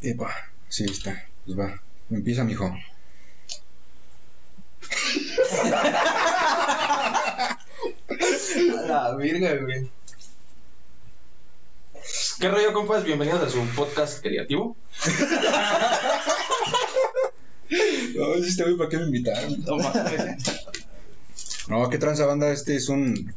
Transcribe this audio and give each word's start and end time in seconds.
Epa, 0.00 0.32
sí 0.68 0.84
está. 0.84 1.26
Pues 1.44 1.58
va. 1.58 1.82
Empieza, 2.10 2.44
mijo. 2.44 2.66
A 8.48 8.86
la 8.86 9.16
virga, 9.16 9.56
güey. 9.56 9.90
¿Qué 12.38 12.48
rollo, 12.48 12.72
compas? 12.72 13.02
Bienvenidos 13.04 13.42
a 13.42 13.50
su 13.50 13.66
podcast 13.74 14.22
creativo. 14.22 14.76
No, 18.16 18.34
sí 18.42 18.48
está 18.48 18.64
bien, 18.64 18.78
¿para 18.78 18.88
qué 18.88 18.96
me 18.96 19.04
invitaron? 19.04 19.62
No. 19.62 19.76
No, 21.68 21.90
qué 21.90 21.98
tranza 21.98 22.24
banda, 22.24 22.50
este 22.50 22.74
es 22.74 22.88
un, 22.88 23.34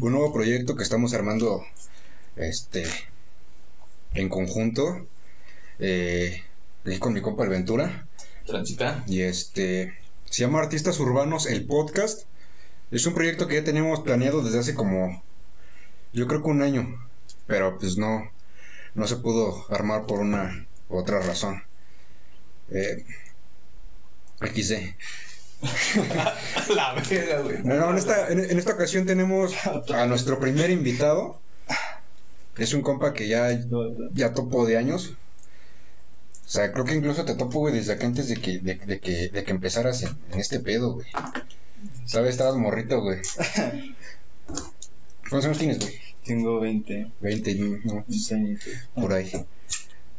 un 0.00 0.12
nuevo 0.12 0.32
proyecto 0.32 0.74
que 0.74 0.82
estamos 0.82 1.12
armando 1.12 1.62
este 2.36 2.86
en 4.14 4.30
conjunto 4.30 5.06
eh, 5.80 6.42
ahí 6.84 6.98
con 6.98 7.12
mi 7.12 7.20
compa 7.20 7.44
El 7.44 7.50
Ventura 7.50 8.06
Transita. 8.46 9.02
y 9.06 9.22
este 9.22 9.94
se 10.24 10.42
llama 10.42 10.60
Artistas 10.60 11.00
Urbanos 11.00 11.46
el 11.46 11.64
podcast. 11.66 12.24
Es 12.90 13.06
un 13.06 13.14
proyecto 13.14 13.46
que 13.46 13.56
ya 13.56 13.64
teníamos 13.64 14.00
planeado 14.00 14.42
desde 14.42 14.58
hace 14.60 14.74
como 14.74 15.22
yo 16.12 16.26
creo 16.26 16.42
que 16.42 16.48
un 16.48 16.62
año, 16.62 17.08
pero 17.46 17.78
pues 17.78 17.96
no 17.96 18.30
no 18.94 19.06
se 19.06 19.16
pudo 19.16 19.64
armar 19.70 20.06
por 20.06 20.20
una 20.20 20.66
u 20.88 20.96
otra 20.98 21.20
razón. 21.20 21.62
Eh, 22.70 23.04
XD. 24.40 24.72
La 26.74 26.94
verga, 26.94 27.40
güey. 27.40 27.62
No, 27.62 27.74
no, 27.76 27.90
en 27.90 27.98
esta, 27.98 28.28
en, 28.30 28.40
en 28.40 28.58
esta 28.58 28.72
ocasión 28.72 29.06
tenemos 29.06 29.52
a 29.94 30.06
nuestro 30.06 30.38
primer 30.40 30.70
invitado. 30.70 31.40
Es 32.56 32.74
un 32.74 32.82
compa 32.82 33.12
que 33.12 33.28
ya, 33.28 33.48
ya 34.12 34.32
topo 34.32 34.66
de 34.66 34.76
años. 34.76 35.12
O 36.50 36.52
sea, 36.52 36.72
creo 36.72 36.84
que 36.84 36.96
incluso 36.96 37.24
te 37.24 37.36
topo, 37.36 37.60
güey, 37.60 37.72
desde 37.72 37.96
que 37.96 38.06
antes 38.06 38.26
de 38.26 38.34
que, 38.34 38.58
de, 38.58 38.74
de 38.74 38.98
que, 38.98 39.28
de 39.28 39.44
que 39.44 39.52
empezaras 39.52 40.02
en, 40.02 40.18
en 40.32 40.40
este 40.40 40.58
pedo, 40.58 40.94
güey. 40.94 41.06
¿Sabes? 42.06 42.30
Estabas 42.30 42.56
morrito, 42.56 43.00
güey. 43.00 43.20
¿Cuántos 45.30 45.44
años 45.44 45.58
tienes, 45.58 45.78
güey? 45.78 45.94
Tengo 46.24 46.58
20 46.58 47.12
20, 47.20 47.54
no, 47.84 48.04
años. 48.32 48.60
por 48.96 49.12
ahí. 49.12 49.30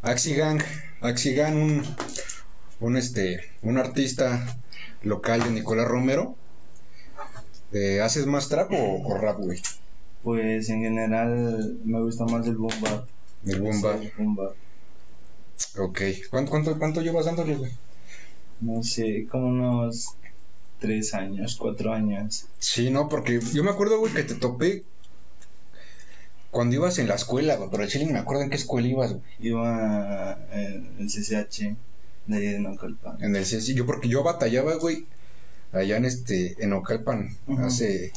Axigang, 0.04 0.64
Axigang, 1.02 1.58
un, 1.58 1.84
un, 2.80 2.96
este, 2.96 3.42
un 3.62 3.78
artista 3.78 4.58
local 5.04 5.44
de 5.44 5.52
Nicolás 5.52 5.90
Romero. 5.90 6.38
Eh, 7.74 8.00
¿Haces 8.00 8.26
más 8.26 8.48
trap 8.48 8.72
o, 8.72 9.02
o 9.06 9.18
rap, 9.18 9.38
güey? 9.38 9.62
Pues 10.24 10.70
en 10.70 10.82
general 10.82 11.78
me 11.84 12.02
gusta 12.02 12.24
más 12.24 12.48
el 12.48 12.56
boom 12.56 12.80
bap. 12.80 13.06
El 13.46 13.60
boom 13.60 13.82
bap. 13.82 14.02
El 14.02 14.14
boom 14.18 14.36
bap. 14.38 14.56
Ok. 15.78 16.02
¿Cuánto, 16.30 16.52
cuánto, 16.52 16.80
cuánto 16.80 17.02
llevas 17.02 17.26
dándole, 17.26 17.56
güey? 17.56 17.72
No 18.62 18.84
sé, 18.84 19.28
como 19.30 19.48
unos 19.48 20.16
3 20.80 21.14
años, 21.16 21.56
4 21.56 21.94
años. 21.94 22.46
Sí, 22.60 22.90
no, 22.90 23.10
porque 23.10 23.40
yo 23.54 23.64
me 23.64 23.72
acuerdo, 23.72 24.00
güey, 24.00 24.14
que 24.14 24.24
te 24.24 24.36
topé 24.36 24.84
cuando 26.52 26.76
ibas 26.76 27.00
en 27.00 27.08
la 27.08 27.16
escuela, 27.16 27.56
güey. 27.56 27.70
Pero 27.72 27.84
el 27.84 27.90
chile 27.90 28.06
me 28.06 28.20
acuerdo 28.20 28.44
en 28.44 28.50
qué 28.50 28.58
escuela 28.58 28.88
ibas, 28.88 29.14
güey. 29.14 29.24
Iba 29.40 30.38
en 30.52 30.96
el 31.00 31.08
CCH 31.08 31.76
de 32.28 32.38
ahí 32.38 32.46
de 32.46 32.60
Naucalpan. 32.60 33.24
En 33.24 33.36
el 33.36 33.44
CSI. 33.44 33.74
Yo, 33.74 33.86
porque 33.86 34.10
yo 34.10 34.24
batallaba, 34.24 34.76
güey, 34.76 35.06
allá 35.72 35.98
en 35.98 36.06
este, 36.06 36.64
en 36.64 36.74
Ocalpan, 36.74 37.36
hace. 37.60 38.12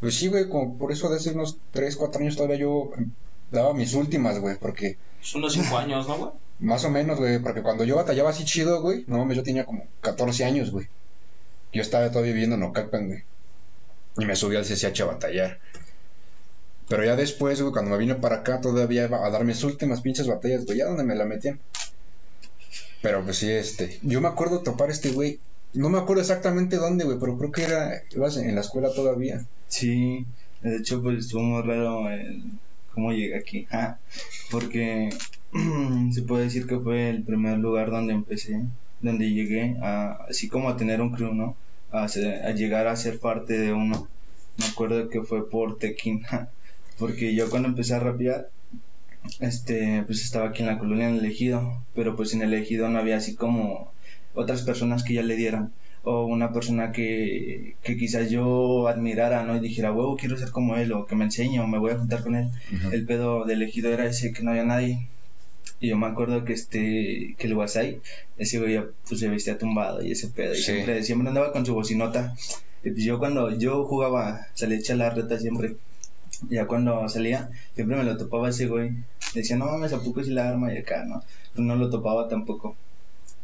Pues 0.00 0.16
sí, 0.16 0.28
güey, 0.28 0.48
como 0.48 0.78
por 0.78 0.90
eso 0.90 1.08
de 1.08 1.16
hace 1.16 1.30
unos 1.30 1.58
3, 1.70 1.96
4 1.96 2.22
años 2.22 2.36
todavía 2.36 2.56
yo 2.56 2.90
daba 3.52 3.74
mis 3.74 3.94
últimas, 3.94 4.40
güey, 4.40 4.56
porque. 4.58 4.96
Es 5.22 5.34
unos 5.34 5.52
5 5.52 5.78
años, 5.78 6.08
¿no, 6.08 6.16
güey? 6.18 6.30
Más 6.62 6.84
o 6.84 6.90
menos, 6.90 7.18
güey, 7.18 7.40
porque 7.40 7.60
cuando 7.60 7.82
yo 7.82 7.96
batallaba 7.96 8.30
así 8.30 8.44
chido, 8.44 8.80
güey, 8.80 9.04
no 9.08 9.18
mames, 9.18 9.36
yo 9.36 9.42
tenía 9.42 9.66
como 9.66 9.84
14 10.00 10.44
años, 10.44 10.70
güey. 10.70 10.86
Yo 11.72 11.82
estaba 11.82 12.08
todavía 12.10 12.32
viviendo 12.32 12.54
en 12.54 12.62
Ocalpan, 12.62 13.08
güey. 13.08 13.24
Y 14.18 14.26
me 14.26 14.36
subí 14.36 14.54
al 14.54 14.64
CCH 14.64 15.00
a 15.00 15.06
batallar. 15.06 15.58
Pero 16.88 17.04
ya 17.04 17.16
después, 17.16 17.60
güey, 17.60 17.72
cuando 17.72 17.90
me 17.90 17.98
vine 17.98 18.14
para 18.14 18.36
acá, 18.36 18.60
todavía 18.60 19.06
iba 19.06 19.26
a 19.26 19.30
dar 19.30 19.44
mis 19.44 19.64
últimas 19.64 20.02
pinches 20.02 20.28
batallas, 20.28 20.64
güey, 20.64 20.78
ya 20.78 20.86
donde 20.86 21.02
me 21.02 21.16
la 21.16 21.24
metían. 21.24 21.58
Pero 23.02 23.24
pues 23.24 23.38
sí, 23.38 23.50
este. 23.50 23.98
Yo 24.02 24.20
me 24.20 24.28
acuerdo 24.28 24.60
topar 24.60 24.90
este 24.90 25.10
güey. 25.10 25.40
No 25.72 25.88
me 25.88 25.98
acuerdo 25.98 26.22
exactamente 26.22 26.76
dónde, 26.76 27.04
güey, 27.04 27.18
pero 27.18 27.36
creo 27.38 27.50
que 27.50 27.64
era. 27.64 28.02
Ibas 28.14 28.36
en 28.36 28.54
la 28.54 28.60
escuela 28.60 28.94
todavía. 28.94 29.44
Sí, 29.66 30.26
de 30.60 30.76
hecho 30.76 31.02
pues 31.02 31.24
estuvo 31.24 31.42
muy 31.42 31.62
raro 31.62 32.08
el 32.08 32.44
cómo 32.94 33.10
llegué 33.10 33.36
aquí, 33.36 33.64
ja, 33.64 33.98
porque 34.50 35.10
se 36.12 36.22
puede 36.22 36.44
decir 36.44 36.66
que 36.66 36.78
fue 36.78 37.10
el 37.10 37.24
primer 37.24 37.58
lugar 37.58 37.90
donde 37.90 38.12
empecé, 38.14 38.62
donde 39.00 39.30
llegué 39.30 39.76
a, 39.82 40.12
así 40.28 40.48
como 40.48 40.68
a 40.68 40.76
tener 40.76 41.00
un 41.00 41.12
crew, 41.12 41.34
¿no? 41.34 41.56
A, 41.90 42.08
ser- 42.08 42.44
a 42.46 42.52
llegar 42.52 42.86
a 42.86 42.96
ser 42.96 43.18
parte 43.20 43.58
de 43.58 43.72
uno. 43.72 44.08
Me 44.56 44.66
acuerdo 44.66 45.08
que 45.08 45.22
fue 45.22 45.48
por 45.50 45.78
Tequín, 45.78 46.20
ja, 46.22 46.48
porque 46.98 47.34
yo 47.34 47.50
cuando 47.50 47.68
empecé 47.68 47.94
a 47.94 48.00
rapear, 48.00 48.48
este, 49.40 50.02
pues 50.06 50.22
estaba 50.22 50.48
aquí 50.48 50.62
en 50.62 50.68
la 50.68 50.78
colonia 50.78 51.08
en 51.08 51.16
el 51.16 51.24
ejido, 51.26 51.84
pero 51.94 52.16
pues 52.16 52.34
en 52.34 52.42
el 52.42 52.54
ejido 52.54 52.88
no 52.88 52.98
había 52.98 53.16
así 53.18 53.34
como 53.34 53.92
otras 54.34 54.62
personas 54.62 55.04
que 55.04 55.14
ya 55.14 55.22
le 55.22 55.36
dieran 55.36 55.72
o 56.04 56.26
una 56.26 56.52
persona 56.52 56.90
que, 56.92 57.76
que 57.84 57.96
quizás 57.96 58.28
yo 58.30 58.88
admirara, 58.88 59.44
¿no? 59.44 59.56
Y 59.56 59.60
dijera, 59.60 59.92
huevo, 59.92 60.16
quiero 60.16 60.36
ser 60.36 60.50
como 60.50 60.76
él, 60.76 60.92
o 60.92 61.06
que 61.06 61.14
me 61.14 61.24
enseñe, 61.24 61.60
o 61.60 61.66
me 61.68 61.78
voy 61.78 61.92
a 61.92 61.98
juntar 61.98 62.22
con 62.24 62.34
él. 62.34 62.48
El 62.92 63.06
pedo 63.06 63.44
del 63.44 63.62
elegido 63.62 63.92
era 63.92 64.06
ese, 64.06 64.32
que 64.32 64.42
no 64.42 64.50
había 64.50 64.64
nadie. 64.64 64.98
Y 65.82 65.88
yo 65.88 65.96
me 65.96 66.06
acuerdo 66.06 66.44
que 66.44 66.52
este, 66.52 67.34
que 67.36 67.46
el 67.48 67.54
Wasai, 67.54 68.00
ese 68.38 68.60
güey 68.60 68.74
ya, 68.74 68.84
pues 69.08 69.18
se 69.18 69.28
vestía 69.28 69.58
tumbado 69.58 70.00
y 70.00 70.12
ese 70.12 70.28
pedo, 70.28 70.54
y 70.54 70.56
Sí. 70.58 70.62
siempre, 70.62 71.02
siempre 71.02 71.28
andaba 71.28 71.50
con 71.52 71.66
su 71.66 71.74
bocinota. 71.74 72.36
Y 72.84 72.90
pues 72.92 73.02
yo 73.04 73.18
cuando 73.18 73.50
yo 73.58 73.84
jugaba, 73.84 74.46
salía 74.54 74.76
a 74.76 74.80
echar 74.80 74.96
la 74.98 75.10
reta 75.10 75.40
siempre. 75.40 75.74
Ya 76.50 76.66
cuando 76.66 77.08
salía, 77.08 77.50
siempre 77.74 77.96
me 77.96 78.04
lo 78.04 78.16
topaba 78.16 78.48
ese 78.50 78.66
güey. 78.68 78.90
Decía, 79.34 79.56
no 79.56 79.66
mames, 79.66 79.92
¿a 79.92 80.00
poco 80.00 80.22
si 80.22 80.30
la 80.30 80.48
arma? 80.50 80.72
Y 80.72 80.78
acá, 80.78 81.04
¿no? 81.04 81.24
Pues 81.54 81.66
no 81.66 81.74
lo 81.74 81.90
topaba 81.90 82.28
tampoco. 82.28 82.76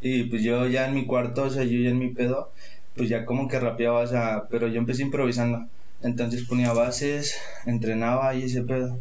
Y 0.00 0.22
pues 0.24 0.42
yo 0.44 0.68
ya 0.68 0.86
en 0.86 0.94
mi 0.94 1.06
cuarto, 1.06 1.42
o 1.42 1.50
sea, 1.50 1.64
yo 1.64 1.76
ya 1.80 1.90
en 1.90 1.98
mi 1.98 2.10
pedo, 2.10 2.52
pues 2.96 3.08
ya 3.08 3.24
como 3.24 3.48
que 3.48 3.58
rapeaba, 3.58 3.98
o 4.00 4.06
sea, 4.06 4.44
pero 4.48 4.68
yo 4.68 4.78
empecé 4.78 5.02
improvisando. 5.02 5.66
Entonces 6.02 6.44
ponía 6.44 6.72
bases, 6.72 7.34
entrenaba 7.66 8.32
y 8.36 8.44
ese 8.44 8.62
pedo. 8.62 8.96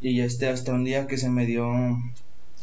Y 0.00 0.20
este 0.22 0.48
hasta 0.48 0.72
un 0.72 0.84
día 0.84 1.06
que 1.06 1.18
se 1.18 1.28
me 1.28 1.44
dio 1.44 1.66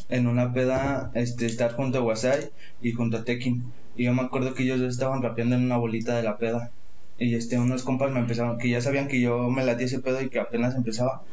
en 0.09 0.27
una 0.27 0.53
peda 0.53 1.11
este 1.13 1.45
estar 1.45 1.73
junto 1.73 1.99
a 1.99 2.03
Wasai 2.03 2.51
y 2.81 2.91
junto 2.91 3.17
a 3.17 3.23
Tekin. 3.23 3.73
Y 3.95 4.05
yo 4.05 4.13
me 4.13 4.21
acuerdo 4.23 4.53
que 4.53 4.63
ellos 4.63 4.81
estaban 4.81 5.21
rapeando 5.21 5.55
en 5.55 5.65
una 5.65 5.77
bolita 5.77 6.15
de 6.15 6.23
la 6.23 6.37
peda. 6.37 6.71
Y 7.17 7.35
este 7.35 7.57
unos 7.57 7.83
compas 7.83 8.11
me 8.11 8.19
empezaron, 8.19 8.57
que 8.57 8.69
ya 8.69 8.81
sabían 8.81 9.07
que 9.07 9.21
yo 9.21 9.49
me 9.49 9.63
latía 9.63 9.85
ese 9.85 10.01
pedo 10.01 10.21
y 10.21 10.29
que 10.29 10.39
apenas 10.39 10.75
empezaba, 10.75 11.23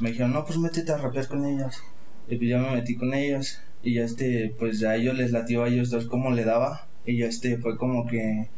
me 0.00 0.10
dijeron, 0.10 0.32
"No, 0.32 0.44
pues 0.44 0.58
métete 0.58 0.92
a 0.92 0.98
rapear 0.98 1.28
con 1.28 1.44
ellos." 1.46 1.74
Y 2.28 2.36
pues 2.36 2.50
ya 2.50 2.58
me 2.58 2.72
metí 2.72 2.94
con 2.96 3.14
ellos 3.14 3.60
y 3.82 3.94
ya 3.94 4.04
este 4.04 4.54
pues 4.58 4.84
a 4.84 4.96
ellos 4.96 5.16
les 5.16 5.32
latió 5.32 5.64
a 5.64 5.68
ellos 5.68 5.90
dos 5.90 6.06
como 6.06 6.30
le 6.30 6.44
daba 6.44 6.86
y 7.04 7.18
ya 7.18 7.26
este 7.26 7.56
fue 7.58 7.76
como 7.78 8.06
que 8.06 8.48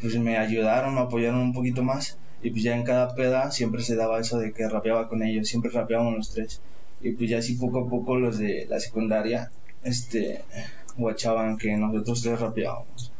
pues 0.00 0.18
me 0.18 0.38
ayudaron, 0.38 0.94
me 0.94 1.00
apoyaron 1.00 1.40
un 1.40 1.52
poquito 1.52 1.82
más 1.82 2.18
y 2.42 2.50
pues 2.50 2.62
ya 2.62 2.74
en 2.74 2.84
cada 2.84 3.14
peda 3.14 3.50
siempre 3.50 3.82
se 3.82 3.96
daba 3.96 4.20
eso 4.20 4.38
de 4.38 4.52
que 4.52 4.68
rapeaba 4.68 5.08
con 5.08 5.22
ellos, 5.22 5.48
siempre 5.48 5.70
rapeábamos 5.70 6.16
los 6.16 6.30
tres 6.32 6.60
y 7.00 7.12
pues 7.12 7.30
ya 7.30 7.38
así 7.38 7.54
poco 7.56 7.80
a 7.80 7.88
poco 7.88 8.16
los 8.16 8.38
de 8.38 8.66
la 8.68 8.80
secundaria 8.80 9.50
este 9.82 10.42
guachaban 10.96 11.58
que 11.58 11.76
nosotros 11.76 12.22
tres 12.22 12.40
rapeábamos 12.40 13.12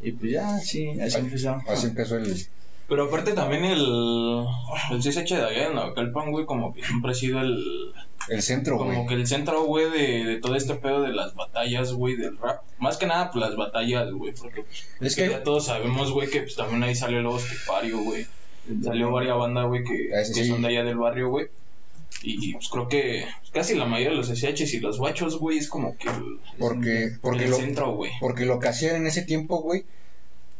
y 0.00 0.12
pues 0.12 0.32
ya 0.32 0.58
sí, 0.58 0.90
así 1.00 1.16
Ay, 1.16 1.24
empezó. 1.24 1.60
Así 1.68 1.86
empezó 1.88 2.16
el. 2.16 2.36
Pero 2.88 3.04
aparte 3.04 3.32
también 3.32 3.64
el, 3.64 3.80
el 4.92 4.98
CSH 5.00 5.28
de 5.34 5.44
allá 5.44 5.66
en 5.68 5.74
Naucalpan, 5.74 6.30
güey, 6.30 6.46
como 6.46 6.72
que 6.72 6.82
siempre 6.82 7.10
ha 7.10 7.14
sido 7.14 7.40
el... 7.40 7.92
El 8.28 8.40
centro, 8.42 8.78
Como 8.78 8.94
güey. 8.94 9.06
que 9.08 9.14
el 9.14 9.26
centro, 9.26 9.64
güey, 9.64 9.90
de, 9.90 10.24
de 10.24 10.40
todo 10.40 10.54
este 10.56 10.74
pedo 10.76 11.02
de 11.02 11.12
las 11.12 11.34
batallas, 11.34 11.92
güey, 11.92 12.16
del 12.16 12.38
rap. 12.38 12.62
Más 12.78 12.96
que 12.96 13.06
nada, 13.06 13.30
pues 13.30 13.44
las 13.44 13.56
batallas, 13.56 14.10
güey, 14.12 14.32
porque 14.32 14.62
pues, 14.62 14.86
Es 15.00 15.16
que 15.16 15.24
que. 15.24 15.30
ya 15.30 15.42
todos 15.42 15.66
sabemos, 15.66 16.12
güey, 16.12 16.30
que 16.30 16.40
pues 16.42 16.54
también 16.56 16.82
ahí 16.82 16.94
salió 16.94 17.20
luego 17.20 17.38
Estipario, 17.38 17.98
güey. 17.98 18.26
Salió 18.82 19.10
varias 19.10 19.36
bandas, 19.36 19.66
güey, 19.66 19.82
que, 19.84 20.10
Ah, 20.14 20.24
sí, 20.24 20.32
que 20.32 20.44
sí. 20.44 20.48
son 20.50 20.62
de 20.62 20.68
allá 20.68 20.84
del 20.84 20.96
barrio, 20.96 21.28
güey. 21.28 21.48
Y 22.22 22.52
pues 22.54 22.68
creo 22.68 22.88
que 22.88 23.24
pues, 23.40 23.50
casi 23.52 23.74
la 23.76 23.84
mayoría 23.84 24.10
de 24.10 24.16
los 24.16 24.28
SHs 24.28 24.74
y 24.74 24.80
los 24.80 24.98
guachos, 24.98 25.38
güey, 25.38 25.58
es 25.58 25.68
como 25.68 25.96
que 25.96 26.08
Porque, 26.58 27.12
porque 27.20 27.44
el 27.44 27.50
lo, 27.50 27.56
centro, 27.56 27.94
güey. 27.94 28.10
Porque 28.20 28.44
lo 28.44 28.58
que 28.58 28.68
hacían 28.68 28.96
en 28.96 29.06
ese 29.06 29.22
tiempo, 29.22 29.60
güey, 29.62 29.84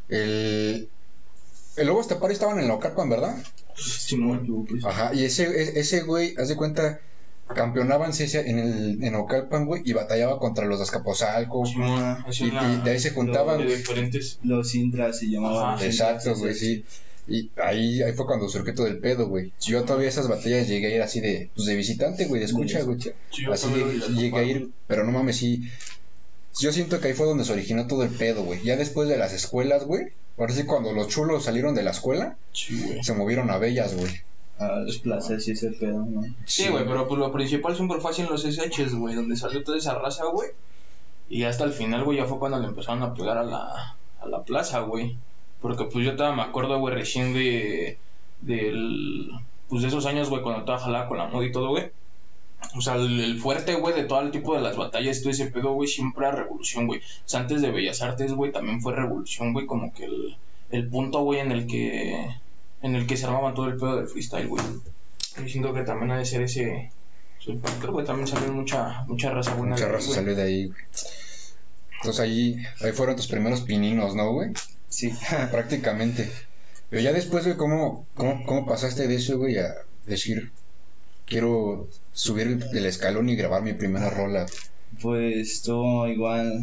el, 0.08 0.88
el 1.76 1.86
Lobo 1.86 2.00
Estepari 2.00 2.32
estaban 2.34 2.58
en 2.58 2.68
la 2.68 2.74
Ocalpan, 2.74 3.08
¿verdad? 3.08 3.36
Simón, 3.76 4.66
pues, 4.68 4.84
Ajá, 4.84 5.14
y 5.14 5.24
ese, 5.24 5.44
e- 5.44 5.78
ese 5.80 6.02
güey, 6.02 6.34
haz 6.36 6.48
de 6.48 6.56
cuenta, 6.56 7.00
campeonaban 7.54 8.10
CSA 8.12 8.40
en, 8.40 8.58
el, 8.58 9.02
en 9.04 9.14
Ocalpan, 9.14 9.66
güey, 9.66 9.82
y 9.84 9.92
batallaba 9.92 10.38
contra 10.38 10.66
los 10.66 10.78
de 10.78 10.84
Azcapotzalco. 10.84 11.64
Y, 11.66 12.42
en 12.48 12.84
de 12.84 12.90
ahí 12.90 12.98
se 13.00 13.10
juntaban, 13.10 13.58
de 13.58 13.64
güey. 13.64 13.76
diferentes. 13.76 14.38
los 14.42 14.74
intras 14.74 15.18
se 15.18 15.30
llamaban 15.30 15.74
Ajá, 15.74 15.84
los 15.84 15.84
Exacto, 15.84 16.34
güey, 16.36 16.54
sí. 16.54 16.84
Y 17.28 17.50
ahí, 17.62 18.02
ahí 18.02 18.12
fue 18.14 18.26
cuando 18.26 18.48
surgió 18.48 18.74
todo 18.74 18.86
el 18.86 18.98
pedo, 19.00 19.28
güey. 19.28 19.52
Yo 19.60 19.84
todavía 19.84 20.08
esas 20.08 20.28
batallas 20.28 20.66
llegué 20.66 20.86
a 20.86 20.96
ir 20.96 21.02
así 21.02 21.20
de, 21.20 21.50
pues 21.54 21.66
de 21.66 21.76
visitante, 21.76 22.24
güey, 22.24 22.40
de 22.40 22.46
escucha, 22.46 22.82
güey. 22.82 22.98
Así 23.52 23.68
llegué, 23.68 24.00
llegué 24.14 24.38
a 24.38 24.42
ir, 24.44 24.70
pero 24.86 25.04
no 25.04 25.12
mames, 25.12 25.36
sí. 25.36 25.68
Yo 26.58 26.72
siento 26.72 27.00
que 27.00 27.08
ahí 27.08 27.14
fue 27.14 27.26
donde 27.26 27.44
se 27.44 27.52
originó 27.52 27.86
todo 27.86 28.02
el 28.02 28.10
pedo, 28.10 28.44
güey. 28.44 28.62
Ya 28.62 28.76
después 28.76 29.08
de 29.08 29.18
las 29.18 29.32
escuelas, 29.32 29.84
güey. 29.84 30.06
Ahora 30.38 30.54
sí, 30.54 30.64
cuando 30.64 30.92
los 30.92 31.08
chulos 31.08 31.44
salieron 31.44 31.74
de 31.74 31.82
la 31.82 31.90
escuela, 31.90 32.36
Sí, 32.52 33.02
se 33.02 33.12
movieron 33.12 33.50
a 33.50 33.58
Bellas, 33.58 33.94
güey. 33.94 34.10
A 34.58 34.80
las 34.80 34.98
plazas 34.98 35.46
y 35.46 35.52
ese 35.52 35.70
pedo, 35.72 36.04
¿no? 36.04 36.24
Sí, 36.46 36.68
güey, 36.68 36.84
pero 36.84 37.06
pues 37.06 37.20
lo 37.20 37.30
principal 37.30 37.76
siempre 37.76 38.00
fue 38.00 38.10
así 38.10 38.22
en 38.22 38.28
los 38.30 38.44
SHs, 38.44 38.94
güey, 38.94 39.14
donde 39.14 39.36
salió 39.36 39.62
toda 39.62 39.78
esa 39.78 39.94
raza, 39.94 40.24
güey. 40.26 40.48
Y 41.28 41.44
hasta 41.44 41.64
el 41.64 41.72
final, 41.72 42.04
güey, 42.04 42.18
ya 42.18 42.24
fue 42.24 42.38
cuando 42.38 42.58
le 42.58 42.66
empezaron 42.66 43.02
a 43.02 43.14
pegar 43.14 43.36
a 43.36 43.44
la, 43.44 43.96
a 44.20 44.26
la 44.26 44.42
plaza, 44.42 44.80
güey. 44.80 45.16
Porque 45.60 45.84
pues 45.84 46.04
yo 46.04 46.16
todavía 46.16 46.36
me 46.36 46.48
acuerdo, 46.48 46.78
güey, 46.78 46.94
recién 46.94 47.32
de, 47.34 47.98
del, 48.40 49.30
pues 49.68 49.82
de 49.82 49.88
esos 49.88 50.06
años, 50.06 50.30
güey, 50.30 50.42
cuando 50.42 50.60
estaba 50.60 50.78
jalada 50.78 51.08
con 51.08 51.18
la 51.18 51.26
moda 51.26 51.44
y 51.44 51.52
todo, 51.52 51.70
güey. 51.70 51.90
O 52.76 52.80
sea, 52.80 52.96
el, 52.96 53.20
el 53.20 53.38
fuerte, 53.38 53.74
güey, 53.74 53.94
de 53.94 54.04
todo 54.04 54.20
el 54.20 54.30
tipo 54.30 54.54
de 54.54 54.60
las 54.60 54.76
batallas, 54.76 55.20
todo 55.20 55.30
ese 55.30 55.46
pedo, 55.46 55.72
güey, 55.72 55.88
siempre 55.88 56.26
era 56.26 56.36
revolución, 56.36 56.86
güey. 56.86 57.00
O 57.00 57.02
sea, 57.24 57.40
antes 57.40 57.62
de 57.62 57.70
Bellas 57.70 58.02
Artes, 58.02 58.32
güey, 58.32 58.52
también 58.52 58.80
fue 58.80 58.94
revolución, 58.94 59.52
güey, 59.52 59.66
como 59.66 59.92
que 59.92 60.04
el, 60.04 60.36
el 60.70 60.88
punto, 60.88 61.20
güey, 61.20 61.40
en 61.40 61.52
el 61.52 61.66
que, 61.66 62.34
en 62.82 62.96
el 62.96 63.06
que 63.06 63.16
se 63.16 63.26
armaban 63.26 63.54
todo 63.54 63.66
el 63.66 63.76
pedo 63.76 63.96
del 63.96 64.08
freestyle, 64.08 64.48
güey. 64.48 64.62
Yo 65.36 65.48
siento 65.48 65.72
que 65.72 65.82
también 65.82 66.10
ha 66.10 66.18
de 66.18 66.24
ser 66.24 66.42
ese, 66.42 66.90
factor, 67.62 67.92
güey, 67.92 68.04
también 68.04 68.26
salió 68.26 68.52
mucha, 68.52 69.04
mucha 69.06 69.30
raza 69.30 69.54
buena. 69.54 69.74
Mucha 69.74 69.88
raza 69.88 70.14
salió 70.14 70.34
de 70.34 70.42
ahí, 70.42 70.66
güey. 70.66 70.78
Entonces 71.96 72.20
ahí, 72.20 72.56
ahí 72.80 72.92
fueron 72.92 73.16
tus 73.16 73.26
primeros 73.26 73.62
pininos, 73.62 74.14
¿no, 74.14 74.32
güey? 74.32 74.50
Sí. 74.88 75.12
Prácticamente. 75.50 76.30
Pero 76.90 77.02
ya 77.02 77.12
después, 77.12 77.44
güey, 77.44 77.56
¿cómo, 77.56 78.06
cómo, 78.14 78.44
cómo 78.46 78.66
pasaste 78.66 79.08
de 79.08 79.16
eso, 79.16 79.38
güey, 79.38 79.58
a 79.58 79.74
decir, 80.06 80.52
quiero 81.26 81.88
subir 82.12 82.64
el, 82.72 82.86
escalón 82.86 83.28
y 83.28 83.36
grabar 83.36 83.62
mi 83.62 83.74
primera 83.74 84.10
rola? 84.10 84.46
Pues 85.02 85.50
estuvo 85.52 86.08
igual, 86.08 86.62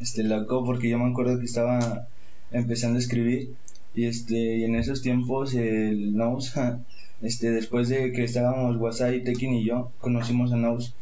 este, 0.00 0.22
loco, 0.22 0.64
porque 0.64 0.90
yo 0.90 0.98
me 0.98 1.10
acuerdo 1.10 1.38
que 1.38 1.46
estaba 1.46 2.08
empezando 2.50 2.98
a 2.98 3.00
escribir 3.00 3.54
y 3.94 4.06
este, 4.06 4.58
y 4.58 4.64
en 4.64 4.74
esos 4.74 5.00
tiempos 5.00 5.54
el 5.54 6.14
Nous, 6.14 6.52
este, 7.22 7.50
después 7.50 7.88
de 7.88 8.12
que 8.12 8.24
estábamos 8.24 8.76
WhatsApp 8.76 9.14
y 9.14 9.24
Tekin 9.24 9.54
y 9.54 9.64
yo, 9.64 9.90
conocimos 10.00 10.52
a 10.52 10.56
Nous. 10.56 10.94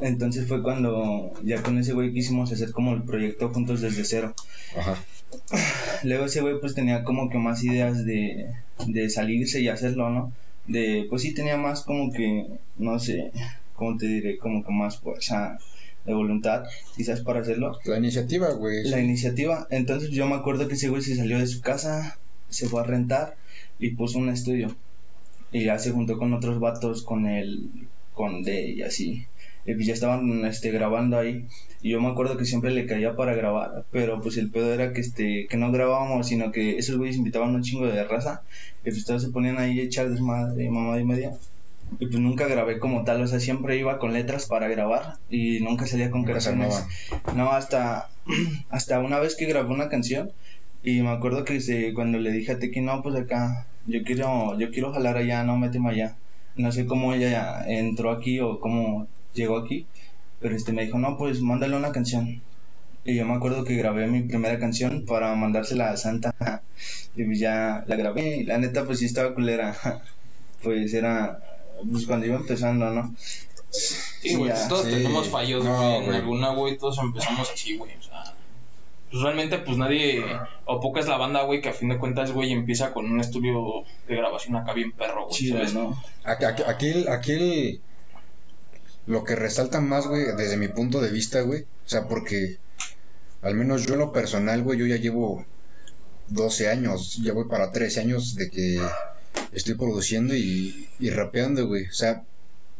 Entonces 0.00 0.48
fue 0.48 0.62
cuando 0.62 1.32
ya 1.44 1.62
con 1.62 1.78
ese 1.78 1.92
güey 1.92 2.12
quisimos 2.12 2.52
hacer 2.52 2.72
como 2.72 2.92
el 2.92 3.04
proyecto 3.04 3.48
juntos 3.50 3.80
desde 3.80 4.04
cero. 4.04 4.34
Ajá. 4.76 4.96
Luego 6.02 6.26
ese 6.26 6.40
güey 6.40 6.60
pues 6.60 6.74
tenía 6.74 7.04
como 7.04 7.30
que 7.30 7.38
más 7.38 7.62
ideas 7.64 8.04
de, 8.04 8.52
de 8.86 9.10
salirse 9.10 9.60
y 9.60 9.68
hacerlo, 9.68 10.10
¿no? 10.10 10.32
De, 10.66 11.06
pues 11.08 11.22
sí 11.22 11.34
tenía 11.34 11.56
más 11.56 11.82
como 11.82 12.12
que, 12.12 12.46
no 12.76 12.98
sé, 12.98 13.30
¿cómo 13.74 13.96
te 13.96 14.06
diré? 14.06 14.38
Como 14.38 14.64
que 14.64 14.72
más 14.72 14.98
fuerza 14.98 15.58
de 16.04 16.14
voluntad, 16.14 16.64
quizás 16.96 17.20
para 17.20 17.40
hacerlo. 17.40 17.78
La 17.84 17.98
iniciativa, 17.98 18.50
güey. 18.52 18.84
La 18.84 19.00
iniciativa, 19.00 19.66
entonces 19.70 20.10
yo 20.10 20.26
me 20.26 20.36
acuerdo 20.36 20.68
que 20.68 20.74
ese 20.74 20.88
güey 20.88 21.02
se 21.02 21.16
salió 21.16 21.38
de 21.38 21.46
su 21.46 21.60
casa, 21.60 22.18
se 22.48 22.68
fue 22.68 22.80
a 22.80 22.84
rentar 22.84 23.36
y 23.78 23.90
puso 23.90 24.18
un 24.18 24.28
estudio. 24.28 24.74
Y 25.52 25.64
ya 25.64 25.78
se 25.78 25.90
juntó 25.90 26.18
con 26.18 26.32
otros 26.32 26.60
vatos, 26.60 27.02
con 27.02 27.26
el, 27.26 27.70
con 28.14 28.42
D 28.42 28.70
y 28.70 28.82
así. 28.82 29.26
Y 29.64 29.74
pues 29.74 29.86
ya 29.86 29.94
estaban 29.94 30.44
este, 30.44 30.70
grabando 30.70 31.18
ahí. 31.18 31.46
Y 31.82 31.90
yo 31.90 32.00
me 32.00 32.08
acuerdo 32.08 32.36
que 32.36 32.44
siempre 32.44 32.70
le 32.70 32.86
caía 32.86 33.16
para 33.16 33.34
grabar, 33.34 33.84
pero 33.90 34.20
pues 34.20 34.36
el 34.38 34.50
pedo 34.50 34.72
era 34.72 34.92
que 34.92 35.00
este 35.00 35.46
que 35.48 35.56
no 35.56 35.70
grabábamos, 35.70 36.26
sino 36.26 36.50
que 36.52 36.78
esos 36.78 36.96
güeyes 36.96 37.16
invitaban 37.16 37.54
un 37.54 37.62
chingo 37.62 37.86
de 37.86 38.04
raza, 38.04 38.42
y 38.84 38.90
pues 38.90 39.04
todos 39.04 39.22
se 39.22 39.30
ponían 39.30 39.58
ahí 39.58 39.80
a 39.80 39.84
echar 39.84 40.10
desmadre, 40.10 40.70
mamá 40.70 40.98
y 40.98 41.04
media. 41.04 41.32
Y 42.00 42.06
pues 42.06 42.18
nunca 42.18 42.48
grabé 42.48 42.80
como 42.80 43.04
tal, 43.04 43.22
o 43.22 43.26
sea, 43.26 43.38
siempre 43.38 43.78
iba 43.78 43.98
con 43.98 44.12
letras 44.12 44.46
para 44.46 44.68
grabar 44.68 45.18
y 45.30 45.60
nunca 45.60 45.86
salía 45.86 46.10
con 46.10 46.24
canciones. 46.24 46.84
No, 47.34 47.50
hasta, 47.52 48.10
hasta 48.70 48.98
una 48.98 49.20
vez 49.20 49.36
que 49.36 49.46
grabé 49.46 49.72
una 49.72 49.88
canción 49.88 50.32
y 50.82 51.00
me 51.02 51.10
acuerdo 51.10 51.44
que 51.44 51.60
se, 51.60 51.94
cuando 51.94 52.18
le 52.18 52.32
dije 52.32 52.52
a 52.52 52.58
Teki, 52.58 52.80
no, 52.80 53.02
pues 53.02 53.16
acá, 53.16 53.66
yo 53.86 54.02
quiero, 54.04 54.58
yo 54.58 54.70
quiero 54.70 54.92
jalar 54.92 55.16
allá, 55.16 55.44
no, 55.44 55.56
méteme 55.56 55.90
allá. 55.90 56.16
No 56.56 56.72
sé 56.72 56.86
cómo 56.86 57.12
ella 57.12 57.64
entró 57.66 58.10
aquí 58.10 58.40
o 58.40 58.60
cómo 58.60 59.06
llegó 59.34 59.58
aquí, 59.58 59.86
pero 60.46 60.54
este 60.54 60.70
me 60.72 60.84
dijo, 60.84 60.96
no, 60.96 61.18
pues 61.18 61.40
mándale 61.40 61.76
una 61.76 61.90
canción. 61.90 62.40
Y 63.04 63.16
yo 63.16 63.26
me 63.26 63.34
acuerdo 63.34 63.64
que 63.64 63.74
grabé 63.74 64.06
mi 64.06 64.22
primera 64.22 64.60
canción 64.60 65.04
para 65.04 65.34
mandársela 65.34 65.90
a 65.90 65.96
Santa. 65.96 66.62
Y 67.16 67.24
pues 67.24 67.40
ya 67.40 67.82
la 67.88 67.96
grabé. 67.96 68.36
Y 68.36 68.44
la 68.44 68.56
neta, 68.56 68.84
pues 68.84 69.00
sí 69.00 69.06
estaba 69.06 69.34
culera. 69.34 69.76
Pues 70.62 70.94
era, 70.94 71.40
pues 71.90 72.06
cuando 72.06 72.26
iba 72.26 72.36
empezando, 72.36 72.90
¿no? 72.90 73.14
Sí, 73.70 74.36
güey, 74.36 74.52
todos 74.68 74.84
sí. 74.86 74.90
tenemos 74.92 75.28
fallos, 75.28 75.64
No, 75.64 75.76
güey, 75.76 76.04
en 76.06 76.14
alguna, 76.14 76.50
güey, 76.50 76.78
todos 76.78 76.98
empezamos 76.98 77.50
así, 77.52 77.76
güey, 77.76 77.90
o 77.96 78.02
sea, 78.02 78.34
pues 79.10 79.22
realmente, 79.22 79.58
pues 79.58 79.76
nadie, 79.76 80.24
o 80.64 80.80
poca 80.80 81.00
es 81.00 81.08
la 81.08 81.18
banda, 81.18 81.42
güey, 81.42 81.60
que 81.60 81.68
a 81.68 81.72
fin 81.72 81.88
de 81.90 81.98
cuentas, 81.98 82.32
güey, 82.32 82.52
empieza 82.52 82.92
con 82.92 83.04
un 83.10 83.20
estudio 83.20 83.84
de 84.08 84.16
grabación 84.16 84.56
acá 84.56 84.72
bien 84.72 84.92
perro, 84.92 85.26
güey, 85.28 85.48
¿sabes? 85.48 85.74
¿no? 85.74 86.00
Aquí, 86.24 86.44
aquí, 86.46 86.62
aquí 87.08 87.32
el- 87.32 87.80
lo 89.06 89.24
que 89.24 89.36
resalta 89.36 89.80
más, 89.80 90.06
güey, 90.06 90.24
desde 90.36 90.56
mi 90.56 90.68
punto 90.68 91.00
de 91.00 91.10
vista, 91.10 91.40
güey, 91.42 91.62
o 91.62 91.88
sea, 91.88 92.08
porque 92.08 92.58
al 93.42 93.54
menos 93.54 93.86
yo 93.86 93.94
en 93.94 94.00
lo 94.00 94.12
personal, 94.12 94.62
güey, 94.62 94.78
yo 94.78 94.86
ya 94.86 94.96
llevo 94.96 95.44
12 96.28 96.68
años, 96.68 97.20
ya 97.22 97.32
voy 97.32 97.44
para 97.48 97.70
13 97.70 98.00
años 98.00 98.34
de 98.34 98.50
que 98.50 98.80
estoy 99.52 99.74
produciendo 99.74 100.34
y, 100.34 100.88
y 100.98 101.10
rapeando, 101.10 101.66
güey, 101.68 101.86
o 101.86 101.92
sea, 101.92 102.24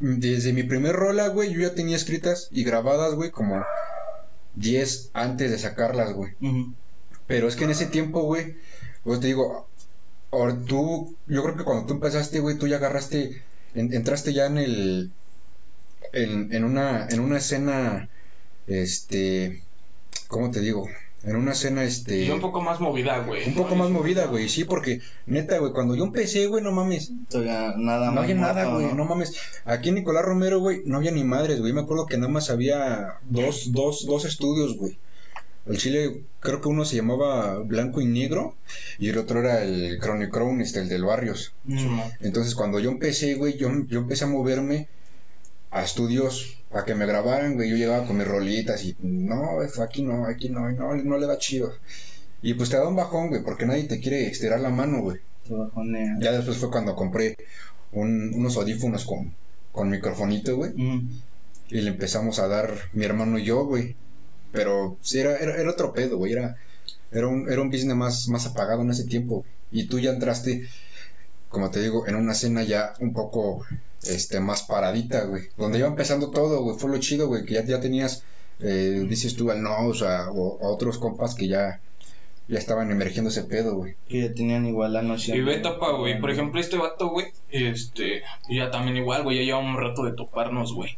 desde 0.00 0.52
mi 0.52 0.62
primer 0.64 0.94
rola, 0.96 1.28
güey, 1.28 1.52
yo 1.52 1.60
ya 1.60 1.74
tenía 1.74 1.96
escritas 1.96 2.48
y 2.50 2.64
grabadas, 2.64 3.14
güey, 3.14 3.30
como 3.30 3.64
10 4.56 5.10
antes 5.12 5.50
de 5.50 5.58
sacarlas, 5.58 6.12
güey. 6.12 6.32
Pero 7.26 7.48
es 7.48 7.56
que 7.56 7.64
en 7.64 7.70
ese 7.70 7.86
tiempo, 7.86 8.22
güey, 8.22 8.56
pues 9.04 9.20
te 9.20 9.28
digo, 9.28 9.68
ahora 10.32 10.56
tú, 10.66 11.16
yo 11.26 11.42
creo 11.44 11.56
que 11.56 11.64
cuando 11.64 11.86
tú 11.86 11.94
empezaste, 11.94 12.40
güey, 12.40 12.56
tú 12.58 12.66
ya 12.66 12.76
agarraste, 12.76 13.42
en- 13.74 13.92
entraste 13.94 14.32
ya 14.32 14.46
en 14.46 14.58
el, 14.58 15.12
en, 16.12 16.52
en 16.52 16.64
una, 16.64 17.06
en 17.08 17.20
una 17.20 17.38
escena, 17.38 18.08
este, 18.66 19.62
¿cómo 20.28 20.50
te 20.50 20.60
digo? 20.60 20.88
En 21.24 21.34
una 21.34 21.52
escena, 21.52 21.82
este, 21.82 22.24
Y 22.24 22.30
un 22.30 22.40
poco 22.40 22.60
más 22.60 22.80
movida, 22.80 23.18
güey. 23.18 23.48
un 23.48 23.54
poco 23.54 23.74
más 23.74 23.90
movida, 23.90 24.26
güey, 24.26 24.48
sí, 24.48 24.62
porque 24.64 25.00
neta, 25.26 25.58
güey, 25.58 25.72
cuando 25.72 25.96
yo 25.96 26.04
empecé, 26.04 26.46
güey, 26.46 26.62
no 26.62 26.70
mames, 26.70 27.10
Todavía 27.28 27.74
nada 27.76 28.12
no 28.12 28.20
había 28.20 28.34
nada, 28.36 28.66
güey, 28.66 28.94
no 28.94 29.04
mames. 29.04 29.34
Aquí 29.64 29.88
en 29.88 29.96
Nicolás 29.96 30.24
Romero, 30.24 30.60
güey, 30.60 30.82
no 30.84 30.98
había 30.98 31.10
ni 31.10 31.24
madres, 31.24 31.60
güey. 31.60 31.72
Me 31.72 31.80
acuerdo 31.80 32.06
que 32.06 32.16
nada 32.16 32.30
más 32.30 32.48
había 32.48 33.18
dos, 33.28 33.72
dos, 33.72 34.06
dos 34.06 34.24
estudios, 34.24 34.76
güey. 34.76 34.98
El 35.66 35.78
Chile, 35.78 36.22
creo 36.38 36.60
que 36.60 36.68
uno 36.68 36.84
se 36.84 36.94
llamaba 36.94 37.58
Blanco 37.58 38.00
y 38.00 38.06
Negro 38.06 38.54
y 39.00 39.08
el 39.08 39.18
otro 39.18 39.40
era 39.40 39.64
el 39.64 39.98
Chronicron, 40.00 40.60
este, 40.60 40.78
el 40.78 40.88
del 40.88 41.04
Barrios. 41.04 41.54
Mm. 41.64 41.98
Entonces, 42.20 42.54
cuando 42.54 42.78
yo 42.78 42.88
empecé, 42.90 43.34
güey, 43.34 43.56
yo, 43.56 43.68
yo 43.88 43.98
empecé 43.98 44.24
a 44.24 44.28
moverme 44.28 44.86
a 45.70 45.82
estudios 45.82 46.58
para 46.70 46.84
que 46.84 46.94
me 46.94 47.06
grabaran, 47.06 47.54
güey. 47.54 47.70
Yo 47.70 47.76
llegaba 47.76 48.06
con 48.06 48.16
mis 48.18 48.26
rolitas 48.26 48.84
y 48.84 48.96
no, 49.00 49.60
aquí 49.82 50.02
no, 50.02 50.26
aquí 50.26 50.48
no, 50.48 50.70
no, 50.70 50.94
no 50.96 51.18
le 51.18 51.26
va 51.26 51.38
chido. 51.38 51.72
Y 52.42 52.54
pues 52.54 52.68
te 52.70 52.76
da 52.76 52.86
un 52.88 52.96
bajón, 52.96 53.28
güey, 53.28 53.42
porque 53.42 53.66
nadie 53.66 53.84
te 53.84 54.00
quiere 54.00 54.26
estirar 54.28 54.60
la 54.60 54.70
mano, 54.70 55.00
güey. 55.00 55.18
Bajonea. 55.48 56.16
Ya 56.20 56.32
después 56.32 56.56
fue 56.58 56.70
cuando 56.70 56.94
compré 56.94 57.36
un- 57.92 58.32
unos 58.34 58.56
audífonos 58.56 59.04
con, 59.04 59.34
con 59.72 59.90
microfonito, 59.90 60.56
güey. 60.56 60.72
Mm. 60.74 61.10
Y 61.68 61.80
le 61.80 61.90
empezamos 61.90 62.38
a 62.38 62.46
dar 62.48 62.72
mi 62.92 63.04
hermano 63.04 63.38
y 63.38 63.44
yo, 63.44 63.64
güey. 63.64 63.96
Pero 64.52 64.96
sí, 65.02 65.18
era, 65.18 65.36
era, 65.38 65.56
era 65.56 65.70
otro 65.70 65.92
pedo, 65.92 66.16
güey. 66.18 66.32
Era, 66.32 66.56
era, 67.10 67.26
un, 67.26 67.50
era 67.50 67.60
un 67.62 67.70
business 67.70 67.96
más, 67.96 68.28
más 68.28 68.46
apagado 68.46 68.82
en 68.82 68.90
ese 68.90 69.04
tiempo. 69.04 69.44
Y 69.72 69.86
tú 69.88 69.98
ya 69.98 70.10
entraste, 70.10 70.68
como 71.48 71.70
te 71.70 71.80
digo, 71.80 72.06
en 72.06 72.14
una 72.16 72.32
escena 72.32 72.62
ya 72.62 72.94
un 73.00 73.12
poco 73.12 73.64
este, 74.04 74.40
más 74.40 74.62
paradita, 74.62 75.24
güey. 75.24 75.44
Donde 75.56 75.78
iba 75.78 75.88
empezando 75.88 76.30
todo, 76.30 76.62
güey. 76.62 76.78
Fue 76.78 76.90
lo 76.90 76.98
chido, 76.98 77.28
güey. 77.28 77.44
Que 77.44 77.54
ya, 77.54 77.64
ya 77.64 77.80
tenías, 77.80 78.24
eh, 78.60 79.04
dices 79.08 79.36
tú, 79.36 79.50
al 79.50 79.62
no, 79.62 79.86
o, 79.88 79.94
sea, 79.94 80.30
o 80.30 80.58
a 80.64 80.68
otros 80.68 80.98
compas 80.98 81.34
que 81.34 81.48
ya, 81.48 81.80
ya 82.48 82.58
estaban 82.58 82.90
emergiendo 82.90 83.30
ese 83.30 83.42
pedo, 83.44 83.74
güey. 83.76 83.96
Que 84.08 84.22
ya 84.28 84.34
tenían 84.34 84.66
igual 84.66 84.92
la 84.92 85.02
noción. 85.02 85.36
Y 85.36 85.40
ve 85.42 85.58
topa, 85.58 85.92
güey. 85.92 86.20
Por 86.20 86.30
ejemplo, 86.30 86.60
este 86.60 86.76
vato, 86.76 87.08
güey, 87.08 87.26
este, 87.50 88.22
ya 88.48 88.70
también 88.70 88.96
igual, 88.96 89.22
güey, 89.24 89.38
ya 89.38 89.44
lleva 89.44 89.58
un 89.58 89.76
rato 89.76 90.04
de 90.04 90.12
toparnos, 90.12 90.72
güey. 90.72 90.96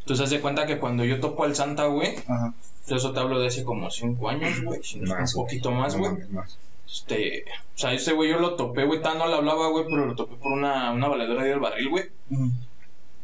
Entonces, 0.00 0.24
haz 0.24 0.30
de 0.30 0.40
cuenta 0.40 0.66
que 0.66 0.78
cuando 0.78 1.04
yo 1.04 1.18
topo 1.18 1.44
al 1.44 1.56
Santa, 1.56 1.86
güey, 1.86 2.14
Ajá. 2.28 2.54
eso 2.88 3.12
te 3.12 3.18
hablo 3.18 3.40
de 3.40 3.48
hace 3.48 3.64
como 3.64 3.90
cinco 3.90 4.28
años, 4.28 4.62
güey, 4.62 4.80
si 4.84 4.98
no 5.00 5.04
es 5.04 5.10
Más, 5.10 5.34
un 5.34 5.42
poquito 5.42 5.70
más, 5.72 5.96
güey. 5.96 6.12
más. 6.30 6.58
Este, 6.86 7.44
o 7.74 7.78
sea, 7.78 7.92
ese 7.92 8.12
güey 8.12 8.30
yo 8.30 8.38
lo 8.38 8.54
topé, 8.54 8.84
güey, 8.84 9.02
tan 9.02 9.18
no 9.18 9.26
le 9.26 9.34
hablaba, 9.34 9.68
güey, 9.68 9.84
pero 9.84 10.06
lo 10.06 10.14
topé 10.14 10.36
por 10.36 10.52
una, 10.52 10.92
una 10.92 11.08
valedora 11.08 11.42
ahí 11.42 11.48
del 11.48 11.60
barril, 11.60 11.88
güey. 11.88 12.04
Mm. 12.30 12.50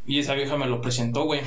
Y 0.07 0.19
esa 0.19 0.35
vieja 0.35 0.57
me 0.57 0.67
lo 0.67 0.81
presentó, 0.81 1.25
güey. 1.25 1.43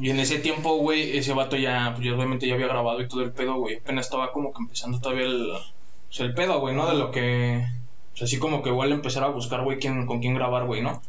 Y 0.00 0.10
en 0.10 0.20
ese 0.20 0.38
tiempo, 0.38 0.76
güey, 0.76 1.16
ese 1.16 1.32
vato 1.32 1.56
ya, 1.56 1.92
pues 1.94 2.06
ya 2.06 2.14
obviamente 2.14 2.46
ya 2.46 2.54
había 2.54 2.66
grabado 2.66 3.00
y 3.00 3.08
todo 3.08 3.22
el 3.22 3.32
pedo, 3.32 3.54
güey. 3.54 3.76
Apenas 3.76 4.06
estaba 4.06 4.32
como 4.32 4.52
que 4.52 4.62
empezando 4.62 5.00
todavía 5.00 5.24
el, 5.24 5.50
o 5.50 6.12
sea, 6.12 6.26
el 6.26 6.34
pedo, 6.34 6.60
güey, 6.60 6.74
¿no? 6.74 6.88
De 6.88 6.96
lo 6.96 7.10
que, 7.10 7.64
o 8.12 8.16
sea, 8.16 8.26
así 8.26 8.38
como 8.38 8.62
que 8.62 8.68
igual 8.68 8.92
empezar 8.92 9.24
a 9.24 9.28
buscar, 9.28 9.62
güey, 9.64 9.78
quién, 9.78 10.06
con 10.06 10.20
quién 10.20 10.34
grabar, 10.34 10.66
güey, 10.66 10.82
¿no? 10.82 11.00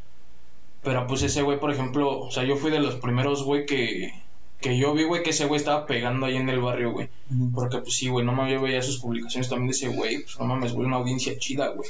Pero 0.84 1.06
pues 1.06 1.22
ese 1.22 1.42
güey, 1.42 1.60
por 1.60 1.72
ejemplo, 1.72 2.20
o 2.20 2.32
sea, 2.32 2.44
yo 2.44 2.56
fui 2.56 2.72
de 2.72 2.80
los 2.80 2.96
primeros, 2.96 3.44
güey, 3.44 3.66
que, 3.66 4.14
que 4.62 4.78
yo 4.78 4.94
vi, 4.94 5.04
güey, 5.04 5.24
que 5.24 5.32
ese 5.32 5.46
güey 5.46 5.60
estaba 5.60 5.86
pegando 5.86 6.28
ahí 6.28 6.38
en 6.38 6.48
el 6.48 6.62
barrio, 6.62 6.92
güey. 6.92 7.10
Porque 7.54 7.80
pues 7.80 7.96
sí, 7.96 8.10
güey, 8.10 8.26
no 8.26 8.32
mames, 8.32 8.54
yo 8.54 8.62
veía 8.62 8.82
sus 8.82 9.00
publicaciones 9.00 9.50
también 9.50 9.68
de 9.68 9.72
ese 9.72 9.88
güey, 9.90 10.24
pues 10.24 10.40
no 10.40 10.46
mames, 10.46 10.74
güey, 10.74 10.88
una 10.88 10.98
audiencia 10.98 11.38
chida, 11.38 11.70
güey. 11.70 11.90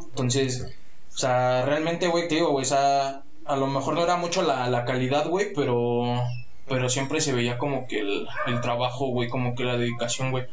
Entonces, 0.00 0.66
o 1.12 1.18
sea, 1.18 1.64
realmente, 1.66 2.06
güey, 2.06 2.28
te 2.28 2.36
digo, 2.36 2.50
güey, 2.50 2.62
o 2.62 2.68
sea, 2.68 3.22
a 3.44 3.56
lo 3.56 3.66
mejor 3.66 3.94
no 3.94 4.04
era 4.04 4.16
mucho 4.16 4.42
la, 4.42 4.68
la 4.70 4.84
calidad, 4.84 5.28
güey, 5.28 5.52
pero, 5.54 6.22
pero 6.68 6.88
siempre 6.88 7.20
se 7.20 7.32
veía 7.32 7.58
como 7.58 7.86
que 7.88 8.00
el, 8.00 8.28
el 8.46 8.60
trabajo, 8.60 9.08
güey, 9.08 9.28
como 9.28 9.54
que 9.54 9.64
la 9.64 9.76
dedicación, 9.76 10.30
güey. 10.30 10.46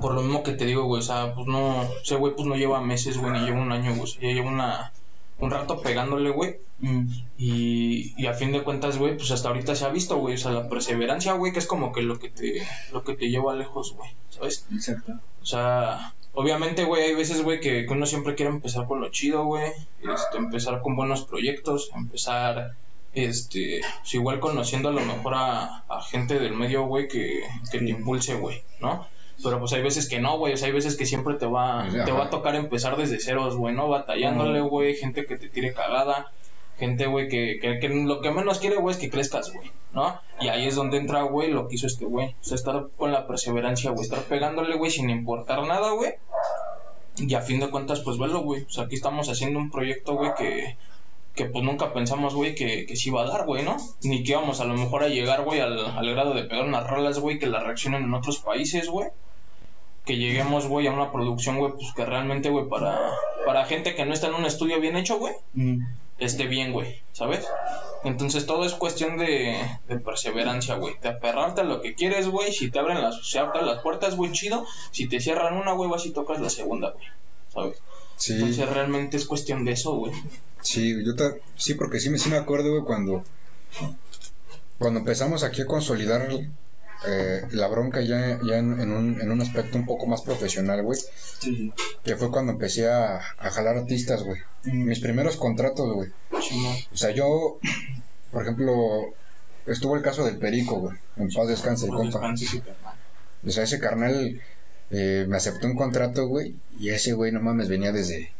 Por 0.00 0.14
lo 0.14 0.22
mismo 0.22 0.42
que 0.42 0.52
te 0.52 0.64
digo, 0.64 0.84
güey, 0.84 1.00
o 1.00 1.04
sea, 1.04 1.34
pues 1.34 1.46
no, 1.46 1.82
ese 2.02 2.14
güey 2.14 2.34
pues 2.34 2.46
no 2.46 2.56
lleva 2.56 2.80
meses, 2.80 3.18
güey, 3.18 3.32
ni 3.32 3.40
lleva 3.40 3.60
un 3.60 3.72
año, 3.72 3.90
güey, 3.90 4.02
o 4.02 4.06
sea, 4.06 4.22
ya 4.22 4.28
lleva 4.28 4.48
una, 4.48 4.92
un 5.38 5.50
rato 5.50 5.80
pegándole, 5.80 6.30
güey. 6.30 6.56
Y, 7.38 8.14
y 8.16 8.26
a 8.26 8.34
fin 8.34 8.52
de 8.52 8.62
cuentas, 8.62 8.98
güey, 8.98 9.16
pues 9.16 9.30
hasta 9.30 9.48
ahorita 9.48 9.74
se 9.74 9.84
ha 9.84 9.88
visto, 9.88 10.16
güey, 10.18 10.34
o 10.34 10.38
sea, 10.38 10.52
la 10.52 10.68
perseverancia, 10.68 11.32
güey, 11.32 11.52
que 11.52 11.58
es 11.58 11.66
como 11.66 11.92
que 11.92 12.02
lo 12.02 12.18
que 12.18 12.28
te, 12.28 12.66
lo 12.92 13.04
que 13.04 13.14
te 13.14 13.30
lleva 13.30 13.54
lejos, 13.54 13.94
güey, 13.94 14.10
¿sabes? 14.28 14.66
Exacto. 14.72 15.12
O 15.40 15.46
sea, 15.46 16.14
obviamente, 16.34 16.84
güey, 16.84 17.04
hay 17.04 17.14
veces, 17.14 17.42
güey, 17.42 17.60
que, 17.60 17.86
que 17.86 17.92
uno 17.92 18.06
siempre 18.06 18.34
quiere 18.34 18.52
empezar 18.52 18.86
con 18.86 19.00
lo 19.00 19.08
chido, 19.08 19.44
güey. 19.44 19.72
Este, 20.02 20.36
empezar 20.36 20.82
con 20.82 20.96
buenos 20.96 21.22
proyectos, 21.22 21.90
empezar, 21.94 22.72
este, 23.14 23.80
pues, 24.00 24.14
igual 24.14 24.40
conociendo 24.40 24.90
a 24.90 24.92
lo 24.92 25.00
mejor 25.00 25.34
a, 25.34 25.84
a 25.88 26.02
gente 26.02 26.38
del 26.38 26.54
medio, 26.54 26.84
güey, 26.84 27.08
que, 27.08 27.40
que 27.72 27.78
te 27.78 27.88
impulse, 27.88 28.34
güey, 28.34 28.62
¿no? 28.80 29.06
Pero 29.42 29.58
pues 29.58 29.72
hay 29.72 29.82
veces 29.82 30.08
que 30.08 30.20
no, 30.20 30.38
güey, 30.38 30.54
o 30.54 30.56
sea, 30.56 30.68
hay 30.68 30.72
veces 30.72 30.96
que 30.96 31.06
siempre 31.06 31.34
te 31.34 31.46
va, 31.46 31.86
te 32.04 32.12
va 32.12 32.24
a 32.24 32.30
tocar 32.30 32.54
empezar 32.54 32.96
desde 32.96 33.18
ceros, 33.18 33.56
güey, 33.56 33.74
¿no? 33.74 33.88
Batallándole, 33.88 34.60
güey, 34.60 34.94
gente 34.94 35.26
que 35.26 35.36
te 35.36 35.48
tire 35.48 35.72
cagada, 35.72 36.32
gente, 36.78 37.06
güey, 37.06 37.28
que, 37.28 37.58
que, 37.60 37.78
que 37.78 37.88
lo 37.88 38.20
que 38.20 38.30
menos 38.30 38.58
quiere, 38.58 38.76
güey, 38.76 38.94
es 38.94 39.00
que 39.00 39.10
crezcas, 39.10 39.52
güey, 39.52 39.70
¿no? 39.92 40.20
Y 40.40 40.48
ahí 40.48 40.66
es 40.66 40.76
donde 40.76 40.98
entra, 40.98 41.22
güey, 41.22 41.50
lo 41.50 41.68
que 41.68 41.74
hizo 41.74 41.86
este 41.86 42.04
güey, 42.04 42.28
o 42.40 42.44
sea, 42.44 42.54
estar 42.54 42.88
con 42.96 43.12
la 43.12 43.26
perseverancia, 43.26 43.90
güey, 43.90 44.04
estar 44.04 44.22
pegándole, 44.22 44.76
güey, 44.76 44.90
sin 44.90 45.10
importar 45.10 45.66
nada, 45.66 45.90
güey. 45.92 46.14
Y 47.16 47.32
a 47.34 47.40
fin 47.40 47.60
de 47.60 47.70
cuentas, 47.70 48.00
pues 48.00 48.18
velo, 48.18 48.40
güey. 48.40 48.62
O 48.62 48.70
sea, 48.70 48.84
aquí 48.84 48.96
estamos 48.96 49.28
haciendo 49.28 49.58
un 49.60 49.70
proyecto, 49.70 50.16
güey, 50.16 50.32
que, 50.36 50.76
que 51.34 51.46
pues 51.46 51.64
nunca 51.64 51.92
pensamos, 51.92 52.34
güey, 52.34 52.54
que, 52.54 52.86
que 52.86 52.96
sí 52.96 53.08
iba 53.08 53.22
a 53.22 53.26
dar, 53.26 53.44
güey, 53.44 53.64
¿no? 53.64 53.76
Ni 54.02 54.22
que 54.22 54.32
íbamos 54.32 54.60
a 54.60 54.64
lo 54.64 54.74
mejor 54.74 55.02
a 55.02 55.08
llegar, 55.08 55.42
güey, 55.42 55.60
al, 55.60 55.78
al 55.78 56.10
grado 56.10 56.32
de 56.34 56.44
pegar 56.44 56.64
unas 56.64 56.86
rolas, 56.88 57.18
güey, 57.18 57.38
que 57.38 57.46
las 57.46 57.62
reaccionen 57.64 58.04
en 58.04 58.14
otros 58.14 58.38
países, 58.38 58.88
güey. 58.88 59.08
Que 60.04 60.16
lleguemos, 60.16 60.66
güey, 60.66 60.86
a 60.86 60.92
una 60.92 61.10
producción, 61.10 61.58
güey, 61.58 61.72
pues 61.72 61.92
que 61.94 62.04
realmente, 62.04 62.50
güey, 62.50 62.68
para, 62.68 63.10
para 63.46 63.64
gente 63.64 63.94
que 63.94 64.04
no 64.04 64.12
está 64.12 64.28
en 64.28 64.34
un 64.34 64.44
estudio 64.44 64.78
bien 64.80 64.96
hecho, 64.96 65.18
güey, 65.18 65.34
esté 66.18 66.46
bien, 66.46 66.72
güey, 66.72 67.00
¿sabes? 67.12 67.48
Entonces 68.04 68.44
todo 68.44 68.66
es 68.66 68.74
cuestión 68.74 69.16
de, 69.16 69.56
de 69.88 69.98
perseverancia, 69.98 70.74
güey. 70.76 70.94
De 71.00 71.08
aferrarte 71.08 71.62
a 71.62 71.64
lo 71.64 71.80
que 71.80 71.94
quieres, 71.94 72.28
güey. 72.28 72.52
Si 72.52 72.70
te 72.70 72.78
abren 72.78 73.00
las, 73.00 73.26
se 73.26 73.38
abren 73.38 73.66
las 73.66 73.80
puertas, 73.80 74.14
güey, 74.14 74.30
chido. 74.30 74.66
Si 74.90 75.08
te 75.08 75.20
cierran 75.20 75.56
una, 75.56 75.72
güey, 75.72 75.88
vas 75.88 76.04
y 76.04 76.10
tocas 76.10 76.38
la 76.38 76.50
segunda, 76.50 76.90
güey. 76.90 77.06
¿Sabes? 77.48 77.82
Sí, 78.16 78.34
Entonces 78.34 78.68
realmente 78.68 79.16
es 79.16 79.26
cuestión 79.26 79.64
de 79.64 79.72
eso, 79.72 79.94
güey. 79.94 80.12
Sí, 80.64 81.04
yo 81.04 81.14
ta- 81.14 81.34
sí, 81.56 81.74
porque 81.74 82.00
sí 82.00 82.10
me, 82.10 82.18
sí 82.18 82.28
me 82.30 82.36
acuerdo, 82.36 82.70
güey, 82.72 82.82
cuando, 82.82 83.22
cuando 84.78 85.00
empezamos 85.00 85.42
aquí 85.44 85.62
a 85.62 85.66
consolidar 85.66 86.28
eh, 87.06 87.42
la 87.52 87.68
bronca 87.68 88.00
ya, 88.00 88.40
ya 88.46 88.58
en, 88.58 88.80
en 88.80 88.90
un, 88.90 89.20
en 89.20 89.30
un 89.30 89.40
aspecto 89.40 89.76
un 89.78 89.86
poco 89.86 90.06
más 90.06 90.22
profesional, 90.22 90.82
güey, 90.82 90.98
Sí, 91.38 91.54
sí. 91.56 91.72
que 92.02 92.16
fue 92.16 92.30
cuando 92.30 92.52
empecé 92.52 92.88
a, 92.90 93.16
a 93.38 93.50
jalar 93.50 93.76
artistas, 93.76 94.22
güey. 94.22 94.40
Mis 94.64 95.00
primeros 95.00 95.36
contratos, 95.36 95.92
güey. 95.94 96.10
Simón. 96.42 96.74
O 96.92 96.96
sea, 96.96 97.10
yo, 97.10 97.58
por 98.32 98.42
ejemplo, 98.42 99.12
estuvo 99.66 99.96
el 99.96 100.02
caso 100.02 100.24
del 100.24 100.38
Perico, 100.38 100.76
güey. 100.80 100.96
En 101.16 101.28
paz 101.30 101.48
descanse, 101.48 101.86
el 101.86 101.92
compa. 101.92 102.34
sí. 102.36 102.62
O 103.46 103.50
sea, 103.50 103.64
ese 103.64 103.78
carnal 103.78 104.40
eh, 104.90 105.26
me 105.28 105.36
aceptó 105.36 105.66
un 105.66 105.76
contrato, 105.76 106.26
güey. 106.26 106.54
Y 106.78 106.88
ese 106.88 107.12
güey, 107.12 107.30
no 107.32 107.40
mames, 107.40 107.68
venía 107.68 107.92
desde, 107.92 108.32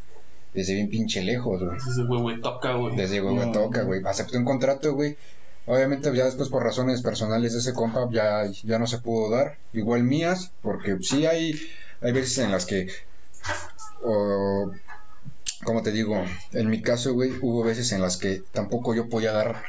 desde 0.54 0.74
bien 0.74 0.88
pinche 0.88 1.22
lejos, 1.22 1.62
güey. 1.62 1.76
Ese 1.76 2.04
güey, 2.04 2.20
güey, 2.20 2.40
toca, 2.40 2.74
güey. 2.74 2.96
Desde. 2.96 3.20
Huehuetoca, 3.20 3.82
güey. 3.82 4.00
Acepté 4.04 4.38
un 4.38 4.44
contrato, 4.44 4.94
güey. 4.94 5.16
Obviamente, 5.66 6.14
ya 6.14 6.26
después, 6.26 6.48
por 6.48 6.62
razones 6.62 7.02
personales 7.02 7.52
de 7.52 7.58
ese 7.58 7.72
compa, 7.72 8.08
ya, 8.10 8.44
ya 8.62 8.78
no 8.78 8.86
se 8.86 8.98
pudo 8.98 9.30
dar. 9.30 9.58
Igual 9.72 10.04
mías, 10.04 10.52
porque 10.62 10.98
sí 11.00 11.26
hay, 11.26 11.58
hay 12.00 12.12
veces 12.12 12.38
en 12.38 12.52
las 12.52 12.66
que. 12.66 12.88
O, 14.02 14.70
como 15.64 15.82
te 15.82 15.90
digo, 15.90 16.22
en 16.52 16.68
mi 16.68 16.82
caso, 16.82 17.14
güey, 17.14 17.32
hubo 17.40 17.64
veces 17.64 17.90
en 17.92 18.02
las 18.02 18.18
que 18.18 18.42
tampoco 18.52 18.94
yo 18.94 19.08
podía 19.08 19.32
dar 19.32 19.62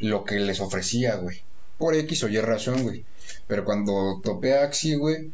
lo 0.00 0.24
que 0.24 0.40
les 0.40 0.60
ofrecía, 0.60 1.16
güey. 1.16 1.42
Por 1.76 1.94
X 1.94 2.24
o 2.24 2.28
Y 2.28 2.40
razón, 2.40 2.82
güey. 2.82 3.04
Pero 3.46 3.64
cuando 3.64 4.20
topé 4.24 4.58
a 4.58 4.64
Axi, 4.64 4.94
güey, 4.94 5.30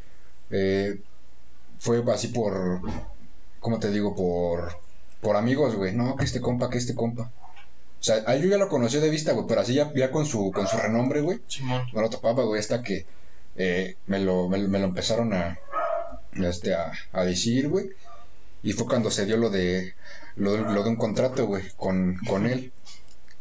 eh, 0.50 1.00
fue 1.78 2.02
así 2.12 2.28
por. 2.28 2.80
¿Cómo 3.64 3.78
te 3.78 3.90
digo? 3.90 4.14
Por. 4.14 4.76
Por 5.22 5.36
amigos, 5.36 5.74
güey. 5.74 5.94
No, 5.94 6.16
que 6.16 6.24
este 6.26 6.42
compa, 6.42 6.68
que 6.68 6.76
este 6.76 6.94
compa. 6.94 7.22
O 7.98 8.02
sea, 8.06 8.16
a 8.26 8.34
él 8.34 8.42
yo 8.42 8.50
ya 8.50 8.58
lo 8.58 8.68
conocí 8.68 8.98
de 8.98 9.08
vista, 9.08 9.32
güey, 9.32 9.46
pero 9.48 9.62
así 9.62 9.72
ya, 9.72 9.90
ya 9.94 10.10
con 10.10 10.26
su 10.26 10.52
con 10.52 10.66
su 10.68 10.76
renombre, 10.76 11.22
güey. 11.22 11.40
Simón. 11.48 11.86
No 11.94 12.02
lo 12.02 12.10
topaba, 12.10 12.44
güey, 12.44 12.60
hasta 12.60 12.82
que 12.82 13.06
eh, 13.56 13.96
me, 14.06 14.18
lo, 14.20 14.50
me, 14.50 14.58
lo- 14.58 14.68
me 14.68 14.78
lo 14.80 14.84
empezaron 14.84 15.32
a, 15.32 15.58
este, 16.34 16.74
a, 16.74 16.92
a 17.12 17.24
decir, 17.24 17.70
güey. 17.70 17.88
Y 18.62 18.74
fue 18.74 18.86
cuando 18.86 19.10
se 19.10 19.24
dio 19.24 19.38
lo 19.38 19.48
de 19.48 19.94
lo, 20.36 20.52
de- 20.52 20.58
lo 20.74 20.82
de 20.82 20.90
un 20.90 20.96
contrato, 20.96 21.46
güey, 21.46 21.62
con, 21.78 22.18
con 22.28 22.44
él. 22.44 22.70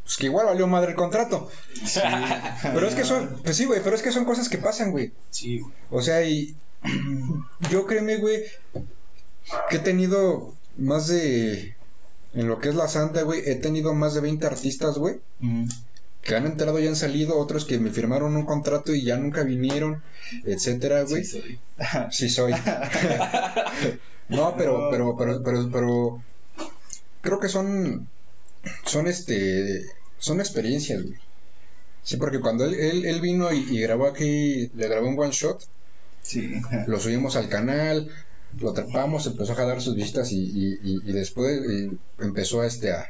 Pues 0.05 0.15
que 0.15 0.27
igual 0.27 0.45
valió 0.45 0.67
madre 0.67 0.91
el 0.91 0.95
contrato. 0.97 1.49
Pero 2.63 2.87
es 2.87 2.95
que 2.95 3.03
son, 3.03 3.41
pues 3.43 3.57
sí, 3.57 3.65
güey, 3.65 3.81
pero 3.83 3.95
es 3.97 4.01
que 4.01 4.11
son 4.13 4.23
cosas 4.25 4.47
que 4.47 4.57
pasan, 4.57 4.91
güey. 4.91 5.11
Sí, 5.31 5.59
güey. 5.59 5.73
O 5.91 6.01
sea, 6.01 6.23
y 6.23 6.55
yo 7.69 7.85
créeme, 7.85 8.17
güey, 8.17 8.43
que 9.69 9.77
he 9.77 9.79
tenido 9.79 10.53
más 10.77 11.07
de, 11.07 11.75
en 12.33 12.47
lo 12.47 12.59
que 12.59 12.69
es 12.69 12.75
la 12.75 12.87
Santa, 12.87 13.21
güey, 13.23 13.41
he 13.45 13.55
tenido 13.55 13.93
más 13.93 14.13
de 14.13 14.21
20 14.21 14.45
artistas, 14.45 14.97
güey, 14.97 15.19
que 16.21 16.35
han 16.35 16.45
entrado 16.45 16.79
y 16.79 16.87
han 16.87 16.95
salido, 16.95 17.37
otros 17.37 17.65
que 17.65 17.79
me 17.79 17.91
firmaron 17.91 18.35
un 18.35 18.45
contrato 18.45 18.93
y 18.93 19.03
ya 19.03 19.17
nunca 19.17 19.43
vinieron, 19.43 20.01
etcétera, 20.45 21.03
güey. 21.03 21.23
Sí, 21.23 21.41
soy. 21.41 21.59
Sí 22.11 22.29
soy. 22.29 22.53
no, 24.29 24.55
pero, 24.57 24.89
pero, 24.89 25.17
pero, 25.17 25.43
pero, 25.43 25.69
pero, 25.71 26.23
creo 27.21 27.39
que 27.39 27.49
son, 27.49 28.07
son 28.85 29.07
este, 29.07 29.85
son 30.17 30.39
experiencias, 30.39 31.03
güey. 31.03 31.19
Sí, 32.03 32.17
porque 32.17 32.39
cuando 32.41 32.65
él, 32.65 32.73
él, 32.73 33.05
él 33.05 33.21
vino 33.21 33.51
y, 33.53 33.59
y 33.59 33.79
grabó 33.79 34.07
aquí, 34.07 34.69
le 34.75 34.87
grabó 34.87 35.07
un 35.07 35.19
one 35.19 35.31
shot, 35.31 35.63
Sí. 36.21 36.53
lo 36.87 36.99
subimos 36.99 37.35
al 37.35 37.49
canal, 37.49 38.09
lo 38.59 38.73
trepamos, 38.73 39.25
empezó 39.27 39.53
a 39.53 39.55
jalar 39.55 39.81
sus 39.81 39.95
vistas 39.95 40.31
y, 40.31 40.39
y, 40.43 40.73
y- 40.83 41.01
y 41.09 41.11
después 41.13 41.59
eh, 41.69 41.91
empezó 42.19 42.61
a, 42.61 42.67
este, 42.67 42.91
a, 42.91 43.05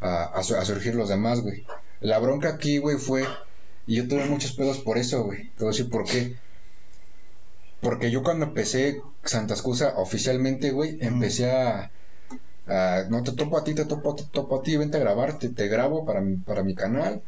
a, 0.00 0.24
a 0.24 0.42
su- 0.42 0.56
a 0.56 0.64
surgir 0.64 0.94
los 0.94 1.08
demás, 1.08 1.40
güey. 1.40 1.64
La 2.00 2.18
bronca 2.18 2.50
aquí, 2.50 2.78
güey, 2.78 2.98
fue, 2.98 3.24
y 3.86 3.96
yo 3.96 4.08
tuve 4.08 4.26
muchos 4.26 4.52
pedos 4.54 4.78
por 4.78 4.98
eso, 4.98 5.24
güey. 5.24 5.50
Te 5.52 5.64
voy 5.64 5.68
a 5.68 5.72
decir 5.76 5.90
por 5.90 6.04
qué. 6.04 6.36
Porque 7.80 8.10
yo 8.10 8.22
cuando 8.22 8.46
empecé 8.46 9.00
Santa 9.24 9.54
Excusa 9.54 9.94
oficialmente, 9.96 10.70
güey, 10.72 10.98
empecé 11.00 11.50
a, 11.52 11.90
a- 12.66 13.04
no 13.10 13.22
te 13.24 13.32
topo 13.32 13.58
a 13.58 13.64
ti, 13.64 13.74
te 13.74 13.84
topo, 13.86 14.14
te 14.14 14.24
topo 14.24 14.60
a 14.60 14.62
ti, 14.62 14.76
vente 14.76 14.96
a 14.98 15.00
grabar, 15.00 15.38
te, 15.38 15.50
te 15.50 15.68
grabo 15.68 16.04
para 16.06 16.20
mi, 16.20 16.36
para 16.38 16.62
mi 16.64 16.74
canal, 16.74 17.22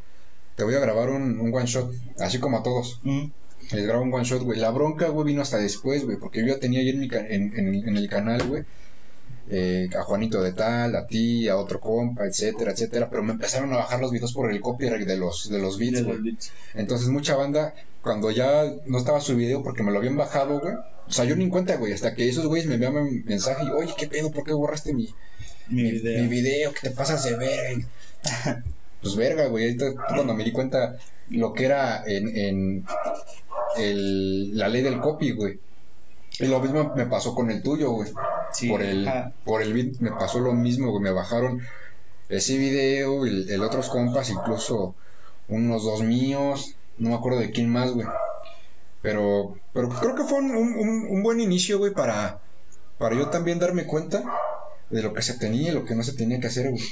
te 0.57 0.65
voy 0.65 0.75
a 0.77 0.81
grabar 0.81 1.11
un, 1.11 1.41
un 1.41 1.55
one 1.55 1.67
shot, 1.67 1.91
así 2.21 2.39
como 2.41 2.59
a 2.59 2.63
todos. 2.65 3.01
Mm. 3.05 3.27
Les 3.73 3.87
grabo 3.87 4.03
un 4.03 4.13
one 4.15 4.25
shot, 4.25 4.43
güey. 4.43 4.59
La 4.59 4.71
bronca, 4.71 5.09
güey, 5.09 5.27
vino 5.27 5.43
hasta 5.43 5.59
después, 5.59 6.05
güey. 6.05 6.17
Porque 6.19 6.41
yo 6.41 6.47
ya 6.55 6.59
tenía 6.59 6.81
ahí 6.81 6.89
en, 6.91 7.01
mi 7.01 7.09
ca- 7.09 7.27
en, 7.27 7.53
en 7.59 7.69
el- 7.69 7.89
en 7.89 7.97
el 7.97 8.09
canal, 8.09 8.43
güey. 8.49 8.63
eh, 9.51 9.89
a 9.99 10.03
Juanito 10.03 10.43
de 10.43 10.53
tal, 10.53 10.95
a 10.95 11.07
ti, 11.07 11.49
a 11.49 11.57
otro 11.57 11.81
compa, 11.81 12.27
etcétera, 12.27 12.73
etcétera. 12.73 13.09
Pero 13.11 13.23
me 13.23 13.33
empezaron 13.33 13.73
a 13.73 13.79
bajar 13.79 13.99
los 14.01 14.11
videos 14.13 14.33
por 14.35 14.51
el 14.53 14.61
copyright 14.61 15.07
de 15.07 15.17
los, 15.17 15.49
de 15.51 15.59
los 15.59 15.79
beats, 15.79 16.03
güey. 16.05 16.19
Entonces 16.75 17.09
mucha 17.09 17.35
banda, 17.35 17.73
cuando 18.03 18.31
ya 18.31 18.71
no 18.87 18.99
estaba 18.99 19.21
su 19.23 19.37
video 19.37 19.63
porque 19.63 19.83
me 19.83 19.91
lo 19.91 19.99
habían 19.99 20.17
bajado, 20.19 20.61
güey. 20.61 20.75
O 21.07 21.11
sea, 21.13 21.25
yo 21.25 21.35
ni 21.37 21.45
en 21.45 21.51
cuenta, 21.51 21.77
güey. 21.77 21.95
Hasta 21.95 22.15
que 22.15 22.29
esos 22.29 22.47
güeyes 22.47 22.67
me 22.69 22.75
enviaban 22.75 23.25
mensaje 23.25 23.65
y, 23.65 23.71
oye, 23.71 23.95
¿qué 23.99 24.07
pedo? 24.07 24.31
¿Por 24.31 24.45
qué 24.45 24.53
borraste 24.53 24.93
mi, 24.93 25.09
Mi 25.71 25.83
mi, 25.85 25.91
video. 25.93 26.23
mi 26.25 26.29
video? 26.29 26.73
¿Qué 26.75 26.91
te 26.91 26.95
pasas 26.95 27.25
de 27.25 27.37
verga? 27.37 27.87
pues 29.03 29.17
verga, 29.17 29.47
güey. 29.47 29.77
Cuando 30.09 30.35
me 30.35 30.45
di 30.45 30.53
cuenta 30.53 30.99
lo 31.31 31.53
que 31.53 31.65
era 31.65 32.03
en, 32.07 32.29
en 32.37 32.87
el, 33.77 34.57
la 34.57 34.69
ley 34.69 34.83
del 34.83 35.01
copy, 35.01 35.33
güey. 35.33 35.59
Y 36.41 36.47
lo 36.47 36.61
mismo 36.61 36.93
me 36.95 37.07
pasó 37.07 37.35
con 37.35 37.51
el 37.51 37.63
tuyo, 37.63 37.91
güey. 37.91 38.13
Sí. 38.53 38.69
Por 38.69 38.83
el, 38.83 39.09
por 39.45 39.63
el 39.63 39.73
beat 39.73 39.99
me 40.01 40.11
pasó 40.13 40.39
lo 40.41 40.53
mismo, 40.53 40.91
güey. 40.91 41.03
Me 41.03 41.11
bajaron 41.11 41.61
ese 42.29 42.57
video, 42.59 43.27
el, 43.27 43.51
el 43.51 43.63
otros 43.63 43.89
compas, 43.89 44.31
incluso 44.31 44.95
unos 45.49 45.85
dos 45.85 46.03
míos. 46.03 46.75
No 46.99 47.11
me 47.11 47.15
acuerdo 47.17 47.41
de 47.41 47.51
quién 47.51 47.69
más, 47.71 47.91
güey. 47.93 48.07
Pero, 49.03 49.57
pero 49.73 49.89
creo 49.89 50.15
que 50.15 50.25
fue 50.25 50.39
un, 50.39 50.51
un- 50.55 51.07
un 51.09 51.23
buen 51.23 51.41
inicio, 51.41 51.79
güey, 51.79 51.93
para, 51.93 52.41
para 52.99 53.15
yo 53.17 53.29
también 53.29 53.59
darme 53.59 53.87
cuenta 53.87 54.23
de 54.91 55.03
lo 55.03 55.13
que 55.15 55.23
se 55.23 55.35
tenía 55.35 55.71
y 55.71 55.75
lo 55.75 55.85
que 55.85 55.95
no 55.95 56.03
se 56.03 56.15
tenía 56.15 56.41
que 56.41 56.49
hacer, 56.49 56.71
güey. 56.71 56.83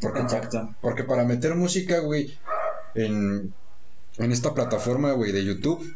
Porque, 0.00 0.20
Exacto. 0.20 0.74
porque 0.80 1.04
para 1.04 1.24
meter 1.24 1.54
música, 1.54 2.00
güey, 2.00 2.36
en, 2.94 3.54
en 4.18 4.32
esta 4.32 4.54
plataforma, 4.54 5.12
güey, 5.12 5.32
de 5.32 5.44
YouTube, 5.44 5.94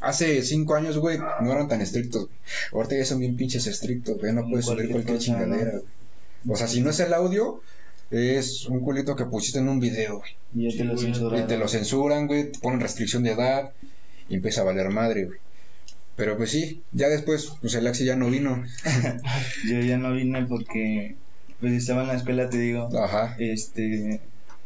hace 0.00 0.42
cinco 0.42 0.74
años, 0.74 0.98
güey, 0.98 1.18
no 1.18 1.52
eran 1.52 1.68
tan 1.68 1.80
estrictos. 1.80 2.26
güey. 2.26 2.38
Ahorita 2.72 2.96
ya 2.96 3.04
son 3.04 3.20
bien 3.20 3.36
pinches 3.36 3.66
estrictos, 3.66 4.18
güey, 4.18 4.32
no 4.32 4.48
puedes 4.48 4.66
subir 4.66 4.90
cualquier 4.90 5.18
chingadera, 5.18 5.70
güey. 5.72 5.84
O 6.48 6.56
sea, 6.56 6.68
si 6.68 6.80
no 6.80 6.90
es 6.90 7.00
el 7.00 7.12
audio, 7.14 7.60
es 8.10 8.66
un 8.66 8.80
culito 8.80 9.16
que 9.16 9.26
pusiste 9.26 9.58
en 9.58 9.68
un 9.68 9.80
video, 9.80 10.18
güey. 10.18 10.30
Y 10.54 10.70
ya 10.70 10.78
te 10.78 10.84
lo 10.84 10.96
Sí. 10.96 11.08
Y 11.08 11.46
te 11.46 11.56
lo 11.56 11.68
censuran, 11.68 12.26
güey, 12.26 12.52
te 12.52 12.58
ponen 12.60 12.80
restricción 12.80 13.22
de 13.22 13.32
edad 13.32 13.72
y 14.28 14.36
empieza 14.36 14.62
a 14.62 14.64
valer 14.64 14.90
madre, 14.90 15.26
güey. 15.26 15.38
Pero 16.16 16.36
pues 16.36 16.50
sí, 16.50 16.82
ya 16.92 17.08
después, 17.08 17.52
pues 17.60 17.74
el 17.74 17.86
Axi 17.86 18.04
ya 18.04 18.16
no 18.16 18.28
vino. 18.28 18.64
Yo 19.68 19.80
ya 19.80 19.98
no 19.98 20.12
vine 20.14 20.46
porque 20.46 21.14
pues 21.60 21.72
estaba 21.72 22.02
en 22.02 22.08
la 22.08 22.14
escuela, 22.14 22.48
te 22.48 22.58
digo. 22.58 22.88
Ajá. 22.98 23.36
Este, 23.38 24.20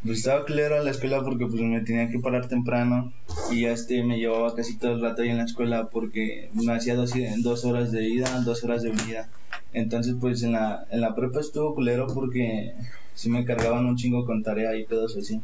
pues 0.05 0.19
estaba 0.19 0.45
claro 0.45 0.77
a 0.77 0.83
la 0.85 0.91
escuela 0.91 1.23
porque 1.23 1.47
pues 1.47 1.63
me 1.63 1.81
tenía 1.83 2.09
que 2.09 2.19
parar 2.19 2.49
temprano 2.49 3.13
y 3.51 3.63
ya 3.63 3.73
este 3.73 4.03
me 4.03 4.19
llevaba 4.19 4.55
casi 4.55 4.77
todo 4.79 4.93
el 4.93 5.01
rato 5.01 5.23
ahí 5.23 5.29
en 5.29 5.39
la 5.39 5.45
escuela 5.45 5.89
porque 5.91 6.51
me 6.55 6.73
hacía 6.73 6.97
dos, 6.97 7.13
dos 7.43 7.65
horas 7.65 7.93
de 7.93 8.09
ida, 8.09 8.41
dos 8.41 8.65
horas 8.65 8.83
de 8.83 8.91
venida. 8.91 9.29
Entonces 9.73 10.17
pues 10.21 10.43
en 10.43 10.53
la, 10.53 10.85
en 10.91 11.01
la 11.01 11.15
prepa 11.15 11.41
estuvo 11.41 11.75
culero 11.75 12.07
porque 12.13 12.73
sí 13.15 13.31
me 13.31 13.45
cargaban 13.45 13.87
un 13.87 13.97
chingo 13.97 14.27
con 14.27 14.43
tarea 14.43 14.77
y 14.77 14.87
pedos 14.87 15.17
así. 15.17 15.41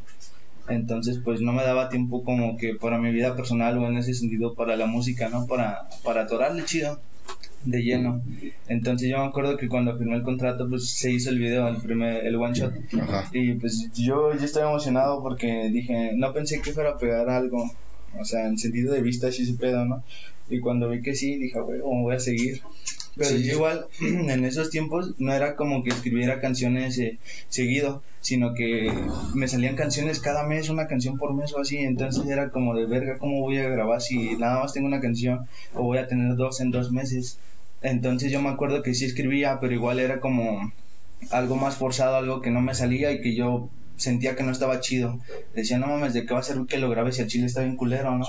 Entonces 0.68 1.20
pues 1.24 1.40
no 1.40 1.52
me 1.52 1.62
daba 1.62 1.88
tiempo 1.88 2.24
como 2.24 2.56
que 2.56 2.74
para 2.74 2.98
mi 2.98 3.12
vida 3.12 3.36
personal 3.36 3.78
o 3.78 3.86
en 3.86 3.96
ese 3.96 4.12
sentido 4.12 4.54
para 4.54 4.76
la 4.76 4.86
música, 4.86 5.28
¿no? 5.28 5.46
Para, 5.46 5.78
para 6.02 6.22
atorarle 6.22 6.64
chido 6.64 7.00
de 7.64 7.82
lleno. 7.82 8.22
Entonces 8.68 9.10
yo 9.10 9.18
me 9.18 9.26
acuerdo 9.26 9.56
que 9.56 9.68
cuando 9.68 9.96
firmé 9.96 10.16
el 10.16 10.22
contrato 10.22 10.68
pues 10.68 10.90
se 10.90 11.10
hizo 11.10 11.30
el 11.30 11.38
video, 11.38 11.68
el 11.68 11.76
primer, 11.76 12.26
el 12.26 12.36
one 12.36 12.54
shot. 12.54 12.72
Ajá. 13.00 13.28
Y 13.32 13.54
pues 13.54 13.90
yo, 13.94 14.34
yo 14.34 14.44
estaba 14.44 14.70
emocionado 14.70 15.22
porque 15.22 15.68
dije, 15.70 16.12
no 16.14 16.32
pensé 16.32 16.60
que 16.60 16.72
fuera 16.72 16.90
a 16.90 16.98
pegar 16.98 17.28
algo, 17.28 17.70
o 18.18 18.24
sea, 18.24 18.46
en 18.46 18.58
sentido 18.58 18.92
de 18.94 19.02
vista 19.02 19.30
sí 19.32 19.44
se 19.44 19.54
pedo, 19.54 19.84
¿no? 19.84 20.02
Y 20.48 20.60
cuando 20.60 20.88
vi 20.88 21.02
que 21.02 21.14
sí, 21.14 21.36
dije, 21.36 21.60
güey, 21.60 21.80
voy 21.80 22.14
a 22.14 22.20
seguir. 22.20 22.62
Pero 23.18 23.30
Sí. 23.30 23.44
yo 23.44 23.54
igual, 23.54 23.86
en 24.00 24.44
esos 24.44 24.70
tiempos, 24.70 25.14
no 25.18 25.34
era 25.34 25.56
como 25.56 25.82
que 25.82 25.90
escribiera 25.90 26.40
canciones 26.40 26.96
eh, 26.98 27.18
seguido, 27.48 28.02
sino 28.20 28.54
que 28.54 28.90
me 29.34 29.48
salían 29.48 29.74
canciones 29.76 30.20
cada 30.20 30.46
mes, 30.46 30.68
una 30.70 30.86
canción 30.86 31.18
por 31.18 31.34
mes 31.34 31.52
o 31.52 31.60
así, 31.60 31.78
entonces 31.78 32.26
era 32.28 32.50
como 32.50 32.74
de 32.76 32.86
verga, 32.86 33.18
¿cómo 33.18 33.40
voy 33.40 33.58
a 33.58 33.68
grabar 33.68 34.00
si 34.00 34.36
nada 34.36 34.60
más 34.60 34.72
tengo 34.72 34.86
una 34.86 35.00
canción 35.00 35.40
o 35.74 35.82
voy 35.82 35.98
a 35.98 36.06
tener 36.06 36.36
dos 36.36 36.60
en 36.60 36.70
dos 36.70 36.92
meses? 36.92 37.38
Entonces 37.82 38.30
yo 38.32 38.40
me 38.40 38.48
acuerdo 38.50 38.82
que 38.82 38.94
sí 38.94 39.04
escribía, 39.04 39.58
pero 39.60 39.74
igual 39.74 39.98
era 39.98 40.20
como 40.20 40.72
algo 41.30 41.56
más 41.56 41.76
forzado, 41.76 42.16
algo 42.16 42.40
que 42.40 42.50
no 42.50 42.60
me 42.60 42.74
salía 42.74 43.10
y 43.12 43.20
que 43.20 43.34
yo 43.34 43.70
sentía 43.98 44.36
que 44.36 44.42
no 44.42 44.52
estaba 44.52 44.80
chido. 44.80 45.18
Decía, 45.54 45.78
no 45.78 45.88
mames, 45.88 46.14
¿de 46.14 46.24
qué 46.24 46.34
va 46.34 46.40
a 46.40 46.42
ser 46.42 46.58
que 46.66 46.78
lo 46.78 46.90
grabes 46.90 47.16
si 47.16 47.22
el 47.22 47.28
chile 47.28 47.46
está 47.46 47.62
bien 47.62 47.76
culero, 47.76 48.16
no? 48.16 48.26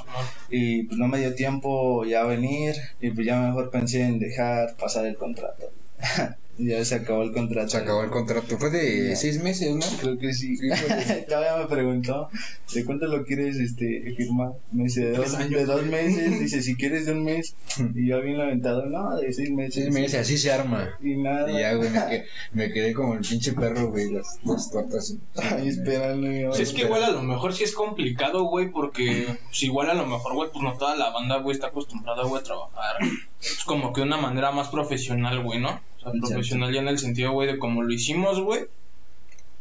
Y 0.49 0.83
pues 0.83 0.97
no 0.97 1.07
me 1.07 1.19
dio 1.19 1.33
tiempo 1.35 2.05
ya 2.05 2.21
a 2.21 2.25
venir 2.25 2.75
y 2.99 3.11
pues 3.11 3.25
ya 3.25 3.39
mejor 3.39 3.69
pensé 3.69 4.03
en 4.03 4.19
dejar 4.19 4.75
pasar 4.75 5.05
el 5.05 5.15
contrato. 5.15 5.71
ya 6.59 6.83
se 6.83 6.95
acabó 6.95 7.23
el 7.23 7.31
contrato. 7.31 7.69
Se 7.69 7.77
acabó 7.77 8.03
el 8.03 8.09
contrato. 8.09 8.57
Fue 8.57 8.69
de 8.69 9.09
Ya. 9.09 9.15
seis 9.15 9.41
meses, 9.41 9.75
¿no? 9.75 9.85
Creo 9.99 10.17
que 10.17 10.33
sí. 10.33 10.57
Sí, 10.57 10.69
Todavía 11.27 11.57
me 11.57 11.67
preguntó, 11.67 12.29
¿de 12.73 12.85
cuánto 12.85 13.07
lo 13.07 13.25
quieres 13.25 13.57
este, 13.57 14.13
firmar? 14.15 14.53
Me 14.71 14.83
dice, 14.83 15.05
de 15.05 15.17
dos, 15.17 15.33
años. 15.35 15.51
de 15.51 15.65
dos 15.65 15.85
meses. 15.85 16.39
Dice, 16.39 16.61
si 16.61 16.75
quieres 16.75 17.05
de 17.05 17.13
un 17.13 17.23
mes. 17.23 17.55
Y 17.95 18.07
yo 18.07 18.21
bien 18.21 18.37
lamentado, 18.37 18.85
no, 18.85 19.15
de 19.15 19.31
seis 19.33 19.51
meses. 19.51 19.75
Seis 19.75 19.93
meses, 19.93 20.19
así 20.19 20.37
se 20.37 20.51
arma. 20.51 20.89
Y 21.01 21.15
nada. 21.15 21.51
Y 21.51 21.59
ya, 21.59 21.73
güey, 21.73 21.89
me 21.89 21.99
quedé, 21.99 22.25
me 22.53 22.71
quedé 22.71 22.93
como 22.93 23.13
el 23.15 23.21
pinche 23.21 23.53
perro, 23.53 23.89
güey, 23.89 24.11
las, 24.11 24.39
las 24.43 24.71
tortas. 24.71 25.15
Ahí 25.35 25.69
esperando. 25.69 26.49
Pues 26.49 26.59
es 26.59 26.73
que 26.73 26.81
igual 26.81 27.03
a 27.03 27.11
lo 27.11 27.23
mejor 27.23 27.53
sí 27.53 27.63
es 27.63 27.73
complicado, 27.73 28.43
güey, 28.43 28.69
porque 28.69 29.27
pues 29.45 29.63
igual 29.63 29.89
a 29.89 29.93
lo 29.93 30.05
mejor, 30.05 30.33
güey, 30.33 30.49
pues 30.51 30.63
no 30.63 30.73
toda 30.73 30.95
la 30.95 31.09
banda, 31.11 31.37
güey, 31.37 31.55
está 31.55 31.67
acostumbrada, 31.67 32.23
güey, 32.23 32.41
a 32.41 32.43
trabajar. 32.43 32.95
Es 33.41 33.63
como 33.65 33.93
que 33.93 34.01
una 34.01 34.17
manera 34.17 34.51
más 34.51 34.67
profesional, 34.67 35.41
güey, 35.41 35.59
¿no? 35.59 35.79
O 35.99 36.01
sea, 36.01 36.11
Exacto. 36.11 36.27
profesional 36.29 36.73
ya 36.73 36.81
en 36.81 36.87
el 36.87 36.99
sentido, 36.99 37.31
güey, 37.31 37.51
de 37.51 37.59
cómo 37.59 37.83
lo 37.83 37.93
hicimos, 37.93 38.39
güey. 38.41 38.65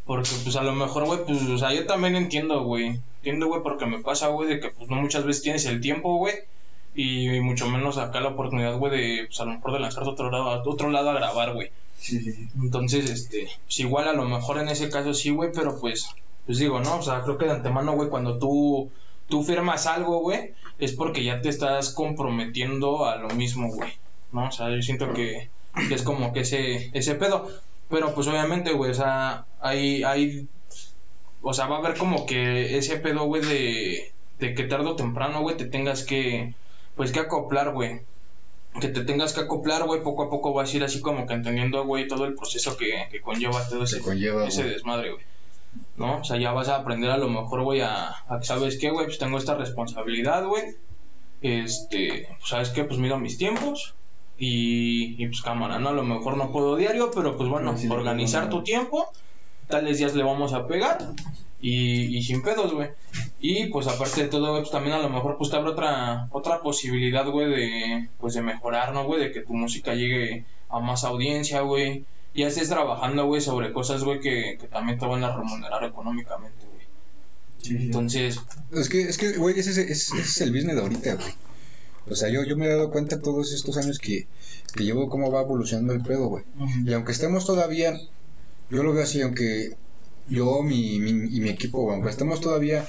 Porque, 0.07 0.31
pues, 0.43 0.57
a 0.57 0.63
lo 0.63 0.75
mejor, 0.75 1.05
güey, 1.05 1.25
pues, 1.27 1.43
o 1.43 1.59
sea, 1.59 1.75
yo 1.75 1.87
también 1.87 2.17
entiendo, 2.17 2.63
güey. 2.63 2.99
Entiendo, 3.19 3.49
güey, 3.49 3.63
porque 3.63 3.87
me 3.87 3.99
pasa, 3.99 4.29
güey, 4.29 4.49
de 4.49 4.61
que, 4.61 4.71
pues, 4.71 4.89
no 4.89 4.97
muchas 4.97 5.25
veces 5.25 5.43
tienes 5.43 5.67
el 5.67 5.81
tiempo, 5.81 6.17
güey. 6.17 6.35
Y 6.95 7.41
mucho 7.41 7.69
menos 7.69 7.99
acá 7.99 8.21
la 8.21 8.31
oportunidad, 8.31 8.77
güey, 8.79 8.93
de, 8.93 9.27
pues, 9.27 9.39
a 9.41 9.45
lo 9.45 9.53
mejor 9.53 9.73
de 9.73 9.81
lanzarte 9.81 10.09
a 10.09 10.13
otro 10.13 10.31
lado, 10.31 10.49
a 10.49 10.63
otro 10.63 10.91
lado 10.91 11.11
a 11.11 11.15
grabar, 11.15 11.53
güey. 11.53 11.71
Sí, 11.99 12.21
sí, 12.21 12.33
sí. 12.33 12.49
Entonces, 12.57 13.11
este, 13.11 13.49
pues 13.65 13.81
igual 13.81 14.09
a 14.09 14.13
lo 14.13 14.25
mejor 14.25 14.59
en 14.59 14.69
ese 14.69 14.89
caso 14.89 15.13
sí, 15.15 15.31
güey, 15.31 15.51
pero 15.53 15.79
pues, 15.81 16.09
pues 16.47 16.59
digo, 16.59 16.81
¿no? 16.81 16.99
O 16.99 17.03
sea, 17.03 17.23
creo 17.23 17.37
que 17.39 17.47
de 17.47 17.53
antemano, 17.53 17.93
güey, 17.93 18.09
cuando 18.09 18.39
tú, 18.39 18.91
tú 19.29 19.43
firmas 19.43 19.87
algo, 19.87 20.21
güey, 20.21 20.53
es 20.79 20.93
porque 20.93 21.25
ya 21.25 21.41
te 21.41 21.49
estás 21.49 21.93
comprometiendo 21.93 23.05
a 23.07 23.17
lo 23.17 23.29
mismo, 23.31 23.69
güey, 23.69 23.91
¿no? 24.33 24.47
O 24.47 24.53
sea, 24.53 24.71
yo 24.71 24.81
siento 24.81 25.13
que, 25.13 25.51
que 25.89 25.95
es 25.95 26.03
como 26.03 26.33
que 26.33 26.41
ese, 26.41 26.91
ese 26.93 27.15
pedo, 27.15 27.49
pero 27.89 28.15
pues 28.15 28.27
obviamente, 28.27 28.73
güey, 28.73 28.91
o 28.91 28.95
sea, 28.95 29.47
hay, 29.61 30.03
hay, 30.03 30.49
o 31.43 31.53
sea, 31.55 31.67
va 31.67 31.77
a 31.77 31.79
haber 31.79 31.97
como 31.97 32.27
que 32.27 32.77
ese 32.77 32.97
pedo, 32.97 33.25
güey, 33.25 33.43
de, 33.43 34.13
de 34.39 34.55
que 34.55 34.65
tarde 34.65 34.87
o 34.87 34.97
temprano, 34.97 35.41
güey, 35.41 35.57
te 35.57 35.67
tengas 35.67 36.05
que, 36.05 36.55
pues, 36.97 37.13
que 37.13 37.21
acoplar, 37.21 37.73
güey 37.73 38.01
que 38.81 38.89
te 38.89 39.05
tengas 39.05 39.33
que 39.33 39.41
acoplar, 39.41 39.85
güey, 39.85 40.03
poco 40.03 40.25
a 40.25 40.31
poco 40.31 40.53
vas 40.53 40.73
a 40.73 40.77
ir 40.77 40.85
así 40.85 41.01
como 41.01 41.27
que 41.27 41.35
entendiendo, 41.35 41.85
güey, 41.85 42.07
todo 42.07 42.25
el 42.25 42.35
proceso 42.35 42.77
que, 42.77 43.09
que 43.11 43.21
conlleva 43.21 43.67
todo 43.69 43.85
ese, 43.85 43.97
Se 43.97 44.03
conlleva, 44.03 44.47
ese 44.47 44.65
desmadre, 44.65 45.13
güey. 45.13 45.25
¿No? 45.97 46.19
O 46.19 46.25
sea, 46.25 46.39
ya 46.39 46.53
vas 46.53 46.69
a 46.69 46.77
aprender 46.77 47.11
a 47.11 47.19
lo 47.19 47.29
mejor, 47.29 47.63
güey, 47.63 47.81
a, 47.81 48.11
a 48.29 48.39
que, 48.39 48.47
¿sabes 48.47 48.79
qué, 48.79 48.91
güey? 48.91 49.07
Pues 49.07 49.19
tengo 49.19 49.39
esta 49.39 49.55
responsabilidad, 49.55 50.45
güey. 50.47 50.77
Este, 51.43 52.29
pues, 52.39 52.49
¿sabes 52.49 52.71
qué? 52.71 52.85
Pues 52.85 52.99
mido 52.99 53.19
mis 53.19 53.39
tiempos. 53.39 53.95
Y, 54.39 55.21
y 55.23 55.27
pues 55.27 55.43
cámara, 55.43 55.79
¿no? 55.79 55.89
A 55.89 55.93
lo 55.93 56.05
mejor 56.05 56.37
no 56.37 56.53
puedo 56.53 56.77
diario, 56.77 57.11
pero 57.15 57.37
pues 57.37 57.49
bueno, 57.49 57.77
Sí, 57.77 57.87
sí, 57.87 57.93
organizar 57.93 58.49
tu 58.51 58.63
tiempo. 58.63 59.11
Tales 59.69 59.99
días 59.99 60.15
le 60.15 60.23
vamos 60.23 60.53
a 60.53 60.67
pegar. 60.67 60.99
Y, 61.61 62.17
y 62.17 62.23
sin 62.23 62.43
pedos, 62.43 62.73
güey. 62.73 62.91
Y 63.41 63.67
pues 63.67 63.89
aparte 63.89 64.23
de 64.23 64.29
todo, 64.29 64.51
güey, 64.51 64.63
pues 64.63 64.71
también 64.71 64.95
a 64.95 65.01
lo 65.01 65.09
mejor 65.11 65.37
pues 65.39 65.51
te 65.51 65.57
abre 65.57 65.71
otra, 65.71 66.29
otra 66.31 66.61
posibilidad, 66.63 67.27
güey, 67.29 67.51
de, 67.51 68.09
pues 68.19 68.35
de 68.35 68.43
mejorar, 68.43 68.93
¿no, 68.95 69.05
güey? 69.05 69.21
De 69.21 69.33
que 69.33 69.41
tu 69.41 69.55
música 69.55 69.95
llegue 69.95 70.45
a 70.69 70.79
más 70.79 71.03
audiencia, 71.03 71.63
güey. 71.63 72.05
Y 72.33 72.43
ya 72.43 72.47
estés 72.49 72.69
trabajando, 72.69 73.27
güey, 73.27 73.41
sobre 73.41 73.73
cosas, 73.73 74.05
güey, 74.05 74.21
que, 74.21 74.57
que 74.61 74.69
también 74.69 74.99
te 74.99 75.07
van 75.07 75.25
a 75.25 75.37
remunerar 75.37 75.83
económicamente, 75.83 76.65
güey. 76.73 76.87
Sí. 77.61 77.77
Entonces, 77.87 78.41
Es 78.71 78.89
que, 78.89 79.01
es 79.03 79.19
que, 79.19 79.33
güey, 79.33 79.59
ese, 79.59 79.71
es- 79.71 79.79
ese 79.79 80.19
es 80.21 80.41
el 80.41 80.53
business 80.53 80.77
de 80.77 80.83
ahorita, 80.83 81.15
güey. 81.17 81.33
O 82.11 82.15
sea, 82.15 82.29
yo, 82.31 82.43
yo 82.45 82.57
me 82.57 82.67
he 82.67 82.69
dado 82.71 82.91
cuenta 82.91 83.21
todos 83.21 83.53
estos 83.53 83.77
años 83.77 83.99
que, 83.99 84.27
que 84.75 84.85
llevo 84.85 85.09
cómo 85.09 85.31
va 85.31 85.43
evolucionando 85.43 85.93
el 85.93 86.03
pedo, 86.03 86.29
güey. 86.29 86.45
Y 86.87 86.93
aunque 86.95 87.13
estemos 87.13 87.45
todavía, 87.47 87.99
yo 88.71 88.83
lo 88.83 88.93
veo 88.93 89.03
así, 89.05 89.21
aunque 89.23 89.77
yo 90.29 90.63
mi, 90.63 90.99
mi, 91.01 91.11
y 91.11 91.41
mi 91.41 91.49
equipo, 91.49 91.83
güey, 91.83 91.95
aunque 91.95 92.11
estemos 92.11 92.41
todavía 92.41 92.87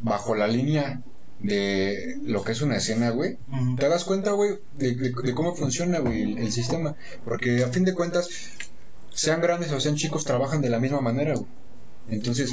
bajo 0.00 0.34
la 0.34 0.46
línea 0.46 1.02
de 1.40 2.18
lo 2.24 2.42
que 2.42 2.52
es 2.52 2.62
una 2.62 2.76
escena, 2.76 3.10
güey, 3.10 3.36
te 3.76 3.88
das 3.88 4.04
cuenta, 4.04 4.32
güey, 4.32 4.58
de, 4.76 4.94
de- 4.94 5.12
de 5.22 5.34
cómo 5.34 5.54
funciona, 5.54 6.00
güey, 6.00 6.22
el, 6.22 6.38
el 6.38 6.52
sistema. 6.52 6.96
Porque 7.24 7.62
a 7.62 7.68
fin 7.68 7.84
de 7.84 7.94
cuentas, 7.94 8.28
sean 9.12 9.40
grandes 9.40 9.72
o 9.72 9.80
sean 9.80 9.94
chicos, 9.96 10.24
trabajan 10.24 10.60
de 10.62 10.70
la 10.70 10.80
misma 10.80 11.00
manera, 11.00 11.34
güey. 11.34 11.46
Entonces, 12.10 12.52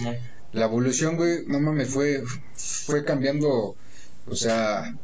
la 0.53 0.65
evolución, 0.65 1.15
güey, 1.17 1.45
no 1.47 1.59
mames, 1.59 1.89
fue, 1.89 2.23
fue 2.55 3.03
cambiando, 3.05 3.75
o 4.27 4.35
sea, 4.35 4.95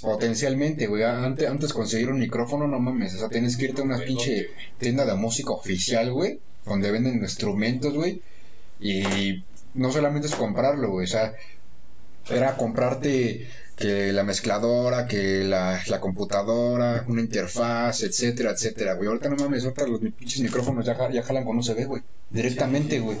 potencialmente, 0.00 0.86
güey. 0.86 1.02
Antes, 1.02 1.48
antes 1.48 1.72
conseguir 1.72 2.10
un 2.10 2.18
micrófono, 2.18 2.66
no 2.66 2.80
mames, 2.80 3.14
o 3.14 3.18
sea, 3.18 3.28
tienes 3.28 3.56
que 3.56 3.66
irte 3.66 3.82
a 3.82 3.84
una 3.84 3.98
pinche 3.98 4.50
tienda 4.78 5.04
de 5.04 5.14
música 5.14 5.50
oficial, 5.50 6.12
güey, 6.12 6.40
donde 6.64 6.90
venden 6.90 7.16
instrumentos, 7.16 7.94
güey, 7.94 8.22
y 8.80 9.42
no 9.74 9.92
solamente 9.92 10.28
es 10.28 10.34
comprarlo, 10.34 10.90
güey, 10.90 11.04
o 11.04 11.08
sea, 11.08 11.34
era 12.30 12.56
comprarte 12.56 13.46
que 13.76 14.12
la 14.12 14.22
mezcladora, 14.22 15.06
que 15.06 15.44
la, 15.44 15.82
la 15.88 16.00
computadora, 16.00 17.04
una 17.08 17.20
interfaz, 17.20 18.02
etcétera, 18.02 18.52
etcétera, 18.52 18.94
güey. 18.94 19.08
Ahorita 19.08 19.28
no 19.28 19.36
mames, 19.36 19.64
ahorita 19.64 19.86
los 19.86 20.00
pinches 20.00 20.40
micrófonos 20.40 20.86
ya, 20.86 20.96
ya 21.10 21.22
jalan 21.22 21.44
con 21.44 21.58
USB, 21.58 21.86
güey. 21.86 22.02
Directamente, 22.30 23.00
güey. 23.00 23.18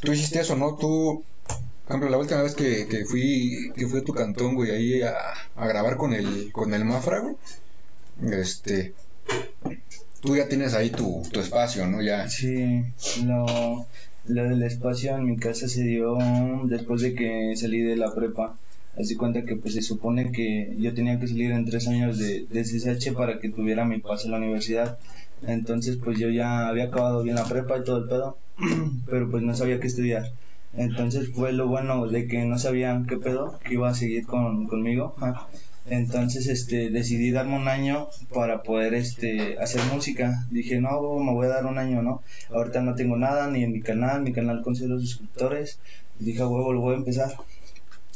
Tú 0.00 0.12
hiciste 0.12 0.40
eso, 0.40 0.56
¿no? 0.56 0.76
Tú, 0.76 1.24
por 1.98 2.10
la 2.10 2.18
última 2.18 2.42
vez 2.42 2.54
que, 2.54 2.86
que 2.86 3.04
fui 3.04 3.72
que 3.76 3.86
fui 3.86 4.00
a 4.00 4.04
tu 4.04 4.12
cantón, 4.12 4.54
güey, 4.54 4.70
ahí 4.70 5.02
a, 5.02 5.14
a 5.56 5.66
grabar 5.66 5.96
con 5.96 6.12
el 6.14 6.52
con 6.52 6.72
el 6.74 6.84
Mafra. 6.84 7.22
Este, 8.22 8.92
tú 10.20 10.36
ya 10.36 10.48
tienes 10.48 10.74
ahí 10.74 10.90
tu, 10.90 11.22
tu 11.32 11.40
espacio, 11.40 11.86
¿no? 11.86 12.02
Ya. 12.02 12.28
Sí, 12.28 12.84
lo, 13.24 13.86
lo 14.26 14.44
del 14.44 14.62
espacio 14.62 15.16
en 15.16 15.24
mi 15.24 15.36
casa 15.38 15.68
se 15.68 15.82
dio 15.82 16.18
después 16.64 17.02
de 17.02 17.14
que 17.14 17.54
salí 17.56 17.80
de 17.80 17.96
la 17.96 18.14
prepa. 18.14 18.58
Así 18.98 19.14
cuenta 19.16 19.44
que 19.44 19.56
pues 19.56 19.74
se 19.74 19.82
supone 19.82 20.32
que 20.32 20.74
yo 20.78 20.92
tenía 20.94 21.18
que 21.18 21.28
salir 21.28 21.52
en 21.52 21.64
tres 21.64 21.88
años 21.88 22.18
de, 22.18 22.44
de 22.50 22.62
CSH 22.62 23.12
para 23.14 23.38
que 23.38 23.48
tuviera 23.48 23.84
mi 23.84 23.98
pase 24.00 24.26
en 24.26 24.32
la 24.32 24.38
universidad. 24.38 24.98
Entonces 25.46 25.96
pues 25.96 26.18
yo 26.18 26.28
ya 26.28 26.68
había 26.68 26.84
acabado 26.84 27.22
bien 27.22 27.36
la 27.36 27.44
prepa 27.44 27.78
y 27.78 27.84
todo 27.84 27.98
el 27.98 28.08
pedo, 28.08 28.36
pero 29.06 29.30
pues 29.30 29.42
no 29.42 29.54
sabía 29.54 29.80
qué 29.80 29.86
estudiar. 29.86 30.30
Entonces 30.74 31.30
fue 31.34 31.52
lo 31.52 31.66
bueno 31.66 32.06
de 32.06 32.26
que 32.26 32.44
no 32.44 32.58
sabían 32.58 33.06
qué 33.06 33.16
pedo, 33.16 33.58
que 33.64 33.74
iba 33.74 33.88
a 33.88 33.94
seguir 33.94 34.26
con, 34.26 34.66
conmigo. 34.66 35.14
Entonces 35.86 36.46
este 36.46 36.90
decidí 36.90 37.32
darme 37.32 37.56
un 37.56 37.66
año 37.66 38.08
para 38.32 38.62
poder 38.62 38.94
este 38.94 39.58
hacer 39.58 39.80
música. 39.92 40.46
Dije, 40.50 40.80
no, 40.80 41.00
me 41.18 41.32
voy 41.32 41.46
a 41.46 41.50
dar 41.50 41.66
un 41.66 41.78
año, 41.78 42.02
¿no? 42.02 42.22
Ahorita 42.50 42.80
no 42.82 42.94
tengo 42.94 43.16
nada 43.16 43.50
ni 43.50 43.64
en 43.64 43.72
mi 43.72 43.80
canal, 43.80 44.22
mi 44.22 44.32
canal 44.32 44.62
con 44.62 44.76
cero 44.76 45.00
suscriptores. 45.00 45.80
Dije, 46.18 46.44
huevo, 46.44 46.72
lo 46.72 46.80
voy 46.80 46.94
a 46.94 46.98
empezar. 46.98 47.34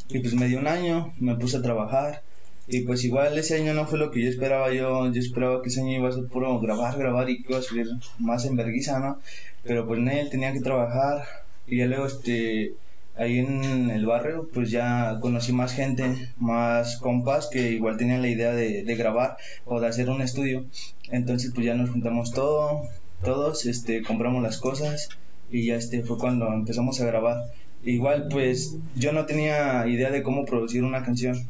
Y 0.09 0.21
pues 0.21 0.35
me 0.35 0.47
dio 0.47 0.61
un 0.61 0.69
año, 0.69 1.13
me 1.19 1.35
puse 1.37 1.57
a 1.57 1.63
trabajar. 1.63 2.23
Y 2.69 2.83
pues 2.83 3.05
igual 3.05 3.37
ese 3.37 3.57
año 3.57 3.75
no 3.75 3.87
fue 3.87 3.99
lo 3.99 4.11
que 4.11 4.23
yo 4.23 4.29
esperaba. 4.29 4.73
Yo, 4.73 5.11
yo 5.11 5.21
esperaba 5.21 5.61
que 5.63 5.69
ese 5.69 5.81
año 5.81 5.99
iba 5.99 6.09
a 6.09 6.13
ser 6.13 6.27
puro 6.27 6.61
grabar, 6.61 6.97
grabar 6.99 7.29
y 7.29 7.43
que 7.43 7.53
iba 7.53 7.59
a 7.59 7.63
subir 7.63 7.89
más 8.19 8.45
en 8.45 8.57
vergüenza, 8.57 9.01
¿no? 9.01 9.19
Pero 9.65 9.87
pues 9.87 9.99
él 10.01 10.31
tenía 10.31 10.53
que 10.53 10.61
trabajar. 10.61 11.25
Y 11.67 11.79
ya 11.79 11.87
luego, 11.87 12.07
este, 12.07 12.75
ahí 13.17 13.39
en 13.39 13.91
el 13.91 14.07
barrio, 14.07 14.49
pues 14.53 14.71
ya 14.71 15.19
conocí 15.21 15.53
más 15.53 15.73
gente, 15.73 16.31
más 16.39 16.97
compas 16.99 17.49
que 17.51 17.71
igual 17.73 17.97
tenían 17.97 18.23
la 18.23 18.29
idea 18.29 18.53
de, 18.53 18.83
de 18.85 18.97
grabar 18.97 19.37
o 19.65 19.81
de 19.81 19.87
hacer 19.87 20.11
un 20.11 20.23
estudio. 20.23 20.67
Entonces 21.11 21.53
pues 21.55 21.67
ya 21.67 21.75
nos 21.75 21.91
juntamos 21.91 22.33
todo, 22.33 22.83
todos, 23.23 23.67
este, 23.67 24.03
compramos 24.03 24.43
las 24.43 24.59
cosas 24.59 25.09
y 25.51 25.67
ya 25.67 25.77
este 25.77 26.03
fue 26.03 26.19
cuando 26.19 26.53
empezamos 26.53 27.01
a 27.01 27.07
grabar. 27.07 27.45
Igual 27.85 28.29
pues 28.31 28.77
yo 28.97 29.13
no 29.13 29.27
tenía 29.27 29.87
idea 29.87 30.11
de 30.11 30.23
cómo 30.23 30.45
producir 30.45 30.85
una 30.85 31.05
canción. 31.05 31.47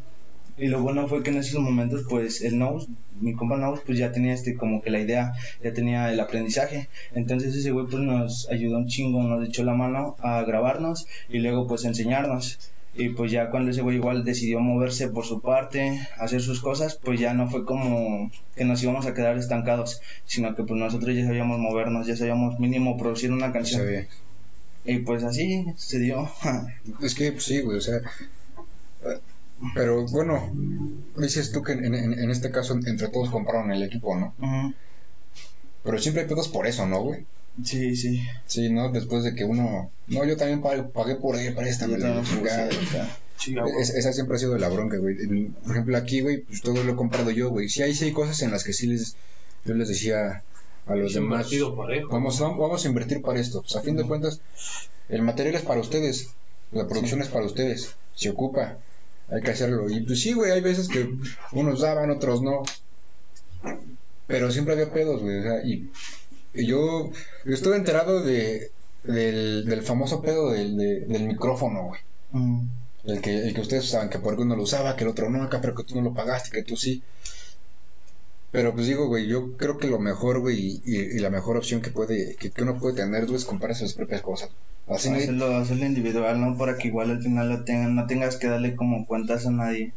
Y 0.57 0.69
lo 0.69 0.83
bueno 0.83 1.09
fue 1.09 1.23
que 1.23 1.31
en 1.31 1.39
esos 1.39 1.61
momentos, 1.61 2.05
pues, 2.09 2.43
el 2.43 2.59
Nose, 2.59 2.87
mi 3.21 3.35
compa 3.35 3.57
Nose, 3.57 3.83
pues 3.85 3.99
ya 3.99 4.13
tenía 4.13 4.33
este, 4.33 4.55
como 4.55 4.83
que 4.83 4.91
la 4.91 5.01
idea, 5.01 5.33
ya 5.63 5.73
tenía 5.73 6.13
el 6.13 6.21
aprendizaje. 6.21 6.89
Entonces 7.15 7.55
ese 7.55 7.73
güey, 7.73 7.87
pues 7.87 8.03
nos 8.03 8.49
ayudó 8.51 8.79
un 8.79 8.87
chingo, 8.87 9.23
nos 9.23 9.49
echó 9.49 9.65
la 9.65 9.75
mano 9.75 10.17
a 10.21 10.43
grabarnos 10.43 11.07
y 11.29 11.41
luego, 11.41 11.67
pues, 11.67 11.85
enseñarnos. 11.85 12.73
Y 12.97 13.09
pues 13.09 13.33
ya 13.33 13.51
cuando 13.51 13.73
ese 13.73 13.83
güey 13.83 13.97
igual 13.97 14.25
decidió 14.25 14.61
moverse 14.61 15.09
por 15.09 15.25
su 15.25 15.41
parte, 15.41 16.07
hacer 16.17 16.41
sus 16.41 16.61
cosas, 16.61 16.97
pues 17.03 17.19
ya 17.19 17.35
no 17.35 17.51
fue 17.51 17.65
como 17.65 18.31
que 18.55 18.65
nos 18.65 18.81
íbamos 18.85 19.07
a 19.07 19.15
quedar 19.15 19.37
estancados, 19.37 20.01
sino 20.27 20.55
que 20.55 20.63
pues 20.63 20.79
nosotros 20.79 21.17
ya 21.17 21.27
sabíamos 21.27 21.59
movernos, 21.59 22.07
ya 22.07 22.17
sabíamos 22.17 22.61
mínimo 22.61 22.97
producir 22.97 23.33
una 23.33 23.53
canción. 23.53 23.85
Ve. 23.85 24.07
Y 24.85 24.99
pues 24.99 25.25
así 25.25 25.65
se 25.77 25.99
dio. 25.99 26.31
Es 27.03 27.17
que 27.17 27.33
pues, 27.33 27.45
sí, 27.45 27.63
güey, 27.63 27.79
o 27.79 27.81
sea. 27.81 28.01
Pero 29.75 30.07
bueno, 30.09 30.53
dices 31.17 31.53
tú 31.53 31.63
que 31.63 31.73
en, 31.73 31.95
en- 31.95 32.19
en 32.19 32.31
este 32.31 32.51
caso 32.51 32.75
entre 32.87 33.09
todos 33.09 33.31
compraron 33.31 33.71
el 33.73 33.83
equipo, 33.83 34.17
¿no? 34.17 34.35
Pero 35.83 35.99
siempre 35.99 36.23
hay 36.23 36.29
pedos 36.29 36.49
por 36.49 36.67
eso, 36.67 36.87
¿no, 36.87 37.03
güey? 37.03 37.27
Sí, 37.63 37.95
sí. 37.95 38.21
Sí, 38.47 38.71
¿no? 38.71 38.91
Después 38.91 39.23
de 39.23 39.35
que 39.35 39.45
uno... 39.45 39.91
No, 40.09 40.25
yo 40.25 40.37
también 40.37 40.61
pagué, 40.61 40.83
pagué 40.83 41.15
por. 41.17 41.37
Yo 41.39 41.55
también, 41.55 41.77
pues, 42.15 42.29
chingada. 42.29 42.71
sí, 42.73 42.79
o 42.83 42.91
sea. 42.91 43.17
Es- 43.81 43.91
esa 43.91 44.13
siempre 44.13 44.37
ha 44.37 44.39
sido 44.41 44.57
la 44.59 44.69
bronca, 44.69 44.97
güey. 44.97 45.17
Por 45.63 45.73
ejemplo, 45.73 45.97
aquí, 45.97 46.21
güey, 46.21 46.39
pues 46.43 46.63
todo 46.63 46.83
lo 46.83 46.93
he 46.93 46.97
comprado 46.97 47.31
yo, 47.31 47.51
güey. 47.51 47.69
Sí 47.69 47.83
hay, 47.83 47.95
sí 47.95 48.07
hay 48.07 48.13
cosas 48.13 48.41
en 48.43 48.51
las 48.51 48.65
que 48.65 48.73
sí 48.73 48.87
les... 48.87 49.17
Yo 49.65 49.75
les 49.75 49.89
decía 49.89 50.43
a 50.87 50.95
los 50.95 51.15
demás... 51.15 51.47
parejo. 51.77 52.09
Vamos, 52.11 52.39
vamos 52.41 52.59
vamos 52.59 52.85
a 52.85 52.89
invertir 52.89 53.23
para 53.23 53.39
esto. 53.41 53.63
Pues 53.63 53.77
a 53.77 53.81
fin 53.83 53.97
de 53.97 54.05
cuentas, 54.05 54.41
el 55.09 55.23
material 55.23 55.55
es 55.55 55.63
para 55.63 55.81
ustedes. 55.81 56.31
La 56.73 56.89
producción 56.89 57.21
es 57.23 57.29
para 57.29 57.47
ustedes. 57.47 57.95
Se 58.15 58.31
ocupa. 58.31 58.79
Hay 59.31 59.41
que 59.43 59.51
hacerlo. 59.51 59.89
Y 59.91 60.01
pues 60.03 60.21
sí, 60.21 60.33
güey, 60.33 60.51
hay 60.53 60.61
veces 60.61 60.89
que 60.89 61.11
unos 61.53 61.81
daban, 61.81 62.11
otros 62.11 62.43
no. 62.43 62.63
Pero 64.27 64.51
siempre 64.51 64.75
había 64.75 64.93
pedos, 64.93 65.23
güey. 65.23 65.39
O 65.39 65.43
sea, 65.43 65.65
y, 65.65 65.91
y 66.55 66.67
yo, 66.67 67.11
yo 67.45 67.55
estuve 67.55 67.77
enterado 67.77 68.23
de, 68.23 68.71
del, 69.03 69.65
del 69.67 69.83
famoso 69.83 70.23
pedo 70.23 70.51
del, 70.53 70.77
de- 70.77 71.01
del 71.01 71.25
micrófono, 71.27 71.85
güey. 71.89 72.01
ujú. 72.33 72.67
El 73.05 73.21
que, 73.21 73.37
el 73.37 73.53
que 73.55 73.61
ustedes 73.61 73.85
usaban, 73.85 74.09
que 74.09 74.19
por 74.19 74.41
uno 74.41 74.57
lo 74.57 74.63
usaba, 74.63 74.97
que 74.97 75.05
el 75.05 75.11
otro 75.11 75.29
no, 75.29 75.43
acá, 75.43 75.61
pero 75.61 75.75
que 75.75 75.85
tú 75.85 75.95
no 75.95 76.01
lo 76.01 76.15
pagaste, 76.15 76.51
que 76.51 76.63
tú 76.63 76.75
sí. 76.75 77.03
Pero 78.51 78.73
pues 78.73 78.87
digo, 78.87 79.09
güey, 79.09 79.27
yo 79.27 79.57
creo 79.59 79.77
que 79.77 79.89
lo 79.89 79.99
mejor, 79.99 80.39
güey, 80.41 80.81
y, 80.87 81.19
la 81.19 81.29
mejor 81.29 81.57
opción 81.59 81.83
que 81.83 81.91
puede, 81.91 82.37
que, 82.37 82.51
que 82.51 82.63
uno 82.63 82.79
puede 82.79 82.97
tener, 82.97 83.25
güey, 83.27 83.37
es 83.37 83.45
comprarse 83.45 83.81
sus 83.85 83.93
propias 83.95 84.23
cosas. 84.23 84.49
Así 84.87 85.09
hacerlo, 85.09 85.57
hacerlo 85.57 85.87
individual, 85.87 86.41
¿no? 86.41 86.59
Para 86.59 86.77
que 86.77 86.89
igual 86.89 87.11
al 87.11 87.23
final 87.23 87.49
lo 87.49 87.65
tengan, 87.65 87.95
no 87.95 88.07
tengas 88.07 88.37
que 88.37 88.49
darle 88.49 88.77
como 88.77 89.07
cuentas 89.07 89.47
a 89.47 89.51
nadie. 89.51 89.93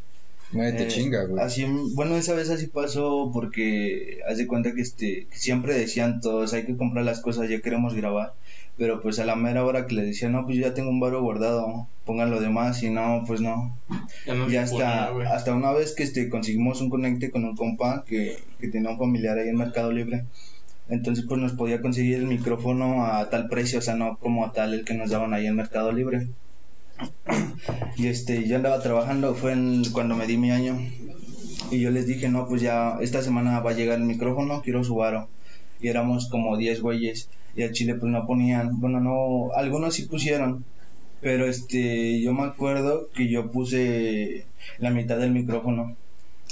nadie 0.54 0.74
te 0.74 0.84
Eh, 0.86 0.88
chinga, 0.88 1.26
güey. 1.26 1.44
Así, 1.44 1.66
bueno, 1.96 2.16
esa 2.16 2.34
vez 2.34 2.50
así 2.50 2.68
pasó 2.68 3.30
porque 3.34 4.20
haz 4.30 4.38
de 4.38 4.48
cuenta 4.48 4.74
que 4.74 4.82
este 4.82 5.28
que 5.30 5.38
siempre 5.38 5.74
decían 5.78 6.22
todos, 6.22 6.54
hay 6.54 6.66
que 6.66 6.78
comprar 6.78 7.04
las 7.04 7.20
cosas, 7.22 7.50
ya 7.50 7.60
queremos 7.62 7.94
grabar. 7.94 8.34
Pero 8.78 9.02
pues 9.02 9.18
a 9.20 9.26
la 9.26 9.36
mera 9.36 9.66
hora 9.66 9.88
que 9.88 9.96
le 9.96 10.04
decían, 10.04 10.34
no, 10.34 10.46
pues 10.46 10.56
yo 10.58 10.62
ya 10.62 10.74
tengo 10.76 10.90
un 10.92 11.00
baro 11.00 11.22
guardado, 11.22 11.88
pongan 12.06 12.30
lo 12.30 12.40
demás 12.40 12.82
y 12.84 12.90
no, 12.92 13.24
pues 13.28 13.42
no. 13.42 13.76
Ya 14.26 14.36
no 14.36 14.48
Ya 14.48 14.68
se 14.68 14.74
ponía, 14.74 15.04
hasta, 15.04 15.10
güey. 15.12 15.28
hasta 15.28 15.54
una 15.56 15.72
vez 15.72 15.96
que 15.96 16.04
este 16.04 16.30
conseguimos 16.30 16.80
un 16.80 16.90
conecte 16.92 17.32
con 17.32 17.44
un 17.44 17.56
compa 17.58 18.06
que, 18.08 18.38
que 18.60 18.68
tenía 18.68 18.92
un 18.92 19.00
familiar 19.00 19.38
ahí 19.38 19.50
en 19.50 19.58
Mercado 19.58 19.92
Libre. 19.92 20.26
Entonces 20.90 21.26
pues 21.28 21.40
nos 21.42 21.54
podía 21.54 21.82
conseguir 21.82 22.16
el 22.16 22.28
micrófono 22.28 23.06
a 23.06 23.30
tal 23.30 23.48
precio, 23.50 23.80
o 23.80 23.82
sea, 23.82 23.96
no 23.96 24.18
como 24.18 24.46
a 24.46 24.54
tal 24.54 24.74
el 24.74 24.86
que 24.86 24.94
nos 24.94 25.10
daban 25.10 25.34
ahí 25.34 25.46
en 25.48 25.56
Mercado 25.56 25.92
Libre. 25.92 26.28
Y 27.98 28.08
este, 28.08 28.48
yo 28.48 28.56
andaba 28.56 28.82
trabajando, 28.82 29.36
fue 29.36 29.54
en- 29.54 29.84
cuando 29.92 30.16
me 30.16 30.28
di 30.28 30.38
mi 30.38 30.52
año. 30.52 30.78
Y 31.72 31.80
yo 31.80 31.92
les 31.92 32.08
dije, 32.08 32.30
no, 32.30 32.48
pues 32.48 32.62
ya 32.62 32.98
esta 33.02 33.22
semana 33.22 33.60
va 33.60 33.72
a 33.72 33.74
llegar 33.74 33.98
el 34.00 34.06
micrófono, 34.06 34.62
quiero 34.62 34.84
su 34.84 34.96
varo. 34.96 35.30
Y 35.80 35.90
éramos 35.90 36.30
como 36.30 36.58
10 36.58 36.82
güeyes. 36.82 37.30
Y 37.56 37.64
al 37.64 37.72
chile 37.72 37.96
pues 37.96 38.12
no 38.12 38.26
ponían, 38.26 38.80
bueno, 38.80 39.00
no, 39.02 39.50
algunos 39.56 39.96
sí 39.96 40.04
pusieron. 40.04 40.66
Pero 41.22 41.48
este, 41.48 42.22
yo 42.22 42.34
me 42.34 42.44
acuerdo 42.44 43.08
que 43.16 43.28
yo 43.30 43.52
puse 43.52 44.46
la 44.80 44.92
mitad 44.92 45.18
del 45.18 45.32
micrófono. 45.32 45.98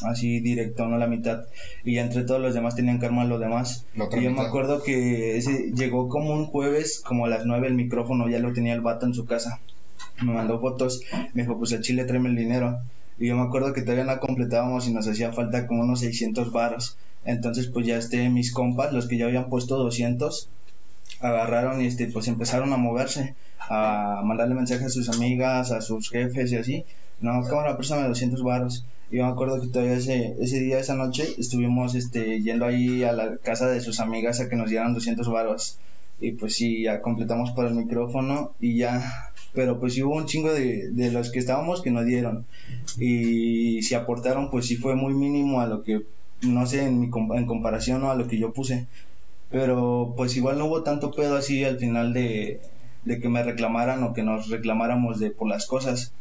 Así 0.03 0.39
directo, 0.39 0.87
no 0.87 0.97
la 0.97 1.07
mitad. 1.07 1.45
Y 1.83 1.95
ya 1.95 2.01
entre 2.01 2.23
todos 2.23 2.41
los 2.41 2.53
demás 2.53 2.75
tenían 2.75 2.99
que 2.99 3.05
armar 3.05 3.27
lo 3.27 3.39
demás. 3.39 3.85
Y 3.95 4.23
yo 4.23 4.31
me 4.31 4.41
acuerdo 4.41 4.83
que 4.83 5.37
ese, 5.37 5.71
llegó 5.73 6.09
como 6.09 6.33
un 6.33 6.45
jueves, 6.45 7.01
como 7.05 7.25
a 7.25 7.29
las 7.29 7.45
9 7.45 7.67
el 7.67 7.75
micrófono, 7.75 8.29
ya 8.29 8.39
lo 8.39 8.53
tenía 8.53 8.73
el 8.73 8.81
vato 8.81 9.05
en 9.05 9.13
su 9.13 9.25
casa. 9.25 9.59
Me 10.21 10.33
mandó 10.33 10.59
fotos, 10.59 11.01
me 11.33 11.43
dijo, 11.43 11.57
pues 11.57 11.71
el 11.71 11.81
chile 11.81 12.05
tráeme 12.05 12.29
el 12.29 12.35
dinero. 12.35 12.79
Y 13.17 13.27
yo 13.27 13.35
me 13.37 13.43
acuerdo 13.43 13.73
que 13.73 13.81
todavía 13.81 14.03
no 14.03 14.19
completábamos 14.19 14.87
y 14.87 14.93
nos 14.93 15.07
hacía 15.07 15.31
falta 15.31 15.67
como 15.67 15.83
unos 15.83 16.01
600 16.01 16.51
varos. 16.51 16.97
Entonces 17.23 17.67
pues 17.67 17.85
ya 17.85 17.97
este, 17.97 18.29
mis 18.29 18.53
compas, 18.53 18.93
los 18.93 19.07
que 19.07 19.17
ya 19.17 19.25
habían 19.25 19.49
puesto 19.49 19.77
200, 19.77 20.49
agarraron 21.21 21.81
y 21.81 21.87
este, 21.87 22.07
pues 22.07 22.27
empezaron 22.27 22.73
a 22.73 22.77
moverse, 22.77 23.35
a 23.59 24.21
mandarle 24.23 24.55
mensajes 24.55 24.87
a 24.87 24.89
sus 24.89 25.09
amigas, 25.09 25.71
a 25.71 25.81
sus 25.81 26.09
jefes 26.09 26.51
y 26.51 26.57
así. 26.57 26.85
No, 27.21 27.43
cámara, 27.43 27.77
préstame 27.77 28.07
200 28.07 28.43
varos. 28.43 28.85
Y 29.11 29.17
yo 29.17 29.25
me 29.25 29.31
acuerdo 29.31 29.61
que 29.61 29.67
todavía 29.67 29.93
ese, 29.95 30.35
ese 30.39 30.59
día, 30.59 30.79
esa 30.79 30.95
noche, 30.95 31.27
estuvimos 31.37 31.95
este, 31.95 32.41
yendo 32.41 32.65
ahí 32.65 33.03
a 33.03 33.11
la 33.13 33.37
casa 33.37 33.67
de 33.67 33.81
sus 33.81 33.99
amigas 33.99 34.39
a 34.39 34.49
que 34.49 34.55
nos 34.55 34.69
dieran 34.69 34.93
200 34.93 35.27
varos. 35.29 35.77
Y 36.19 36.31
pues 36.31 36.55
sí, 36.55 36.83
ya 36.83 37.01
completamos 37.01 37.51
para 37.51 37.69
el 37.69 37.75
micrófono 37.75 38.53
y 38.59 38.77
ya. 38.77 39.31
Pero 39.53 39.79
pues 39.79 39.93
sí 39.93 40.03
hubo 40.03 40.15
un 40.15 40.25
chingo 40.25 40.51
de, 40.53 40.91
de 40.91 41.11
los 41.11 41.31
que 41.31 41.39
estábamos 41.39 41.81
que 41.81 41.91
no 41.91 42.03
dieron. 42.03 42.45
Y 42.99 43.81
si 43.83 43.95
aportaron, 43.95 44.49
pues 44.49 44.65
sí 44.65 44.75
fue 44.75 44.95
muy 44.95 45.13
mínimo 45.13 45.61
a 45.61 45.67
lo 45.67 45.83
que, 45.83 46.01
no 46.41 46.65
sé, 46.65 46.83
en, 46.83 46.99
mi, 46.99 47.09
en 47.35 47.45
comparación 47.45 48.01
¿no? 48.01 48.11
a 48.11 48.15
lo 48.15 48.27
que 48.27 48.37
yo 48.37 48.53
puse. 48.53 48.87
Pero 49.49 50.13
pues 50.17 50.35
igual 50.35 50.57
no 50.57 50.65
hubo 50.65 50.83
tanto 50.83 51.11
pedo 51.11 51.37
así 51.37 51.63
al 51.63 51.77
final 51.77 52.13
de, 52.13 52.59
de 53.05 53.19
que 53.19 53.29
me 53.29 53.43
reclamaran 53.43 54.03
o 54.03 54.13
que 54.13 54.23
nos 54.23 54.49
reclamáramos 54.49 55.19
de 55.19 55.31
por 55.31 55.47
las 55.47 55.65
cosas. 55.65 56.13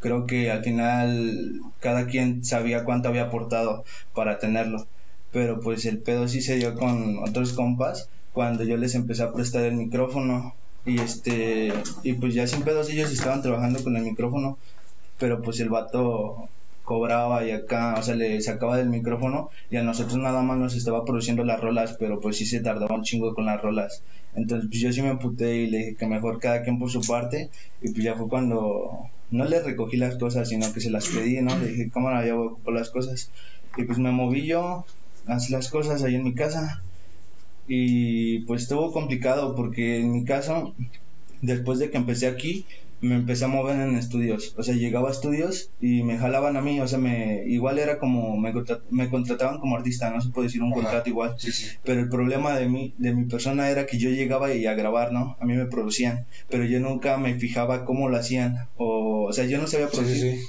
Creo 0.00 0.26
que 0.26 0.50
al 0.50 0.62
final 0.64 1.60
cada 1.80 2.06
quien 2.06 2.44
sabía 2.44 2.84
cuánto 2.84 3.08
había 3.08 3.24
aportado 3.24 3.84
para 4.14 4.38
tenerlo. 4.38 4.86
Pero 5.32 5.60
pues 5.60 5.84
el 5.84 6.02
pedo 6.02 6.26
sí 6.28 6.40
se 6.40 6.56
dio 6.56 6.74
con 6.74 7.18
otros 7.18 7.52
compas 7.52 8.08
cuando 8.32 8.64
yo 8.64 8.76
les 8.76 8.94
empecé 8.94 9.22
a 9.22 9.32
prestar 9.32 9.64
el 9.64 9.74
micrófono 9.74 10.54
y 10.84 10.98
este 11.00 11.72
y 12.02 12.14
pues 12.14 12.34
ya 12.34 12.46
sin 12.46 12.62
pedos 12.62 12.88
ellos 12.90 13.12
estaban 13.12 13.42
trabajando 13.42 13.82
con 13.82 13.96
el 13.96 14.04
micrófono 14.04 14.58
pero 15.18 15.42
pues 15.42 15.60
el 15.60 15.68
vato 15.68 16.48
cobraba 16.90 17.46
y 17.46 17.52
acá, 17.52 17.94
o 17.96 18.02
sea, 18.02 18.16
le 18.16 18.40
sacaba 18.40 18.76
del 18.76 18.88
micrófono 18.88 19.50
y 19.70 19.76
a 19.76 19.84
nosotros 19.84 20.18
nada 20.18 20.42
más 20.42 20.58
nos 20.58 20.74
estaba 20.74 21.04
produciendo 21.04 21.44
las 21.44 21.60
rolas, 21.60 21.96
pero 22.00 22.18
pues 22.18 22.36
sí 22.36 22.46
se 22.46 22.58
tardaba 22.58 22.96
un 22.96 23.04
chingo 23.04 23.32
con 23.32 23.46
las 23.46 23.62
rolas. 23.62 24.02
Entonces 24.34 24.68
pues 24.68 24.80
yo 24.80 24.92
sí 24.92 25.00
me 25.00 25.10
emputé 25.10 25.58
y 25.58 25.70
le 25.70 25.78
dije 25.78 25.94
que 25.94 26.06
mejor 26.08 26.40
cada 26.40 26.64
quien 26.64 26.80
por 26.80 26.90
su 26.90 27.00
parte 27.02 27.48
y 27.80 27.92
pues 27.92 28.02
ya 28.02 28.16
fue 28.16 28.28
cuando 28.28 29.08
no 29.30 29.44
le 29.44 29.62
recogí 29.62 29.98
las 29.98 30.16
cosas, 30.16 30.48
sino 30.48 30.72
que 30.72 30.80
se 30.80 30.90
las 30.90 31.06
pedí, 31.06 31.40
¿no? 31.40 31.56
Le 31.56 31.68
dije, 31.68 31.90
cámara, 31.90 32.26
ya 32.26 32.34
voy 32.34 32.48
a 32.48 32.50
ocupar 32.50 32.74
las 32.74 32.90
cosas. 32.90 33.30
Y 33.76 33.84
pues 33.84 34.00
me 34.00 34.10
moví 34.10 34.46
yo, 34.46 34.84
hacer 35.28 35.52
las 35.52 35.70
cosas 35.70 36.02
ahí 36.02 36.16
en 36.16 36.24
mi 36.24 36.34
casa 36.34 36.82
y 37.68 38.40
pues 38.46 38.62
estuvo 38.62 38.90
complicado 38.90 39.54
porque 39.54 40.00
en 40.00 40.10
mi 40.10 40.24
caso, 40.24 40.74
después 41.40 41.78
de 41.78 41.88
que 41.88 41.98
empecé 41.98 42.26
aquí, 42.26 42.66
me 43.00 43.14
empecé 43.14 43.44
a 43.44 43.48
mover 43.48 43.80
en 43.80 43.96
estudios. 43.96 44.54
O 44.56 44.62
sea, 44.62 44.74
llegaba 44.74 45.08
a 45.08 45.12
estudios 45.12 45.70
y 45.80 46.02
me 46.02 46.18
jalaban 46.18 46.56
a 46.56 46.60
mí. 46.60 46.80
O 46.80 46.86
sea, 46.88 46.98
me 46.98 47.42
igual 47.46 47.78
era 47.78 47.98
como, 47.98 48.36
me, 48.36 48.52
me 48.90 49.08
contrataban 49.08 49.58
como 49.58 49.76
artista, 49.76 50.10
no 50.10 50.20
se 50.20 50.30
puede 50.30 50.48
decir 50.48 50.62
un 50.62 50.72
Ajá. 50.72 50.82
contrato 50.82 51.08
igual. 51.08 51.34
Sí, 51.38 51.50
sí. 51.52 51.66
Pero 51.84 52.00
el 52.00 52.08
problema 52.08 52.56
de 52.56 52.68
mí, 52.68 52.94
de 52.98 53.14
mi 53.14 53.24
persona 53.26 53.70
era 53.70 53.86
que 53.86 53.98
yo 53.98 54.10
llegaba 54.10 54.52
y 54.54 54.66
a 54.66 54.74
grabar, 54.74 55.12
¿no? 55.12 55.36
A 55.40 55.44
mí 55.46 55.54
me 55.54 55.66
producían, 55.66 56.26
pero 56.48 56.64
yo 56.64 56.80
nunca 56.80 57.16
me 57.16 57.38
fijaba 57.38 57.84
cómo 57.84 58.08
lo 58.08 58.16
hacían. 58.16 58.68
O, 58.76 59.24
o 59.24 59.32
sea, 59.32 59.44
yo 59.46 59.58
no 59.58 59.66
sabía 59.66 59.88
producir. 59.88 60.36
sí. 60.38 60.44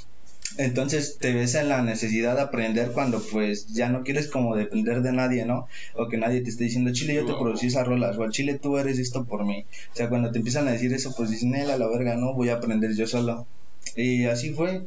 Entonces 0.58 1.18
te 1.18 1.34
ves 1.34 1.56
en 1.56 1.70
la 1.70 1.82
necesidad 1.82 2.36
de 2.36 2.42
aprender 2.42 2.92
cuando 2.92 3.22
pues 3.32 3.68
ya 3.68 3.90
no 3.90 4.04
quieres 4.04 4.28
como 4.28 4.56
depender 4.56 5.02
de 5.02 5.14
nadie, 5.14 5.46
¿no? 5.46 5.68
O 5.96 6.10
que 6.10 6.18
nadie 6.18 6.42
te 6.42 6.50
esté 6.50 6.66
diciendo, 6.66 6.92
Chile, 6.92 7.16
yo 7.16 7.26
te 7.26 7.34
producí 7.34 7.68
esas 7.68 7.88
rolas, 7.88 8.18
o 8.18 8.24
al 8.24 8.32
Chile 8.32 8.60
tú 8.62 8.78
eres 8.78 9.00
esto 9.00 9.26
por 9.26 9.46
mí. 9.46 9.66
O 9.94 9.96
sea, 9.96 10.10
cuando 10.10 10.32
te 10.32 10.40
empiezan 10.40 10.68
a 10.68 10.72
decir 10.72 10.94
eso, 10.94 11.14
pues 11.16 11.30
dicen, 11.30 11.56
él 11.56 11.72
a 11.72 11.78
la 11.78 11.88
verga, 11.88 12.16
no, 12.16 12.34
voy 12.34 12.50
a 12.50 12.56
aprender 12.56 12.94
yo 12.96 13.08
solo. 13.08 13.48
Y 13.96 14.26
así 14.26 14.52
fue. 14.52 14.86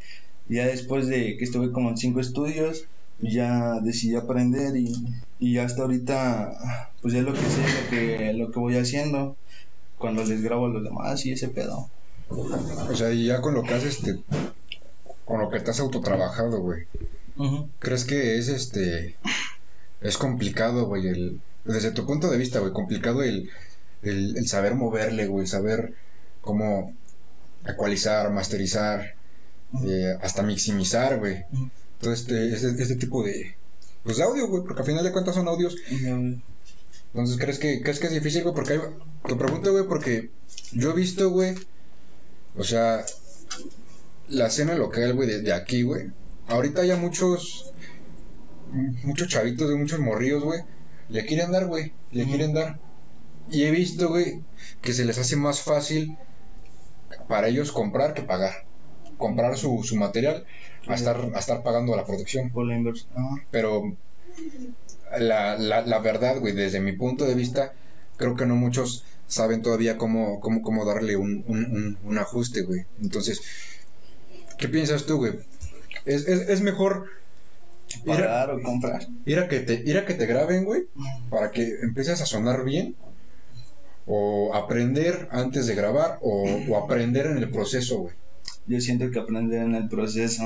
Ya 0.49 0.67
después 0.67 1.07
de 1.07 1.37
que 1.39 1.45
estuve 1.45 1.73
como 1.73 1.89
en 1.89 1.97
cinco 1.97 2.21
estudios, 2.21 2.87
ya 3.21 3.81
decidí 3.81 4.17
aprender 4.17 4.77
y, 4.77 4.93
y 5.39 5.59
hasta 5.59 5.83
ahorita, 5.83 6.91
pues 7.01 7.15
ya 7.15 7.23
lo 7.23 7.33
que 7.33 7.41
sé, 7.41 7.63
lo 7.63 7.91
que, 7.91 8.33
lo 8.35 8.51
que 8.51 8.59
voy 8.59 8.77
haciendo 8.77 9.37
cuando 9.99 10.25
les 10.25 10.43
grabo 10.43 10.67
a 10.67 10.69
los 10.69 10.85
demás 10.85 11.25
y 11.25 11.33
ese 11.33 11.49
pedo. 11.49 11.89
O 12.29 12.95
sea, 12.95 13.13
y 13.13 13.27
ya 13.27 13.41
con 13.41 13.55
lo 13.55 13.63
que 13.63 13.75
haces, 13.75 13.99
este, 13.99 14.21
con 15.25 15.41
lo 15.41 15.51
que 15.51 15.61
te 15.61 15.71
has 15.71 15.81
autotrabajado, 15.81 16.61
güey. 16.61 16.87
¿Crees 17.79 18.05
que 18.05 18.39
es 18.39 18.49
este 18.49 19.17
es 20.01 20.19
complicado, 20.19 20.87
güey, 20.87 21.09
el 21.09 21.41
desde 21.65 21.93
tu 21.93 22.07
punto 22.07 22.31
de 22.31 22.39
vista, 22.39 22.61
güey, 22.61 22.73
complicado 22.73 23.23
el, 23.23 23.51
el, 24.03 24.37
el 24.37 24.49
saber 24.49 24.75
moverle, 24.75 25.27
güey, 25.27 25.47
saber 25.47 25.95
cómo 26.43 26.93
ecualizar, 27.67 28.31
masterizar, 28.31 29.15
eh, 29.83 30.19
hasta 30.21 30.43
maximizar, 30.43 31.19
güey. 31.19 31.45
Ujú. 31.53 31.71
Todo 32.01 32.13
este, 32.13 32.53
este, 32.53 32.83
este 32.83 32.97
tipo 32.97 33.25
de 33.25 33.57
pues 34.03 34.19
de 34.19 34.25
audio, 34.25 34.47
güey, 34.49 34.63
porque 34.63 34.83
al 34.83 34.87
final 34.87 35.05
de 35.05 35.13
cuentas 35.13 35.35
son 35.35 35.49
audios. 35.49 35.77
Entonces, 35.91 37.39
¿crees 37.39 37.59
que 37.59 37.81
crees 37.81 37.99
que 37.99 38.09
es 38.09 38.13
difícil, 38.13 38.43
güey? 38.43 38.55
Porque 38.55 38.75
hay, 38.75 38.81
te 39.27 39.35
pregunto, 39.35 39.73
güey, 39.73 39.87
porque 39.87 40.31
yo 40.73 40.91
he 40.91 40.95
visto, 40.95 41.31
güey, 41.31 41.55
o 42.57 42.65
sea, 42.65 43.05
la 44.29 44.47
escena 44.47 44.75
local, 44.75 45.15
güey, 45.15 45.29
de, 45.29 45.43
de 45.43 45.53
aquí, 45.53 45.83
güey. 45.83 46.11
Ahorita 46.49 46.83
hay 46.83 46.93
muchos, 46.97 47.73
muchos 49.05 49.29
chavitos, 49.29 49.69
de 49.69 49.77
muchos 49.77 50.01
morrillos, 50.01 50.43
güey. 50.45 50.61
Le 51.09 51.25
quieren 51.27 51.53
dar, 51.53 51.67
güey, 51.67 51.93
le 52.13 52.25
quieren 52.25 52.55
dar. 52.55 52.79
Y 53.51 53.65
he 53.65 53.71
visto, 53.71 54.09
güey, 54.09 54.43
que 54.83 54.93
se 54.93 55.05
les 55.05 55.19
hace 55.19 55.37
más 55.37 55.61
fácil 55.61 56.17
para 57.29 57.49
ellos 57.49 57.73
comprar 57.73 58.15
que 58.15 58.23
pagar. 58.23 58.67
Comprar 59.19 59.57
su, 59.57 59.83
su 59.85 59.97
material 59.97 60.45
a 60.89 60.95
estar, 60.95 61.17
a 61.35 61.39
estar 61.39 61.63
pagando 61.63 61.95
la 61.97 62.05
producción. 62.05 62.51
Por 62.51 62.67
la 62.67 62.77
inversión. 62.77 63.11
Pero 63.51 63.97
la, 65.19 65.57
la, 65.57 65.83
la 65.83 65.99
verdad, 65.99 66.41
güey, 66.41 66.53
desde 66.55 66.81
mi 66.81 66.93
punto 66.93 67.25
de 67.25 67.35
vista, 67.35 67.73
creo 68.17 68.37
que 68.37 68.47
no 68.47 68.57
muchos 68.57 69.05
saben 69.27 69.63
todavía 69.63 69.97
cómo, 69.97 70.41
cómo, 70.41 70.63
cómo 70.63 70.85
darle 70.85 71.17
un, 71.17 71.45
un, 71.47 71.65
un, 71.65 71.99
un 72.05 72.19
ajuste, 72.19 72.63
güey. 72.63 72.85
Entonces, 73.01 73.41
¿qué 74.59 74.69
piensas 74.69 75.07
tú, 75.07 75.17
güey? 75.17 75.33
¿Es, 76.05 76.27
es, 76.29 76.49
es 76.49 76.61
mejor 76.61 77.07
Pagar 78.05 78.51
o 78.51 78.63
comprar. 78.63 79.07
ir 79.25 79.39
a 79.39 79.49
que 79.49 79.61
te, 79.61 79.83
ir 79.85 79.99
a 79.99 80.07
que 80.07 80.15
te 80.15 80.27
graben, 80.27 80.65
güey, 80.65 80.83
para 81.31 81.51
que 81.51 81.81
empieces 81.83 82.21
a 82.21 82.27
sonar 82.27 82.65
bien? 82.65 82.97
¿O 84.07 84.55
aprender 84.55 85.29
antes 85.31 85.67
de 85.67 85.75
grabar? 85.75 86.19
¿O, 86.21 86.45
o 86.69 86.77
aprender 86.77 87.27
en 87.27 87.39
el 87.39 87.51
proceso, 87.51 88.01
güey? 88.01 88.15
Yo 88.67 88.81
siento 88.81 89.11
que 89.11 89.19
aprender 89.19 89.63
en 89.63 89.75
el 89.75 89.89
proceso 89.89 90.45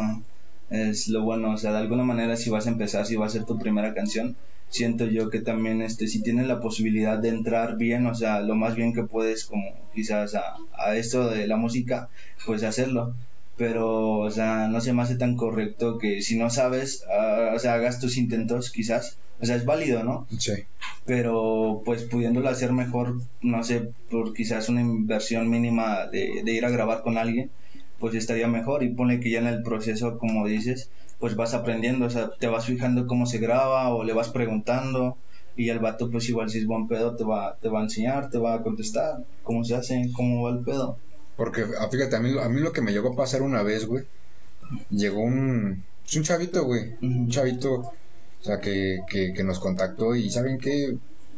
es 0.71 1.09
lo 1.09 1.23
bueno. 1.23 1.53
O 1.53 1.59
sea, 1.59 1.73
de 1.73 1.79
alguna 1.79 2.05
manera, 2.05 2.37
si 2.37 2.51
vas 2.51 2.67
a 2.67 2.71
empezar, 2.71 3.07
si 3.07 3.17
va 3.17 3.27
a 3.27 3.31
ser 3.31 3.45
tu 3.45 3.59
primera 3.59 3.95
canción, 3.95 4.37
siento 4.69 5.07
yo 5.07 5.31
que 5.31 5.41
también, 5.41 5.83
este, 5.83 6.07
si 6.07 6.23
tienes 6.23 6.47
la 6.47 6.61
posibilidad 6.61 7.19
de 7.19 7.31
entrar 7.31 7.77
bien, 7.77 8.07
o 8.07 8.15
sea, 8.15 8.41
lo 8.41 8.55
más 8.55 8.75
bien 8.77 8.93
que 8.93 9.03
puedes, 9.05 9.45
como 9.45 9.73
quizás 9.95 10.35
a, 10.35 10.57
a 10.77 10.95
esto 10.97 11.29
de 11.29 11.47
la 11.47 11.57
música, 11.57 12.09
pues 12.47 12.63
hacerlo. 12.63 13.15
Pero, 13.59 14.21
o 14.21 14.31
sea, 14.31 14.69
no 14.69 14.81
se 14.81 14.93
me 14.95 15.03
hace 15.03 15.17
tan 15.17 15.37
correcto 15.37 15.99
que 15.99 16.23
si 16.23 16.39
no 16.39 16.49
sabes, 16.49 17.05
ah, 17.11 17.53
o 17.55 17.59
sea, 17.59 17.75
hagas 17.75 18.01
tus 18.01 18.17
intentos, 18.17 18.71
quizás. 18.71 19.19
O 19.41 19.47
sea, 19.47 19.57
es 19.57 19.65
válido, 19.65 20.03
¿no? 20.05 20.27
Sí. 20.39 20.53
pero 21.05 21.83
pues 21.85 22.03
pudiéndolo 22.05 22.49
hacer 22.49 22.73
mejor, 22.73 23.21
no 23.41 23.63
sé, 23.65 23.91
por 24.11 24.35
quizás 24.35 24.69
una 24.69 24.81
inversión 24.83 25.49
mínima 25.49 26.07
de, 26.07 26.43
de 26.45 26.53
ir 26.53 26.65
a 26.65 26.71
grabar 26.71 27.03
con 27.03 27.17
alguien, 27.19 27.51
pues 27.99 28.15
estaría 28.15 28.47
mejor 28.49 28.83
y 28.83 28.91
pone 28.91 29.21
que 29.21 29.31
ya 29.31 29.39
en 29.41 29.47
el 29.47 29.63
proceso, 29.63 30.19
como 30.19 30.47
dices, 30.47 30.91
pues 31.19 31.35
vas 31.35 31.55
aprendiendo, 31.55 32.07
o 32.07 32.11
sea, 32.11 32.31
te 32.39 32.47
vas 32.47 32.67
fijando 32.67 33.07
cómo 33.07 33.27
se 33.27 33.39
graba 33.39 33.89
o 33.95 34.05
le 34.05 34.13
vas 34.13 34.29
preguntando 34.29 35.17
y 35.57 35.71
el 35.71 35.81
vato 35.81 36.11
pues 36.11 36.29
igual 36.29 36.51
si 36.51 36.59
es 36.59 36.67
buen 36.67 36.87
pedo 36.87 37.17
te 37.17 37.25
va, 37.25 37.57
te 37.61 37.69
va 37.69 37.81
a 37.81 37.85
enseñar, 37.85 38.31
te 38.31 38.39
va 38.39 38.55
a 38.55 38.63
contestar 38.63 39.25
cómo 39.43 39.65
se 39.65 39.75
hace, 39.75 40.11
cómo 40.15 40.43
va 40.45 40.51
el 40.51 40.65
pedo. 40.65 40.99
Porque, 41.39 41.61
ah, 41.81 41.89
fíjate, 41.93 42.17
a 42.17 42.21
mí, 42.21 42.31
a 42.47 42.49
mí 42.49 42.61
lo 42.61 42.73
que 42.75 42.83
me 42.83 42.93
llegó 42.93 43.09
a 43.13 43.17
pasar 43.23 43.41
una 43.43 43.63
vez, 43.63 43.87
güey, 43.87 44.05
llegó 44.91 45.21
un, 45.21 45.85
es 46.07 46.17
un 46.17 46.25
chavito, 46.29 46.65
güey, 46.65 46.83
un 47.01 47.29
chavito, 47.31 47.71
o 47.75 47.95
sea, 48.47 48.59
que, 48.61 48.99
que, 49.11 49.33
que 49.35 49.45
nos 49.45 49.59
contactó 49.61 50.15
y 50.15 50.31
¿saben 50.31 50.59
qué? 50.59 50.75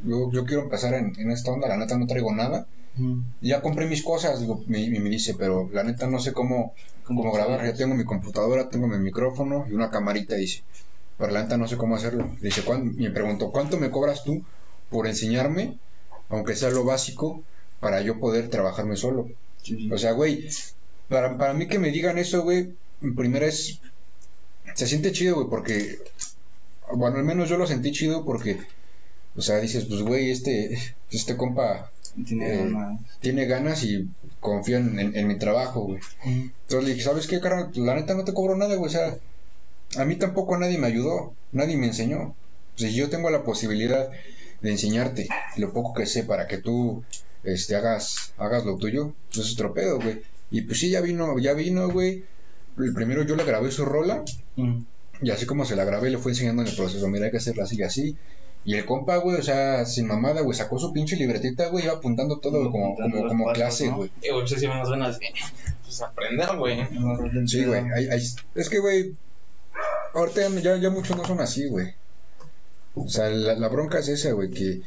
Yo, 0.03 0.31
yo 0.33 0.45
quiero 0.47 0.63
empezar 0.63 0.95
en, 0.95 1.13
en 1.19 1.31
esta 1.31 1.53
onda, 1.53 1.69
la 1.69 1.77
neta 1.77 1.99
no 1.99 2.07
traigo 2.07 2.33
nada. 2.35 2.67
Ya 3.43 3.63
compré 3.63 3.87
mis 3.87 4.03
cosas, 4.05 4.41
digo, 4.41 4.63
me- 4.67 4.81
y 4.81 4.99
me 5.01 5.11
dice, 5.11 5.35
pero 5.39 5.69
la 5.73 5.83
neta 5.85 6.07
no 6.09 6.19
sé 6.19 6.33
cómo, 6.33 6.73
cómo 7.05 7.23
¿Cómo 7.23 7.33
grabar. 7.35 7.65
Ya 7.67 7.75
tengo 7.75 7.95
mi 7.95 8.05
computadora, 8.05 8.69
tengo 8.69 8.87
mi 8.87 8.99
micrófono 8.99 9.65
y 9.69 9.73
una 9.75 9.91
camarita, 9.91 10.35
dice. 10.37 10.65
Pero 11.19 11.33
la 11.33 11.43
neta 11.43 11.57
no 11.59 11.69
sé 11.69 11.77
cómo 11.77 11.97
hacerlo. 11.97 12.25
Dice, 12.41 12.63
¿cuán- 12.63 12.95
me 12.97 13.11
preguntó, 13.11 13.51
¿cuánto 13.51 13.79
me 13.79 13.91
cobras 13.91 14.25
tú 14.25 14.43
por 14.89 15.07
enseñarme, 15.07 15.79
aunque 16.29 16.55
sea 16.57 16.71
lo 16.71 16.85
básico, 16.85 17.45
para 17.81 18.01
yo 18.03 18.19
poder 18.19 18.49
trabajarme 18.49 18.97
solo? 18.97 19.27
Sí, 19.63 19.77
sí. 19.77 19.91
O 19.93 19.99
sea, 19.99 20.13
güey, 20.13 20.49
para, 21.09 21.37
para 21.39 21.55
mí 21.55 21.67
que 21.69 21.79
me 21.79 21.91
digan 21.91 22.19
eso, 22.19 22.43
güey, 22.43 22.71
en 23.03 23.15
primera 23.15 23.47
es... 23.47 23.81
Se 24.75 24.87
siente 24.87 25.13
chido, 25.13 25.37
güey, 25.37 25.49
porque... 25.49 25.99
Bueno, 26.93 27.19
al 27.19 27.25
menos 27.25 27.49
yo 27.49 27.57
lo 27.57 27.67
sentí 27.67 27.93
chido 27.93 28.25
porque... 28.25 28.59
O 29.37 29.43
sea, 29.43 29.61
dices, 29.61 29.85
pues, 29.85 30.03
güey, 30.03 30.31
este, 30.31 30.77
este 31.11 31.37
compa 31.37 31.91
Tiene 32.27 32.53
eh, 32.53 32.57
ganas. 32.59 33.01
tiene 33.21 33.47
ganas 33.47 33.85
y 33.85 34.09
confía 34.41 34.79
en, 34.79 34.99
en- 34.99 35.17
en 35.17 35.29
mi 35.29 35.39
trabajo, 35.39 35.83
güey. 35.83 36.01
Entonces 36.25 36.85
le 36.85 36.95
dije, 36.95 37.05
¿sabes 37.05 37.27
qué, 37.29 37.41
carnal? 37.41 37.71
La 37.77 37.95
neta 37.95 38.15
no 38.15 38.25
te 38.25 38.35
cobro 38.35 38.57
nada, 38.57 38.75
güey. 38.75 38.89
O 38.89 38.93
sea, 38.93 39.17
a 39.97 40.05
mí 40.05 40.17
tampoco 40.17 40.57
nadie 40.59 40.79
me 40.79 40.89
ayudó, 40.89 41.33
nadie 41.53 41.77
me 41.77 41.87
enseñó. 41.87 42.35
Si 42.75 42.93
yo 42.95 43.09
tengo 43.09 43.31
la 43.31 43.45
posibilidad 43.45 44.09
de 44.63 44.71
enseñarte 44.71 45.29
lo 45.57 45.73
poco 45.73 45.95
que 45.95 46.07
sé 46.07 46.25
para 46.25 46.47
que 46.49 46.59
tú 46.59 47.05
este, 47.45 47.77
hagas, 47.77 48.33
hagas 48.39 48.65
lo 48.65 48.77
tuyo, 48.77 49.15
pues 49.33 49.47
es 49.47 49.53
otro 49.55 49.73
pedo, 49.75 49.99
güey. 50.01 50.23
Y 50.51 50.63
pues 50.63 50.79
sí, 50.81 50.91
ya 50.91 51.01
vino, 51.01 51.39
ya 51.39 51.53
vino, 51.55 51.89
güey. 51.91 52.25
El 52.79 52.95
primero 52.95 53.23
yo 53.25 53.37
le 53.37 53.45
grabé 53.45 53.71
su 53.71 53.85
rola 53.85 54.25
y 55.23 55.31
así 55.31 55.45
como 55.47 55.65
se 55.65 55.77
la 55.77 55.85
grabé, 55.85 56.11
le 56.11 56.19
fue 56.19 56.33
enseñando 56.33 56.63
en 56.63 56.69
el 56.69 56.77
proceso. 56.77 57.07
Mira, 57.09 57.27
hay 57.27 57.31
que 57.31 57.37
hacerla 57.37 57.65
así 57.65 57.77
y 57.77 57.83
así. 57.83 58.17
Y 58.65 58.75
el 58.75 58.85
compa, 58.85 59.17
güey, 59.17 59.39
o 59.39 59.43
sea, 59.43 59.87
sin 59.87 60.07
mamada, 60.07 60.43
güey, 60.43 60.57
sacó 60.57 60.79
su 60.79 60.93
pinche 60.93 61.17
libretita, 61.17 61.69
güey, 61.69 61.85
iba 61.85 61.95
apuntando 61.95 62.39
todo 62.41 62.71
como, 62.71 62.93
apuntando 62.93 63.17
como, 63.19 63.29
como 63.29 63.45
pasos, 63.47 63.59
clase, 63.59 63.87
¿no? 63.89 63.97
güey. 63.97 64.11
Y, 64.23 64.31
güey, 64.31 64.45
pues 64.47 64.61
ganas 64.91 65.19
de 65.19 65.27
pues, 65.83 66.03
aprender, 66.03 66.57
güey. 66.57 66.87
Sí, 67.47 67.65
güey. 67.65 67.83
hay- 67.95 68.09
hay- 68.09 68.27
Es 68.55 68.69
que, 68.69 68.79
güey, 68.81 69.15
ahorita 70.15 70.49
ya, 70.61 70.77
ya 70.77 70.91
muchos 70.91 71.17
no 71.17 71.25
son 71.25 71.41
así, 71.41 71.69
güey. 71.69 71.95
O 72.95 73.09
sea, 73.09 73.31
la, 73.31 73.55
la 73.55 73.69
bronca 73.69 73.99
es 74.01 74.09
esa, 74.09 74.33
güey, 74.33 74.51
que, 74.51 74.81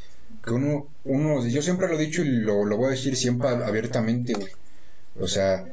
que 0.44 0.52
uno, 0.52 0.86
uno, 1.04 1.46
yo 1.46 1.62
siempre 1.62 1.88
lo 1.88 1.94
he 1.94 2.04
dicho 2.04 2.22
y 2.22 2.28
lo, 2.28 2.64
lo 2.64 2.76
voy 2.76 2.88
a 2.88 2.90
decir 2.90 3.16
siempre 3.16 3.48
abiertamente, 3.48 4.34
güey. 4.34 4.52
O 5.18 5.26
sea, 5.26 5.64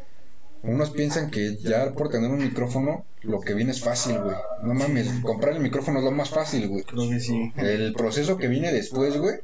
unos 0.63 0.91
piensan 0.91 1.31
que 1.31 1.57
ya 1.57 1.93
por 1.93 2.09
tener 2.09 2.29
un 2.29 2.39
micrófono, 2.39 3.05
lo 3.23 3.39
que 3.39 3.53
viene 3.53 3.71
es 3.71 3.81
fácil, 3.81 4.19
güey. 4.19 4.35
No 4.63 4.73
mames, 4.73 5.07
comprar 5.23 5.53
el 5.53 5.61
micrófono 5.61 5.99
es 5.99 6.05
lo 6.05 6.11
más 6.11 6.29
fácil, 6.29 6.67
güey. 6.67 6.83
Creo 6.83 7.09
que 7.09 7.19
sí. 7.19 7.51
El 7.57 7.93
proceso 7.93 8.37
que 8.37 8.47
viene 8.47 8.71
después, 8.71 9.17
güey, 9.17 9.35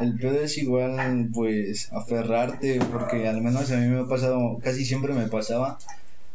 El 0.00 0.18
pedo 0.18 0.40
es 0.40 0.58
igual, 0.58 1.30
pues, 1.32 1.92
aferrarte, 1.92 2.80
porque 2.92 3.28
al 3.28 3.40
menos 3.40 3.70
a 3.70 3.76
mí 3.76 3.86
me 3.86 4.00
ha 4.00 4.06
pasado, 4.06 4.58
casi 4.62 4.84
siempre 4.84 5.14
me 5.14 5.28
pasaba, 5.28 5.78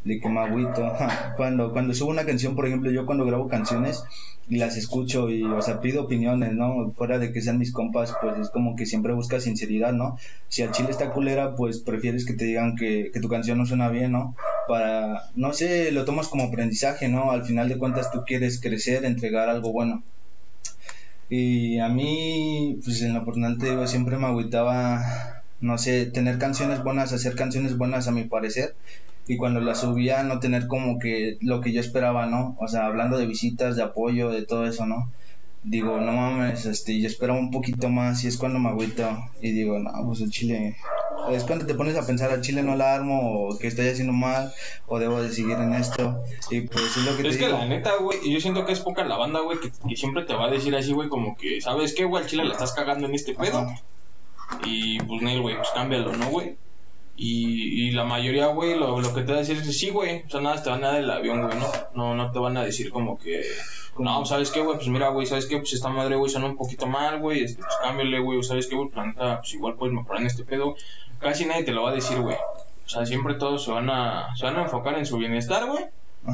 de 0.03 0.19
que 0.19 0.29
me 0.29 0.39
agüito. 0.39 0.93
Cuando, 1.37 1.71
cuando 1.71 1.93
subo 1.93 2.09
una 2.09 2.25
canción, 2.25 2.55
por 2.55 2.67
ejemplo, 2.67 2.91
yo 2.91 3.05
cuando 3.05 3.25
grabo 3.25 3.47
canciones 3.47 4.03
y 4.47 4.57
las 4.57 4.77
escucho 4.77 5.29
y, 5.29 5.43
o 5.43 5.61
sea, 5.61 5.79
pido 5.79 6.03
opiniones, 6.03 6.53
¿no? 6.53 6.91
Fuera 6.97 7.19
de 7.19 7.31
que 7.31 7.41
sean 7.41 7.59
mis 7.59 7.71
compas, 7.71 8.13
pues 8.21 8.37
es 8.39 8.49
como 8.49 8.75
que 8.75 8.85
siempre 8.85 9.13
buscas 9.13 9.43
sinceridad, 9.43 9.93
¿no? 9.93 10.17
Si 10.47 10.63
al 10.63 10.71
chile 10.71 10.89
está 10.89 11.11
culera, 11.11 11.55
pues 11.55 11.79
prefieres 11.79 12.25
que 12.25 12.33
te 12.33 12.45
digan 12.45 12.75
que, 12.75 13.11
que 13.13 13.19
tu 13.19 13.29
canción 13.29 13.57
no 13.57 13.65
suena 13.65 13.89
bien, 13.89 14.11
¿no? 14.11 14.35
Para, 14.67 15.23
no 15.35 15.53
sé, 15.53 15.91
lo 15.91 16.05
tomas 16.05 16.27
como 16.27 16.45
aprendizaje, 16.45 17.07
¿no? 17.07 17.31
Al 17.31 17.45
final 17.45 17.69
de 17.69 17.77
cuentas 17.77 18.11
tú 18.11 18.23
quieres 18.25 18.59
crecer, 18.59 19.05
entregar 19.05 19.49
algo 19.49 19.71
bueno. 19.71 20.03
Y 21.29 21.77
a 21.77 21.89
mí, 21.89 22.79
pues 22.83 23.01
en 23.03 23.13
lo 23.13 23.23
personal 23.23 23.57
te 23.59 23.69
digo, 23.69 23.85
siempre 23.85 24.17
me 24.17 24.25
agüitaba 24.25 25.39
no 25.61 25.77
sé, 25.77 26.05
tener 26.05 26.37
canciones 26.37 26.83
buenas, 26.83 27.11
hacer 27.13 27.35
canciones 27.35 27.77
buenas 27.77 28.07
a 28.07 28.11
mi 28.11 28.23
parecer. 28.23 28.75
Y 29.29 29.37
cuando 29.37 29.61
las 29.61 29.81
subía, 29.81 30.23
no 30.23 30.39
tener 30.39 30.65
como 30.65 30.97
que 30.97 31.37
lo 31.39 31.61
que 31.61 31.71
yo 31.71 31.79
esperaba, 31.79 32.25
¿no? 32.25 32.57
O 32.59 32.67
sea, 32.67 32.87
hablando 32.87 33.17
de 33.19 33.27
visitas, 33.27 33.75
de 33.75 33.83
apoyo, 33.83 34.29
de 34.31 34.41
todo 34.43 34.65
eso, 34.65 34.87
¿no? 34.87 35.11
Digo, 35.61 35.99
no 36.01 36.11
mames, 36.13 36.65
este, 36.65 36.99
yo 36.99 37.05
esperaba 37.07 37.37
un 37.37 37.51
poquito 37.51 37.89
más 37.89 38.23
y 38.23 38.27
es 38.27 38.37
cuando 38.37 38.57
me 38.57 38.69
agüito. 38.69 39.07
Y 39.39 39.51
digo, 39.51 39.77
no, 39.77 39.91
pues 40.07 40.21
el 40.21 40.31
chile. 40.31 40.75
Es 41.31 41.43
cuando 41.43 41.67
te 41.67 41.75
pones 41.75 41.95
a 41.95 42.07
pensar, 42.07 42.31
al 42.31 42.41
chile 42.41 42.63
no 42.63 42.75
la 42.75 42.95
armo, 42.95 43.45
o 43.49 43.57
que 43.59 43.67
estoy 43.67 43.87
haciendo 43.89 44.13
mal, 44.13 44.51
o 44.87 44.97
debo 44.97 45.21
de 45.21 45.29
seguir 45.31 45.57
en 45.59 45.73
esto. 45.73 46.23
Y 46.49 46.61
pues 46.61 46.97
es 46.97 47.05
lo 47.05 47.15
que 47.15 47.27
Es 47.27 47.35
te 47.35 47.39
que 47.39 47.45
digo. 47.47 47.57
la 47.59 47.65
neta, 47.67 47.91
güey, 48.01 48.17
yo 48.31 48.39
siento 48.39 48.65
que 48.65 48.71
es 48.71 48.79
poca 48.79 49.03
la 49.05 49.17
banda, 49.17 49.41
güey, 49.41 49.59
que, 49.59 49.69
que 49.87 49.95
siempre 49.95 50.23
te 50.23 50.33
va 50.33 50.45
a 50.47 50.49
decir 50.49 50.75
así, 50.75 50.91
güey, 50.91 51.07
como 51.07 51.37
que, 51.37 51.61
¿sabes 51.61 51.93
qué, 51.93 52.05
güey? 52.05 52.23
Al 52.23 52.29
chile 52.29 52.45
la 52.45 52.53
estás 52.53 52.73
cagando 52.73 53.05
en 53.05 53.13
este 53.13 53.35
pedo. 53.35 53.59
Ajá. 53.59 53.75
Y 54.65 54.97
pues, 55.01 55.21
Neil, 55.21 55.41
güey, 55.41 55.55
pues 55.55 55.69
cámbialo, 55.75 56.15
¿no, 56.15 56.29
güey? 56.29 56.55
Y, 57.21 57.87
y 57.87 57.91
la 57.91 58.05
mayoría, 58.05 58.47
güey, 58.47 58.79
lo, 58.79 59.01
lo 59.01 59.13
que 59.13 59.23
te 59.23 59.33
va 59.33 59.39
a 59.39 59.41
decir 59.41 59.57
es 59.57 59.67
que 59.67 59.73
sí, 59.73 59.89
güey. 59.89 60.23
O 60.25 60.29
sea, 60.29 60.39
nada, 60.39 60.63
te 60.63 60.69
van 60.69 60.85
a 60.85 60.93
dar 60.93 61.01
el 61.01 61.11
avión, 61.11 61.41
güey, 61.41 61.59
¿no? 61.59 61.67
No, 61.93 62.15
no 62.15 62.31
te 62.31 62.39
van 62.39 62.55
a 62.55 62.63
decir 62.63 62.91
como 62.91 63.19
que. 63.19 63.43
No, 63.97 64.25
¿sabes 64.25 64.51
qué, 64.51 64.61
güey? 64.61 64.77
Pues 64.77 64.87
mira, 64.87 65.09
güey, 65.09 65.27
¿sabes 65.27 65.45
qué? 65.45 65.57
Pues 65.57 65.73
esta 65.73 65.89
madre, 65.89 66.15
güey, 66.15 66.31
suena 66.31 66.47
un 66.47 66.55
poquito 66.55 66.87
mal, 66.87 67.19
güey. 67.19 67.43
Este, 67.43 67.61
pues 67.61 67.75
cámbiale, 67.83 68.21
güey. 68.21 68.41
¿Sabes 68.41 68.67
qué, 68.67 68.77
güey? 68.77 68.87
Planta, 68.87 69.39
pues 69.39 69.53
igual 69.53 69.75
puedes 69.75 69.93
mejorar 69.93 70.21
en 70.21 70.27
este 70.27 70.45
pedo. 70.45 70.77
Casi 71.19 71.45
nadie 71.45 71.63
te 71.63 71.73
lo 71.73 71.83
va 71.83 71.89
a 71.89 71.95
decir, 71.95 72.21
güey. 72.21 72.37
O 72.85 72.87
sea, 72.89 73.05
siempre 73.05 73.33
todos 73.33 73.65
se 73.65 73.71
van 73.71 73.89
a, 73.89 74.33
se 74.37 74.45
van 74.45 74.55
a 74.55 74.63
enfocar 74.63 74.97
en 74.97 75.05
su 75.05 75.17
bienestar, 75.17 75.65
güey. 75.65 75.87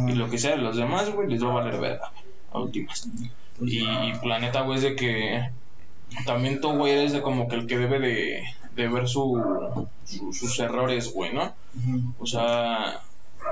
Y 0.07 0.13
lo 0.13 0.29
que 0.29 0.37
sea 0.37 0.51
de 0.51 0.61
los 0.61 0.77
demás, 0.77 1.09
güey, 1.09 1.27
les 1.27 1.43
va 1.43 1.49
a 1.49 1.53
valer 1.55 1.79
verga, 1.79 2.11
a 2.51 2.59
últimas. 2.59 3.09
Y, 3.59 3.79
y 3.79 4.13
planeta, 4.21 4.61
güey, 4.61 4.77
es 4.77 4.83
de 4.83 4.95
que 4.95 5.49
también 6.27 6.61
tú, 6.61 6.73
güey, 6.73 6.93
eres 6.93 7.11
de 7.11 7.23
como 7.23 7.47
que 7.47 7.55
el 7.55 7.65
que 7.65 7.79
debe 7.79 7.99
de, 7.99 8.43
de 8.75 8.87
ver 8.87 9.07
su, 9.07 9.41
su- 10.05 10.33
sus 10.33 10.59
errores, 10.59 11.11
güey, 11.13 11.33
¿no? 11.33 11.53
O 12.19 12.25
sea, 12.25 12.99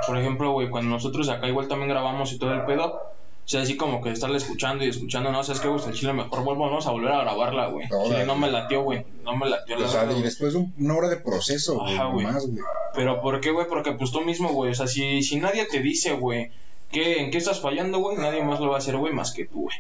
por 0.08 0.18
ejemplo, 0.18 0.52
güey, 0.52 0.70
cuando 0.70 0.90
nosotros 0.92 1.30
acá 1.30 1.48
igual 1.48 1.68
también 1.68 1.90
grabamos 1.90 2.32
y 2.34 2.38
todo 2.38 2.54
el 2.54 2.64
pedo, 2.66 2.86
o 2.86 3.48
sea, 3.48 3.62
así 3.62 3.76
como 3.76 4.02
que 4.02 4.10
estarle 4.12 4.38
escuchando 4.38 4.86
y 4.86 4.90
escuchando, 4.90 5.32
no, 5.32 5.44
sabes 5.44 5.62
qué, 5.62 5.68
güey, 5.68 5.82
el 5.86 5.94
chile 5.94 6.14
mejor 6.14 6.44
vuelvo, 6.44 6.66
vamos 6.66 6.88
a 6.88 6.92
volver 6.92 7.12
a 7.12 7.22
grabarla, 7.24 7.68
güey. 7.68 7.88
Chile 7.90 8.26
no 8.26 8.36
me 8.36 8.50
latió, 8.52 8.84
güey, 8.84 9.06
no 9.24 9.36
me 9.36 9.50
latió 9.50 9.78
la 9.78 9.86
O 9.86 9.90
sea, 9.90 10.04
verdad, 10.04 10.18
y 10.18 10.22
después 10.24 10.56
un- 10.56 10.74
una 10.78 10.96
hora 10.96 11.10
de 11.10 11.18
proceso, 11.18 11.80
güey, 11.80 11.94
Ajá, 11.96 12.06
güey. 12.06 12.26
más, 12.26 12.46
güey. 12.48 12.64
Pero 12.96 13.22
¿por 13.22 13.40
qué, 13.42 13.52
güey? 13.52 13.68
Porque 13.68 13.92
pues 13.94 14.12
tú 14.12 14.22
mismo, 14.22 14.50
güey, 14.54 14.72
o 14.72 14.76
sea, 14.76 14.88
si, 14.88 15.22
si 15.24 15.38
nadie 15.38 15.66
te 15.66 15.80
dice, 15.82 16.14
güey, 16.14 16.52
que 16.92 17.22
en 17.22 17.32
qué 17.32 17.38
estás 17.38 17.60
fallando, 17.60 18.00
güey, 18.00 18.18
nadie 18.18 18.44
más 18.44 18.60
lo 18.60 18.70
va 18.70 18.76
a 18.76 18.80
hacer, 18.80 18.98
güey, 18.98 19.14
más 19.14 19.32
que 19.34 19.46
tú, 19.46 19.64
güey. 19.64 19.76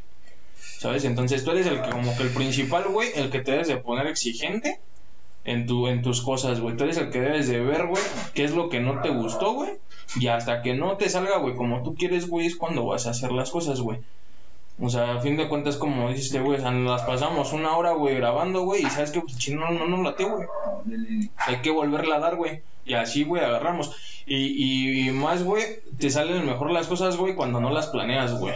¿Sabes? 0.79 1.05
Entonces 1.05 1.45
tú 1.45 1.51
eres 1.51 1.65
el 1.67 1.81
que, 1.81 1.89
como 1.91 2.13
que 2.17 2.23
el 2.23 2.29
principal, 2.31 2.83
güey, 2.89 3.09
el 3.15 3.29
que 3.29 3.39
te 3.39 3.51
debes 3.51 3.69
de 3.69 3.77
poner 3.77 4.05
exigente 4.07 4.81
en, 5.45 5.65
tu, 5.65 5.87
en 5.87 6.01
tus 6.01 6.21
cosas, 6.21 6.59
güey. 6.59 6.75
Tú 6.77 6.83
eres 6.83 6.97
el 6.97 7.09
que 7.09 7.21
debes 7.21 7.47
de 7.47 7.59
ver, 7.59 7.87
güey, 7.87 8.03
qué 8.33 8.43
es 8.43 8.53
lo 8.53 8.69
que 8.69 8.79
no 8.79 9.01
te 9.01 9.09
gustó, 9.09 9.53
güey. 9.53 9.71
Y 10.15 10.27
hasta 10.27 10.61
que 10.61 10.73
no 10.73 10.97
te 10.97 11.09
salga, 11.09 11.37
güey, 11.37 11.55
como 11.55 11.83
tú 11.83 11.95
quieres, 11.95 12.27
güey, 12.27 12.47
es 12.47 12.55
cuando 12.55 12.85
vas 12.85 13.07
a 13.07 13.11
hacer 13.11 13.31
las 13.31 13.51
cosas, 13.51 13.81
güey. 13.81 13.99
O 14.79 14.89
sea, 14.89 15.15
a 15.15 15.19
fin 15.21 15.37
de 15.37 15.47
cuentas, 15.47 15.77
como 15.77 16.09
dijiste, 16.09 16.39
güey, 16.39 16.57
o 16.57 16.61
sea, 16.61 16.71
las 16.71 17.03
pasamos 17.03 17.53
una 17.53 17.77
hora, 17.77 17.91
güey, 17.91 18.15
grabando, 18.15 18.61
güey, 18.63 18.81
y 18.83 18.89
sabes 18.89 19.11
que 19.11 19.21
pues, 19.21 19.37
chino 19.37 19.69
no 19.69 19.87
nos 19.87 20.03
late, 20.03 20.23
güey 20.23 20.47
hay 21.37 21.57
que 21.57 21.71
volverla 21.71 22.15
a 22.15 22.19
dar, 22.19 22.35
güey. 22.35 22.61
Y 22.85 22.93
así, 22.95 23.23
güey, 23.23 23.43
agarramos. 23.43 23.95
Y, 24.25 25.07
y, 25.07 25.11
más, 25.11 25.43
güey, 25.43 25.63
te 25.97 26.09
salen 26.09 26.45
mejor 26.45 26.71
las 26.71 26.87
cosas, 26.87 27.17
güey, 27.17 27.35
cuando 27.35 27.59
no 27.59 27.69
las 27.69 27.87
planeas, 27.87 28.37
güey. 28.39 28.53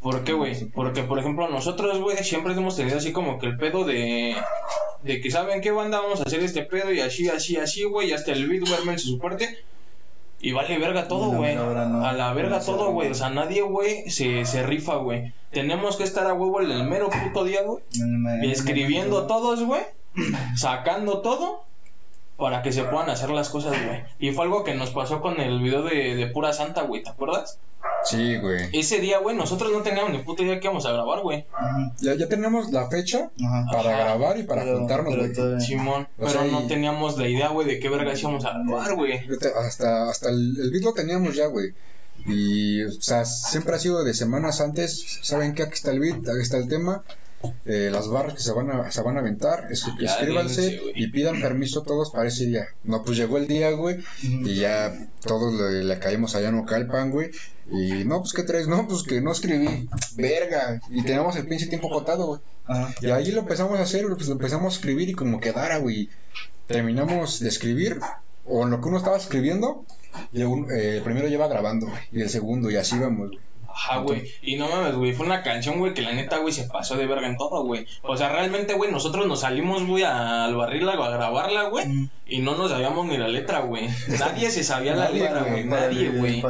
¿Por 0.00 0.22
qué, 0.24 0.32
güey? 0.32 0.54
Porque, 0.66 1.02
por 1.02 1.18
ejemplo, 1.18 1.48
nosotros, 1.48 1.98
güey, 2.00 2.18
siempre 2.18 2.52
hemos 2.52 2.76
tenido 2.76 2.98
así 2.98 3.12
como 3.12 3.38
que 3.38 3.46
el 3.46 3.56
pedo 3.56 3.84
de... 3.84 4.36
De 5.02 5.20
que, 5.20 5.30
¿saben 5.30 5.60
qué 5.60 5.70
banda? 5.70 6.00
Vamos 6.00 6.20
a 6.20 6.24
hacer 6.24 6.40
este 6.40 6.62
pedo 6.62 6.92
y 6.92 7.00
así, 7.00 7.28
así, 7.28 7.56
así, 7.56 7.84
güey. 7.84 8.10
Y 8.10 8.12
hasta 8.12 8.32
el 8.32 8.48
beat, 8.48 8.62
güey, 8.62 8.74
armen 8.74 8.98
su 8.98 9.18
parte. 9.18 9.58
Y 10.40 10.52
vale 10.52 10.78
verga 10.78 11.08
todo, 11.08 11.32
güey. 11.32 11.56
no. 11.56 12.04
A 12.04 12.12
la 12.12 12.32
verga 12.32 12.58
No 12.58 12.64
todo, 12.64 12.92
güey. 12.92 13.10
O 13.10 13.14
sea, 13.14 13.30
nadie, 13.30 13.62
güey, 13.62 14.08
se, 14.10 14.44
se 14.44 14.62
rifa, 14.62 14.96
güey. 14.96 15.32
Tenemos 15.50 15.96
que 15.96 16.04
estar 16.04 16.26
a 16.26 16.34
huevo 16.34 16.60
en 16.60 16.70
el 16.70 16.84
mero 16.84 17.10
puto 17.10 17.44
día, 17.44 17.62
güey. 17.62 17.82
Escribiendo 18.42 19.26
todos, 19.26 19.64
güey, 19.64 19.82
sacando 20.56 21.22
todo 21.22 21.64
para 22.38 22.62
que 22.62 22.72
se 22.72 22.84
puedan 22.84 23.10
hacer 23.10 23.28
las 23.30 23.50
cosas, 23.50 23.72
güey. 23.84 24.02
Y 24.18 24.32
fue 24.32 24.44
algo 24.44 24.64
que 24.64 24.74
nos 24.74 24.90
pasó 24.90 25.20
con 25.20 25.38
el 25.40 25.60
video 25.60 25.82
de, 25.82 26.14
de 26.14 26.26
Pura 26.28 26.54
Santa, 26.54 26.82
güey, 26.82 27.02
¿te 27.02 27.10
acuerdas? 27.10 27.58
Sí, 28.04 28.36
güey. 28.38 28.68
Ese 28.72 29.00
día, 29.00 29.18
güey, 29.18 29.36
nosotros 29.36 29.72
no 29.72 29.82
teníamos 29.82 30.12
ni 30.12 30.18
puta 30.18 30.42
idea 30.44 30.58
que 30.60 30.66
íbamos 30.68 30.86
a 30.86 30.92
grabar, 30.92 31.20
güey. 31.20 31.44
Ya, 32.00 32.14
ya 32.14 32.28
tenemos 32.28 32.70
la 32.70 32.88
fecha 32.88 33.30
Ajá. 33.44 33.66
para 33.70 33.90
Ajá. 33.90 34.04
grabar 34.04 34.38
y 34.38 34.44
para 34.44 34.62
Pero- 34.62 34.78
juntarnos, 34.78 35.10
pero 35.12 35.22
güey. 35.24 35.34
todavía- 35.34 35.60
Simón, 35.60 36.02
O 36.02 36.08
pero 36.16 36.30
sea, 36.30 36.44
no 36.44 36.62
y- 36.62 36.66
teníamos 36.68 37.18
la 37.18 37.28
idea, 37.28 37.48
güey, 37.48 37.66
de 37.66 37.80
qué 37.80 37.88
verga 37.88 38.16
íbamos 38.16 38.44
a 38.44 38.52
grabar, 38.58 38.94
güey. 38.94 39.20
Hasta, 39.66 40.08
hasta 40.08 40.28
el, 40.30 40.56
el 40.60 40.70
beat 40.70 40.84
lo 40.84 40.92
teníamos 40.94 41.34
ya, 41.34 41.46
güey. 41.46 41.74
Y, 42.26 42.84
o 42.84 42.90
sea, 43.00 43.24
siempre 43.24 43.74
ha 43.74 43.78
sido 43.78 44.04
de 44.04 44.14
semanas 44.14 44.60
antes. 44.60 45.18
¿Saben 45.22 45.54
qué? 45.54 45.64
Aquí 45.64 45.74
está 45.74 45.90
el 45.90 46.00
beat, 46.00 46.16
aquí 46.28 46.40
está 46.42 46.56
el 46.56 46.68
tema. 46.68 47.02
Eh, 47.64 47.88
las 47.92 48.08
barras 48.08 48.34
que 48.34 48.40
se 48.40 48.52
van 48.52 48.70
a, 48.70 48.90
se 48.90 49.02
van 49.02 49.16
a 49.16 49.20
aventar. 49.20 49.68
güey. 50.82 50.92
y 50.94 51.06
pidan 51.08 51.40
permiso 51.40 51.82
todos 51.82 52.10
para 52.10 52.28
ese 52.28 52.46
día. 52.46 52.66
No, 52.84 53.02
pues 53.04 53.16
llegó 53.16 53.38
el 53.38 53.46
día, 53.46 53.70
güey. 53.72 53.98
Y 54.22 54.56
ya 54.56 54.92
todos 55.24 55.54
le, 55.54 55.84
le 55.84 55.98
caímos 55.98 56.34
allá 56.34 56.48
en 56.48 56.56
Ocalpan, 56.56 57.10
güey. 57.10 57.30
Y 57.70 58.04
no, 58.04 58.20
pues, 58.20 58.32
¿qué 58.32 58.42
traes? 58.44 58.66
No, 58.66 58.88
pues 58.88 59.02
que 59.02 59.20
no 59.20 59.32
escribí. 59.32 59.88
Verga. 60.16 60.80
Y 60.90 61.02
teníamos 61.02 61.36
el 61.36 61.46
pinche 61.46 61.66
tiempo 61.66 61.88
contado, 61.90 62.26
güey. 62.26 62.40
Y 63.00 63.10
ahí 63.10 63.30
lo 63.30 63.40
empezamos 63.40 63.78
a 63.78 63.82
hacer, 63.82 64.06
pues 64.08 64.26
lo 64.26 64.32
empezamos 64.32 64.72
a 64.74 64.76
escribir 64.76 65.08
y 65.08 65.14
como 65.14 65.38
quedara, 65.40 65.78
güey. 65.78 66.08
Terminamos 66.66 67.40
de 67.40 67.48
escribir, 67.48 67.98
o 68.44 68.64
en 68.64 68.70
lo 68.70 68.80
que 68.80 68.88
uno 68.88 68.98
estaba 68.98 69.16
escribiendo, 69.16 69.84
y 70.32 70.42
un- 70.42 70.70
eh, 70.70 70.96
el 70.98 71.02
primero 71.02 71.28
lleva 71.28 71.48
grabando, 71.48 71.86
güey, 71.86 72.00
y 72.12 72.20
el 72.20 72.28
segundo, 72.28 72.70
y 72.70 72.76
así 72.76 72.98
vamos, 72.98 73.28
güey. 73.28 73.40
Ajá, 73.68 73.98
güey. 73.98 74.24
Y 74.42 74.56
no 74.56 74.68
mames, 74.68 74.96
güey, 74.96 75.12
fue 75.12 75.26
una 75.26 75.42
canción, 75.42 75.78
güey, 75.78 75.94
que 75.94 76.02
la 76.02 76.12
neta, 76.12 76.38
güey, 76.38 76.52
se 76.52 76.64
pasó 76.64 76.96
de 76.96 77.06
verga 77.06 77.26
en 77.26 77.36
todo, 77.36 77.62
güey. 77.64 77.86
O 78.02 78.16
sea, 78.16 78.30
realmente, 78.30 78.74
güey, 78.74 78.90
nosotros 78.90 79.26
nos 79.26 79.40
salimos, 79.40 79.86
güey, 79.86 80.04
al 80.04 80.56
barrirla 80.56 80.98
o 80.98 81.02
a 81.02 81.10
grabarla, 81.10 81.64
güey. 81.64 82.08
Y 82.26 82.38
no 82.40 82.56
nos 82.56 82.70
sabíamos 82.70 83.06
ni 83.06 83.16
la 83.16 83.28
letra, 83.28 83.60
güey. 83.60 83.88
Nadie 84.18 84.50
se 84.50 84.64
sabía 84.64 84.96
la 84.96 85.10
letra, 85.10 85.42
güey, 85.44 85.64
Nadie, 85.64 86.10
güey. 86.10 86.42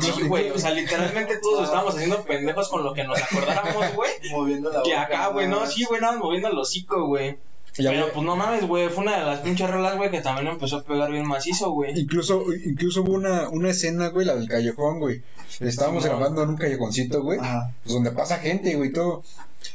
Sí, 0.00 0.22
güey, 0.22 0.50
o 0.50 0.58
sea, 0.58 0.70
literalmente 0.70 1.38
todos 1.42 1.64
estábamos 1.64 1.94
haciendo 1.94 2.22
pendejos 2.22 2.68
con 2.68 2.82
lo 2.82 2.94
que 2.94 3.04
nos 3.04 3.20
acordáramos, 3.22 3.94
güey. 3.94 4.10
Moviendo 4.30 4.70
la 4.70 4.82
Que 4.82 4.90
boca, 4.90 5.02
acá, 5.02 5.26
güey, 5.28 5.48
no, 5.48 5.66
sí, 5.66 5.84
güey, 5.84 6.00
nada, 6.00 6.16
moviendo 6.16 6.48
el 6.48 6.58
hocico, 6.58 7.06
güey. 7.06 7.36
Pero 7.76 7.90
había- 7.90 8.12
pues 8.12 8.24
no 8.24 8.36
mames, 8.36 8.66
güey, 8.68 8.88
fue 8.88 9.02
una 9.04 9.18
de 9.18 9.24
las 9.24 9.40
pinches 9.40 9.68
rolas, 9.68 9.96
güey, 9.96 10.10
que 10.10 10.20
también 10.20 10.46
empezó 10.46 10.76
a 10.76 10.84
pegar 10.84 11.10
bien 11.10 11.26
macizo, 11.26 11.70
güey. 11.72 11.98
Incluso, 11.98 12.44
incluso 12.64 13.02
hubo 13.02 13.14
una, 13.14 13.48
una 13.48 13.70
escena, 13.70 14.08
güey, 14.08 14.26
la 14.26 14.36
del 14.36 14.48
callejón, 14.48 15.00
güey. 15.00 15.22
Estábamos 15.60 16.04
no. 16.04 16.10
grabando 16.10 16.42
en 16.42 16.50
un 16.50 16.56
callejoncito, 16.56 17.22
güey, 17.22 17.38
Ajá. 17.40 17.72
pues, 17.82 17.94
donde 17.94 18.10
pasa 18.12 18.38
gente, 18.38 18.74
güey, 18.76 18.92
todo. 18.92 19.22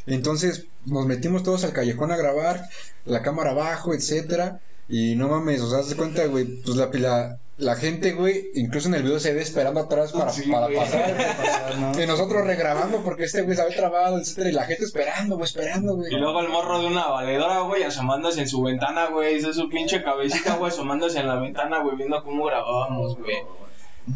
Entonces 0.08 0.66
nos 0.86 1.06
metimos 1.06 1.44
todos 1.44 1.64
al 1.64 1.74
callejón 1.74 2.12
a 2.12 2.18
grabar, 2.18 2.64
la 3.06 3.22
cámara 3.22 3.52
abajo, 3.52 3.94
etcétera. 3.94 4.60
Y 4.90 5.16
no 5.16 5.28
mames, 5.28 5.62
o 5.62 5.70
sea, 5.70 5.80
haz 5.80 5.90
de 5.90 5.96
cuenta, 5.96 6.26
güey, 6.26 6.46
pues 6.46 6.76
la, 6.76 6.90
la, 6.94 7.38
la 7.58 7.76
gente, 7.76 8.14
güey, 8.14 8.48
incluso 8.56 8.88
en 8.88 8.96
el 8.96 9.04
video 9.04 9.20
se 9.20 9.34
ve 9.34 9.42
esperando 9.42 9.82
atrás 9.82 10.12
para, 10.12 10.32
Sí, 10.32 10.50
para 10.52 10.68
pasar, 10.68 11.78
¿no? 11.78 12.02
Y 12.02 12.08
nosotros 12.08 12.48
regrabando 12.48 13.04
porque 13.04 13.26
este 13.26 13.44
güey 13.44 13.56
se 13.56 13.62
había 13.62 13.78
trabado, 13.78 14.18
etcétera, 14.18 14.50
y 14.50 14.54
la 14.54 14.66
gente 14.66 14.86
esperando, 14.86 15.36
güey, 15.36 15.46
esperando, 15.46 15.96
güey. 15.96 16.12
Y 16.12 16.18
luego 16.18 16.42
el 16.42 16.50
morro 16.50 16.80
de 16.80 16.88
una 16.88 17.08
valedora, 17.08 17.60
güey, 17.62 17.84
asomándose 17.84 18.42
en 18.42 18.50
su 18.50 18.64
ventana, 18.64 19.08
güey, 19.08 19.36
hizo 19.36 19.54
su 19.54 19.70
pinche 19.70 20.02
cabecita, 20.02 20.56
güey, 20.56 20.72
asomándose 20.72 21.20
en 21.20 21.28
la 21.28 21.36
ventana, 21.36 21.80
güey, 21.80 21.96
viendo 21.96 22.24
cómo 22.24 22.46
grabábamos, 22.46 23.16
güey. 23.18 23.38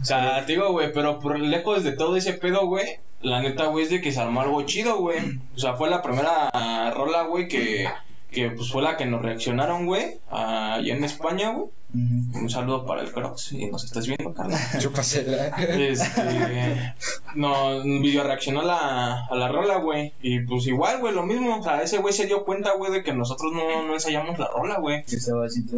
O 0.02 0.06
sea, 0.06 0.44
te 0.46 0.54
digo, 0.54 0.72
güey, 0.72 0.92
pero 0.92 1.20
por 1.20 1.40
lejos 1.40 1.84
de 1.84 1.92
todo 1.92 2.18
ese 2.18 2.34
pedo, 2.34 2.66
güey, 2.66 2.98
la 3.22 3.42
neta, 3.42 3.66
güey, 3.66 3.84
es 3.84 3.92
de 3.92 4.02
que 4.02 4.12
se 4.12 4.20
armó 4.20 4.42
algo 4.42 4.64
chido, 4.64 4.98
güey. 4.98 5.20
O 5.56 5.60
sea, 5.60 5.76
fue 5.76 5.90
la 5.90 6.02
primera 6.02 6.50
rola, 6.96 7.24
güey, 7.24 7.48
que, 7.48 7.88
que 8.34 8.52
pues 8.52 8.70
fue 8.72 8.82
la 8.82 8.98
que 8.98 9.06
nos 9.06 9.22
reaccionaron, 9.22 9.86
güey, 9.86 10.20
allá 10.30 10.94
en 10.94 11.04
España, 11.04 11.52
güey. 11.54 11.70
Un 11.96 12.50
saludo 12.50 12.88
para 12.88 13.04
el 13.04 13.12
Crocs, 13.12 13.42
si 13.50 13.68
nos 13.68 13.84
estás 13.84 14.08
viendo, 14.08 14.34
carnal. 14.34 14.60
Chúpasela. 14.80 15.48
Este, 15.50 16.96
no, 17.36 17.84
video 17.84 18.24
reaccionó 18.24 18.62
a 18.62 18.66
la, 18.66 19.26
a 19.28 19.36
la 19.36 19.48
rola, 19.48 19.78
güey. 19.78 20.12
Y 20.22 20.40
pues 20.40 20.66
igual, 20.66 21.00
güey, 21.02 21.14
lo 21.14 21.24
mismo. 21.24 21.60
O 21.60 21.64
sea, 21.64 21.82
ese 21.84 22.00
güey 22.00 22.12
se 22.14 22.26
dio 22.26 22.46
cuenta, 22.46 22.74
güey, 22.76 22.92
de 22.92 23.04
que 23.04 23.14
nosotros 23.14 23.52
no, 23.54 23.86
no 23.86 23.94
ensayamos 23.94 24.40
la 24.40 24.48
rola, 24.48 24.80
güey. 24.80 25.04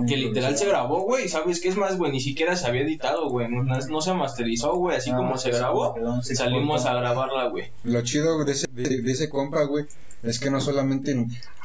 Que 0.07 0.15
literal 0.17 0.57
se 0.57 0.67
grabó, 0.67 1.01
güey. 1.01 1.25
y 1.25 1.27
¿Sabes 1.27 1.59
qué 1.59 1.67
es 1.67 1.75
más, 1.75 1.97
güey? 1.97 2.13
Ni 2.13 2.21
siquiera 2.21 2.55
se 2.55 2.65
había 2.67 2.81
editado, 2.83 3.29
güey. 3.29 3.49
No, 3.49 3.63
no 3.63 4.01
se 4.01 4.13
masterizó, 4.13 4.73
güey. 4.77 4.95
Así 4.97 5.11
Ah, 5.11 5.17
como 5.17 5.37
se 5.37 5.51
grabó, 5.51 5.95
se 6.23 6.35
salimos 6.35 6.85
a 6.85 6.93
grabarla, 6.93 7.49
güey. 7.49 7.65
Lo 7.83 8.01
chido 8.03 8.43
de 8.45 8.51
ese, 8.53 8.67
de, 8.71 9.01
de 9.01 9.11
ese 9.11 9.29
compa, 9.29 9.63
güey, 9.63 9.85
es 10.23 10.39
que 10.39 10.49
no 10.49 10.61
solamente 10.61 11.13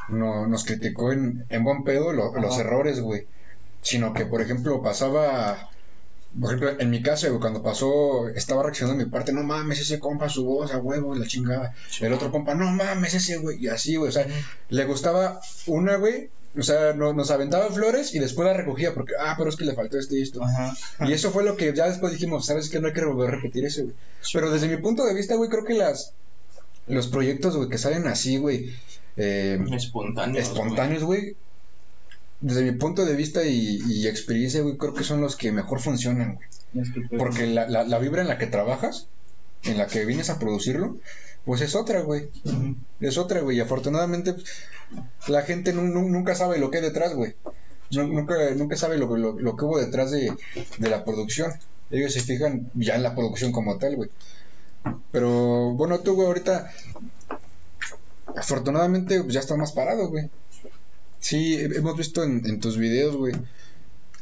no, 0.09 0.45
nos 0.47 0.65
criticó 0.65 1.13
en, 1.13 1.45
en 1.49 1.63
buen 1.63 1.83
pedo 1.85 2.11
lo- 2.11 2.33
los 2.37 2.57
errores, 2.59 2.99
güey, 2.99 3.23
sino 3.81 4.13
que, 4.13 4.25
por 4.25 4.41
ejemplo, 4.41 4.81
pasaba, 4.81 5.69
por 6.39 6.49
ejemplo, 6.55 6.79
en 6.79 6.89
mi 6.89 7.01
caso, 7.01 7.39
cuando 7.39 7.61
pasó, 7.61 8.29
estaba 8.29 8.63
reaccionando 8.63 9.03
mi 9.03 9.09
parte, 9.09 9.33
no 9.33 9.43
mames, 9.43 9.79
ese 9.81 9.99
compa, 9.99 10.29
su 10.29 10.45
voz, 10.45 10.73
a 10.73 10.77
huevo, 10.77 11.15
la 11.15 11.27
chingada. 11.27 11.73
El 11.99 12.13
otro 12.13 12.31
compa, 12.31 12.53
no 12.55 12.71
mames, 12.71 13.13
ese, 13.13 13.37
güey, 13.37 13.57
y 13.63 13.67
así, 13.67 13.95
güey, 13.97 14.09
o 14.09 14.11
sea, 14.11 14.25
le 14.69 14.85
gustaba 14.85 15.41
una, 15.67 15.95
güey, 15.97 16.29
O 16.57 16.63
sea, 16.63 16.91
no- 16.93 17.13
nos 17.13 17.31
aventaba 17.31 17.69
flores 17.71 18.13
y 18.13 18.19
después 18.19 18.45
la 18.45 18.53
recogía 18.53 18.93
porque, 18.93 19.13
ah, 19.17 19.35
pero 19.37 19.49
es 19.49 19.55
que 19.55 19.63
le 19.63 19.73
faltó 19.73 19.97
esto 19.97 20.17
y 20.17 20.21
esto. 20.21 20.43
Ajá. 20.43 20.75
Y 21.07 21.13
eso 21.13 21.31
fue 21.31 21.45
lo 21.45 21.55
que 21.55 21.73
ya 21.73 21.87
después 21.87 22.11
dijimos, 22.11 22.45
¿sabes 22.45 22.67
qué? 22.69 22.81
No 22.81 22.87
hay 22.87 22.93
que 22.93 23.05
volver 23.05 23.29
a 23.29 23.35
repetir 23.37 23.63
eso, 23.63 23.83
güey. 23.83 23.95
Pero 24.33 24.51
desde 24.51 24.67
mi 24.67 24.75
punto 24.75 25.05
de 25.05 25.13
vista, 25.13 25.35
güey, 25.35 25.49
creo 25.49 25.63
que 25.63 25.75
las 25.75 26.11
los 26.87 27.07
proyectos, 27.07 27.55
güey, 27.55 27.69
que 27.69 27.77
salen 27.77 28.05
así, 28.05 28.35
güey, 28.35 28.73
eh, 29.15 29.63
Espontáneos. 29.73 30.45
espontáneos, 30.45 31.03
güey, 31.05 31.37
desde 32.41 32.63
mi 32.63 32.71
punto 32.73 33.05
de 33.05 33.15
vista 33.15 33.43
y, 33.45 33.79
y 33.87 34.07
experiencia, 34.07 34.61
güey, 34.61 34.77
creo 34.77 34.93
que 34.93 35.03
son 35.03 35.21
los 35.21 35.35
que 35.35 35.51
mejor 35.51 35.79
funcionan, 35.79 36.35
güey. 36.35 36.47
Es 36.83 36.91
que, 36.91 37.01
pues, 37.01 37.19
Porque 37.21 37.47
la, 37.47 37.67
la, 37.69 37.83
la 37.83 37.99
vibra 37.99 38.21
en 38.21 38.27
la 38.27 38.37
que 38.37 38.47
trabajas, 38.47 39.07
en 39.63 39.77
la 39.77 39.87
que 39.87 40.05
vienes 40.05 40.29
a 40.29 40.39
producirlo, 40.39 40.97
pues 41.45 41.61
es 41.61 41.75
otra, 41.75 42.01
güey. 42.01 42.29
Es 42.99 43.17
otra, 43.17 43.41
güey. 43.41 43.57
Y 43.57 43.61
afortunadamente, 43.61 44.33
pues, 44.33 44.45
la 45.27 45.41
gente 45.43 45.73
nu- 45.73 45.83
nu- 45.87 46.09
nunca 46.09 46.35
sabe 46.35 46.57
lo 46.59 46.69
que 46.71 46.77
hay 46.77 46.83
detrás, 46.83 47.13
güey. 47.13 47.35
Nu- 47.91 48.07
Nunca, 48.07 48.35
nunca 48.55 48.75
sabe 48.75 48.97
lo, 48.97 49.15
lo, 49.17 49.39
lo 49.39 49.55
que 49.55 49.65
hubo 49.65 49.77
detrás 49.79 50.11
de, 50.11 50.33
de 50.77 50.89
la 50.89 51.03
producción. 51.03 51.51
Ellos 51.89 52.13
se 52.13 52.21
fijan 52.21 52.71
ya 52.73 52.95
en 52.95 53.03
la 53.03 53.15
producción 53.15 53.51
como 53.51 53.77
tal, 53.77 53.95
güey. 53.97 54.09
Pero 55.11 55.73
bueno, 55.73 55.99
tú, 55.99 56.15
güey, 56.15 56.27
ahorita, 56.27 56.71
afortunadamente, 58.35 59.21
pues, 59.21 59.33
ya 59.33 59.39
está 59.41 59.55
más 59.57 59.73
parado, 59.73 60.07
güey. 60.09 60.29
Sí, 61.21 61.55
he- 61.55 61.77
hemos 61.77 61.95
visto 61.97 62.23
en, 62.23 62.45
en 62.45 62.59
tus 62.59 62.77
videos, 62.77 63.15
güey, 63.15 63.33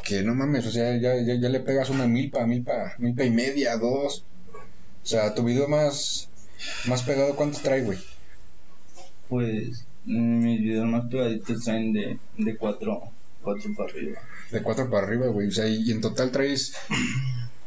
que 0.03 0.21
no 0.21 0.35
mames, 0.35 0.65
o 0.67 0.71
sea, 0.71 0.95
ya, 0.97 1.15
ya, 1.21 1.33
ya 1.35 1.49
le 1.49 1.59
pegas 1.61 1.89
una 1.89 2.05
milpa, 2.07 2.45
milpa, 2.45 2.93
milpa 2.99 3.23
y 3.23 3.31
media, 3.31 3.77
dos. 3.77 4.23
O 5.03 5.05
sea, 5.07 5.33
tu 5.33 5.43
video 5.43 5.67
más, 5.67 6.29
más 6.85 7.01
pegado, 7.03 7.35
¿cuánto 7.35 7.59
trae, 7.59 7.81
güey? 7.83 7.97
Pues 9.27 9.85
mis 10.05 10.61
videos 10.61 10.87
más 10.87 11.05
pegaditos 11.09 11.63
traen 11.63 11.93
de, 11.93 12.19
de 12.37 12.57
cuatro, 12.57 13.01
cuatro 13.41 13.69
para 13.77 13.89
arriba. 13.89 14.19
De 14.51 14.61
cuatro 14.63 14.89
para 14.89 15.07
arriba, 15.07 15.27
güey. 15.27 15.47
O 15.47 15.51
sea, 15.51 15.67
y 15.67 15.89
en 15.91 16.01
total 16.01 16.31
traes, 16.31 16.73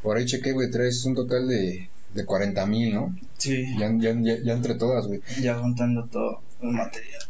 por 0.03 0.17
ahí 0.17 0.27
chequé, 0.27 0.53
güey, 0.53 0.71
traes 0.71 1.05
un 1.05 1.15
total 1.15 1.49
de, 1.49 1.89
de 2.15 2.25
40 2.25 2.67
mil, 2.67 2.95
¿no? 2.95 3.17
Sí. 3.39 3.65
Ya, 3.79 3.91
ya, 3.99 4.15
ya, 4.21 4.37
ya 4.43 4.53
entre 4.53 4.75
todas, 4.75 5.07
güey. 5.07 5.21
Ya 5.41 5.59
juntando 5.59 6.05
todo 6.07 6.43
el 6.63 6.71
material. 6.71 7.23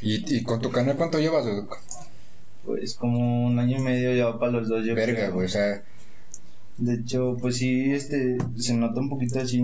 Y, 0.00 0.36
y 0.36 0.42
con 0.42 0.60
tu 0.60 0.70
canal, 0.70 0.96
¿cuánto 0.96 1.18
llevas, 1.18 1.44
güey? 1.46 1.62
Pues 2.64 2.94
como 2.94 3.46
un 3.46 3.58
año 3.58 3.78
y 3.78 3.82
medio 3.82 4.14
ya 4.14 4.38
para 4.38 4.52
los 4.52 4.68
dos, 4.68 4.84
yo 4.86 4.94
Verga, 4.94 5.14
creo. 5.14 5.32
güey. 5.34 5.46
O 5.46 5.48
sea, 5.50 5.82
De 6.76 6.94
hecho, 6.94 7.36
pues 7.40 7.56
sí, 7.58 7.92
este, 7.92 8.36
se 8.56 8.74
nota 8.74 9.00
un 9.00 9.08
poquito 9.08 9.38
así. 9.40 9.62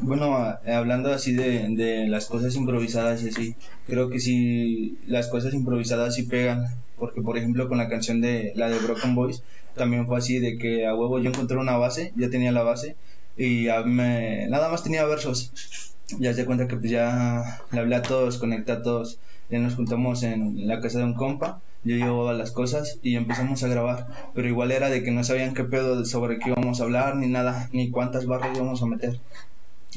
Bueno, 0.00 0.36
a- 0.36 0.60
hablando 0.66 1.10
así 1.12 1.32
de, 1.32 1.68
de 1.70 2.06
las 2.08 2.26
cosas 2.26 2.54
improvisadas 2.56 3.22
y 3.22 3.28
así, 3.28 3.56
creo 3.86 4.10
que 4.10 4.20
sí, 4.20 4.98
las 5.06 5.28
cosas 5.28 5.54
improvisadas 5.54 6.14
sí 6.14 6.24
pegan. 6.24 6.64
Porque, 6.96 7.22
por 7.22 7.36
ejemplo, 7.38 7.68
con 7.68 7.78
la 7.78 7.88
canción 7.88 8.20
de 8.20 8.52
la 8.56 8.68
de 8.70 8.78
Broken 8.78 9.14
Boys, 9.14 9.42
también 9.74 10.06
fue 10.06 10.18
así 10.18 10.38
de 10.38 10.58
que 10.58 10.86
a 10.86 10.94
huevo 10.94 11.18
yo 11.20 11.30
encontré 11.30 11.56
una 11.58 11.76
base, 11.76 12.12
ya 12.16 12.28
tenía 12.30 12.52
la 12.52 12.62
base, 12.62 12.96
y 13.36 13.68
a 13.68 13.82
me, 13.82 14.46
nada 14.48 14.68
más 14.70 14.82
tenía 14.82 15.04
versos. 15.04 15.52
Ya 16.18 16.32
se 16.34 16.44
cuenta 16.46 16.68
que 16.68 16.76
pues 16.76 16.90
ya 16.90 17.60
le 17.70 17.80
hablé 17.80 17.96
a 17.96 18.02
todos, 18.02 18.38
conecté 18.38 18.72
a 18.72 18.82
todos, 18.82 19.18
ya 19.50 19.58
nos 19.58 19.74
juntamos 19.74 20.22
en 20.22 20.66
la 20.66 20.80
casa 20.80 20.98
de 20.98 21.04
un 21.04 21.14
compa, 21.14 21.60
yo 21.84 21.96
llevaba 21.96 22.32
las 22.32 22.50
cosas 22.50 22.98
y 23.02 23.16
empezamos 23.16 23.62
a 23.62 23.68
grabar, 23.68 24.06
pero 24.34 24.48
igual 24.48 24.72
era 24.72 24.90
de 24.90 25.02
que 25.02 25.12
no 25.12 25.22
sabían 25.22 25.54
qué 25.54 25.64
pedo 25.64 26.04
sobre 26.04 26.38
qué 26.38 26.50
íbamos 26.50 26.80
a 26.80 26.84
hablar, 26.84 27.16
ni 27.16 27.28
nada, 27.28 27.68
ni 27.72 27.90
cuántas 27.90 28.26
barras 28.26 28.56
íbamos 28.56 28.82
a 28.82 28.86
meter. 28.86 29.20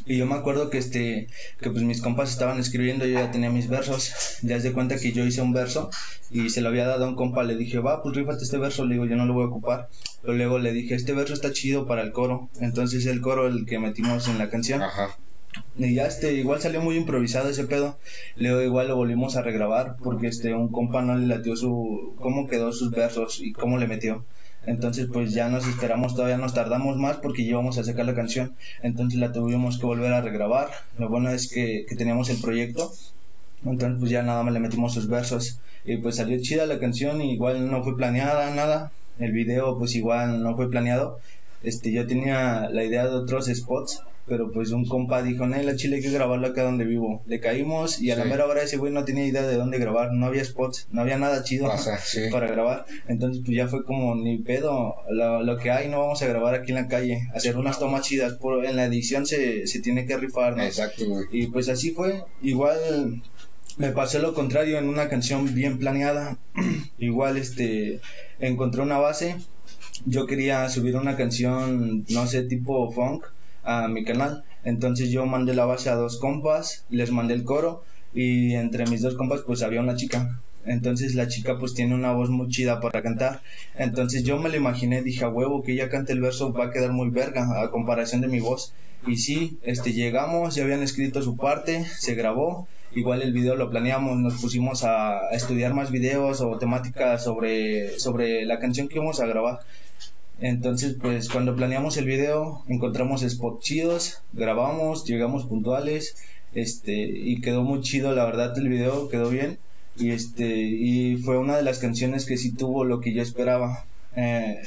Y 0.05 0.17
yo 0.17 0.25
me 0.25 0.35
acuerdo 0.35 0.69
que 0.69 0.77
este 0.77 1.27
que 1.59 1.71
pues 1.71 1.83
mis 1.83 2.01
compas 2.01 2.29
estaban 2.29 2.59
escribiendo, 2.59 3.05
yo 3.05 3.19
ya 3.19 3.31
tenía 3.31 3.49
mis 3.49 3.67
versos. 3.67 4.39
Ya 4.43 4.59
se 4.59 4.71
cuenta 4.71 4.97
que 4.97 5.11
yo 5.11 5.25
hice 5.25 5.41
un 5.41 5.51
verso 5.51 5.89
y 6.29 6.49
se 6.49 6.61
lo 6.61 6.69
había 6.69 6.87
dado 6.87 7.05
a 7.05 7.09
un 7.09 7.15
compa, 7.15 7.43
le 7.43 7.55
dije, 7.55 7.79
"Va, 7.79 8.01
pues 8.01 8.15
rífate 8.15 8.43
este 8.43 8.57
verso." 8.57 8.85
Le 8.85 8.93
digo, 8.93 9.05
"Yo 9.05 9.15
no 9.15 9.25
lo 9.25 9.33
voy 9.33 9.43
a 9.43 9.47
ocupar." 9.47 9.89
Pero 10.21 10.33
luego 10.35 10.59
le 10.59 10.73
dije, 10.73 10.95
"Este 10.95 11.13
verso 11.13 11.33
está 11.33 11.51
chido 11.51 11.85
para 11.85 12.01
el 12.01 12.11
coro." 12.11 12.49
Entonces 12.61 13.05
el 13.07 13.19
coro 13.19 13.47
el 13.47 13.65
que 13.65 13.79
metimos 13.79 14.27
en 14.27 14.37
la 14.37 14.49
canción. 14.49 14.81
Y 15.77 15.95
ya 15.95 16.05
este, 16.05 16.33
igual 16.33 16.61
salió 16.61 16.81
muy 16.81 16.95
improvisado 16.95 17.49
ese 17.49 17.63
pedo. 17.65 17.97
Luego 18.35 18.61
igual 18.61 18.87
lo 18.89 18.95
volvimos 18.95 19.35
a 19.35 19.41
regrabar 19.41 19.95
porque 20.03 20.27
este 20.27 20.53
un 20.53 20.69
compa 20.69 21.01
no 21.01 21.17
le 21.17 21.27
latió 21.27 21.55
su 21.55 22.13
cómo 22.19 22.47
quedó 22.47 22.71
sus 22.71 22.91
versos 22.91 23.39
y 23.41 23.53
cómo 23.53 23.77
le 23.77 23.87
metió. 23.87 24.25
Entonces 24.65 25.07
pues 25.11 25.33
ya 25.33 25.49
nos 25.49 25.67
esperamos, 25.67 26.15
todavía 26.15 26.37
nos 26.37 26.53
tardamos 26.53 26.97
más 26.97 27.17
porque 27.17 27.43
íbamos 27.43 27.77
a 27.77 27.83
sacar 27.83 28.05
la 28.05 28.13
canción. 28.13 28.55
Entonces 28.83 29.19
la 29.19 29.31
tuvimos 29.31 29.79
que 29.79 29.85
volver 29.85 30.13
a 30.13 30.21
regrabar. 30.21 30.69
Lo 30.97 31.09
bueno 31.09 31.29
es 31.31 31.49
que, 31.49 31.85
que 31.87 31.95
teníamos 31.95 32.29
el 32.29 32.41
proyecto. 32.41 32.91
Entonces 33.65 33.97
pues 33.99 34.11
ya 34.11 34.21
nada 34.21 34.43
más 34.43 34.53
le 34.53 34.59
metimos 34.59 34.93
sus 34.93 35.07
versos. 35.07 35.59
Y 35.85 35.97
pues 35.97 36.17
salió 36.17 36.39
chida 36.41 36.65
la 36.65 36.79
canción, 36.79 37.21
igual 37.21 37.71
no 37.71 37.83
fue 37.83 37.95
planeada 37.95 38.53
nada. 38.53 38.91
El 39.17 39.31
video 39.31 39.77
pues 39.77 39.95
igual 39.95 40.43
no 40.43 40.55
fue 40.55 40.69
planeado. 40.69 41.19
Este 41.63 41.91
yo 41.91 42.05
tenía 42.05 42.69
la 42.69 42.83
idea 42.83 43.05
de 43.05 43.15
otros 43.15 43.47
spots, 43.47 44.01
pero 44.29 44.51
pues 44.51 44.71
un 44.71 44.85
compa 44.85 45.23
dijo, 45.23 45.47
no, 45.47 45.61
la 45.61 45.75
chile 45.75 45.97
hay 45.97 46.01
que 46.01 46.11
grabarlo 46.11 46.47
acá 46.47 46.63
donde 46.63 46.85
vivo. 46.85 47.23
Le 47.25 47.39
caímos 47.39 48.01
y 48.01 48.11
a 48.11 48.15
la 48.15 48.25
mera 48.25 48.45
hora 48.45 48.61
ese 48.61 48.77
güey 48.77 48.93
no 48.93 49.03
tenía 49.03 49.25
idea 49.25 49.41
de 49.41 49.55
dónde 49.55 49.79
grabar, 49.79 50.13
no 50.13 50.27
había 50.27 50.45
spots, 50.45 50.87
no 50.91 51.01
había 51.01 51.17
nada 51.17 51.43
chido 51.43 51.67
Pasa, 51.67 51.97
sí. 51.97 52.21
para 52.31 52.47
grabar. 52.47 52.85
Entonces 53.07 53.41
pues 53.43 53.57
ya 53.57 53.67
fue 53.67 53.83
como, 53.83 54.15
ni 54.15 54.37
pedo, 54.37 54.95
lo, 55.09 55.43
lo 55.43 55.57
que 55.57 55.71
hay 55.71 55.89
no 55.89 55.99
vamos 55.99 56.21
a 56.21 56.27
grabar 56.27 56.55
aquí 56.55 56.71
en 56.71 56.75
la 56.75 56.87
calle, 56.87 57.27
hacer 57.33 57.57
unas 57.57 57.79
tomas 57.79 58.05
chidas, 58.05 58.33
por, 58.33 58.65
en 58.65 58.75
la 58.75 58.85
edición 58.85 59.25
se, 59.25 59.67
se 59.67 59.81
tiene 59.81 60.05
que 60.05 60.17
rifar, 60.17 60.55
¿no? 60.55 60.63
Exacto, 60.63 61.05
güey. 61.07 61.25
Y 61.31 61.47
pues 61.47 61.67
así 61.69 61.91
fue. 61.91 62.23
Igual 62.41 63.21
me 63.77 63.91
pasé 63.91 64.19
lo 64.19 64.33
contrario 64.33 64.77
en 64.77 64.89
una 64.89 65.09
canción 65.09 65.53
bien 65.55 65.79
planeada. 65.79 66.37
Igual 66.99 67.37
este 67.37 68.01
encontré 68.39 68.81
una 68.81 68.97
base. 68.97 69.37
Yo 70.05 70.25
quería 70.25 70.69
subir 70.69 70.95
una 70.95 71.17
canción, 71.17 72.05
no 72.09 72.27
sé, 72.27 72.43
tipo 72.43 72.91
funk 72.91 73.25
a 73.69 73.87
mi 73.87 74.03
canal. 74.03 74.43
Entonces 74.63 75.11
yo 75.11 75.25
mandé 75.25 75.53
la 75.53 75.65
base 75.65 75.89
a 75.89 75.95
dos 75.95 76.19
compas, 76.19 76.85
les 76.89 77.11
mandé 77.11 77.35
el 77.35 77.43
coro 77.43 77.83
y 78.13 78.55
entre 78.55 78.87
mis 78.87 79.01
dos 79.01 79.15
compas 79.15 79.41
pues 79.45 79.61
había 79.61 79.81
una 79.81 79.95
chica. 79.95 80.39
Entonces 80.65 81.15
la 81.15 81.27
chica 81.27 81.57
pues 81.59 81.73
tiene 81.73 81.95
una 81.95 82.11
voz 82.11 82.29
muy 82.29 82.49
chida 82.49 82.81
para 82.81 83.01
cantar. 83.01 83.41
Entonces 83.75 84.23
yo 84.23 84.39
me 84.39 84.49
lo 84.49 84.57
imaginé, 84.57 85.03
dije 85.03 85.23
a 85.23 85.29
huevo 85.29 85.63
que 85.63 85.73
ella 85.73 85.89
cante 85.89 86.13
el 86.13 86.21
verso 86.21 86.51
va 86.51 86.65
a 86.65 86.71
quedar 86.71 86.91
muy 86.91 87.09
verga 87.09 87.61
a 87.61 87.69
comparación 87.69 88.21
de 88.21 88.27
mi 88.27 88.39
voz. 88.39 88.73
Y 89.07 89.17
sí, 89.17 89.57
este 89.63 89.93
llegamos, 89.93 90.55
ya 90.55 90.63
habían 90.63 90.83
escrito 90.83 91.21
su 91.21 91.37
parte, 91.37 91.85
se 91.85 92.15
grabó. 92.15 92.67
Igual 92.91 93.21
el 93.21 93.33
video 93.33 93.55
lo 93.55 93.69
planeamos, 93.69 94.17
nos 94.17 94.41
pusimos 94.41 94.83
a, 94.83 95.29
estudiar 95.31 95.75
más 95.75 95.91
videos 95.91 96.41
o 96.41 96.57
temáticas 96.57 97.23
sobre, 97.23 97.99
sobre 97.99 98.45
la 98.45 98.59
canción 98.59 98.87
que 98.87 98.95
íbamos 98.95 99.19
a 99.19 99.27
grabar. 99.27 99.59
Entonces, 100.41 100.95
pues 100.99 101.29
cuando 101.29 101.55
planeamos 101.55 101.97
el 101.97 102.05
video, 102.05 102.63
encontramos 102.67 103.21
spots 103.21 103.63
chidos, 103.63 104.21
grabamos, 104.31 105.05
llegamos 105.05 105.45
puntuales, 105.45 106.15
este, 106.53 106.93
y 106.93 107.41
quedó 107.41 107.63
muy 107.63 107.81
chido, 107.81 108.13
la 108.13 108.25
verdad, 108.25 108.57
el 108.57 108.69
video 108.69 109.09
quedó 109.09 109.29
bien. 109.29 109.59
Y 109.97 110.11
este, 110.11 110.47
y 110.47 111.17
fue 111.17 111.37
una 111.37 111.57
de 111.57 111.63
las 111.63 111.79
canciones 111.79 112.25
que 112.25 112.37
sí 112.37 112.53
tuvo 112.53 112.85
lo 112.85 113.01
que 113.01 113.13
yo 113.13 113.21
esperaba. 113.21 113.85
Eh, 114.15 114.61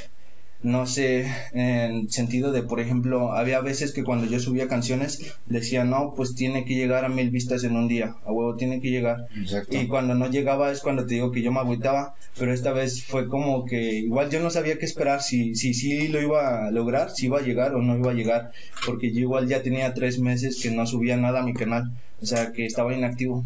no 0.63 0.87
sé, 0.87 1.27
en 1.53 2.11
sentido 2.11 2.53
de, 2.53 2.63
por 2.63 2.81
ejemplo, 2.81 3.33
había 3.33 3.61
veces 3.61 3.93
que 3.93 4.05
cuando 4.05 4.27
yo 4.27 4.39
subía 4.39 4.69
canciones 4.69 5.35
decía, 5.47 5.85
no, 5.85 6.15
pues 6.15 6.35
tiene 6.35 6.65
que 6.65 6.75
llegar 6.75 7.05
a 7.05 7.09
mil 7.09 7.31
vistas 7.31 7.65
en 7.65 7.77
un 7.77 7.89
día, 7.89 8.15
a 8.25 8.33
huevo 8.33 8.55
tiene 8.55 8.81
que 8.81 8.91
llegar. 8.91 9.27
Exacto. 9.37 9.77
Y 9.77 9.89
cuando 9.89 10.15
no 10.15 10.31
llegaba 10.31 10.71
es 10.71 10.81
cuando 10.81 11.07
te 11.07 11.15
digo 11.15 11.33
que 11.33 11.43
yo 11.43 11.51
me 11.51 11.61
agüitaba, 11.61 12.15
pero 12.39 12.53
esta 12.53 12.73
vez 12.73 13.03
fue 13.05 13.29
como 13.29 13.65
que 13.65 13.95
igual 13.95 14.31
yo 14.31 14.41
no 14.41 14.51
sabía 14.51 14.79
qué 14.79 14.87
esperar, 14.87 15.23
si 15.23 15.55
si 15.57 15.75
si 15.75 16.09
lo 16.09 16.21
iba 16.21 16.67
a 16.67 16.71
lograr, 16.71 17.11
si 17.11 17.27
iba 17.27 17.39
a 17.39 17.43
llegar 17.43 17.75
o 17.75 17.83
no 17.83 17.99
iba 17.99 18.13
a 18.13 18.15
llegar, 18.15 18.53
porque 18.87 19.13
yo 19.13 19.21
igual 19.21 19.49
ya 19.49 19.63
tenía 19.63 19.95
tres 19.95 20.19
meses 20.19 20.61
que 20.63 20.71
no 20.71 20.87
subía 20.87 21.17
nada 21.17 21.41
a 21.41 21.45
mi 21.45 21.55
canal, 21.55 21.91
o 22.21 22.27
sea 22.27 22.53
que 22.53 22.67
estaba 22.67 22.95
inactivo. 22.95 23.45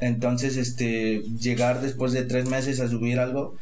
Entonces, 0.00 0.56
este, 0.56 1.22
llegar 1.40 1.80
después 1.80 2.12
de 2.12 2.24
tres 2.24 2.48
meses 2.48 2.80
a 2.80 2.88
subir 2.88 3.18
algo, 3.18 3.56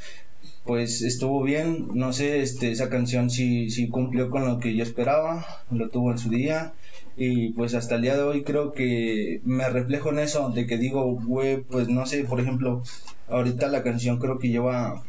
pues 0.64 1.02
estuvo 1.02 1.42
bien, 1.42 1.88
no 1.94 2.12
sé, 2.12 2.40
este, 2.40 2.70
esa 2.70 2.88
canción 2.88 3.28
sí, 3.30 3.70
sí 3.70 3.88
cumplió 3.88 4.30
con 4.30 4.46
lo 4.46 4.58
que 4.60 4.74
yo 4.74 4.82
esperaba, 4.82 5.46
lo 5.70 5.90
tuvo 5.90 6.12
en 6.12 6.18
su 6.18 6.30
día. 6.30 6.72
Y 7.16 7.50
pues 7.52 7.74
hasta 7.74 7.96
el 7.96 8.02
día 8.02 8.16
de 8.16 8.22
hoy 8.22 8.42
creo 8.42 8.72
que 8.72 9.40
me 9.44 9.68
reflejo 9.68 10.10
en 10.10 10.18
eso, 10.18 10.50
de 10.50 10.66
que 10.66 10.78
digo, 10.78 11.14
güey, 11.14 11.60
pues 11.60 11.88
no 11.88 12.06
sé, 12.06 12.24
por 12.24 12.40
ejemplo, 12.40 12.82
ahorita 13.28 13.68
la 13.68 13.82
canción 13.82 14.18
creo 14.18 14.38
que 14.38 14.48
lleva 14.48 15.04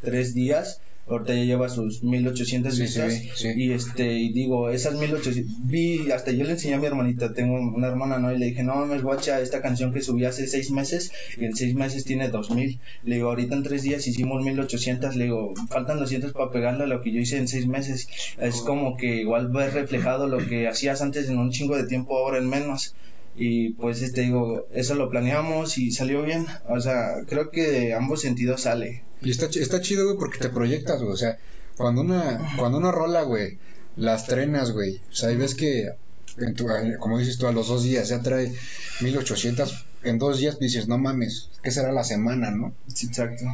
tres 0.00 0.34
días, 0.34 0.80
ahorita 1.06 1.34
ya 1.34 1.44
lleva 1.44 1.68
sus 1.68 2.02
1800 2.02 2.74
Sí, 2.74 2.78
sí, 2.78 2.82
vistas 3.00 3.22
sí. 3.34 3.48
y 3.56 3.72
este, 3.72 4.14
y 4.14 4.32
digo, 4.32 4.70
esas 4.70 4.94
1800, 4.94 5.66
vi, 5.66 6.10
hasta 6.10 6.32
yo 6.32 6.44
le 6.44 6.52
enseñé 6.52 6.74
a 6.74 6.78
mi 6.78 6.86
hermanita, 6.86 7.32
tengo 7.32 7.54
una 7.54 7.88
hermana, 7.88 8.18
¿no? 8.18 8.32
Y 8.32 8.38
le 8.38 8.46
dije, 8.46 8.62
no 8.62 8.76
mames, 8.76 9.02
guacha, 9.02 9.40
esta 9.40 9.60
canción 9.60 9.92
que 9.92 10.00
subí 10.00 10.24
hace 10.24 10.46
seis 10.46 10.70
meses 10.70 11.12
y 11.38 11.44
en 11.44 11.54
seis 11.54 11.74
meses 11.74 12.04
tiene 12.04 12.28
2000. 12.28 12.78
Le 13.04 13.14
digo, 13.16 13.28
ahorita 13.28 13.54
en 13.54 13.62
tres 13.62 13.82
días 13.82 14.06
hicimos 14.06 14.42
1800, 14.44 15.16
le 15.16 15.24
digo, 15.24 15.52
faltan 15.68 15.98
200 15.98 16.32
para 16.32 16.50
pegarle 16.50 16.84
a 16.84 16.86
lo 16.86 17.02
que 17.02 17.12
yo 17.12 17.20
hice 17.20 17.36
en 17.38 17.48
seis 17.48 17.66
meses. 17.66 18.08
Es 18.38 18.60
como 18.62 18.96
que 18.96 19.16
igual 19.16 19.48
ves 19.48 19.74
reflejado 19.74 20.26
lo 20.26 20.38
que 20.38 20.68
hacías 20.68 21.02
antes 21.02 21.28
en 21.28 21.38
un 21.38 21.50
chingo 21.50 21.76
de 21.76 21.84
tiempo, 21.86 22.16
ahora 22.16 22.38
en 22.38 22.48
menos. 22.48 22.94
Y 23.36 23.70
pues 23.70 24.00
este 24.02 24.20
digo, 24.22 24.66
eso 24.72 24.94
lo 24.94 25.10
planeamos 25.10 25.76
y 25.78 25.90
salió 25.90 26.22
bien. 26.22 26.46
O 26.68 26.80
sea, 26.80 27.16
creo 27.28 27.50
que 27.50 27.62
de 27.68 27.94
ambos 27.94 28.20
sentidos 28.22 28.62
sale. 28.62 29.02
Y 29.22 29.30
está, 29.30 29.46
está 29.46 29.80
chido, 29.80 30.04
güey, 30.04 30.18
porque 30.18 30.38
te 30.38 30.48
proyectas, 30.50 31.00
güey. 31.00 31.12
O 31.12 31.16
sea, 31.16 31.38
cuando 31.76 32.02
una, 32.02 32.54
cuando 32.58 32.78
una 32.78 32.92
rola, 32.92 33.22
güey, 33.22 33.58
la 33.96 34.14
estrenas, 34.14 34.70
güey. 34.70 35.00
O 35.10 35.14
sea, 35.14 35.32
y 35.32 35.36
ves 35.36 35.54
que, 35.56 35.90
en 36.38 36.54
tu- 36.54 36.66
como 37.00 37.18
dices 37.18 37.38
tú, 37.38 37.46
a 37.48 37.52
los 37.52 37.66
dos 37.68 37.82
días 37.82 38.08
ya 38.08 38.20
trae 38.22 38.52
1800. 39.00 39.86
En 40.04 40.18
dos 40.18 40.38
días 40.38 40.58
dices, 40.60 40.86
no 40.86 40.98
mames, 40.98 41.48
¿qué 41.62 41.70
será 41.70 41.90
la 41.90 42.04
semana, 42.04 42.50
no? 42.50 42.74
Sí, 42.92 43.06
exacto. 43.06 43.44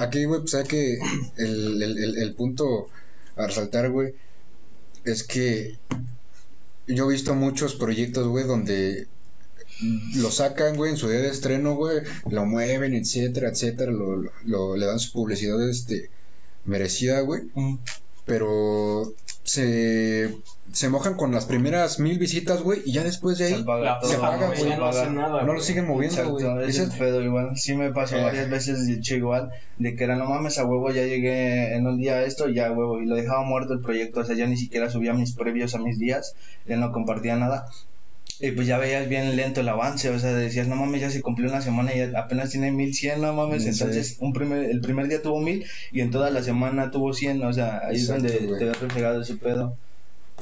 Aquí, 0.00 0.24
güey, 0.24 0.40
pues 0.40 0.54
hay 0.54 0.64
que 0.64 0.98
el, 1.36 1.82
el, 1.82 1.98
el, 1.98 2.16
el 2.18 2.34
punto 2.34 2.88
a 3.36 3.46
resaltar, 3.46 3.90
güey, 3.90 4.14
es 5.04 5.22
que 5.22 5.76
yo 6.86 7.08
he 7.08 7.12
visto 7.12 7.34
muchos 7.34 7.74
proyectos, 7.74 8.26
güey, 8.28 8.46
donde 8.46 9.06
lo 10.16 10.30
sacan, 10.30 10.76
güey, 10.76 10.90
en 10.92 10.96
su 10.96 11.08
día 11.08 11.20
de 11.20 11.28
estreno, 11.28 11.74
güey, 11.74 11.98
lo 12.30 12.44
mueven, 12.46 12.94
etcétera, 12.94 13.48
etcétera, 13.50 13.90
lo, 13.92 14.16
lo- 14.16 14.30
lo- 14.44 14.76
le 14.76 14.86
dan 14.86 14.98
su 14.98 15.12
publicidad, 15.12 15.60
este, 15.68 16.10
merecida, 16.64 17.20
güey, 17.20 17.42
Mm. 17.54 17.76
pero 18.24 19.12
se, 19.42 20.30
se 20.72 20.88
mojan 20.88 21.14
con 21.14 21.32
las 21.32 21.44
primeras 21.46 21.98
mil 21.98 22.18
visitas, 22.18 22.62
güey, 22.62 22.80
y 22.84 22.92
ya 22.92 23.02
después 23.02 23.36
de 23.38 23.48
Se 23.48 23.54
ahí 23.54 23.60
se 23.60 23.64
plataforma 23.66 24.26
apaga, 24.28 24.54
ya 24.54 24.62
güey, 24.64 24.76
no 24.78 24.86
hace 24.86 25.10
nada. 25.10 25.42
no 25.42 25.52
lo 25.54 25.60
siguen 25.60 25.86
moviendo, 25.88 26.30
güey. 26.30 26.68
Es 26.68 26.76
Ese- 26.78 26.84
el 26.84 26.98
pedo 26.98 27.20
igual. 27.20 27.56
Sí 27.56 27.74
me 27.74 27.92
pasó 27.92 28.16
Eh. 28.16 28.22
varias 28.22 28.48
veces, 28.48 28.86
de 28.86 28.94
hecho 28.94 29.16
igual, 29.16 29.50
de 29.78 29.96
que 29.96 30.04
era 30.04 30.14
no 30.16 30.26
mames 30.26 30.58
a 30.58 30.64
huevo, 30.64 30.90
ya 30.92 31.02
llegué 31.04 31.74
en 31.74 31.86
un 31.88 31.98
día 31.98 32.14
a 32.14 32.24
esto, 32.24 32.48
ya 32.48 32.70
huevo, 32.70 33.00
y 33.02 33.06
lo 33.06 33.16
dejaba 33.16 33.42
muerto 33.42 33.72
el 33.74 33.80
proyecto, 33.80 34.20
o 34.20 34.24
sea, 34.24 34.36
ya 34.36 34.46
ni 34.46 34.56
siquiera 34.56 34.88
subía 34.88 35.12
mis 35.14 35.32
previos 35.34 35.74
a 35.74 35.78
mis 35.78 35.98
días, 35.98 36.34
ya 36.66 36.76
no 36.76 36.92
compartía 36.92 37.34
nada. 37.36 37.66
Y 38.42 38.50
pues 38.50 38.66
ya 38.66 38.76
veías 38.76 39.08
bien 39.08 39.36
lento 39.36 39.60
el 39.60 39.68
avance, 39.68 40.10
o 40.10 40.18
sea, 40.18 40.32
decías, 40.34 40.66
no 40.66 40.74
mames, 40.74 41.00
ya 41.00 41.10
se 41.10 41.22
cumplió 41.22 41.48
una 41.48 41.60
semana 41.62 41.94
y 41.94 42.00
apenas 42.00 42.50
tiene 42.50 42.72
1100, 42.72 43.20
no 43.22 43.32
mames, 43.32 43.62
Sí. 43.62 43.68
entonces 43.70 44.16
un 44.18 44.32
primer, 44.32 44.64
el 44.68 44.80
primer 44.80 45.06
día 45.08 45.22
tuvo 45.22 45.38
1000 45.40 45.64
y 45.92 46.00
en 46.00 46.10
toda 46.10 46.28
la 46.30 46.42
semana 46.42 46.90
tuvo 46.90 47.14
100, 47.14 47.40
o 47.44 47.52
sea, 47.52 47.82
ahí 47.86 47.94
Exacto, 47.96 48.26
es 48.26 48.32
donde 48.32 48.46
güey. 48.48 48.58
te 48.58 48.64
ve 48.66 48.72
reflejado 48.74 49.22
ese 49.22 49.36
pedo. 49.36 49.76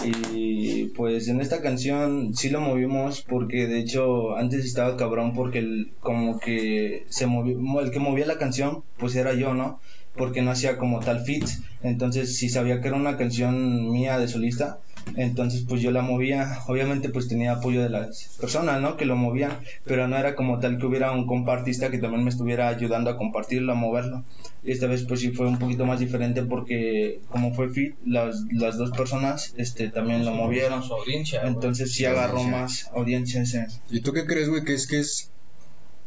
Y 0.03 0.85
pues 0.97 1.29
en 1.29 1.41
esta 1.43 1.61
canción 1.61 2.35
sí 2.35 2.49
lo 2.49 2.61
movimos 2.63 3.21
porque 3.21 3.67
de 3.67 3.81
hecho 3.81 4.35
antes 4.37 4.65
estaba 4.65 4.97
cabrón 4.97 5.35
porque 5.35 5.59
el, 5.59 5.93
como 6.01 6.39
que 6.41 7.05
se 7.11 7.27
movió, 7.27 7.59
el 7.81 7.91
que 7.91 7.99
movía 7.99 8.27
la 8.27 8.39
canción 8.39 8.83
pues 8.99 9.15
era 9.15 9.35
yo, 9.35 9.53
¿no? 9.53 9.79
Porque 10.17 10.41
no 10.43 10.51
hacía 10.53 10.79
como 10.79 11.01
tal 11.01 11.21
fit, 11.25 11.45
entonces 11.83 12.37
si 12.37 12.49
sabía 12.49 12.81
que 12.81 12.89
era 12.89 12.97
una 12.97 13.17
canción 13.19 13.91
mía 13.93 14.19
de 14.19 14.27
solista, 14.29 14.79
entonces 15.17 15.65
pues 15.69 15.81
yo 15.83 15.91
la 15.91 16.03
movía, 16.03 16.61
obviamente 16.67 17.09
pues 17.09 17.29
tenía 17.29 17.53
apoyo 17.53 17.83
de 17.83 17.91
las 17.91 18.37
personas, 18.41 18.81
¿no? 18.81 18.97
Que 18.97 19.05
lo 19.05 19.17
movían, 19.17 19.59
pero 19.85 20.09
no 20.09 20.17
era 20.17 20.35
como 20.35 20.59
tal 20.59 20.79
que 20.79 20.87
hubiera 20.87 21.13
un 21.13 21.27
compartista 21.27 21.91
que 21.91 21.99
también 21.99 22.25
me 22.25 22.31
estuviera 22.31 22.69
ayudando 22.69 23.11
a 23.11 23.17
compartirlo, 23.17 23.73
a 23.73 23.77
moverlo. 23.77 24.25
Y 24.63 24.73
esta 24.73 24.87
vez 24.87 25.05
pues 25.05 25.21
sí 25.21 25.31
fue 25.31 25.47
un 25.47 25.59
poquito 25.59 25.87
más 25.87 26.01
diferente 26.01 26.43
porque 26.43 27.21
como 27.29 27.55
fue 27.55 27.69
fit, 27.71 27.95
las, 28.05 28.43
las 28.53 28.77
dos 28.77 28.91
personas 28.91 29.55
este 29.57 29.89
también 29.89 30.25
lo 30.25 30.33
movieron. 30.33 30.83
Su 30.83 30.95
audiencia. 30.95 31.41
güey. 31.41 31.53
Entonces 31.53 31.93
sí 31.93 32.05
agarró 32.05 32.43
más 32.45 32.91
audiencia 32.95 33.43
ese. 33.43 33.67
¿Y 33.91 34.01
tú 34.01 34.13
qué 34.13 34.27
crees, 34.27 34.49
güey? 34.49 34.65
Que 34.65 34.75
es 34.75 34.87
que 34.87 35.01
es 35.01 35.31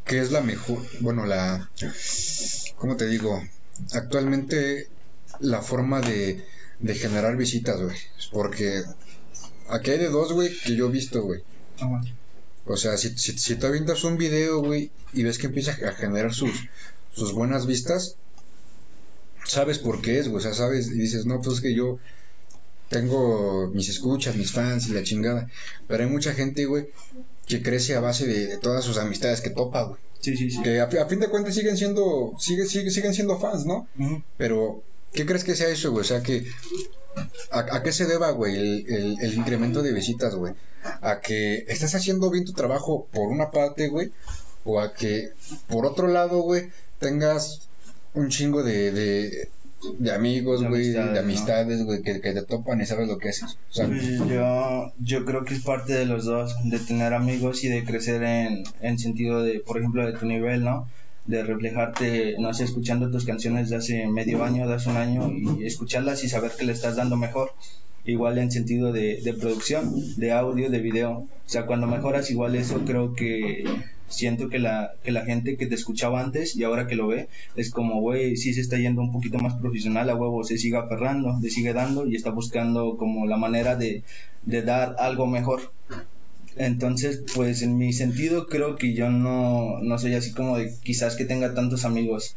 que 0.06 0.20
es 0.20 0.32
la 0.32 0.42
mejor, 0.42 0.80
bueno, 1.00 1.26
la 1.26 1.70
¿cómo 2.76 2.98
te 2.98 3.08
digo? 3.08 3.42
Actualmente 3.94 4.88
la 5.40 5.62
forma 5.62 6.02
de, 6.02 6.44
de 6.80 6.96
generar 6.96 7.38
visitas, 7.38 7.82
güey, 7.82 7.96
porque 8.32 8.84
aquí 9.70 9.92
hay 9.92 10.00
de 10.00 10.10
dos, 10.10 10.34
güey, 10.34 10.50
que 10.66 10.76
yo 10.76 10.88
he 10.88 10.92
visto, 10.92 11.24
güey. 11.24 11.42
O 12.66 12.78
sea, 12.78 12.98
si, 12.98 13.18
si, 13.18 13.38
si 13.38 13.56
te 13.56 13.68
avientas 13.68 14.04
un 14.04 14.18
video, 14.18 14.60
güey, 14.62 14.92
y 15.14 15.24
ves 15.24 15.38
que 15.38 15.48
empieza 15.48 15.72
a 15.72 15.92
generar 15.94 16.34
sus, 16.34 16.52
sus 17.14 17.34
buenas 17.34 17.66
vistas, 17.66 18.16
sabes 19.46 19.80
por 19.80 20.02
qué 20.02 20.20
es, 20.20 20.28
güey, 20.30 20.38
o 20.38 20.42
sea, 20.42 20.54
sabes, 20.54 20.88
y 20.88 20.94
dices, 21.00 21.26
no, 21.26 21.42
pues 21.42 21.58
es 21.58 21.62
que 21.62 21.74
yo 21.76 22.00
tengo 22.90 23.70
mis 23.74 23.90
escuchas, 23.90 24.36
mis 24.36 24.52
fans 24.52 24.88
y 24.88 24.94
la 24.94 25.04
chingada, 25.04 25.50
pero 25.88 26.04
hay 26.04 26.10
mucha 26.10 26.34
gente, 26.34 26.66
güey, 26.66 26.90
que 27.48 27.62
crece 27.62 27.96
a 27.96 28.00
base 28.00 28.26
de, 28.28 28.48
de 28.48 28.58
todas 28.58 28.84
sus 28.86 28.98
amistades 28.98 29.42
que 29.42 29.50
topa, 29.50 29.84
güey, 29.84 30.00
Sí, 30.22 30.38
sí, 30.38 30.50
sí. 30.52 30.62
que 30.64 30.80
a, 30.80 30.88
fi- 30.88 30.98
a 31.00 31.06
fin 31.08 31.20
de 31.20 31.28
cuentas 31.28 31.54
siguen 31.54 31.76
siendo, 31.78 32.34
sigue, 32.40 32.66
sigue, 32.66 32.92
siguen 32.92 33.14
siendo 33.14 33.38
fans, 33.40 33.66
¿no? 33.66 33.88
Pero, 34.38 34.82
¿qué 35.14 35.26
crees 35.26 35.44
que 35.44 35.56
sea 35.56 35.70
eso, 35.70 35.92
güey? 35.92 36.02
O 36.02 36.06
sea, 36.06 36.22
que... 36.22 36.46
¿A, 37.52 37.60
a 37.78 37.84
qué 37.84 37.92
se 37.92 38.06
deba, 38.06 38.32
güey, 38.32 38.56
el, 38.56 38.86
el- 38.90 39.18
el 39.22 39.34
incremento 39.36 39.84
de 39.84 39.94
visitas, 39.94 40.34
güey? 40.36 40.54
¿A 41.02 41.20
que 41.22 41.64
estás 41.68 41.94
haciendo 41.96 42.30
bien 42.32 42.46
tu 42.46 42.54
trabajo 42.54 43.08
por 43.12 43.30
una 43.30 43.52
parte, 43.52 43.88
güey? 43.90 44.12
¿O 44.66 44.80
a 44.80 44.94
que, 44.94 45.30
por 45.68 45.86
otro 45.86 46.08
lado, 46.08 46.42
güey, 46.42 46.70
tengas 47.00 47.70
un 48.14 48.30
chingo 48.30 48.64
de, 48.64 48.92
de, 48.92 49.50
de 50.00 50.12
amigos, 50.12 50.62
güey, 50.70 50.90
de 50.90 51.20
amistades, 51.20 51.84
güey, 51.86 52.02
que, 52.02 52.20
que 52.22 52.32
te 52.34 52.42
topan 52.44 52.82
y 52.82 52.86
sabes 52.86 53.08
lo 53.08 53.18
que 53.20 53.30
haces? 53.30 53.58
O 53.70 53.74
sea, 53.74 53.86
yo, 54.28 54.94
yo 55.00 55.26
creo 55.26 55.46
que 55.46 55.54
es 55.54 55.62
parte 55.64 55.94
de 55.94 56.06
los 56.06 56.26
dos, 56.26 56.56
de 56.64 56.80
tener 56.80 57.14
amigos 57.14 57.64
y 57.64 57.70
de 57.70 57.84
crecer 57.86 58.24
en, 58.24 58.64
en 58.82 58.98
sentido 58.98 59.44
de, 59.44 59.60
por 59.60 59.78
ejemplo, 59.78 60.06
de 60.06 60.18
tu 60.18 60.26
nivel, 60.26 60.64
¿no? 60.64 60.90
De 61.26 61.44
reflejarte, 61.44 62.36
no 62.40 62.54
sé, 62.54 62.66
escuchando 62.66 63.10
tus 63.10 63.26
canciones 63.26 63.70
de 63.70 63.78
hace 63.78 64.08
medio 64.08 64.44
año, 64.44 64.68
de 64.68 64.76
hace 64.76 64.90
un 64.90 64.98
año 64.98 65.32
y 65.32 65.66
escucharlas 65.66 66.24
y 66.24 66.30
saber 66.30 66.52
que 66.58 66.66
le 66.66 66.74
estás 66.74 66.98
dando 66.98 67.16
mejor. 67.16 67.52
Igual 68.06 68.38
en 68.38 68.52
sentido 68.52 68.92
de, 68.92 69.22
de 69.22 69.34
producción, 69.34 69.94
de 70.18 70.34
audio, 70.34 70.70
de 70.70 70.80
video. 70.80 71.12
O 71.12 71.28
sea, 71.46 71.66
cuando 71.66 71.88
mejoras 71.88 72.30
igual 72.30 72.56
eso, 72.56 72.84
creo 72.86 73.14
que 73.14 73.64
siento 74.14 74.50
que 74.50 74.60
la, 74.60 74.94
que 75.04 75.12
la 75.12 75.26
gente 75.26 75.58
que 75.58 75.66
te 75.66 75.76
escuchaba 75.76 76.22
antes 76.22 76.56
y 76.56 76.64
ahora 76.64 76.88
que 76.88 76.96
lo 76.96 77.08
ve, 77.08 77.28
es 77.56 77.72
como, 77.72 78.00
güey, 78.02 78.38
sí 78.38 78.54
se 78.54 78.62
está 78.62 78.78
yendo 78.78 79.02
un 79.02 79.12
poquito 79.12 79.40
más 79.40 79.56
profesional, 79.56 80.10
a 80.10 80.16
huevo 80.16 80.44
se 80.44 80.58
sigue 80.58 80.78
aferrando, 80.78 81.38
le 81.42 81.50
sigue 81.50 81.74
dando 81.74 82.06
y 82.08 82.16
está 82.16 82.30
buscando 82.30 82.98
como 82.98 83.26
la 83.26 83.38
manera 83.38 83.76
de, 83.76 84.04
de 84.44 84.62
dar 84.62 84.96
algo 85.00 85.28
mejor. 85.28 85.72
Entonces, 86.58 87.24
pues 87.36 87.62
en 87.62 87.78
mi 87.78 87.94
sentido 87.94 88.48
creo 88.48 88.76
que 88.76 88.94
yo 88.94 89.10
no, 89.10 89.80
no 89.82 89.98
soy 89.98 90.14
así 90.14 90.32
como 90.34 90.58
de 90.58 90.72
quizás 90.84 91.16
que 91.16 91.26
tenga 91.26 91.54
tantos 91.54 91.86
amigos. 91.86 92.36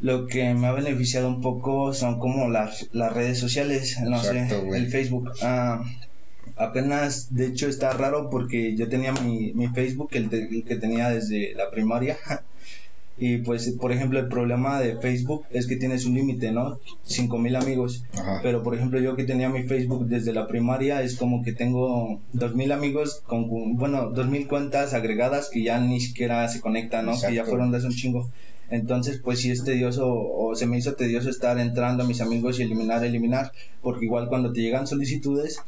Lo 0.00 0.26
que 0.26 0.52
me 0.54 0.66
ha 0.66 0.72
beneficiado 0.72 1.28
un 1.28 1.40
poco 1.40 1.92
son 1.94 2.18
como 2.18 2.48
las, 2.48 2.88
las 2.92 3.12
redes 3.12 3.38
sociales, 3.38 3.96
no 4.02 4.16
Exacto, 4.16 4.60
sé, 4.70 4.76
el 4.76 4.88
Facebook. 4.88 5.30
Ah, 5.42 5.80
apenas, 6.56 7.32
de 7.34 7.46
hecho 7.46 7.68
está 7.68 7.92
raro 7.92 8.28
porque 8.30 8.76
yo 8.76 8.88
tenía 8.88 9.12
mi, 9.12 9.52
mi 9.54 9.68
Facebook, 9.68 10.08
el, 10.12 10.28
de- 10.28 10.48
el 10.50 10.64
que 10.66 10.76
tenía 10.76 11.08
desde 11.10 11.54
la 11.54 11.70
primaria. 11.70 12.18
Y 13.18 13.38
pues, 13.38 13.70
por 13.80 13.92
ejemplo, 13.92 14.18
el 14.18 14.28
problema 14.28 14.80
de 14.80 14.96
Facebook 14.96 15.44
es 15.50 15.66
que 15.66 15.76
tienes 15.76 16.06
un 16.06 16.14
límite, 16.14 16.50
¿no? 16.50 16.78
5000 17.04 17.56
amigos. 17.56 18.04
ajá. 18.14 18.40
Pero 18.42 18.62
por 18.62 18.74
ejemplo, 18.74 18.98
yo 19.00 19.16
que 19.16 19.24
tenía 19.24 19.48
mi 19.48 19.64
Facebook 19.64 20.06
desde 20.06 20.32
la 20.32 20.48
primaria, 20.48 21.02
es 21.02 21.16
como 21.16 21.42
que 21.42 21.52
tengo 21.52 22.20
2000 22.32 22.72
amigos 22.72 23.22
con, 23.26 23.76
bueno, 23.76 24.10
2000 24.10 24.48
cuentas 24.48 24.94
agregadas 24.94 25.50
que 25.50 25.62
ya 25.62 25.78
ni 25.78 26.00
siquiera 26.00 26.48
se 26.48 26.60
conectan, 26.60 27.06
¿no? 27.06 27.12
Que 27.20 27.34
ya 27.34 27.44
fueron 27.44 27.70
de 27.70 27.78
hace 27.78 27.86
un 27.86 27.92
chingo. 27.92 28.30
Entonces, 28.72 29.20
pues 29.22 29.40
sí 29.40 29.50
es 29.50 29.64
tedioso, 29.64 30.08
o 30.10 30.54
se 30.54 30.66
me 30.66 30.78
hizo 30.78 30.94
tedioso 30.94 31.28
estar 31.28 31.58
entrando 31.58 32.04
a 32.04 32.06
mis 32.06 32.22
amigos 32.22 32.58
y 32.58 32.62
eliminar, 32.62 33.04
eliminar, 33.04 33.52
porque 33.82 34.06
igual 34.06 34.28
cuando 34.28 34.50
te 34.50 34.62
llegan 34.62 34.86
solicitudes, 34.86 35.60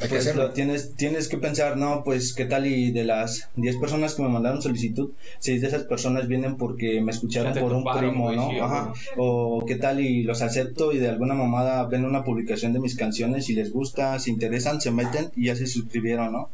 Hay 0.00 0.02
que 0.04 0.08
pues 0.08 0.20
hacerlo. 0.22 0.44
lo 0.48 0.52
tienes, 0.52 0.94
tienes 0.96 1.28
que 1.28 1.36
pensar, 1.38 1.76
no, 1.76 2.02
pues 2.04 2.32
qué 2.34 2.46
tal 2.46 2.66
y 2.66 2.90
de 2.90 3.04
las 3.04 3.48
10 3.56 3.76
personas 3.76 4.14
que 4.14 4.22
me 4.22 4.28
mandaron 4.30 4.62
solicitud, 4.62 5.10
6 5.40 5.60
de 5.60 5.68
esas 5.68 5.84
personas 5.84 6.26
vienen 6.26 6.56
porque 6.56 7.00
me 7.02 7.10
escucharon 7.12 7.52
por 7.54 7.72
un 7.74 7.84
primo, 7.84 8.32
¿no? 8.32 8.50
Ajá. 8.64 8.92
O 9.18 9.64
qué 9.66 9.76
tal 9.76 10.00
y 10.00 10.22
los 10.22 10.40
acepto 10.42 10.92
y 10.92 10.98
de 10.98 11.08
alguna 11.08 11.34
mamada 11.34 11.84
ven 11.86 12.04
una 12.06 12.24
publicación 12.24 12.72
de 12.72 12.80
mis 12.80 12.96
canciones 12.96 13.50
y 13.50 13.54
les 13.54 13.70
gusta, 13.72 14.18
se 14.18 14.30
interesan, 14.30 14.80
se 14.80 14.90
meten 14.90 15.30
y 15.36 15.46
ya 15.46 15.56
se 15.56 15.66
suscribieron, 15.66 16.32
¿no? 16.32 16.48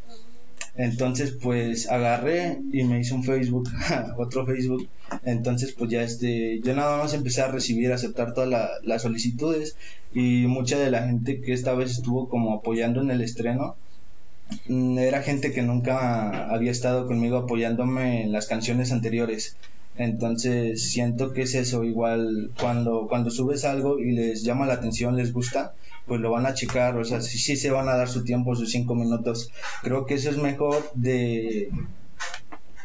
Entonces, 0.77 1.37
pues 1.41 1.89
agarré 1.89 2.59
y 2.73 2.83
me 2.83 2.99
hice 2.99 3.15
un 3.15 3.23
Facebook, 3.23 3.69
otro 4.19 4.45
Facebook. 4.45 4.89
Entonces, 5.25 5.73
pues 5.73 5.89
ya 5.91 6.03
este, 6.03 6.61
yo 6.65 6.75
nada 6.75 6.99
más 6.99 7.15
empecé 7.15 7.43
a 7.43 7.49
recibir, 7.49 7.93
a 7.93 7.95
aceptar 7.95 8.35
todas 8.35 8.51
la- 8.51 8.71
las 8.83 9.03
solicitudes 9.03 9.77
y 10.15 10.47
mucha 10.47 10.79
de 10.79 10.91
la 10.91 11.07
gente 11.07 11.41
que 11.41 11.53
esta 11.53 11.75
vez 11.75 11.91
estuvo 11.91 12.29
como 12.29 12.55
apoyando 12.55 13.03
en 13.03 13.11
el 13.11 13.21
estreno 13.21 13.77
mm, 14.69 14.99
era 14.99 15.23
gente 15.23 15.53
que 15.53 15.63
nunca 15.63 16.49
había 16.49 16.71
estado 16.71 17.07
conmigo 17.07 17.37
apoyándome 17.37 18.23
en 18.23 18.33
las 18.33 18.47
canciones 18.47 18.93
anteriores. 18.93 19.57
Entonces 19.97 20.91
siento 20.91 21.33
que 21.33 21.43
es 21.43 21.55
eso, 21.55 21.85
igual 21.85 22.51
cuando, 22.61 23.07
cuando 23.09 23.31
subes 23.31 23.65
algo 23.65 23.99
y 23.99 24.13
les 24.13 24.43
llama 24.43 24.67
la 24.67 24.75
atención, 24.75 25.17
les 25.17 25.33
gusta, 25.33 25.75
pues 26.07 26.21
lo 26.21 26.31
van 26.31 26.47
a 26.47 26.55
checar, 26.55 26.97
o 26.97 27.05
sea, 27.05 27.21
sí, 27.21 27.39
sí 27.39 27.57
se 27.57 27.71
van 27.71 27.89
a 27.89 27.97
dar 27.97 28.09
su 28.09 28.25
tiempo, 28.25 28.57
sus 28.57 28.71
cinco 28.71 28.95
minutos. 28.95 29.51
Creo 29.83 30.07
que 30.07 30.15
eso 30.15 30.31
es 30.31 30.37
mejor 30.37 30.91
de, 30.95 31.71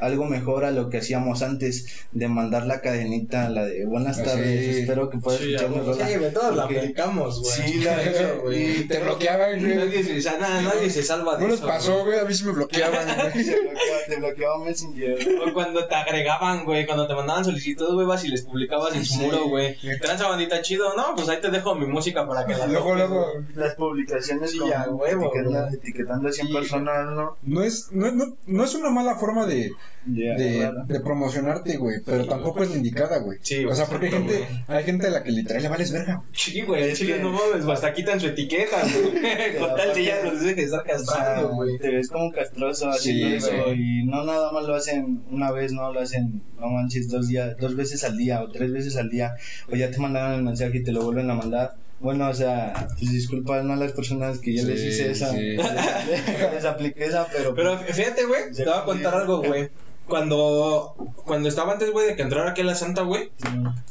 algo 0.02 0.26
mejor 0.26 0.66
a 0.66 0.72
lo 0.72 0.90
que 0.90 0.98
hacíamos 1.00 1.42
antes 1.42 2.06
de 2.12 2.28
mandar 2.28 2.66
la 2.66 2.82
cadenita, 2.82 3.50
la 3.50 3.66
de 3.66 3.86
buenas 3.86 4.20
Ah, 4.20 4.24
tardes, 4.24 4.76
sí. 4.76 4.82
espero 4.82 5.10
que 5.10 5.18
puedas 5.18 5.42
Sí, 5.42 5.54
escuchar 5.54 5.86
rola. 5.86 6.08
Sí, 6.08 6.18
güey, 6.18 6.34
todos 6.34 6.56
la 6.56 6.64
Porque- 6.64 6.80
aplicamos, 6.80 7.42
güey. 7.42 7.54
Sí, 7.72 7.80
la 7.82 8.02
Eso, 8.04 8.42
güey. 8.42 8.80
Y 8.82 8.84
te 8.86 9.00
bloqueaban, 9.00 9.60
güey. 9.60 9.76
Nadie 9.76 10.04
se, 10.22 10.32
nada, 10.40 10.62
nadie 10.62 10.90
se 10.90 11.04
salva 11.04 11.36
de 11.36 11.42
No 11.44 11.48
les 11.50 11.58
eso, 11.60 11.68
pasó, 11.68 12.06
güey, 12.06 12.20
a 12.20 12.24
mí 12.26 12.34
sí 12.34 12.46
me 12.46 12.52
bloqueaban, 12.54 13.06
güey. 13.34 13.46
Te 13.46 13.60
bloqueaba, 13.62 14.00
te 14.08 14.16
bloqueaba 14.18 14.58
Messenger. 14.66 15.28
O 15.48 15.54
cuando 15.54 15.88
te 15.88 15.96
agregaban, 15.96 16.66
güey, 16.66 16.86
cuando 16.86 17.08
te 17.08 17.16
mandaban 17.16 17.46
solicitudes, 17.46 17.94
güey, 17.94 18.08
vas 18.08 18.24
y 18.26 18.30
les 18.30 18.42
publicabas 18.44 18.96
en 18.96 19.06
su 19.06 19.14
Sí. 19.14 19.20
muro, 19.22 19.48
güey. 19.50 19.76
Tranza 20.02 20.28
bandita 20.28 20.62
chido, 20.62 20.94
¿no? 20.96 21.16
Pues 21.16 21.28
ahí 21.30 21.40
te 21.42 21.50
dejo 21.50 21.76
mi 21.76 21.86
música 21.86 22.28
para 22.28 22.46
que 22.46 22.54
la 22.56 22.68
Luego, 22.68 22.92
toques, 22.94 23.10
luego. 23.10 23.28
Las 23.56 23.76
publicaciones 23.76 24.52
Sí, 24.52 24.60
con- 24.60 24.72
a 24.74 24.88
huevo, 24.90 25.26
etiquetando, 25.28 25.62
güey. 25.62 25.74
etiquetando 25.76 26.30
a 26.30 26.32
100 26.32 26.48
Sí. 26.48 26.54
personas, 26.54 27.12
¿no? 27.16 27.38
no 27.44 27.64
es, 27.64 27.92
no, 27.92 28.12
no, 28.12 28.36
no 28.46 28.64
es 28.64 28.76
una 28.76 28.90
mala 28.90 29.16
forma 29.16 29.46
de, 29.46 29.72
De, 30.06 30.56
claro. 30.60 30.86
de 30.88 31.00
promocionarte, 31.02 31.78
güey, 31.78 31.98
pero 32.06 32.26
tampoco 32.26 32.64
es 32.64 32.72
la 32.72 32.78
indicada, 32.78 33.20
güey. 33.20 33.38
Sí, 33.42 33.66
O 33.66 33.76
sea, 33.76 33.86
porque 33.86 34.06
hay 34.08 34.12
gente, 34.14 34.48
hay 34.68 34.84
gente 34.86 35.08
a 35.08 35.10
la 35.12 35.24
que 35.24 35.32
literal 35.32 35.62
le 35.62 35.70
vales 35.70 35.92
verga. 35.92 36.24
Sí, 36.32 36.62
güey, 36.62 36.84
Es 36.92 36.98
chile 36.98 37.18
que- 37.18 37.22
no 37.22 37.32
mames, 37.32 37.66
hasta 37.68 37.94
quitan 37.94 38.20
su 38.20 38.28
etiqueta, 38.28 38.78
güey. 38.82 39.12
Con 39.60 39.76
tal 39.76 39.94
de 39.94 40.04
ya 40.06 40.24
los 40.24 40.42
estar 40.42 40.80
O 40.80 40.84
sea, 40.84 40.94
castrando, 40.96 41.50
güey. 41.50 41.78
te 41.78 41.90
ves 41.92 42.08
como 42.10 42.32
castroso 42.32 42.92
Sí, 42.94 43.24
haciendo 43.24 43.36
eso 43.48 43.74
y 43.74 44.04
no 44.06 44.24
nada 44.26 44.52
más 44.52 44.64
lo 44.66 44.76
hacen 44.76 45.22
una 45.30 45.52
vez, 45.52 45.74
no 45.74 45.92
lo 45.94 46.00
hacen, 46.00 46.42
no 46.60 46.68
manches, 46.70 47.10
dos 47.10 47.28
días, 47.28 47.56
dos 47.60 47.76
veces 47.76 48.04
al 48.04 48.18
día 48.18 48.42
o 48.42 48.50
tres 48.50 48.72
veces 48.72 48.96
al 48.96 49.10
día 49.10 49.34
o 49.72 49.76
ya 49.76 49.92
te 49.92 49.98
mandaron 50.00 50.34
el 50.34 50.44
mensaje 50.44 50.78
y 50.78 50.84
te 50.84 50.92
lo 50.94 51.04
vuelven 51.04 51.30
a 51.30 51.36
mandar. 51.36 51.74
Bueno, 52.00 52.30
o 52.30 52.34
sea, 52.34 52.88
pues 52.98 53.12
disculpas 53.12 53.64
no 53.66 53.74
a 53.74 53.76
las 53.76 53.92
personas 53.92 54.40
que 54.40 54.56
yo 54.56 54.64
les 54.64 54.82
hice 54.82 55.12
esa, 55.12 55.32
sí. 55.32 55.58
les, 55.58 55.58
les 56.54 56.66
apliqué 56.66 57.06
esa, 57.06 57.28
pero, 57.28 57.54
Pero 57.54 57.78
fíjate, 57.78 58.26
güey, 58.26 58.54
te 58.54 58.64
voy 58.64 58.74
a 58.74 58.86
contar 58.86 59.16
algo, 59.16 59.42
güey. 59.42 59.70
Cuando, 60.08 60.96
cuando 61.26 61.50
estaba 61.50 61.74
antes, 61.74 61.92
güey, 61.92 62.08
de 62.08 62.16
que 62.16 62.24
entrara 62.24 62.52
aquí 62.52 62.62
a 62.62 62.64
la 62.64 62.74
Santa, 62.74 63.04
güey, 63.04 63.32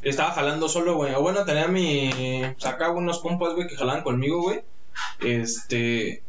estaba 0.02 0.32
jalando 0.32 0.68
solo, 0.68 0.96
güey. 0.96 1.14
O 1.14 1.20
bueno, 1.20 1.44
tenía 1.44 1.68
mi. 1.68 2.10
Sacaba 2.56 2.94
unos 2.94 3.20
compas, 3.20 3.54
güey, 3.54 3.68
que 3.68 3.76
jalaban 3.76 4.02
conmigo, 4.02 4.42
güey. 4.42 4.62
Este. 5.20 6.22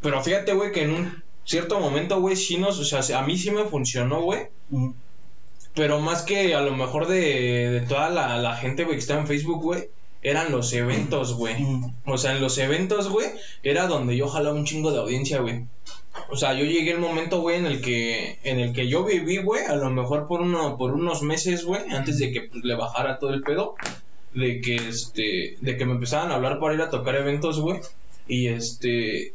Pero 0.00 0.22
fíjate, 0.22 0.52
güey, 0.54 0.72
que 0.72 0.82
en 0.82 0.90
un 0.90 1.24
cierto 1.44 1.78
momento, 1.78 2.20
güey, 2.20 2.34
sí 2.34 2.58
nos. 2.58 2.80
O 2.80 2.84
sea, 2.84 3.18
a 3.18 3.22
mí 3.22 3.38
sí 3.38 3.52
me 3.52 3.64
funcionó, 3.66 4.22
güey. 4.22 4.48
Mm, 4.70 4.90
Pero 5.74 6.00
más 6.00 6.22
que 6.22 6.54
a 6.54 6.60
lo 6.62 6.74
mejor 6.74 7.06
de, 7.06 7.70
de 7.70 7.80
toda 7.82 8.08
la, 8.08 8.38
la 8.38 8.56
gente, 8.56 8.82
güey, 8.82 8.96
que 8.96 9.02
está 9.02 9.16
en 9.16 9.28
Facebook, 9.28 9.62
güey, 9.62 9.90
eran 10.26 10.50
los 10.50 10.72
eventos, 10.72 11.34
güey. 11.34 11.54
O 12.04 12.18
sea, 12.18 12.32
en 12.32 12.40
los 12.40 12.58
eventos, 12.58 13.08
güey, 13.08 13.28
era 13.62 13.86
donde 13.86 14.16
yo 14.16 14.26
jalaba 14.26 14.56
un 14.56 14.64
chingo 14.64 14.90
de 14.90 14.98
audiencia, 14.98 15.38
güey. 15.38 15.66
O 16.28 16.36
sea, 16.36 16.52
yo 16.54 16.64
llegué 16.64 16.94
al 16.94 16.98
momento, 16.98 17.40
güey, 17.40 17.58
en 17.58 17.66
el 17.66 17.80
que 17.80 18.40
en 18.42 18.58
el 18.58 18.72
que 18.72 18.88
yo 18.88 19.04
viví, 19.04 19.36
güey, 19.36 19.64
a 19.66 19.76
lo 19.76 19.88
mejor 19.90 20.26
por 20.26 20.40
uno 20.40 20.76
por 20.76 20.94
unos 20.94 21.22
meses, 21.22 21.64
güey, 21.64 21.82
antes 21.90 22.18
de 22.18 22.32
que 22.32 22.40
pues, 22.40 22.64
le 22.64 22.74
bajara 22.74 23.20
todo 23.20 23.30
el 23.34 23.42
pedo, 23.42 23.76
de 24.34 24.60
que 24.60 24.74
este 24.74 25.58
de 25.60 25.76
que 25.76 25.86
me 25.86 25.92
empezaban 25.92 26.32
a 26.32 26.34
hablar 26.34 26.58
para 26.58 26.74
ir 26.74 26.82
a 26.82 26.90
tocar 26.90 27.14
eventos, 27.14 27.60
güey, 27.60 27.78
y 28.26 28.48
este 28.48 29.32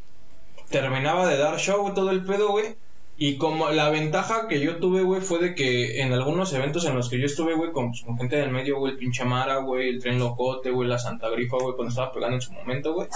terminaba 0.69 1.25
de 1.29 1.37
dar 1.37 1.57
show 1.57 1.93
todo 1.93 2.11
el 2.11 2.25
pedo, 2.25 2.49
güey. 2.49 2.75
Y 3.24 3.38
como 3.38 3.69
la 3.69 3.91
ventaja 3.91 4.47
que 4.47 4.59
yo 4.59 4.78
tuve, 4.78 5.03
güey, 5.03 5.22
fue 5.22 5.38
de 5.38 5.53
que 5.53 6.01
en 6.01 6.11
algunos 6.11 6.51
eventos 6.53 6.86
en 6.86 6.95
los 6.95 7.07
que 7.07 7.19
yo 7.19 7.28
estuve, 7.28 7.53
güey, 7.53 7.72
con, 7.72 7.93
gente 7.93 8.36
del 8.38 8.49
medio, 8.49 8.80
güey, 8.80 8.93
el 8.93 8.97
pinche 8.97 9.24
Mara, 9.26 9.57
güey, 9.57 9.89
el 9.89 10.01
tren 10.01 10.17
locote, 10.17 10.72
güey, 10.72 10.89
la 10.89 10.97
Santa 10.97 11.30
Grifa, 11.30 11.57
güey, 11.57 11.76
cuando 11.76 11.89
estaba 11.89 12.11
pegando 12.11 12.38
en 12.38 12.41
su 12.41 12.51
momento, 12.51 12.93
güey, 12.95 13.07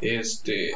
este, 0.00 0.72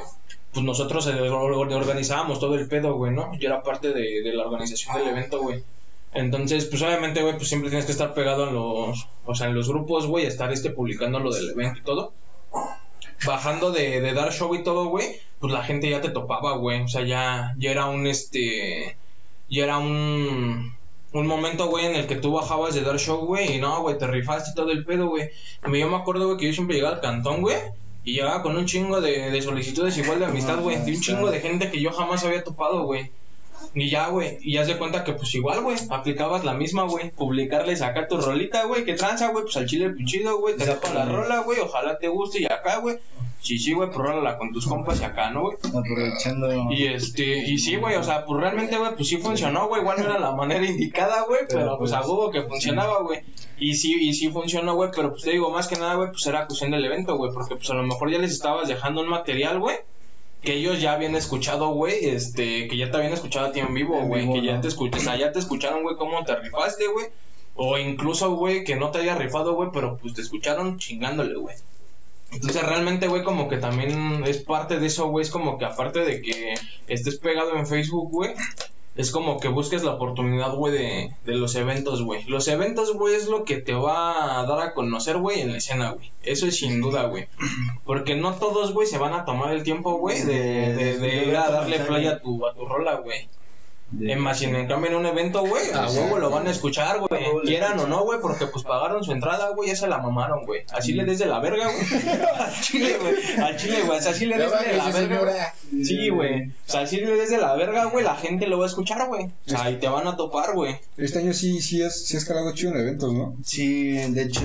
pues 0.52 0.64
nosotros 0.64 1.04
eh, 1.08 1.18
or- 1.18 1.52
or- 1.52 1.72
organizábamos 1.72 2.38
todo 2.38 2.54
el 2.54 2.68
pedo, 2.68 2.94
güey, 2.94 3.12
¿no? 3.12 3.36
Yo 3.40 3.48
era 3.48 3.62
parte 3.64 3.92
de, 3.92 4.22
de 4.22 4.32
la 4.34 4.44
organización 4.46 4.98
del 4.98 5.08
evento, 5.08 5.40
güey. 5.42 5.64
Entonces, 6.12 6.66
pues 6.66 6.80
obviamente, 6.82 7.22
güey, 7.22 7.36
pues 7.36 7.48
siempre 7.48 7.70
tienes 7.70 7.86
que 7.86 7.92
estar 7.92 8.14
pegado 8.14 8.48
en 8.48 8.54
los, 8.54 9.08
o 9.26 9.34
sea, 9.34 9.48
en 9.48 9.54
los 9.56 9.68
grupos, 9.68 10.06
güey, 10.06 10.26
estar 10.26 10.52
este 10.52 10.70
publicando 10.70 11.18
lo 11.18 11.32
del 11.32 11.50
evento 11.50 11.80
y 11.80 11.82
todo. 11.82 12.12
Bajando 13.26 13.70
de, 13.70 14.00
de 14.00 14.12
dar 14.14 14.32
show 14.32 14.54
y 14.54 14.62
todo, 14.62 14.86
güey, 14.86 15.20
pues 15.38 15.52
la 15.52 15.62
gente 15.62 15.90
ya 15.90 16.00
te 16.00 16.10
topaba, 16.10 16.56
güey. 16.56 16.82
O 16.82 16.88
sea, 16.88 17.02
ya, 17.02 17.54
ya 17.58 17.70
era 17.70 17.86
un, 17.86 18.06
este, 18.06 18.96
ya 19.48 19.64
era 19.64 19.78
un, 19.78 20.74
un 21.12 21.26
momento, 21.26 21.66
güey, 21.68 21.86
en 21.86 21.96
el 21.96 22.06
que 22.06 22.16
tú 22.16 22.32
bajabas 22.32 22.74
de 22.74 22.82
dar 22.82 22.98
show, 22.98 23.26
güey, 23.26 23.56
y 23.56 23.58
no, 23.58 23.82
güey, 23.82 23.98
te 23.98 24.06
rifaste 24.06 24.52
todo 24.54 24.70
el 24.70 24.84
pedo, 24.84 25.08
güey. 25.08 25.30
Yo 25.62 25.88
me 25.90 25.96
acuerdo, 25.96 26.26
güey, 26.26 26.38
que 26.38 26.46
yo 26.46 26.52
siempre 26.52 26.76
llegaba 26.76 26.96
al 26.96 27.02
cantón, 27.02 27.42
güey, 27.42 27.56
y 28.04 28.14
llegaba 28.14 28.42
con 28.42 28.56
un 28.56 28.66
chingo 28.66 29.00
de, 29.00 29.30
de 29.30 29.42
solicitudes 29.42 29.98
igual 29.98 30.20
de 30.20 30.26
amistad, 30.26 30.60
güey, 30.60 30.82
de 30.84 30.92
un 30.92 31.00
chingo 31.00 31.30
de 31.30 31.40
gente 31.40 31.70
que 31.70 31.80
yo 31.80 31.92
jamás 31.92 32.24
había 32.24 32.44
topado, 32.44 32.84
güey. 32.84 33.10
Y 33.74 33.90
ya, 33.90 34.08
güey, 34.08 34.38
y 34.40 34.54
ya 34.54 34.64
se 34.64 34.76
cuenta 34.76 35.04
que 35.04 35.12
pues 35.12 35.34
igual, 35.34 35.62
güey, 35.62 35.76
aplicabas 35.90 36.44
la 36.44 36.54
misma, 36.54 36.84
güey, 36.84 37.10
publicarles 37.10 37.82
acá 37.82 38.08
tu 38.08 38.20
rolita, 38.20 38.64
güey, 38.64 38.84
que 38.84 38.94
tranza, 38.94 39.28
güey, 39.28 39.44
pues 39.44 39.56
al 39.56 39.66
chile 39.66 39.90
pichido, 39.90 40.38
güey, 40.38 40.56
te 40.56 40.66
dejo 40.66 40.92
la 40.94 41.04
rola, 41.04 41.40
güey, 41.40 41.60
ojalá 41.60 41.98
te 41.98 42.08
guste 42.08 42.40
y 42.40 42.46
acá, 42.46 42.78
güey. 42.78 42.98
Sí, 43.42 43.58
sí, 43.58 43.72
güey, 43.72 43.88
pues 43.88 43.98
rólala 43.98 44.36
con 44.36 44.52
tus 44.52 44.66
compas 44.66 45.00
y 45.00 45.04
acá, 45.04 45.30
¿no, 45.30 45.42
güey? 45.42 45.56
aprovechando. 45.64 46.70
Y 46.72 46.86
este, 46.86 47.24
y 47.24 47.58
sí, 47.58 47.76
güey, 47.76 47.96
o 47.96 48.02
sea, 48.02 48.26
pues 48.26 48.38
realmente, 48.38 48.76
güey, 48.76 48.94
pues 48.94 49.08
sí 49.08 49.16
funcionó, 49.16 49.66
güey, 49.68 49.80
igual 49.80 49.98
no 49.98 50.04
era 50.04 50.18
la 50.18 50.32
manera 50.32 50.64
indicada, 50.64 51.24
güey, 51.26 51.40
pero 51.48 51.78
pues 51.78 51.92
a 51.92 52.02
huevo 52.02 52.30
que 52.30 52.42
funcionaba, 52.42 53.00
güey. 53.02 53.20
Y 53.58 53.74
sí, 53.74 53.96
y 53.98 54.12
sí 54.12 54.28
funcionó, 54.28 54.74
güey, 54.74 54.90
pero 54.94 55.10
pues 55.10 55.22
te 55.22 55.30
digo, 55.30 55.50
más 55.50 55.68
que 55.68 55.76
nada, 55.76 55.94
güey, 55.94 56.10
pues 56.10 56.26
era 56.26 56.46
cuestión 56.46 56.70
del 56.70 56.84
evento, 56.84 57.16
güey, 57.16 57.32
porque 57.32 57.56
pues 57.56 57.70
a 57.70 57.74
lo 57.74 57.82
mejor 57.82 58.10
ya 58.10 58.18
les 58.18 58.32
estabas 58.32 58.68
dejando 58.68 59.00
un 59.00 59.08
material, 59.08 59.58
güey, 59.58 59.76
que 60.42 60.54
ellos 60.54 60.80
ya 60.80 60.92
habían 60.92 61.14
escuchado, 61.14 61.68
güey, 61.68 62.06
este, 62.06 62.68
que 62.68 62.76
ya 62.76 62.90
te 62.90 62.96
habían 62.96 63.12
escuchado 63.12 63.46
a 63.46 63.52
ti 63.52 63.60
en 63.60 63.74
vivo, 63.74 64.00
güey, 64.02 64.30
que 64.32 64.42
ya 64.42 64.60
te 64.60 64.68
escucharon, 64.68 65.00
o 65.00 65.10
sea, 65.10 65.18
ya 65.18 65.32
te 65.32 65.38
escucharon, 65.38 65.82
güey, 65.82 65.96
cómo 65.96 66.24
te 66.24 66.36
rifaste, 66.36 66.86
güey. 66.88 67.06
O 67.54 67.76
incluso, 67.76 68.34
güey, 68.36 68.64
que 68.64 68.76
no 68.76 68.90
te 68.90 69.00
haya 69.00 69.16
rifado, 69.16 69.54
güey, 69.54 69.70
pero 69.72 69.98
pues 69.98 70.14
te 70.14 70.22
escucharon 70.22 70.78
chingándole, 70.78 71.34
güey. 71.34 71.56
Entonces 72.32 72.62
realmente, 72.62 73.08
güey, 73.08 73.24
como 73.24 73.48
que 73.48 73.56
también 73.56 74.22
es 74.24 74.38
parte 74.38 74.78
de 74.78 74.86
eso, 74.86 75.08
güey, 75.08 75.24
es 75.24 75.30
como 75.30 75.58
que 75.58 75.64
aparte 75.64 76.00
de 76.00 76.22
que 76.22 76.54
estés 76.86 77.18
pegado 77.18 77.56
en 77.56 77.66
Facebook, 77.66 78.10
güey, 78.10 78.34
es 78.96 79.10
como 79.12 79.38
que 79.38 79.48
busques 79.48 79.84
la 79.84 79.92
oportunidad, 79.92 80.54
güey, 80.54 80.72
de, 80.72 81.14
de 81.24 81.34
los 81.34 81.54
eventos, 81.54 82.02
güey. 82.02 82.24
Los 82.24 82.48
eventos, 82.48 82.92
güey, 82.92 83.14
es 83.14 83.28
lo 83.28 83.44
que 83.44 83.58
te 83.58 83.72
va 83.72 84.40
a 84.40 84.46
dar 84.46 84.60
a 84.60 84.74
conocer, 84.74 85.18
güey, 85.18 85.40
en 85.40 85.52
la 85.52 85.58
escena, 85.58 85.92
güey. 85.92 86.12
Eso 86.22 86.46
es 86.46 86.58
sin 86.58 86.80
duda, 86.80 87.04
güey. 87.04 87.28
Porque 87.84 88.16
no 88.16 88.34
todos, 88.34 88.74
güey, 88.74 88.86
se 88.86 88.98
van 88.98 89.14
a 89.14 89.24
tomar 89.24 89.52
el 89.52 89.62
tiempo, 89.62 89.98
güey, 89.98 90.22
de, 90.22 90.74
de, 90.74 90.98
de 90.98 91.24
ir 91.26 91.36
a 91.36 91.50
darle 91.50 91.80
play 91.80 92.06
a 92.06 92.20
tu, 92.20 92.46
a 92.46 92.54
tu 92.54 92.66
rola, 92.66 92.96
güey. 92.96 93.28
De- 93.92 94.12
En 94.12 94.20
más, 94.20 94.40
en 94.42 94.66
cambio, 94.68 94.90
en 94.90 94.96
un 94.96 95.06
evento, 95.06 95.44
güey, 95.44 95.70
a 95.74 95.88
huevo 95.88 96.18
lo 96.18 96.30
van 96.30 96.46
a 96.46 96.50
escuchar, 96.50 96.98
güey. 97.00 97.22
Quieran 97.44 97.78
o 97.80 97.86
no, 97.86 98.04
güey, 98.04 98.20
porque 98.20 98.46
pues 98.46 98.64
pagaron 98.64 99.02
su 99.02 99.12
entrada, 99.12 99.50
güey, 99.50 99.70
ya 99.70 99.76
se 99.76 99.86
la 99.88 99.98
mamaron, 99.98 100.44
güey. 100.46 100.62
Así 100.72 100.92
le 100.92 101.04
des 101.04 101.18
de 101.18 101.26
la 101.26 101.40
verga, 101.40 101.66
güey. 101.66 101.86
Al 102.38 102.60
chile, 102.60 102.96
güey. 103.00 103.14
Al 103.44 103.56
chile, 103.56 103.82
güey. 103.86 103.98
O 103.98 104.02
sea, 104.02 104.12
así 104.12 104.26
le 104.26 104.38
des 104.38 104.50
de 104.50 104.72
la 104.76 104.90
verga. 104.90 105.54
Sí, 105.84 106.08
güey. 106.10 106.48
O 106.48 106.52
sea, 106.66 106.86
si 106.86 106.96
le 106.98 107.10
des 107.16 107.30
de 107.30 107.38
la 107.38 107.54
verga, 107.56 107.86
güey, 107.86 108.04
la 108.04 108.16
gente 108.16 108.46
lo 108.46 108.58
va 108.58 108.64
a 108.64 108.68
escuchar, 108.68 109.06
güey. 109.08 109.24
O 109.26 109.30
sea, 109.50 109.70
y 109.70 109.76
te 109.76 109.88
van 109.88 110.06
a 110.06 110.16
topar, 110.16 110.54
güey. 110.54 110.76
Este 110.96 111.18
año 111.18 111.32
sí, 111.32 111.60
sí, 111.60 111.82
es, 111.82 112.06
sí 112.06 112.16
ha 112.16 112.18
escalado 112.20 112.52
chido 112.54 112.72
en 112.72 112.78
eventos, 112.80 113.12
¿no? 113.12 113.34
Sí, 113.44 113.92
de 113.92 114.22
hecho, 114.22 114.42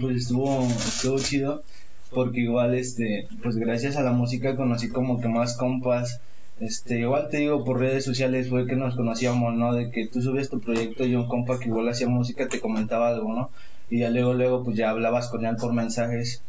pues 0.00 0.16
estuvo, 0.16 0.62
estuvo 0.66 1.18
chido. 1.18 1.62
Porque 2.10 2.40
igual, 2.40 2.74
este, 2.76 3.26
pues 3.42 3.56
gracias 3.56 3.96
a 3.96 4.02
la 4.02 4.12
música 4.12 4.56
conocí 4.56 4.88
como 4.88 5.20
que 5.20 5.28
más 5.28 5.56
compas. 5.56 6.20
Este, 6.58 7.00
igual 7.00 7.28
te 7.30 7.38
digo, 7.38 7.64
por 7.64 7.78
redes 7.80 8.04
sociales 8.04 8.48
fue 8.48 8.66
que 8.66 8.76
nos 8.76 8.96
conocíamos, 8.96 9.54
¿no? 9.54 9.74
De 9.74 9.90
que 9.90 10.06
tú 10.08 10.22
subes 10.22 10.48
tu 10.48 10.60
proyecto 10.60 11.04
y 11.04 11.14
un 11.14 11.28
compa 11.28 11.58
que 11.58 11.68
igual 11.68 11.88
hacía 11.88 12.08
música 12.08 12.48
te 12.48 12.60
comentaba 12.60 13.08
algo, 13.08 13.32
¿no? 13.34 13.50
Y 13.90 14.00
ya 14.00 14.10
luego, 14.10 14.32
luego, 14.34 14.64
pues 14.64 14.76
ya 14.76 14.90
hablabas 14.90 15.28
con 15.28 15.44
él 15.44 15.56
por 15.56 15.72
mensajes. 15.74 16.42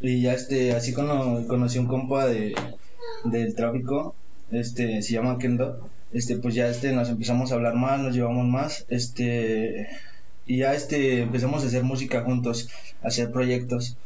Y 0.00 0.22
ya, 0.22 0.32
este, 0.34 0.72
así 0.72 0.92
cono- 0.92 1.46
conocí 1.46 1.78
un 1.78 1.86
compa 1.86 2.26
de, 2.26 2.54
del 3.24 3.54
tráfico, 3.54 4.14
este, 4.50 5.00
se 5.02 5.12
llama 5.14 5.38
Kendo. 5.38 5.88
Este, 6.12 6.36
pues 6.38 6.54
ya, 6.56 6.68
este, 6.68 6.92
nos 6.92 7.08
empezamos 7.08 7.52
a 7.52 7.54
hablar 7.54 7.74
más, 7.74 8.00
nos 8.00 8.14
llevamos 8.14 8.46
más, 8.48 8.84
este, 8.88 9.86
y 10.44 10.58
ya, 10.58 10.74
este, 10.74 11.20
empezamos 11.22 11.62
a 11.62 11.66
hacer 11.68 11.84
música 11.84 12.22
juntos, 12.22 12.68
a 13.02 13.08
hacer 13.08 13.30
proyectos. 13.30 13.96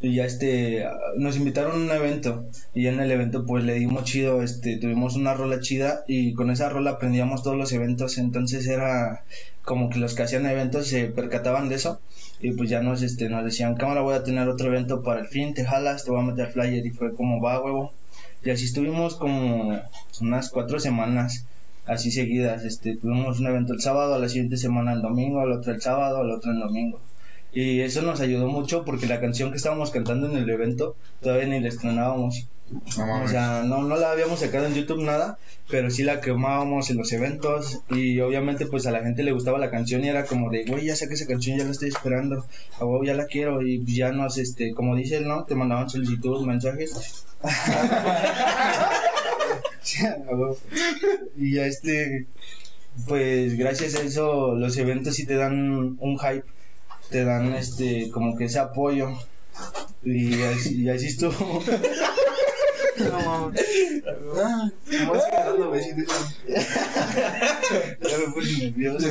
Y 0.00 0.14
ya 0.14 0.24
este, 0.24 0.84
nos 1.16 1.36
invitaron 1.36 1.72
a 1.72 1.84
un 1.84 1.90
evento 1.90 2.46
y 2.74 2.86
en 2.86 3.00
el 3.00 3.10
evento 3.10 3.46
pues 3.46 3.64
le 3.64 3.74
dimos 3.74 4.04
chido, 4.04 4.42
este, 4.42 4.76
tuvimos 4.76 5.16
una 5.16 5.34
rola 5.34 5.60
chida 5.60 6.04
y 6.06 6.34
con 6.34 6.50
esa 6.50 6.68
rola 6.68 6.92
aprendíamos 6.92 7.42
todos 7.42 7.56
los 7.56 7.72
eventos, 7.72 8.18
entonces 8.18 8.66
era 8.68 9.24
como 9.64 9.90
que 9.90 9.98
los 9.98 10.14
que 10.14 10.22
hacían 10.22 10.46
eventos 10.46 10.86
se 10.86 11.06
percataban 11.06 11.68
de 11.68 11.76
eso 11.76 12.00
y 12.40 12.52
pues 12.52 12.70
ya 12.70 12.80
nos, 12.80 13.02
este, 13.02 13.28
nos 13.28 13.44
decían, 13.44 13.74
cámara 13.74 14.02
voy 14.02 14.14
a 14.14 14.22
tener 14.22 14.48
otro 14.48 14.68
evento 14.68 15.02
para 15.02 15.20
el 15.20 15.26
fin, 15.26 15.54
te 15.54 15.64
jalas, 15.64 16.04
te 16.04 16.10
voy 16.10 16.20
a 16.20 16.24
meter 16.24 16.52
flyer 16.52 16.86
y 16.86 16.90
fue 16.90 17.14
como 17.14 17.40
va 17.40 17.62
huevo. 17.62 17.92
Y 18.44 18.50
así 18.50 18.66
estuvimos 18.66 19.16
como 19.16 19.80
unas 20.20 20.50
cuatro 20.50 20.78
semanas 20.78 21.44
así 21.86 22.10
seguidas, 22.10 22.64
este, 22.64 22.96
tuvimos 22.96 23.40
un 23.40 23.46
evento 23.46 23.72
el 23.72 23.80
sábado, 23.80 24.14
a 24.14 24.18
la 24.18 24.28
siguiente 24.28 24.56
semana 24.56 24.92
el 24.92 25.02
domingo, 25.02 25.40
al 25.40 25.52
otro 25.52 25.72
el 25.72 25.80
sábado, 25.80 26.18
al 26.18 26.30
otro 26.30 26.52
el 26.52 26.60
domingo. 26.60 27.00
Y 27.52 27.80
eso 27.80 28.02
nos 28.02 28.20
ayudó 28.20 28.46
mucho 28.48 28.84
porque 28.84 29.06
la 29.06 29.20
canción 29.20 29.50
que 29.50 29.56
estábamos 29.56 29.90
cantando 29.90 30.30
en 30.30 30.36
el 30.36 30.48
evento 30.50 30.96
todavía 31.20 31.46
ni 31.46 31.60
la 31.60 31.68
estrenábamos. 31.68 32.46
No 32.70 33.24
O 33.24 33.28
sea, 33.28 33.62
no, 33.64 33.82
no 33.82 33.96
la 33.96 34.10
habíamos 34.12 34.40
sacado 34.40 34.66
en 34.66 34.74
YouTube 34.74 35.02
nada, 35.02 35.38
pero 35.70 35.90
sí 35.90 36.02
la 36.02 36.20
quemábamos 36.20 36.90
en 36.90 36.98
los 36.98 37.10
eventos 37.12 37.80
y 37.88 38.20
obviamente 38.20 38.66
pues 38.66 38.86
a 38.86 38.90
la 38.90 39.02
gente 39.02 39.22
le 39.22 39.32
gustaba 39.32 39.58
la 39.58 39.70
canción 39.70 40.04
y 40.04 40.08
era 40.08 40.26
como 40.26 40.50
de, 40.50 40.64
güey, 40.64 40.84
ya 40.84 40.94
saqué 40.94 41.14
esa 41.14 41.26
canción, 41.26 41.56
ya 41.58 41.64
la 41.64 41.70
estoy 41.70 41.88
esperando, 41.88 42.44
a 42.78 42.84
huevo 42.84 43.04
ya 43.04 43.14
la 43.14 43.26
quiero 43.26 43.62
y 43.62 43.78
pues 43.78 43.96
ya 43.96 44.12
nos, 44.12 44.36
este, 44.36 44.74
como 44.74 44.94
dice 44.96 45.16
él, 45.16 45.28
¿no? 45.28 45.44
Te 45.44 45.54
mandaban 45.54 45.88
solicitudes, 45.88 46.46
mensajes. 46.46 47.24
Y 51.36 51.54
ya 51.54 51.66
este, 51.66 52.26
pues 53.06 53.56
gracias 53.56 53.94
a 53.94 54.02
eso 54.02 54.54
los 54.54 54.76
eventos 54.76 55.14
sí 55.14 55.24
te 55.24 55.34
dan 55.34 55.96
un 55.98 56.18
hype, 56.18 56.44
te 57.10 57.24
dan 57.24 57.54
este, 57.54 58.10
como 58.10 58.36
que 58.36 58.44
ese 58.44 58.58
apoyo. 58.58 59.08
Y 60.04 60.42
así, 60.42 60.82
y 60.82 60.88
así 60.88 61.06
estuvo. 61.06 61.62
No 62.98 63.20
mames. 63.20 63.60
Ah, 64.42 64.68
¿cómo 64.90 65.12
vas 65.12 65.24
quedando, 65.30 65.70
besito? 65.70 66.12
Ya 66.48 68.18
me 68.18 68.32
puse 68.34 68.64
nervioso. 68.64 69.06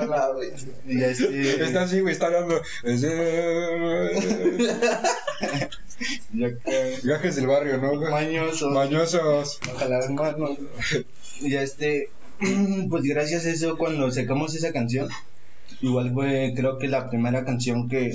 Hola, 0.00 0.30
güey. 0.34 0.50
Y 0.88 1.02
este, 1.04 1.64
Está 1.64 1.82
así, 1.82 2.00
güey, 2.00 2.12
está 2.12 2.26
hablando. 2.26 2.60
Viajes 7.02 7.36
del 7.36 7.46
barrio, 7.46 7.78
¿no? 7.78 7.98
güey? 7.98 8.10
mañoso, 8.10 8.70
Mañosos. 8.70 9.60
ojalá 9.74 9.98
hermano. 10.04 10.56
Y 11.40 11.54
este, 11.54 12.10
pues 12.90 13.04
gracias 13.04 13.46
a 13.46 13.50
eso, 13.50 13.76
cuando 13.78 14.10
sacamos 14.10 14.54
esa 14.54 14.72
canción, 14.72 15.08
igual 15.80 16.12
fue, 16.12 16.52
creo 16.56 16.78
que 16.78 16.88
la 16.88 17.08
primera 17.10 17.44
canción 17.44 17.88
que, 17.88 18.12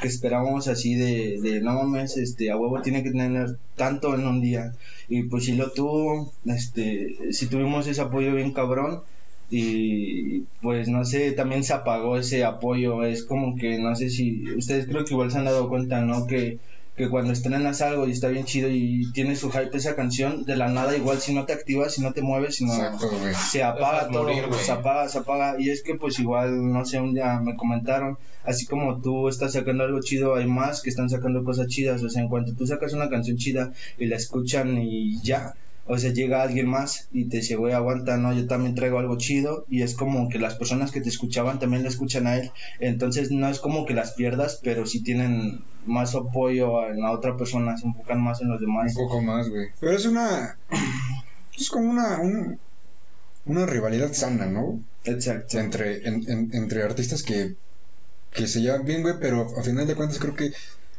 que 0.00 0.08
esperábamos 0.08 0.68
así 0.68 0.94
de, 0.94 1.40
de, 1.40 1.60
no 1.60 1.74
mames, 1.74 2.16
este, 2.16 2.50
a 2.50 2.56
huevo 2.56 2.82
tiene 2.82 3.02
que 3.02 3.10
tener 3.10 3.58
tanto 3.76 4.14
en 4.14 4.26
un 4.26 4.40
día. 4.40 4.74
Y 5.08 5.24
pues 5.24 5.44
sí 5.44 5.54
lo 5.54 5.70
tuvo, 5.70 6.32
este, 6.46 7.16
sí 7.32 7.46
tuvimos 7.48 7.86
ese 7.86 8.00
apoyo 8.00 8.34
bien 8.34 8.52
cabrón. 8.52 9.02
Y 9.50 10.40
pues 10.62 10.88
no 10.88 11.04
sé, 11.04 11.32
también 11.32 11.64
se 11.64 11.74
apagó 11.74 12.16
ese 12.16 12.44
apoyo. 12.44 13.04
Es 13.04 13.24
como 13.24 13.56
que 13.56 13.78
no 13.78 13.94
sé 13.94 14.10
si 14.10 14.50
ustedes 14.56 14.86
creo 14.86 15.04
que 15.04 15.14
igual 15.14 15.30
se 15.30 15.38
han 15.38 15.44
dado 15.44 15.68
cuenta, 15.68 16.00
¿no? 16.00 16.26
Que, 16.26 16.58
que 16.96 17.08
cuando 17.08 17.32
estrenas 17.32 17.80
algo 17.80 18.06
y 18.06 18.12
está 18.12 18.28
bien 18.28 18.44
chido 18.44 18.68
y 18.68 19.10
tiene 19.12 19.34
su 19.34 19.50
hype 19.50 19.76
esa 19.76 19.96
canción, 19.96 20.44
de 20.44 20.56
la 20.56 20.68
nada 20.68 20.96
igual 20.96 21.18
si 21.20 21.34
no 21.34 21.44
te 21.44 21.52
activas, 21.52 21.94
si 21.94 22.02
no 22.02 22.12
te 22.12 22.22
mueves, 22.22 22.56
si 22.56 22.64
no 22.64 22.74
Exacto, 22.74 23.10
se 23.50 23.64
apaga 23.64 24.06
Dejas 24.06 24.12
todo, 24.12 24.22
morir, 24.22 24.44
se 24.54 24.72
apaga, 24.72 25.08
se 25.08 25.18
apaga. 25.18 25.56
Y 25.58 25.70
es 25.70 25.82
que 25.82 25.96
pues 25.96 26.18
igual, 26.20 26.72
no 26.72 26.84
sé, 26.84 27.00
un 27.00 27.14
día 27.14 27.40
me 27.40 27.56
comentaron, 27.56 28.16
así 28.44 28.66
como 28.66 29.00
tú 29.00 29.28
estás 29.28 29.54
sacando 29.54 29.82
algo 29.82 30.00
chido, 30.00 30.36
hay 30.36 30.46
más 30.46 30.82
que 30.82 30.90
están 30.90 31.10
sacando 31.10 31.42
cosas 31.42 31.66
chidas. 31.66 32.02
O 32.04 32.08
sea, 32.08 32.22
en 32.22 32.28
cuanto 32.28 32.54
tú 32.54 32.66
sacas 32.66 32.92
una 32.92 33.08
canción 33.08 33.36
chida 33.36 33.72
y 33.98 34.06
la 34.06 34.16
escuchan 34.16 34.78
y 34.78 35.20
ya. 35.22 35.54
O 35.86 35.98
sea, 35.98 36.12
llega 36.12 36.42
alguien 36.42 36.66
más 36.68 37.08
y 37.10 37.28
te 37.28 37.38
dice, 37.38 37.56
güey, 37.56 37.74
aguanta, 37.74 38.16
no, 38.16 38.32
yo 38.32 38.46
también 38.46 38.74
traigo 38.74 38.98
algo 38.98 39.18
chido. 39.18 39.64
Y 39.68 39.82
es 39.82 39.94
como 39.94 40.28
que 40.30 40.38
las 40.38 40.54
personas 40.56 40.90
que 40.90 41.00
te 41.02 41.08
escuchaban 41.10 41.58
también 41.58 41.82
le 41.82 41.88
escuchan 41.90 42.26
a 42.26 42.36
él. 42.36 42.50
Entonces 42.80 43.30
no 43.30 43.48
es 43.48 43.58
como 43.60 43.84
que 43.84 43.92
las 43.94 44.12
pierdas, 44.14 44.60
pero 44.62 44.86
sí 44.86 45.02
tienen 45.02 45.64
más 45.84 46.14
apoyo 46.14 46.86
en 46.88 47.00
la 47.00 47.12
otra 47.12 47.36
persona, 47.36 47.76
se 47.76 47.86
enfocan 47.86 48.22
más 48.22 48.40
en 48.40 48.48
los 48.48 48.60
Un 48.60 48.66
demás. 48.66 48.94
poco 48.94 49.20
más, 49.20 49.48
güey. 49.50 49.66
Pero 49.80 49.92
es 49.96 50.06
una. 50.06 50.58
Es 51.58 51.68
como 51.68 51.90
una. 51.90 52.20
un- 52.20 52.58
una 53.46 53.66
rivalidad 53.66 54.12
sana, 54.14 54.46
¿no? 54.46 54.80
Exacto. 55.04 55.58
Entre, 55.58 56.08
en- 56.08 56.22
en- 56.30 56.48
entre 56.54 56.82
artistas 56.82 57.22
que, 57.22 57.56
que 58.30 58.46
se 58.46 58.62
llevan 58.62 58.86
bien, 58.86 59.02
güey, 59.02 59.16
pero 59.20 59.46
a 59.58 59.62
final 59.62 59.86
de 59.86 59.94
cuentas 59.94 60.18
creo 60.18 60.34
que 60.34 60.50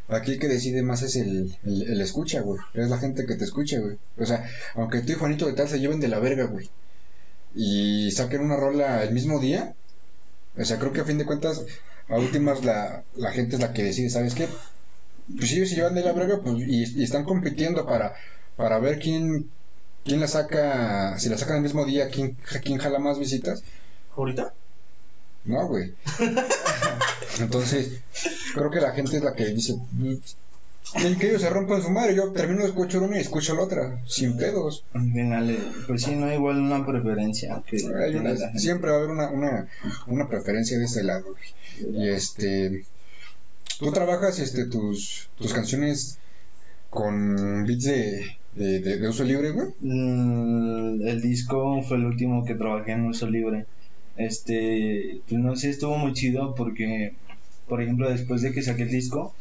aquí 0.07 0.33
el 0.33 0.39
que 0.39 0.47
decide 0.47 0.81
más 0.83 1.01
es 1.01 1.15
el, 1.15 1.57
el, 1.63 1.81
el 1.83 2.01
escucha, 2.01 2.41
güey. 2.41 2.59
Es 2.73 2.89
la 2.89 2.97
gente 2.97 3.25
que 3.25 3.35
te 3.35 3.43
escucha, 3.45 3.79
güey. 3.79 3.97
O 4.17 4.25
sea, 4.25 4.47
aunque 4.75 5.01
tú 5.01 5.11
y 5.11 5.15
Juanito 5.15 5.45
de 5.45 5.53
tal 5.53 5.67
se 5.67 5.79
lleven 5.79 5.99
de 5.99 6.07
la 6.07 6.19
verga, 6.19 6.45
güey. 6.45 6.69
Y 7.53 8.11
saquen 8.11 8.41
una 8.41 8.57
rola 8.57 9.03
el 9.03 9.13
mismo 9.13 9.39
día. 9.39 9.73
O 10.57 10.63
sea, 10.63 10.79
creo 10.79 10.93
que 10.93 11.01
a 11.01 11.05
fin 11.05 11.17
de 11.17 11.25
cuentas, 11.25 11.63
a 12.09 12.17
últimas 12.17 12.63
la, 12.63 13.03
la 13.15 13.31
gente 13.31 13.55
es 13.55 13.61
la 13.61 13.73
que 13.73 13.83
decide, 13.83 14.09
¿sabes 14.09 14.35
qué? 14.35 14.47
Pues 15.35 15.49
si 15.49 15.57
ellos 15.57 15.69
se 15.69 15.75
llevan 15.75 15.95
de 15.95 16.03
la 16.03 16.13
verga, 16.13 16.39
pues, 16.41 16.55
y, 16.59 16.99
y 16.99 17.03
están 17.03 17.23
compitiendo 17.23 17.85
para, 17.85 18.13
para 18.55 18.79
ver 18.79 18.99
quién, 18.99 19.49
quién 20.05 20.19
la 20.19 20.27
saca, 20.27 21.17
si 21.17 21.29
la 21.29 21.37
sacan 21.37 21.57
el 21.57 21.63
mismo 21.63 21.85
día, 21.85 22.09
quién, 22.09 22.37
quién 22.63 22.77
jala 22.77 22.99
más 22.99 23.19
visitas. 23.19 23.63
¿Ahorita? 24.15 24.53
No, 25.45 25.67
güey. 25.67 25.93
Entonces, 27.39 28.01
creo 28.53 28.69
que 28.71 28.79
la 28.81 28.91
gente 28.93 29.17
es 29.17 29.23
la 29.23 29.33
que 29.33 29.45
dice, 29.47 29.75
"Mm, 29.91 30.13
que 31.19 31.27
ellos 31.29 31.41
se 31.41 31.49
rompan 31.49 31.81
su 31.81 31.89
madre, 31.89 32.15
yo 32.15 32.31
termino 32.31 32.61
de 32.61 32.67
escuchar 32.67 33.01
una 33.01 33.17
y 33.17 33.21
escucho 33.21 33.55
la 33.55 33.61
otra, 33.63 33.99
sin 34.07 34.37
pedos. 34.37 34.83
Eh, 34.95 35.59
pues 35.87 36.03
sí, 36.03 36.15
no 36.15 36.27
hay 36.27 36.35
igual 36.35 36.57
una 36.59 36.85
preferencia 36.85 37.61
que 37.67 37.77
Hay 37.77 38.15
una- 38.15 38.35
siempre 38.57 38.89
va 38.91 38.97
a 38.97 38.99
haber 38.99 39.09
una, 39.11 39.29
una, 39.31 39.67
una 40.07 40.27
preferencia 40.29 40.77
de 40.77 40.85
ese 40.85 41.03
lado. 41.03 41.25
Y 41.93 42.07
este, 42.07 42.85
tú 43.79 43.91
trabajas 43.91 44.39
este, 44.39 44.65
tus, 44.67 45.27
tus 45.37 45.53
canciones 45.53 46.19
con 46.89 47.65
beats 47.65 47.83
de, 47.83 48.25
de, 48.53 48.79
de- 48.79 48.97
de 48.97 49.07
uso 49.09 49.23
libre, 49.25 49.51
güey. 49.51 49.67
Mm, 49.81 51.01
el 51.05 51.21
disco 51.21 51.81
fue 51.81 51.97
el 51.97 52.05
último 52.05 52.45
que 52.45 52.55
trabajé 52.55 52.93
en 52.93 53.07
uso 53.07 53.27
libre. 53.29 53.65
Este, 54.17 55.19
pues 55.27 55.41
no 55.41 55.55
sé, 55.57 55.71
estuvo 55.71 55.97
muy 55.97 56.13
chido 56.13 56.55
porque, 56.55 57.15
por 57.67 57.81
ejemplo, 57.81 58.09
después 58.09 58.41
de 58.41 58.51
que 58.51 58.61
saqué 58.61 58.83
el 58.83 58.91
disco, 58.91 59.33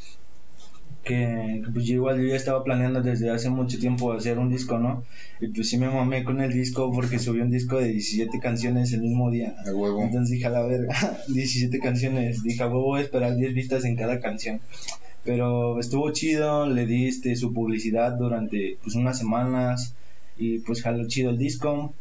que 1.05 1.63
pues 1.73 1.85
yo 1.85 1.95
igual 1.95 2.21
yo 2.21 2.29
ya 2.29 2.37
estaba 2.37 2.65
planeando 2.65 3.03
desde 3.03 3.31
hace 3.31 3.51
mucho 3.51 3.79
tiempo 3.79 4.13
hacer 4.13 4.39
un 4.39 4.51
disco, 4.51 4.79
¿no? 4.79 5.05
Y 5.41 5.49
pues 5.49 5.69
sí 5.69 5.77
me 5.77 5.89
mamé 5.89 6.25
con 6.25 6.41
el 6.41 6.53
disco 6.53 6.91
porque 6.93 7.19
subí 7.19 7.41
un 7.41 7.51
disco 7.51 7.79
de 7.79 7.89
17 7.89 8.41
canciones 8.41 8.93
el 8.93 9.03
mismo 9.03 9.31
día. 9.31 9.55
A 9.67 9.73
huevo. 9.73 10.03
Entonces 10.03 10.31
dije, 10.31 10.47
a 10.47 10.51
la 10.51 10.63
verga, 10.63 10.95
17 11.29 11.79
canciones. 11.79 12.43
Dije, 12.43 12.63
a 12.63 12.69
huevo, 12.69 12.85
voy 12.85 13.01
a 13.01 13.05
esperar 13.05 13.37
10 13.37 13.55
vistas 13.55 13.85
en 13.85 13.97
cada 13.97 14.21
canción. 14.21 14.61
Pero 15.25 15.79
estuvo 15.79 16.11
chido, 16.13 16.67
le 16.67 16.87
di 16.87 17.07
este, 17.07 17.37
su 17.37 17.53
publicidad 17.53 18.13
durante 18.13 18.79
pues 18.83 18.95
unas 18.95 19.19
semanas 19.19 19.95
y 20.37 20.59
pues 20.61 20.83
jaló 20.83 21.07
chido 21.07 21.31
el 21.31 21.39
disco. 21.39 21.95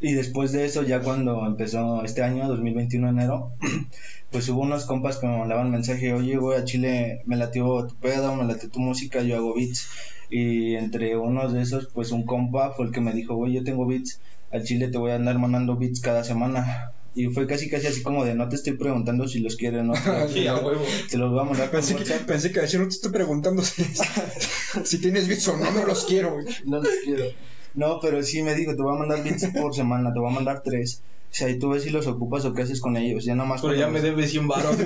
Y 0.00 0.12
después 0.12 0.52
de 0.52 0.66
eso, 0.66 0.82
ya 0.82 1.00
cuando 1.00 1.46
empezó 1.46 2.04
este 2.04 2.22
año, 2.22 2.46
2021 2.48 3.08
enero, 3.08 3.52
pues 4.30 4.48
hubo 4.48 4.60
unos 4.60 4.84
compas 4.84 5.16
que 5.16 5.26
me 5.26 5.38
mandaban 5.38 5.70
mensaje, 5.70 6.12
oye, 6.12 6.36
güey, 6.36 6.58
a 6.58 6.64
Chile 6.64 7.22
me 7.24 7.36
latió 7.36 7.86
tu 7.86 7.96
pedo, 7.96 8.36
me 8.36 8.44
latió 8.44 8.68
tu 8.68 8.80
música, 8.80 9.22
yo 9.22 9.36
hago 9.36 9.54
beats. 9.54 9.88
Y 10.28 10.74
entre 10.76 11.16
unos 11.16 11.52
de 11.52 11.62
esos, 11.62 11.86
pues 11.86 12.12
un 12.12 12.24
compa 12.24 12.72
fue 12.72 12.86
el 12.86 12.92
que 12.92 13.00
me 13.00 13.12
dijo, 13.12 13.34
güey, 13.34 13.54
yo 13.54 13.64
tengo 13.64 13.86
beats, 13.86 14.20
a 14.52 14.60
Chile 14.60 14.88
te 14.88 14.98
voy 14.98 15.12
a 15.12 15.16
andar 15.16 15.38
mandando 15.38 15.76
beats 15.76 16.00
cada 16.00 16.24
semana. 16.24 16.92
Y 17.14 17.26
fue 17.26 17.46
casi 17.46 17.68
casi 17.68 17.88
así 17.88 18.02
como 18.02 18.24
de, 18.24 18.34
no 18.34 18.48
te 18.48 18.56
estoy 18.56 18.74
preguntando 18.74 19.26
si 19.26 19.40
los 19.40 19.56
quieres, 19.56 19.82
no, 19.82 19.94
Sí, 20.32 20.46
a 20.46 20.56
huevo. 20.56 20.84
te 21.10 21.16
los 21.16 21.30
voy 21.32 21.40
a 21.40 21.44
mandar 21.44 21.70
Pensé 21.70 21.96
que, 21.96 22.04
pensé 22.04 22.52
que 22.52 22.60
decir, 22.60 22.78
no 22.78 22.86
te 22.86 22.94
estoy 22.94 23.10
preguntando 23.10 23.62
si, 23.62 23.82
si 24.84 25.00
tienes 25.00 25.26
beats 25.26 25.48
o 25.48 25.56
no, 25.56 25.70
no 25.70 25.86
los 25.86 26.04
quiero, 26.04 26.34
güey. 26.34 26.46
No 26.66 26.78
los 26.78 26.88
quiero. 27.02 27.24
No, 27.74 27.98
pero 28.00 28.22
sí 28.22 28.42
me 28.42 28.54
dijo, 28.54 28.74
te 28.74 28.82
voy 28.82 28.94
a 28.94 28.98
mandar 28.98 29.22
beats 29.22 29.46
por 29.60 29.74
semana, 29.74 30.12
te 30.12 30.18
voy 30.18 30.30
a 30.30 30.34
mandar 30.34 30.62
tres. 30.62 31.02
O 31.30 31.32
sea, 31.32 31.48
y 31.48 31.60
tú 31.60 31.68
ves 31.68 31.84
si 31.84 31.90
los 31.90 32.08
ocupas 32.08 32.44
o 32.44 32.52
qué 32.52 32.62
haces 32.62 32.80
con 32.80 32.96
ellos. 32.96 33.24
Ya 33.24 33.36
nomás 33.36 33.62
Pero 33.62 33.74
ya 33.74 33.86
me 33.86 34.00
debes 34.00 34.32
100 34.32 34.48
baros. 34.48 34.76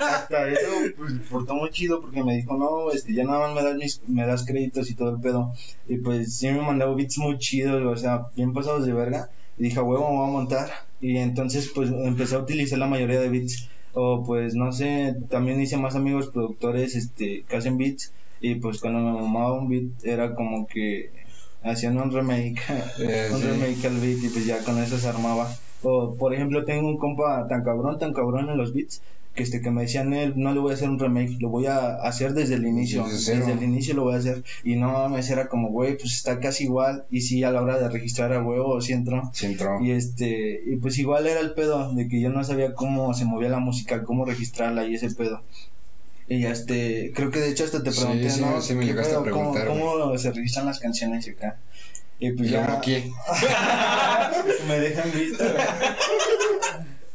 Hasta 0.00 0.48
eso, 0.48 0.70
pues, 0.96 1.12
portó 1.30 1.54
muy 1.54 1.70
chido 1.70 2.00
porque 2.00 2.24
me 2.24 2.34
dijo, 2.36 2.56
no, 2.56 2.90
este, 2.90 3.14
ya 3.14 3.22
nada 3.24 3.38
más 3.46 3.54
me 3.54 3.62
das, 3.62 3.76
mis, 3.76 4.00
me 4.08 4.26
das 4.26 4.44
créditos 4.44 4.90
y 4.90 4.96
todo 4.96 5.10
el 5.10 5.20
pedo. 5.20 5.52
Y 5.86 5.98
pues 5.98 6.36
sí 6.36 6.48
me 6.48 6.60
mandaba 6.62 6.94
beats 6.96 7.18
muy 7.18 7.38
chidos, 7.38 7.82
o 7.84 7.96
sea, 7.96 8.26
bien 8.34 8.52
pasados 8.52 8.86
de 8.86 8.92
verga. 8.92 9.30
Y 9.56 9.62
dije, 9.64 9.78
"A 9.78 9.82
huevo, 9.84 10.10
me 10.10 10.16
voy 10.16 10.28
a 10.28 10.32
montar. 10.32 10.70
Y 11.00 11.18
entonces, 11.18 11.70
pues, 11.72 11.90
empecé 11.90 12.34
a 12.34 12.40
utilizar 12.40 12.78
la 12.80 12.88
mayoría 12.88 13.20
de 13.20 13.28
beats. 13.28 13.68
O 13.92 14.24
pues, 14.24 14.56
no 14.56 14.72
sé, 14.72 15.14
también 15.30 15.60
hice 15.60 15.76
más 15.76 15.94
amigos 15.94 16.28
productores, 16.30 16.96
este, 16.96 17.44
que 17.48 17.56
hacen 17.56 17.78
beats. 17.78 18.12
Y 18.40 18.56
pues 18.56 18.80
cuando 18.80 18.98
me 18.98 19.12
mamaba 19.12 19.52
un 19.54 19.68
beat, 19.68 19.84
era 20.02 20.34
como 20.34 20.66
que 20.66 21.10
hacían 21.64 21.98
un 21.98 22.12
remake, 22.12 22.60
un 23.32 23.40
sí. 23.40 23.46
remake 23.46 23.84
al 23.86 23.98
beat 23.98 24.22
y 24.22 24.28
pues 24.28 24.46
ya 24.46 24.58
con 24.64 24.78
eso 24.82 24.98
se 24.98 25.08
armaba. 25.08 25.54
O 25.82 26.14
por 26.14 26.34
ejemplo 26.34 26.64
tengo 26.64 26.88
un 26.88 26.98
compa 26.98 27.46
tan 27.48 27.62
cabrón, 27.64 27.98
tan 27.98 28.12
cabrón 28.12 28.48
en 28.50 28.56
los 28.56 28.72
beats 28.72 29.00
que 29.34 29.42
este 29.42 29.60
que 29.60 29.72
me 29.72 29.82
decían 29.82 30.14
él 30.14 30.34
no 30.36 30.54
le 30.54 30.60
voy 30.60 30.70
a 30.70 30.74
hacer 30.74 30.88
un 30.88 30.98
remake, 31.00 31.40
lo 31.40 31.48
voy 31.48 31.66
a 31.66 31.96
hacer 31.96 32.34
desde 32.34 32.54
el 32.54 32.64
inicio, 32.66 33.04
Desde 33.04 33.50
el 33.50 33.64
inicio 33.64 33.94
lo 33.94 34.04
voy 34.04 34.14
a 34.14 34.18
hacer 34.18 34.44
y 34.62 34.76
no 34.76 34.92
mames 34.92 35.28
era 35.28 35.48
como 35.48 35.70
güey 35.70 35.98
pues 35.98 36.12
está 36.14 36.38
casi 36.38 36.64
igual 36.64 37.04
y 37.10 37.22
sí 37.22 37.42
a 37.42 37.50
la 37.50 37.60
hora 37.60 37.80
de 37.80 37.88
registrar 37.88 38.32
a 38.32 38.40
huevo 38.44 38.80
sí 38.80 38.92
entró 38.92 39.28
Sí 39.34 39.46
entró. 39.46 39.82
y 39.82 39.90
este 39.90 40.60
y 40.64 40.76
pues 40.76 40.98
igual 40.98 41.26
era 41.26 41.40
el 41.40 41.52
pedo 41.52 41.92
de 41.94 42.06
que 42.06 42.20
yo 42.20 42.30
no 42.30 42.44
sabía 42.44 42.74
cómo 42.74 43.12
se 43.12 43.24
movía 43.24 43.48
la 43.48 43.58
música, 43.58 44.04
cómo 44.04 44.24
registrarla 44.24 44.86
y 44.86 44.94
ese 44.94 45.10
pedo. 45.12 45.42
Y 46.26 46.46
este, 46.46 47.12
creo 47.14 47.30
que 47.30 47.40
de 47.40 47.50
hecho 47.50 47.64
hasta 47.64 47.82
te 47.82 47.92
Sí, 47.92 48.00
pregunté, 48.00 48.30
sí, 48.30 48.40
¿no? 48.40 48.60
sí 48.60 48.74
me 48.74 48.80
¿Qué 48.80 48.86
llegaste 48.92 49.14
a 49.14 49.22
pedo? 49.22 49.34
¿Cómo- 49.34 49.52
preguntar, 49.52 49.68
¿Cómo, 49.68 50.16
se 50.18 50.32
registran 50.32 50.66
las 50.66 50.78
canciones 50.80 51.28
acá? 51.28 51.58
Y 52.18 52.30
pues 52.32 52.50
ya 52.50 52.80
¿quién? 52.80 53.10
me 54.68 54.80
dejan 54.80 55.10
visto. 55.12 55.44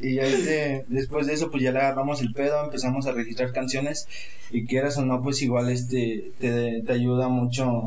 Y 0.01 0.16
ya 0.16 0.24
este, 0.24 0.86
después 0.88 1.28
de 1.28 1.34
eso, 1.34 1.51
pues 1.51 1.62
ya 1.62 1.74
le 1.74 1.80
agarramos 1.80 2.22
el 2.22 2.32
pedo, 2.32 2.64
empezamos 2.64 3.05
a 3.05 3.12
registrar 3.12 3.51
canciones. 3.51 4.07
Y 4.49 4.66
quieras 4.66 4.97
o 4.97 5.03
no, 5.03 5.22
pues 5.22 5.41
igual 5.41 5.70
este 5.70 6.32
te, 6.39 6.84
te 6.88 6.93
ayuda 6.93 7.28
mucho 7.28 7.82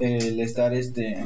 el 0.00 0.40
estar 0.40 0.74
este 0.74 1.24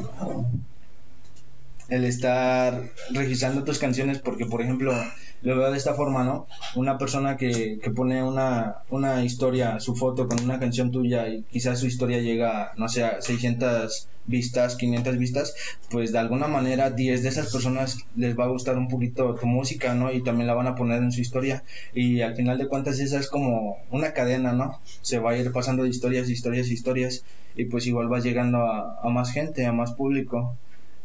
el 1.89 2.05
estar 2.05 2.83
registrando 3.11 3.65
tus 3.65 3.79
canciones 3.79 4.19
porque 4.19 4.47
por 4.47 4.63
ejemplo 4.63 4.93
lo 5.41 5.57
veo 5.57 5.71
de 5.71 5.79
esta 5.79 5.95
forma 5.95 6.25
no 6.25 6.47
una 6.75 6.99
persona 6.99 7.37
que, 7.37 7.79
que 7.83 7.91
pone 7.91 8.23
una, 8.23 8.79
una 8.91 9.25
historia 9.25 9.81
su 9.81 9.95
foto 9.95 10.29
con 10.29 10.43
una 10.43 10.59
canción 10.59 10.91
tuya 10.91 11.29
y 11.29 11.45
quizás 11.45 11.81
su 11.81 11.87
historia 11.87 12.19
llega 12.19 12.73
no 12.77 12.89
sé 12.89 13.05
a 13.05 13.23
600 13.23 14.09
vistas 14.27 14.77
500 14.77 15.17
vistas 15.17 15.55
pues 15.91 16.13
de 16.13 16.19
alguna 16.19 16.49
manera 16.49 16.91
10 16.91 17.23
de 17.23 17.29
esas 17.31 17.51
personas 17.51 17.97
les 18.15 18.39
va 18.39 18.45
a 18.45 18.49
gustar 18.49 18.77
un 18.77 18.89
poquito 18.89 19.35
tu 19.35 19.47
música 19.47 19.95
no 19.95 20.13
y 20.13 20.23
también 20.23 20.47
la 20.47 20.55
van 20.55 20.67
a 20.67 20.75
poner 20.75 21.03
en 21.03 21.13
su 21.13 21.23
historia. 21.23 21.65
Y 21.95 22.21
al 22.21 22.37
final 22.37 22.59
de 22.59 22.69
cuentas 22.69 23.01
esa 23.01 23.19
es 23.19 23.29
como 23.29 23.79
una 23.91 24.13
cadena 24.13 24.53
no 24.53 24.81
se 25.01 25.19
va 25.19 25.31
a 25.31 25.37
ir 25.37 25.51
pasando 25.53 25.83
de 25.85 25.89
historias 25.89 26.29
historias 26.29 26.69
historias 26.69 27.25
y 27.57 27.65
pues 27.65 27.87
igual 27.87 28.09
vas 28.09 28.23
llegando 28.23 28.59
a, 28.59 29.01
a 29.03 29.09
más 29.09 29.33
gente 29.33 29.65
a 29.65 29.73
más 29.73 29.93
público 29.93 30.57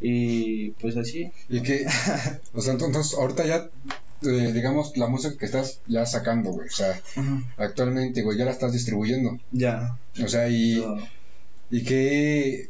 y 0.05 0.71
pues 0.71 0.97
así. 0.97 1.31
Y 1.47 1.61
que, 1.61 1.85
o 2.53 2.61
sea, 2.61 2.73
entonces, 2.73 3.13
ahorita 3.17 3.45
ya, 3.45 3.69
eh, 4.23 4.51
digamos, 4.53 4.97
la 4.97 5.07
música 5.07 5.37
que 5.37 5.45
estás 5.45 5.79
ya 5.87 6.05
sacando, 6.05 6.51
güey, 6.51 6.67
o 6.67 6.71
sea, 6.71 6.99
actualmente, 7.57 8.21
güey, 8.21 8.37
ya 8.37 8.43
la 8.43 8.51
estás 8.51 8.73
distribuyendo. 8.73 9.39
Ya. 9.53 9.97
O 10.21 10.27
sea, 10.27 10.49
y, 10.49 10.81
Todo. 10.81 10.99
y 11.71 11.83
qué, 11.85 12.69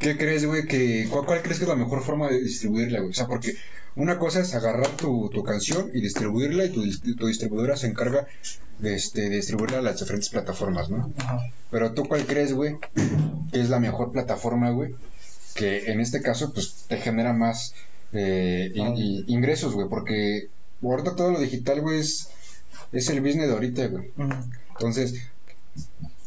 qué 0.00 0.18
crees, 0.18 0.44
güey, 0.44 0.66
que, 0.66 1.08
cuál, 1.10 1.24
cuál 1.24 1.40
crees 1.40 1.58
que 1.58 1.64
es 1.64 1.68
la 1.70 1.76
mejor 1.76 2.02
forma 2.02 2.28
de 2.28 2.42
distribuirla, 2.42 2.98
güey? 2.98 3.10
O 3.10 3.14
sea, 3.14 3.26
porque 3.26 3.54
una 3.96 4.18
cosa 4.18 4.40
es 4.40 4.54
agarrar 4.54 4.88
tu, 4.88 5.30
tu 5.30 5.42
canción 5.44 5.90
y 5.94 6.02
distribuirla 6.02 6.66
y 6.66 6.72
tu, 6.72 6.82
tu 7.16 7.26
distribuidora 7.26 7.78
se 7.78 7.86
encarga 7.86 8.26
de, 8.80 8.96
este, 8.96 9.30
de 9.30 9.36
distribuirla 9.36 9.78
a 9.78 9.82
las 9.82 9.98
diferentes 9.98 10.28
plataformas, 10.28 10.90
¿no? 10.90 11.10
Ajá. 11.16 11.40
Pero 11.70 11.92
tú 11.94 12.04
cuál 12.04 12.26
crees, 12.26 12.52
güey, 12.52 12.76
que 13.50 13.60
es 13.62 13.70
la 13.70 13.80
mejor 13.80 14.12
plataforma, 14.12 14.68
güey, 14.70 14.94
que 15.54 15.90
en 15.92 16.00
este 16.00 16.20
caso, 16.20 16.52
pues, 16.52 16.84
te 16.88 16.96
genera 16.98 17.32
más 17.32 17.74
eh, 18.12 18.70
in- 18.74 19.24
ingresos, 19.26 19.74
güey, 19.74 19.88
porque 19.88 20.48
ahorita 20.82 21.16
todo 21.16 21.32
lo 21.32 21.40
digital, 21.40 21.80
güey, 21.80 22.00
es, 22.00 22.28
es 22.92 23.08
el 23.08 23.20
business 23.20 23.48
de 23.48 23.52
ahorita, 23.54 23.86
güey. 23.88 24.10
Entonces, 24.70 25.14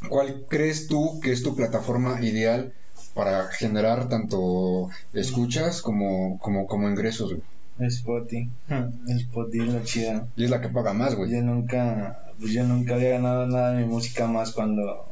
¿cuál 0.09 0.45
crees 0.49 0.87
tú 0.87 1.19
que 1.21 1.31
es 1.31 1.43
tu 1.43 1.55
plataforma 1.55 2.21
ideal 2.21 2.73
para 3.13 3.47
generar 3.47 4.09
tanto 4.09 4.89
escuchas 5.13 5.81
como, 5.81 6.37
como, 6.39 6.67
como 6.67 6.89
ingresos, 6.89 7.31
güey? 7.33 7.43
Spotify. 7.89 8.49
Spotify 9.07 9.67
es 9.67 9.73
la 9.73 9.83
chida. 9.83 10.27
Y 10.35 10.43
es 10.45 10.49
la 10.49 10.61
que 10.61 10.69
paga 10.69 10.93
más, 10.93 11.15
güey. 11.15 11.31
Yo 11.31 11.41
nunca, 11.41 12.23
pues 12.39 12.51
yo 12.51 12.63
nunca 12.63 12.95
había 12.95 13.09
ganado 13.11 13.47
nada 13.47 13.73
de 13.73 13.83
mi 13.83 13.91
música 13.91 14.27
más 14.27 14.51
cuando, 14.51 15.05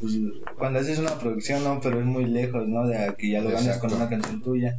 pues, 0.00 0.14
cuando 0.58 0.78
haces 0.80 0.98
una 0.98 1.18
producción, 1.18 1.64
¿no? 1.64 1.80
Pero 1.80 2.00
es 2.00 2.06
muy 2.06 2.24
lejos, 2.26 2.66
¿no? 2.68 2.86
De 2.86 2.96
a 2.98 3.14
que 3.14 3.30
ya 3.30 3.40
lo 3.40 3.50
ganes 3.50 3.76
con 3.78 3.92
una 3.92 4.08
canción 4.08 4.42
tuya. 4.42 4.78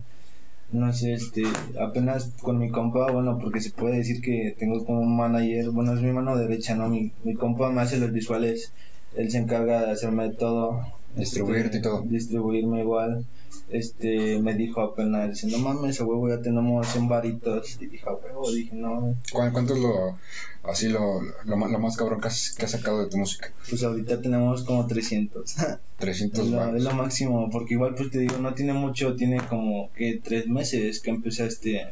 No 0.71 0.93
sé, 0.93 1.13
este, 1.13 1.43
apenas 1.81 2.31
con 2.41 2.57
mi 2.57 2.69
compa, 2.69 3.11
bueno, 3.11 3.37
porque 3.41 3.59
se 3.59 3.71
puede 3.71 3.97
decir 3.97 4.21
que 4.21 4.55
tengo 4.57 4.85
como 4.85 5.01
un 5.01 5.17
manager, 5.17 5.69
bueno, 5.71 5.93
es 5.93 6.01
mi 6.01 6.11
mano 6.13 6.37
derecha, 6.37 6.75
¿no? 6.75 6.87
Mi, 6.87 7.11
mi 7.25 7.33
compa 7.33 7.69
me 7.71 7.81
hace 7.81 7.97
los 7.97 8.13
visuales, 8.13 8.71
él 9.15 9.29
se 9.29 9.39
encarga 9.39 9.85
de 9.85 9.91
hacerme 9.91 10.29
todo. 10.29 10.79
Distribuirte 11.13 11.79
y 11.79 11.81
todo. 11.81 12.03
Distribuirme 12.03 12.79
igual. 12.81 13.25
Este, 13.67 14.39
me 14.41 14.53
dijo 14.53 14.79
apenas, 14.79 15.43
no 15.43 15.57
mames, 15.57 15.99
a 15.99 16.05
huevo, 16.05 16.29
ya 16.29 16.41
tenemos 16.41 16.87
100 16.87 17.09
varitos. 17.09 17.77
Y 17.81 17.87
dije, 17.87 18.05
a 18.07 18.13
huevo, 18.13 18.49
dije, 18.49 18.73
no, 18.75 19.15
¿Cuál- 19.33 19.51
¿Cuánto 19.51 19.73
es 19.75 19.81
lo, 19.81 20.17
así 20.63 20.89
lo, 20.89 21.21
lo, 21.21 21.55
lo 21.55 21.79
más 21.79 21.97
cabrón 21.97 22.21
que 22.21 22.27
has, 22.27 22.51
que 22.51 22.65
has 22.65 22.71
sacado 22.71 23.03
de 23.03 23.09
tu 23.09 23.17
música? 23.17 23.51
pues 23.69 23.83
ahorita 23.83 24.21
tenemos 24.21 24.63
como 24.63 24.85
300. 24.85 25.55
300 25.97 26.39
es, 26.45 26.51
lo, 26.51 26.57
baros. 26.57 26.75
es 26.75 26.83
lo 26.83 26.93
máximo, 26.93 27.49
porque 27.49 27.73
igual 27.73 27.95
pues 27.95 28.11
te 28.11 28.19
digo, 28.19 28.37
no 28.37 28.53
tiene 28.53 28.73
mucho, 28.73 29.15
tiene 29.15 29.37
como 29.47 29.91
que 29.93 30.19
tres 30.23 30.47
meses 30.47 30.99
que 30.99 31.09
empecé 31.09 31.45
este, 31.45 31.87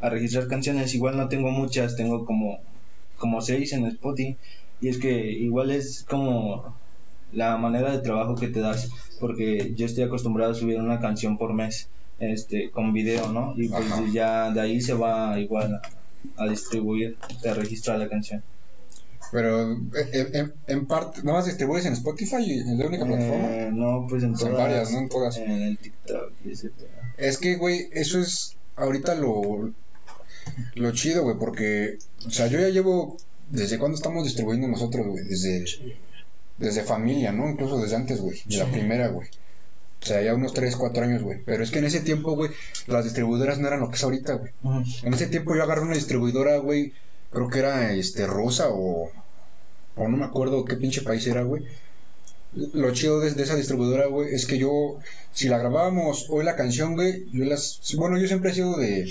a 0.00 0.08
registrar 0.08 0.48
canciones, 0.48 0.94
igual 0.94 1.16
no 1.16 1.28
tengo 1.28 1.50
muchas, 1.50 1.96
tengo 1.96 2.24
como, 2.24 2.58
como 3.18 3.40
seis 3.40 3.72
en 3.72 3.86
Spotify, 3.86 4.36
y 4.80 4.88
es 4.88 4.98
que 4.98 5.30
igual 5.32 5.70
es 5.70 6.04
como 6.08 6.76
la 7.32 7.56
manera 7.56 7.92
de 7.92 7.98
trabajo 7.98 8.34
que 8.34 8.48
te 8.48 8.60
das, 8.60 8.90
porque 9.20 9.74
yo 9.76 9.86
estoy 9.86 10.04
acostumbrado 10.04 10.52
a 10.52 10.54
subir 10.54 10.78
una 10.78 11.00
canción 11.00 11.38
por 11.38 11.52
mes, 11.52 11.88
este, 12.18 12.70
con 12.70 12.92
video, 12.92 13.30
¿no? 13.30 13.52
Y 13.56 13.68
pues 13.68 13.92
Ajá. 13.92 14.04
ya 14.12 14.50
de 14.50 14.60
ahí 14.60 14.80
se 14.80 14.94
va 14.94 15.38
igual 15.38 15.80
a, 16.36 16.48
distribuir, 16.48 17.16
te 17.42 17.54
registra 17.54 17.96
la 17.96 18.08
canción. 18.08 18.42
Pero 19.32 19.72
eh, 19.72 20.30
en, 20.34 20.52
en 20.66 20.86
parte, 20.86 21.22
¿no 21.24 21.32
más 21.32 21.46
distribuyes 21.46 21.84
en 21.86 21.94
Spotify 21.94 22.36
y 22.38 22.60
en 22.60 22.78
la 22.78 22.86
única 22.86 23.04
plataforma? 23.04 23.48
Eh, 23.50 23.70
no, 23.72 24.06
pues 24.08 24.22
en 24.22 24.34
todas, 24.34 24.54
varias, 24.54 24.92
¿no? 24.92 24.98
En 24.98 25.08
todas. 25.08 25.36
En 25.36 25.50
el 25.50 25.78
TikTok 25.78 26.32
y 26.44 26.52
ese 26.52 26.70
pedo. 26.70 26.88
Es 27.16 27.38
que, 27.38 27.56
güey, 27.56 27.88
eso 27.92 28.20
es 28.20 28.56
ahorita 28.76 29.14
lo, 29.14 29.72
lo 30.74 30.92
chido, 30.92 31.24
güey, 31.24 31.36
porque, 31.38 31.98
o 32.26 32.30
sea, 32.30 32.46
yo 32.46 32.60
ya 32.60 32.68
llevo, 32.68 33.16
¿desde 33.50 33.78
cuándo 33.78 33.96
estamos 33.96 34.24
distribuyendo 34.24 34.68
nosotros, 34.68 35.06
güey? 35.06 35.24
Desde, 35.24 35.64
desde 36.58 36.82
familia, 36.82 37.32
¿no? 37.32 37.50
Incluso 37.50 37.78
desde 37.78 37.96
antes, 37.96 38.20
güey, 38.20 38.40
de 38.44 38.58
la 38.58 38.66
primera, 38.66 39.08
güey. 39.08 39.28
O 40.02 40.06
sea, 40.06 40.22
ya 40.22 40.34
unos 40.34 40.52
3, 40.52 40.76
4 40.76 41.04
años, 41.04 41.22
güey. 41.22 41.40
Pero 41.44 41.64
es 41.64 41.70
que 41.70 41.78
en 41.78 41.86
ese 41.86 42.00
tiempo, 42.00 42.36
güey, 42.36 42.50
las 42.86 43.04
distribuidoras 43.04 43.58
no 43.58 43.66
eran 43.66 43.80
lo 43.80 43.90
que 43.90 43.96
es 43.96 44.04
ahorita, 44.04 44.34
güey. 44.34 44.52
En 45.02 45.14
ese 45.14 45.26
tiempo 45.26 45.54
yo 45.54 45.62
agarré 45.62 45.82
una 45.82 45.94
distribuidora, 45.94 46.58
güey, 46.58 46.92
creo 47.32 47.48
que 47.48 47.58
era, 47.58 47.92
este, 47.92 48.26
rusa 48.26 48.68
o, 48.70 49.10
o 49.96 50.08
no 50.08 50.16
me 50.16 50.24
acuerdo 50.24 50.64
qué 50.64 50.76
pinche 50.76 51.02
país 51.02 51.26
era, 51.26 51.42
güey. 51.42 51.64
Lo 52.72 52.92
chido 52.92 53.20
de, 53.20 53.28
esa 53.42 53.56
distribuidora, 53.56 54.06
güey, 54.06 54.34
es 54.34 54.46
que 54.46 54.58
yo, 54.58 54.98
si 55.32 55.48
la 55.48 55.58
grabábamos 55.58 56.26
hoy 56.30 56.44
la 56.44 56.56
canción, 56.56 56.94
güey, 56.94 57.26
yo 57.32 57.44
las, 57.44 57.80
bueno, 57.96 58.18
yo 58.18 58.28
siempre 58.28 58.50
he 58.50 58.54
sido 58.54 58.76
de, 58.76 59.10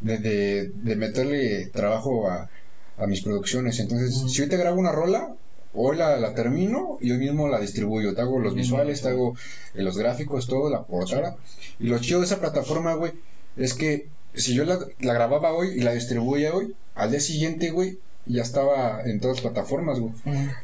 de, 0.00 0.18
de, 0.18 0.72
de 0.74 0.96
meterle 0.96 1.66
trabajo 1.66 2.28
a, 2.28 2.50
a 2.98 3.06
mis 3.06 3.22
producciones. 3.22 3.78
Entonces, 3.80 4.30
si 4.30 4.42
hoy 4.42 4.48
te 4.48 4.56
grabo 4.56 4.80
una 4.80 4.92
rola, 4.92 5.34
hoy 5.76 5.96
la, 5.96 6.16
la 6.16 6.34
termino 6.34 6.98
y 7.00 7.12
hoy 7.12 7.18
mismo 7.18 7.48
la 7.48 7.60
distribuyo. 7.60 8.14
Te 8.14 8.22
hago 8.22 8.38
los 8.40 8.54
visuales, 8.54 9.02
te 9.02 9.08
hago 9.08 9.36
eh, 9.74 9.82
los 9.82 9.96
gráficos, 9.96 10.46
todo, 10.46 10.70
la 10.70 10.82
portada. 10.84 11.36
Y 11.78 11.86
lo 11.86 11.98
chido 11.98 12.20
de 12.20 12.26
esa 12.26 12.40
plataforma, 12.40 12.94
güey, 12.94 13.12
es 13.56 13.74
que 13.74 14.08
si 14.34 14.54
yo 14.54 14.64
la, 14.64 14.78
la 15.00 15.14
grababa 15.14 15.52
hoy 15.52 15.68
y 15.68 15.80
la 15.80 15.92
distribuía 15.92 16.54
hoy, 16.54 16.74
al 16.94 17.10
día 17.10 17.20
siguiente, 17.20 17.70
güey, 17.70 17.98
ya 18.26 18.42
estaba 18.42 19.02
en 19.04 19.20
todas 19.20 19.36
las 19.36 19.52
plataformas, 19.52 20.00
güey. 20.00 20.12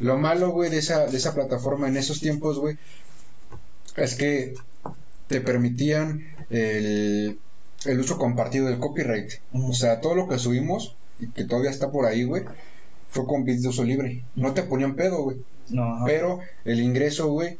Lo 0.00 0.18
malo, 0.18 0.50
güey, 0.50 0.70
de 0.70 0.78
esa, 0.78 1.06
de 1.06 1.16
esa 1.16 1.34
plataforma 1.34 1.88
en 1.88 1.96
esos 1.96 2.20
tiempos, 2.20 2.58
güey, 2.58 2.76
es 3.96 4.14
que 4.14 4.54
te 5.28 5.40
permitían 5.40 6.26
el, 6.50 7.38
el 7.84 8.00
uso 8.00 8.18
compartido 8.18 8.66
del 8.66 8.78
copyright. 8.78 9.34
O 9.52 9.72
sea, 9.72 10.00
todo 10.00 10.14
lo 10.14 10.28
que 10.28 10.38
subimos, 10.38 10.96
y 11.20 11.28
que 11.28 11.44
todavía 11.44 11.70
está 11.70 11.90
por 11.90 12.06
ahí, 12.06 12.24
güey, 12.24 12.42
fue 13.12 13.26
con 13.26 13.44
bits 13.44 13.62
de 13.62 13.68
uso 13.68 13.84
libre. 13.84 14.24
No 14.34 14.52
te 14.52 14.62
ponían 14.62 14.96
pedo, 14.96 15.22
güey. 15.22 15.36
No. 15.68 16.02
Pero 16.04 16.40
el 16.64 16.80
ingreso, 16.80 17.28
güey, 17.28 17.58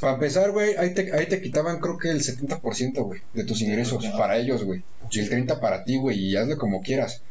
para 0.00 0.14
empezar, 0.14 0.52
güey, 0.52 0.76
ahí 0.76 0.94
te, 0.94 1.12
ahí 1.12 1.26
te 1.26 1.42
quitaban 1.42 1.80
creo 1.80 1.98
que 1.98 2.10
el 2.10 2.20
70%, 2.20 3.02
güey, 3.04 3.20
de 3.34 3.44
tus 3.44 3.60
ingresos 3.60 4.06
para 4.16 4.38
ellos, 4.38 4.64
güey. 4.64 4.82
Y 5.10 5.18
el 5.18 5.28
30% 5.28 5.60
para 5.60 5.84
ti, 5.84 5.98
güey, 5.98 6.18
y 6.18 6.36
hazle 6.36 6.56
como 6.56 6.80
quieras. 6.80 7.22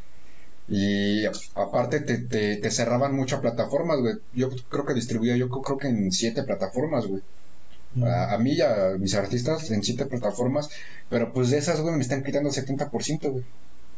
Y 0.67 1.23
aparte 1.55 2.01
te, 2.01 2.17
te, 2.17 2.57
te 2.57 2.71
cerraban 2.71 3.15
muchas 3.15 3.39
plataformas, 3.39 3.99
güey. 3.99 4.15
Yo 4.33 4.49
creo 4.69 4.85
que 4.85 4.93
distribuía, 4.93 5.37
yo 5.37 5.49
creo 5.49 5.77
que 5.77 5.87
en 5.87 6.11
siete 6.11 6.43
plataformas, 6.43 7.07
güey. 7.07 7.21
A, 8.03 8.33
a 8.33 8.37
mí 8.37 8.51
y 8.51 8.61
a 8.61 8.97
mis 8.99 9.15
artistas 9.15 9.71
en 9.71 9.81
siete 9.81 10.05
plataformas, 10.05 10.69
pero 11.09 11.31
pues 11.31 11.49
de 11.49 11.57
esas, 11.57 11.79
güey, 11.79 11.95
me 11.95 12.01
están 12.01 12.23
quitando 12.23 12.49
el 12.49 12.55
70%, 12.55 13.31
güey. 13.31 13.45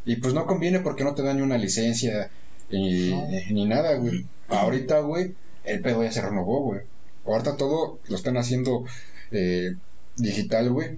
Y 0.06 0.18
pues 0.18 0.36
no 0.36 0.45
conviene 0.45 0.80
porque 0.80 1.04
no 1.04 1.16
te 1.16 1.24
dan 1.24 1.38
ni 1.38 1.41
una 1.41 1.58
licencia 1.58 2.30
ni, 2.72 3.10
No. 3.12 3.28
ni 3.52 3.66
nada, 3.66 3.96
güey. 3.96 4.26
Ahorita, 4.48 5.00
güey, 5.02 5.34
el 5.64 5.82
pedo 5.82 6.04
ya 6.04 6.12
se 6.12 6.22
renovó, 6.22 6.62
güey. 6.64 6.82
Ahorita 7.26 7.58
todo 7.58 8.00
lo 8.08 8.16
están 8.16 8.38
haciendo 8.38 8.86
eh, 9.32 9.76
digital, 10.18 10.70
güey. 10.72 10.98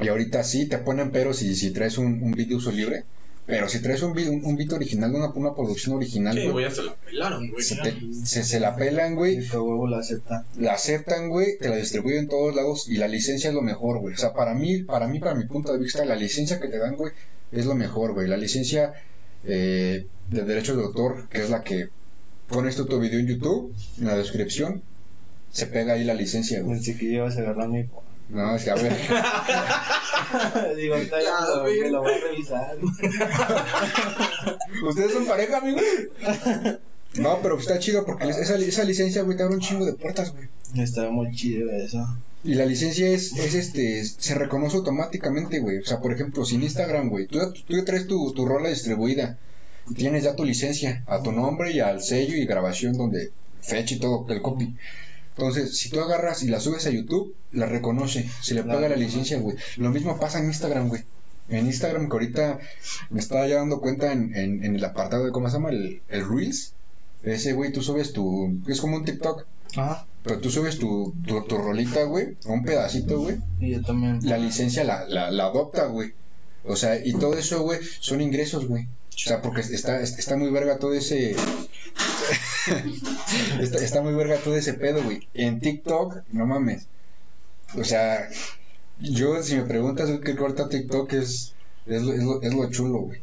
Y 0.00 0.08
ahorita 0.08 0.42
sí 0.44 0.66
te 0.66 0.78
ponen 0.78 1.10
pero 1.12 1.32
si, 1.32 1.54
si 1.54 1.70
traes 1.70 1.98
un, 1.98 2.22
un 2.22 2.32
beat 2.32 2.48
de 2.48 2.56
uso 2.56 2.72
libre. 2.72 3.04
Pero 3.46 3.68
si 3.68 3.80
traes 3.82 4.02
un 4.02 4.14
beat, 4.14 4.28
un, 4.28 4.42
un 4.44 4.56
beat 4.56 4.72
original, 4.72 5.14
una, 5.14 5.28
una 5.30 5.54
producción 5.54 5.96
original, 5.96 6.34
Sí, 6.36 6.48
güey, 6.48 6.64
ya 6.64 6.70
se 6.70 6.82
la 6.82 6.94
pelaron, 6.94 7.50
güey. 7.50 7.62
se, 7.62 7.76
ya. 7.76 7.82
te- 7.82 8.00
se, 8.24 8.42
se 8.42 8.58
la 8.58 8.74
pelan, 8.74 9.14
güey 9.16 9.36
Y 9.36 9.50
huevo 9.50 9.86
la 9.86 9.98
acepta. 9.98 10.46
la 10.58 10.72
aceptan, 10.72 11.28
güey, 11.28 11.58
te 11.58 11.68
la 11.68 11.76
distribuyen 11.76 12.20
en 12.20 12.28
todos 12.28 12.54
lados 12.56 12.88
y 12.88 12.96
la 12.96 13.06
licencia 13.06 13.48
es 13.50 13.54
lo 13.54 13.60
mejor, 13.60 13.98
güey. 14.00 14.14
O 14.14 14.16
sea, 14.18 14.32
para 14.32 14.54
mí, 14.54 14.82
para 14.82 15.08
mí, 15.08 15.18
para 15.20 15.34
mi 15.34 15.44
punto 15.44 15.72
de 15.74 15.78
vista, 15.78 16.04
la 16.06 16.16
licencia 16.16 16.58
que 16.58 16.68
te 16.68 16.78
dan, 16.78 16.96
güey, 16.96 17.12
es 17.52 17.66
lo 17.66 17.74
mejor, 17.74 18.14
güey. 18.14 18.28
La 18.28 18.38
licencia 18.38 18.94
eh, 19.44 20.06
de 20.30 20.44
derechos 20.44 20.76
de 20.76 20.84
autor, 20.84 21.28
que 21.28 21.42
es 21.42 21.50
la 21.50 21.62
que 21.62 21.88
pones 22.48 22.76
tú 22.76 22.86
tu 22.86 22.98
video 23.00 23.20
en 23.20 23.26
YouTube, 23.26 23.74
en 23.98 24.06
la 24.06 24.16
descripción, 24.16 24.82
se 25.50 25.66
pega 25.66 25.94
ahí 25.94 26.04
la 26.04 26.14
licencia, 26.14 26.62
güey. 26.62 26.76
Pensé 26.76 26.96
que 26.96 27.06
ibas 27.06 27.36
a 27.36 27.40
agarrar 27.40 27.68
mi, 27.68 27.88
No, 28.28 28.54
es 28.56 28.64
que 28.64 28.70
a 28.70 28.74
ver. 28.74 28.92
Digo, 30.76 30.94
está 30.96 31.18
ya, 31.20 31.24
Ya, 31.24 31.46
lo, 31.54 31.60
güey. 31.62 31.80
me 31.80 31.90
lo 31.90 32.02
voy 32.02 32.12
a 32.12 32.18
revisar. 32.18 32.76
¿Ustedes 34.88 35.12
son 35.12 35.26
pareja, 35.26 35.58
amigo? 35.58 35.78
No, 37.16 37.38
pero 37.42 37.58
está 37.58 37.78
chido 37.78 38.04
porque 38.04 38.28
esa, 38.28 38.56
esa 38.56 38.84
licencia, 38.84 39.22
güey, 39.22 39.36
te 39.36 39.44
abre 39.44 39.54
un 39.54 39.60
chingo 39.60 39.86
de 39.86 39.94
puertas, 39.94 40.32
güey. 40.32 40.48
Está 40.76 41.08
muy 41.10 41.34
chido 41.34 41.70
eso. 41.70 42.04
Y 42.42 42.54
la 42.54 42.66
licencia 42.66 43.08
es, 43.08 43.32
es 43.38 43.54
este, 43.54 44.04
se 44.04 44.34
reconoce 44.34 44.76
automáticamente, 44.76 45.60
güey. 45.60 45.78
O 45.78 45.84
sea, 45.84 46.00
por 46.00 46.12
ejemplo, 46.12 46.44
sin 46.44 46.62
Instagram, 46.62 47.08
güey, 47.08 47.26
tú, 47.26 47.38
tú 47.66 47.76
ya 47.76 47.84
traes 47.84 48.06
tu, 48.06 48.32
tu 48.32 48.44
rola 48.44 48.68
distribuida. 48.68 49.38
Tienes 49.96 50.24
ya 50.24 50.34
tu 50.34 50.44
licencia 50.44 51.04
a 51.06 51.22
tu 51.22 51.32
nombre 51.32 51.72
y 51.72 51.80
al 51.80 52.02
sello 52.02 52.36
y 52.36 52.46
grabación 52.46 52.96
donde 52.96 53.32
fecha 53.60 53.94
y 53.94 53.98
todo, 53.98 54.26
el 54.28 54.40
copy. 54.40 54.74
Entonces, 55.36 55.76
si 55.76 55.90
tú 55.90 56.00
agarras 56.00 56.42
y 56.42 56.48
la 56.48 56.60
subes 56.60 56.86
a 56.86 56.90
YouTube, 56.90 57.34
la 57.52 57.66
reconoce, 57.66 58.28
se 58.40 58.54
le 58.54 58.62
paga 58.62 58.88
la 58.88 58.96
licencia, 58.96 59.38
güey. 59.38 59.56
Lo 59.76 59.90
mismo 59.90 60.18
pasa 60.18 60.38
en 60.38 60.46
Instagram, 60.46 60.88
güey. 60.88 61.02
En 61.48 61.66
Instagram, 61.66 62.08
que 62.08 62.12
ahorita 62.12 62.58
me 63.10 63.20
estaba 63.20 63.46
ya 63.46 63.56
dando 63.56 63.80
cuenta 63.80 64.12
en, 64.12 64.34
en, 64.34 64.64
en 64.64 64.76
el 64.76 64.84
apartado 64.84 65.26
de, 65.26 65.32
¿cómo 65.32 65.48
se 65.48 65.54
llama? 65.54 65.70
El, 65.70 66.00
el 66.08 66.28
Reels. 66.28 66.72
Ese, 67.22 67.52
güey, 67.52 67.72
tú 67.72 67.82
subes 67.82 68.12
tu... 68.12 68.58
Es 68.68 68.80
como 68.80 68.96
un 68.96 69.04
TikTok. 69.04 69.44
Ajá. 69.76 70.06
Pero 70.22 70.40
tú 70.40 70.50
subes 70.50 70.78
tu, 70.78 71.14
tu, 71.26 71.42
tu 71.42 71.58
rolita, 71.58 72.04
güey, 72.04 72.36
un 72.46 72.64
pedacito, 72.64 73.20
güey. 73.20 73.36
Y 73.60 73.72
yo 73.72 73.82
también. 73.82 74.20
La 74.22 74.38
licencia 74.38 74.84
la, 74.84 75.06
la, 75.06 75.30
la 75.30 75.44
adopta, 75.44 75.84
güey. 75.86 76.14
O 76.64 76.76
sea, 76.76 77.04
y 77.04 77.12
todo 77.12 77.34
eso, 77.36 77.62
güey, 77.62 77.80
son 78.00 78.22
ingresos, 78.22 78.66
güey. 78.66 78.88
O 79.14 79.18
sea, 79.18 79.40
porque 79.40 79.60
está, 79.60 80.00
está 80.00 80.36
muy 80.36 80.50
verga 80.50 80.78
todo 80.78 80.92
ese... 80.92 81.36
está, 83.60 83.78
está 83.78 84.02
muy 84.02 84.14
verga 84.14 84.38
todo 84.38 84.56
ese 84.56 84.74
pedo, 84.74 85.02
güey. 85.02 85.28
En 85.34 85.60
TikTok, 85.60 86.22
no 86.32 86.46
mames. 86.46 86.86
O 87.76 87.84
sea, 87.84 88.28
yo, 89.00 89.42
si 89.42 89.56
me 89.56 89.62
preguntas, 89.62 90.10
qué 90.24 90.36
corta 90.36 90.68
TikTok 90.68 91.12
es, 91.14 91.54
es, 91.86 92.02
lo, 92.02 92.12
es, 92.12 92.22
lo, 92.22 92.42
es 92.42 92.54
lo 92.54 92.70
chulo, 92.70 92.98
güey. 93.00 93.20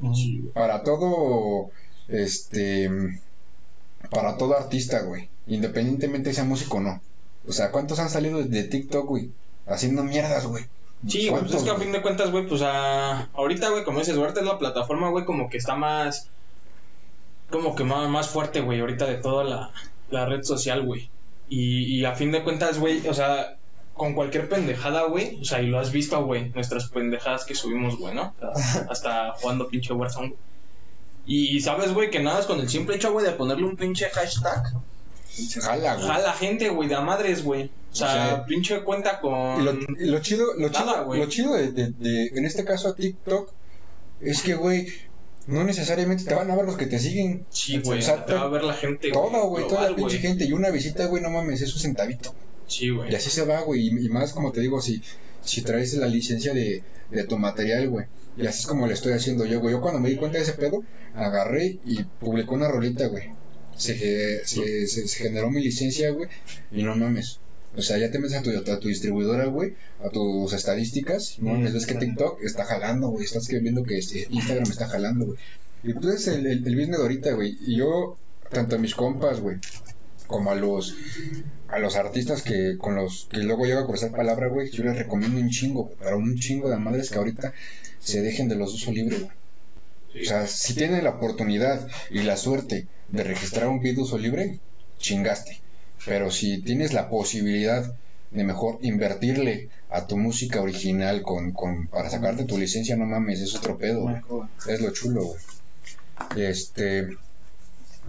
Para 0.54 0.84
todo, 0.84 1.72
este, 2.08 2.90
para 4.10 4.38
todo 4.38 4.58
artista, 4.58 5.02
güey. 5.02 5.30
Independientemente 5.48 6.34
sea 6.34 6.44
músico 6.44 6.78
o 6.78 6.82
no. 6.82 7.02
O 7.48 7.52
sea, 7.52 7.72
¿cuántos 7.72 8.00
han 8.00 8.10
salido 8.10 8.44
de 8.44 8.64
TikTok, 8.64 9.08
güey? 9.08 9.32
Haciendo 9.66 10.04
mierdas, 10.04 10.46
güey. 10.46 10.66
Sí, 11.08 11.30
güey, 11.30 11.42
pues 11.42 11.56
es 11.56 11.64
que 11.64 11.70
a 11.70 11.74
¿Cuántos, 11.74 11.84
fin 11.84 11.92
de 11.92 12.02
cuentas, 12.02 12.32
güey, 12.32 12.48
pues 12.48 12.62
a... 12.62 13.30
ahorita, 13.34 13.70
güey, 13.70 13.84
como 13.84 14.00
dices, 14.00 14.18
ahorita 14.18 14.42
es 14.42 14.46
la 14.46 14.60
plataforma, 14.60 15.10
güey, 15.10 15.26
como 15.26 15.50
que 15.50 15.58
está 15.58 15.76
más, 15.76 16.30
como 17.50 17.76
que 17.76 17.84
más, 17.84 18.08
más 18.10 18.30
fuerte, 18.30 18.62
güey, 18.62 18.80
ahorita 18.80 19.06
de 19.06 19.16
toda 19.16 19.44
la, 19.44 19.72
la 20.12 20.26
red 20.26 20.44
social, 20.44 20.84
güey. 20.84 21.10
Y, 21.50 22.00
y 22.00 22.06
a 22.06 22.14
fin 22.14 22.32
de 22.32 22.44
cuentas, 22.44 22.80
güey, 22.80 23.08
o 23.08 23.14
sea, 23.14 23.58
con 23.94 24.14
cualquier 24.14 24.48
pendejada, 24.48 25.04
güey, 25.06 25.40
o 25.42 25.46
sea, 25.46 25.62
y 25.62 25.68
lo 25.68 25.80
has 25.80 25.92
visto, 25.92 26.24
güey, 26.24 26.50
nuestras 26.50 26.90
pendejadas 26.90 27.46
que 27.46 27.56
subimos, 27.56 27.98
güey, 27.98 28.14
¿no? 28.14 28.34
Hasta 28.90 29.34
jugando 29.34 29.68
pinche 29.68 29.94
Warzone, 29.94 30.30
güey. 30.30 30.40
Y 31.26 31.62
sabes, 31.62 31.94
güey, 31.94 32.10
que 32.10 32.20
nada 32.20 32.40
es 32.40 32.46
con 32.46 32.60
el 32.60 32.70
simple 32.70 32.96
hecho, 32.96 33.12
güey, 33.12 33.26
de 33.26 33.32
ponerle 33.34 33.66
un 33.66 33.76
pinche 33.76 34.10
hashtag. 34.10 34.74
Jala, 35.62 35.96
güey. 35.96 36.08
Jala 36.08 36.34
gente, 36.34 36.70
güey, 36.70 36.90
de 36.90 37.00
madres, 37.00 37.44
güey. 37.44 37.72
O 37.92 37.96
sea, 37.96 38.38
Sí. 38.38 38.42
pinche 38.48 38.82
cuenta 38.84 39.20
con... 39.20 39.64
Lo, 39.66 39.74
lo 39.74 40.20
chido, 40.20 40.54
lo 40.58 40.70
Nada, 40.70 40.84
chido, 40.94 41.06
güey. 41.06 41.20
lo 41.20 41.26
chido 41.28 41.54
de, 41.56 41.72
de- 41.72 41.92
de- 41.92 42.28
en 42.36 42.46
este 42.46 42.64
caso 42.64 42.90
a 42.90 42.96
TikTok, 42.96 43.52
es 44.22 44.42
que, 44.44 44.56
güey, 44.56 44.88
no 45.48 45.64
necesariamente 45.64 46.24
te 46.24 46.34
van 46.36 46.50
a 46.52 46.56
ver 46.56 46.66
los 46.66 46.78
que 46.78 46.86
te 46.86 47.00
siguen. 47.00 47.46
Sí, 47.50 47.80
güey, 47.84 48.00
O 48.00 48.02
sea, 48.02 48.26
te 48.26 48.34
va 48.34 48.42
a 48.44 48.48
ver 48.48 48.64
la 48.64 48.74
gente. 48.74 49.12
Todo, 49.12 49.48
güey, 49.48 49.68
toda 49.68 49.90
la 49.90 49.96
pinche 49.96 50.20
gente. 50.20 50.46
Y 50.46 50.54
una 50.54 50.70
visita, 50.70 51.06
güey, 51.08 51.22
no 51.24 51.30
mames, 51.30 51.62
es 51.62 51.74
un 51.74 51.82
centavito. 51.82 52.34
Sí, 52.68 52.90
güey. 52.90 53.12
Y 53.12 53.16
así 53.16 53.30
se 53.30 53.46
va, 53.46 53.62
güey. 53.62 53.88
Y, 53.88 54.06
y 54.06 54.10
más, 54.10 54.32
como 54.34 54.52
te 54.52 54.62
digo, 54.62 54.80
si, 54.82 55.02
si 55.42 55.62
traes 55.62 55.94
la 55.96 56.08
licencia 56.08 56.54
de, 56.54 56.84
de 57.10 57.24
tu 57.26 57.38
material, 57.38 57.90
güey. 57.90 58.06
Y 58.38 58.48
así 58.48 58.62
es 58.62 58.68
como 58.68 58.88
le 58.88 58.94
estoy 58.94 59.12
haciendo 59.14 59.46
yo, 59.46 59.60
güey. 59.60 59.74
Yo 59.74 59.82
cuando 59.82 60.00
me 60.00 60.10
di 60.10 60.16
cuenta 60.16 60.38
de 60.38 60.44
ese 60.44 60.54
pedo, 60.54 60.84
agarré 61.16 61.80
y 61.86 62.04
publicé 62.04 62.50
una 62.52 62.70
rolita, 62.70 63.08
güey. 63.08 63.34
Se, 63.76 64.46
se, 64.46 64.88
se, 64.88 65.08
se 65.08 65.24
generó 65.24 65.50
mi 65.50 65.64
licencia, 65.64 66.12
güey. 66.12 66.30
Y 66.72 66.84
no 66.84 66.96
mames. 66.96 67.40
O 67.76 67.82
sea, 67.82 67.98
ya 67.98 68.12
te 68.12 68.20
metes 68.20 68.38
a 68.38 68.42
tu, 68.42 68.52
a 68.52 68.80
tu 68.80 68.90
distribuidora, 68.90 69.46
güey, 69.46 69.76
a 70.04 70.10
tus 70.10 70.52
estadísticas. 70.54 71.38
No 71.40 71.54
mames, 71.54 71.74
ves 71.74 71.86
que 71.86 71.96
TikTok 71.96 72.44
está 72.44 72.66
jalando, 72.66 73.08
güey. 73.10 73.26
Estás 73.26 73.48
viendo 73.48 73.84
que 73.84 73.98
este, 73.98 74.28
Instagram 74.30 74.70
está 74.70 74.88
jalando, 74.88 75.26
güey. 75.28 75.38
Y 75.84 75.94
pues 75.94 76.16
es 76.16 76.28
el, 76.28 76.46
el, 76.46 76.68
el 76.68 76.76
business 76.76 76.98
de 76.98 77.04
ahorita, 77.04 77.32
güey. 77.34 77.58
Y 77.62 77.78
yo, 77.78 78.18
tanto 78.52 78.76
a 78.76 78.80
mis 78.80 78.94
compas, 78.94 79.40
güey, 79.40 79.58
como 80.28 80.52
a 80.52 80.56
los 80.56 80.96
a 81.70 81.80
los 81.80 81.96
artistas 81.96 82.42
que 82.42 82.78
con 82.78 82.96
los 82.96 83.28
que 83.32 83.40
luego 83.40 83.66
llego 83.66 83.80
a 83.80 83.88
cruzar 83.88 84.12
palabra, 84.12 84.48
güey, 84.50 84.70
yo 84.70 84.84
les 84.84 84.98
recomiendo 84.98 85.40
un 85.40 85.50
chingo, 85.50 85.90
para 85.92 86.18
un 86.18 86.36
chingo 86.36 86.70
de 86.70 86.78
madres 86.78 87.10
que 87.10 87.18
ahorita 87.18 87.54
se 88.00 88.22
dejen 88.22 88.50
de 88.50 88.56
los 88.56 88.74
uso 88.74 88.92
libre, 88.92 89.20
güey. 89.20 89.32
O 90.20 90.26
sea, 90.26 90.48
si 90.48 90.74
tienen 90.76 91.04
la 91.04 91.12
oportunidad 91.12 91.88
y 92.10 92.22
la 92.24 92.38
suerte 92.38 92.88
de 93.10 93.24
registrar 93.24 93.68
un 93.68 93.80
video 93.80 94.04
uso 94.04 94.18
libre, 94.18 94.60
chingaste. 95.00 95.60
Pero 96.06 96.32
si 96.32 96.62
tienes 96.62 96.94
la 96.94 97.10
posibilidad 97.10 97.94
de 98.32 98.44
mejor 98.44 98.80
invertirle 98.82 99.70
a 99.90 100.08
tu 100.08 100.18
música 100.18 100.62
original 100.62 101.22
con, 101.22 101.52
con 101.52 101.88
para 101.88 102.10
sacarte 102.10 102.46
tu 102.46 102.58
licencia, 102.58 102.96
no 102.96 103.06
mames, 103.06 103.42
es 103.42 103.56
otro 103.56 103.78
pedo, 103.78 104.02
güey. 104.04 104.16
Es 104.68 104.82
lo 104.82 104.92
chulo, 104.92 105.24
güey. 105.26 105.40
Este. 106.38 107.08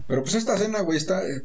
Pero 0.07 0.23
pues 0.23 0.35
esta 0.35 0.57
cena, 0.57 0.81
güey, 0.81 0.99
está. 0.99 1.23
eh, 1.27 1.43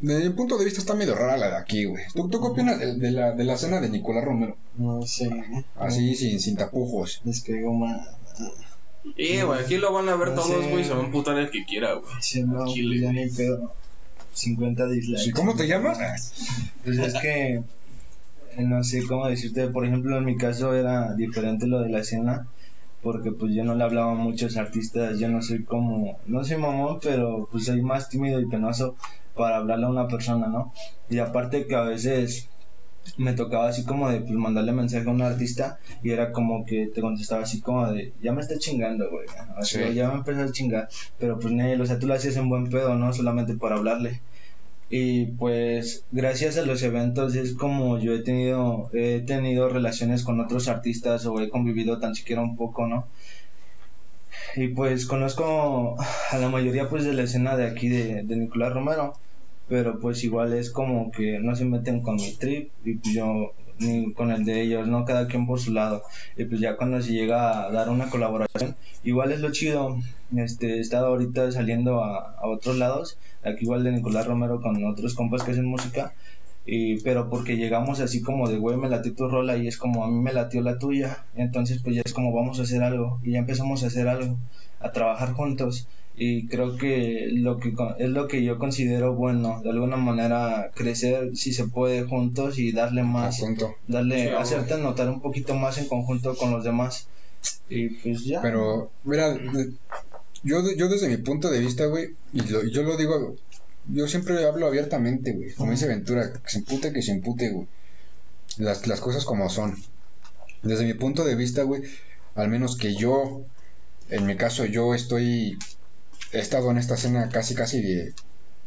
Desde 0.00 0.28
mi 0.28 0.34
punto 0.34 0.58
de 0.58 0.64
vista 0.64 0.80
está 0.80 0.94
medio 0.94 1.14
rara 1.14 1.36
la 1.36 1.48
de 1.50 1.56
aquí, 1.56 1.84
güey. 1.84 2.04
¿Tú, 2.14 2.28
tú 2.28 2.40
qué 2.40 2.46
opinas 2.48 2.78
de, 2.78 2.94
de 2.96 3.10
la, 3.10 3.32
de 3.32 3.44
la 3.44 3.56
cena 3.56 3.80
de 3.80 3.88
Nicolás 3.88 4.24
Romero? 4.24 4.56
No 4.76 5.02
sé. 5.02 5.30
Así, 5.76 6.14
sin, 6.14 6.40
sin 6.40 6.56
tapujos. 6.56 7.20
Les 7.24 7.44
más. 7.64 8.08
Sí, 9.16 9.40
güey, 9.42 9.60
aquí 9.60 9.76
lo 9.76 9.92
van 9.92 10.08
a 10.08 10.16
ver 10.16 10.28
No 10.28 10.34
todos, 10.34 10.64
sé. 10.64 10.70
güey, 10.70 10.84
se 10.84 10.92
va 10.94 11.00
a 11.02 11.04
emputar 11.04 11.38
el 11.38 11.50
que 11.50 11.64
quiera, 11.64 11.94
güey. 11.94 12.12
Si 12.20 12.42
no, 12.42 12.58
pues 12.64 12.72
Chile, 12.74 13.00
ya 13.00 13.12
güey. 13.12 13.24
ni 13.26 13.30
pedo. 13.30 13.72
50 14.32 14.86
dislikes. 14.88 15.28
¿Y 15.28 15.30
cómo 15.32 15.54
te 15.54 15.66
llamas? 15.66 15.98
Pues 16.84 16.98
es 16.98 17.14
que 17.14 17.54
eh, 17.54 17.62
no 18.62 18.82
sé 18.84 19.02
cómo 19.06 19.26
decirte, 19.28 19.68
por 19.68 19.86
ejemplo 19.86 20.18
en 20.18 20.24
mi 20.24 20.36
caso 20.36 20.74
era 20.74 21.14
diferente 21.14 21.66
lo 21.66 21.80
de 21.80 21.88
la 21.88 22.00
escena 22.00 22.46
porque 23.02 23.30
pues 23.32 23.54
yo 23.54 23.62
no 23.64 23.74
le 23.76 23.84
hablaba 23.84 24.12
a 24.12 24.16
muchos 24.16 24.56
artistas, 24.56 25.18
yo 25.20 25.28
no 25.28 25.40
soy 25.40 25.62
como, 25.64 26.18
no 26.26 26.44
soy 26.44 26.56
mamón, 26.56 26.98
pero 27.00 27.48
pues 27.52 27.66
soy 27.66 27.80
más 27.80 28.08
tímido 28.08 28.40
y 28.40 28.46
penoso 28.46 28.96
para 29.36 29.58
hablarle 29.58 29.86
a 29.86 29.90
una 29.90 30.08
persona, 30.08 30.48
¿no? 30.48 30.72
Y 31.08 31.18
aparte 31.18 31.66
que 31.66 31.76
a 31.76 31.82
veces 31.82 32.48
me 33.16 33.32
tocaba 33.32 33.68
así 33.68 33.84
como 33.84 34.10
de 34.10 34.20
pues 34.20 34.32
mandarle 34.32 34.72
mensaje 34.72 35.08
a 35.08 35.12
un 35.12 35.22
artista 35.22 35.78
y 36.02 36.10
era 36.10 36.32
como 36.32 36.64
que 36.66 36.88
te 36.94 37.00
contestaba 37.00 37.42
así 37.42 37.60
como 37.60 37.90
de 37.92 38.12
ya 38.22 38.32
me 38.32 38.40
está 38.42 38.58
chingando, 38.58 39.10
güey, 39.10 39.26
o 39.58 39.64
sea, 39.64 39.88
Sí. 39.88 39.94
ya 39.94 40.08
me 40.08 40.16
empezó 40.16 40.42
a 40.42 40.52
chingar, 40.52 40.88
pero 41.18 41.38
pues 41.38 41.52
Nel, 41.52 41.80
o 41.80 41.86
sea, 41.86 41.98
tú 41.98 42.06
lo 42.06 42.14
hacías 42.14 42.36
en 42.36 42.48
buen 42.48 42.68
pedo, 42.70 42.94
¿no? 42.96 43.12
Solamente 43.12 43.54
para 43.56 43.76
hablarle. 43.76 44.20
Y 44.88 45.26
pues 45.32 46.04
gracias 46.12 46.56
a 46.58 46.62
los 46.62 46.82
eventos 46.84 47.34
es 47.34 47.54
como 47.54 47.98
yo 47.98 48.14
he 48.14 48.22
tenido 48.22 48.88
he 48.92 49.20
tenido 49.26 49.68
relaciones 49.68 50.22
con 50.22 50.38
otros 50.40 50.68
artistas 50.68 51.26
o 51.26 51.40
he 51.40 51.48
convivido 51.48 51.98
tan 51.98 52.14
siquiera 52.14 52.40
un 52.42 52.56
poco, 52.56 52.86
¿no? 52.86 53.08
Y 54.54 54.68
pues 54.68 55.06
conozco 55.06 55.96
a 56.30 56.38
la 56.38 56.48
mayoría 56.48 56.88
pues 56.88 57.04
de 57.04 57.12
la 57.14 57.22
escena 57.24 57.56
de 57.56 57.66
aquí 57.66 57.88
de, 57.88 58.22
de 58.22 58.36
Nicolás 58.36 58.72
Romero, 58.72 59.14
pero 59.68 59.98
pues 59.98 60.22
igual 60.24 60.52
es 60.52 60.70
como 60.70 61.10
que 61.10 61.38
no 61.40 61.56
se 61.56 61.64
meten 61.64 62.00
con 62.00 62.16
mi 62.16 62.32
trip 62.32 62.70
y 62.84 62.94
pues 62.94 63.14
yo 63.14 63.52
ni 63.78 64.12
con 64.14 64.30
el 64.30 64.44
de 64.44 64.62
ellos, 64.62 64.88
¿no? 64.88 65.04
Cada 65.04 65.26
quien 65.26 65.46
por 65.46 65.60
su 65.60 65.72
lado. 65.72 66.02
Y 66.36 66.44
pues 66.44 66.60
ya 66.60 66.76
cuando 66.76 67.00
se 67.02 67.12
llega 67.12 67.66
a 67.66 67.70
dar 67.70 67.88
una 67.90 68.08
colaboración, 68.08 68.76
igual 69.04 69.32
es 69.32 69.40
lo 69.40 69.52
chido. 69.52 69.96
Este, 70.36 70.76
he 70.76 70.80
estado 70.80 71.06
ahorita 71.08 71.52
saliendo 71.52 72.02
a, 72.02 72.32
a 72.32 72.48
otros 72.48 72.78
lados, 72.78 73.18
aquí 73.44 73.64
igual 73.64 73.84
de 73.84 73.92
Nicolás 73.92 74.26
Romero 74.26 74.60
con 74.60 74.82
otros 74.84 75.14
compas 75.14 75.42
que 75.42 75.52
hacen 75.52 75.66
música. 75.66 76.14
Y, 76.68 77.00
pero 77.02 77.30
porque 77.30 77.56
llegamos 77.56 78.00
así 78.00 78.22
como 78.22 78.48
de 78.48 78.58
güey 78.58 78.76
me 78.76 78.88
latió 78.88 79.14
tu 79.14 79.28
rola 79.28 79.56
y 79.56 79.68
es 79.68 79.78
como 79.78 80.04
a 80.04 80.08
mí 80.08 80.20
me 80.20 80.32
latió 80.32 80.60
la 80.62 80.80
tuya 80.80 81.24
entonces 81.36 81.80
pues 81.80 81.94
ya 81.94 82.02
es 82.04 82.12
como 82.12 82.32
vamos 82.32 82.58
a 82.58 82.64
hacer 82.64 82.82
algo 82.82 83.20
y 83.22 83.32
ya 83.32 83.38
empezamos 83.38 83.84
a 83.84 83.86
hacer 83.86 84.08
algo 84.08 84.36
a 84.80 84.90
trabajar 84.90 85.34
juntos 85.34 85.86
y 86.18 86.46
creo 86.48 86.76
que 86.78 87.28
lo 87.32 87.58
que 87.58 87.74
es 87.98 88.08
lo 88.08 88.26
que 88.26 88.42
yo 88.42 88.58
considero 88.58 89.14
bueno 89.14 89.60
de 89.62 89.70
alguna 89.70 89.96
manera 89.98 90.70
crecer 90.74 91.36
si 91.36 91.52
se 91.52 91.68
puede 91.68 92.04
juntos 92.04 92.58
y 92.58 92.72
darle 92.72 93.02
más 93.02 93.36
Asunto. 93.36 93.74
Sí, 93.86 93.92
darle 93.92 94.24
güey. 94.30 94.36
hacerte 94.42 94.78
notar 94.78 95.10
un 95.10 95.20
poquito 95.20 95.54
más 95.54 95.76
en 95.78 95.88
conjunto 95.88 96.34
con 96.36 96.50
los 96.52 96.64
demás 96.64 97.08
y 97.68 97.88
pues 97.90 98.24
ya 98.24 98.40
Pero, 98.40 98.90
mira, 99.04 99.38
yo, 100.42 100.62
yo 100.76 100.88
desde 100.88 101.08
mi 101.08 101.16
punto 101.18 101.50
de 101.50 101.60
vista, 101.60 101.86
güey, 101.86 102.14
y 102.32 102.40
lo- 102.42 102.64
yo 102.64 102.82
lo 102.82 102.96
digo, 102.96 103.36
yo 103.92 104.08
siempre 104.08 104.44
hablo 104.46 104.66
abiertamente, 104.66 105.32
güey. 105.32 105.52
Como 105.54 105.72
dice 105.72 105.86
Ventura, 105.86 106.32
que 106.32 106.48
se 106.48 106.58
impute, 106.60 106.92
que 106.92 107.02
se 107.02 107.12
impute, 107.12 107.50
güey. 107.50 107.66
Las, 108.58 108.86
las 108.86 109.00
cosas 109.00 109.24
como 109.24 109.48
son. 109.50 109.76
Desde 110.62 110.84
mi 110.84 110.94
punto 110.94 111.24
de 111.24 111.34
vista, 111.36 111.62
güey, 111.62 111.82
al 112.34 112.48
menos 112.48 112.76
que 112.76 112.94
yo, 112.94 113.42
en 114.10 114.26
mi 114.26 114.36
caso, 114.36 114.64
yo 114.64 114.94
estoy, 114.94 115.58
he 116.32 116.38
estado 116.38 116.70
en 116.70 116.78
esta 116.78 116.94
escena 116.94 117.28
casi, 117.28 117.54
casi 117.54 117.80
de, 117.82 118.14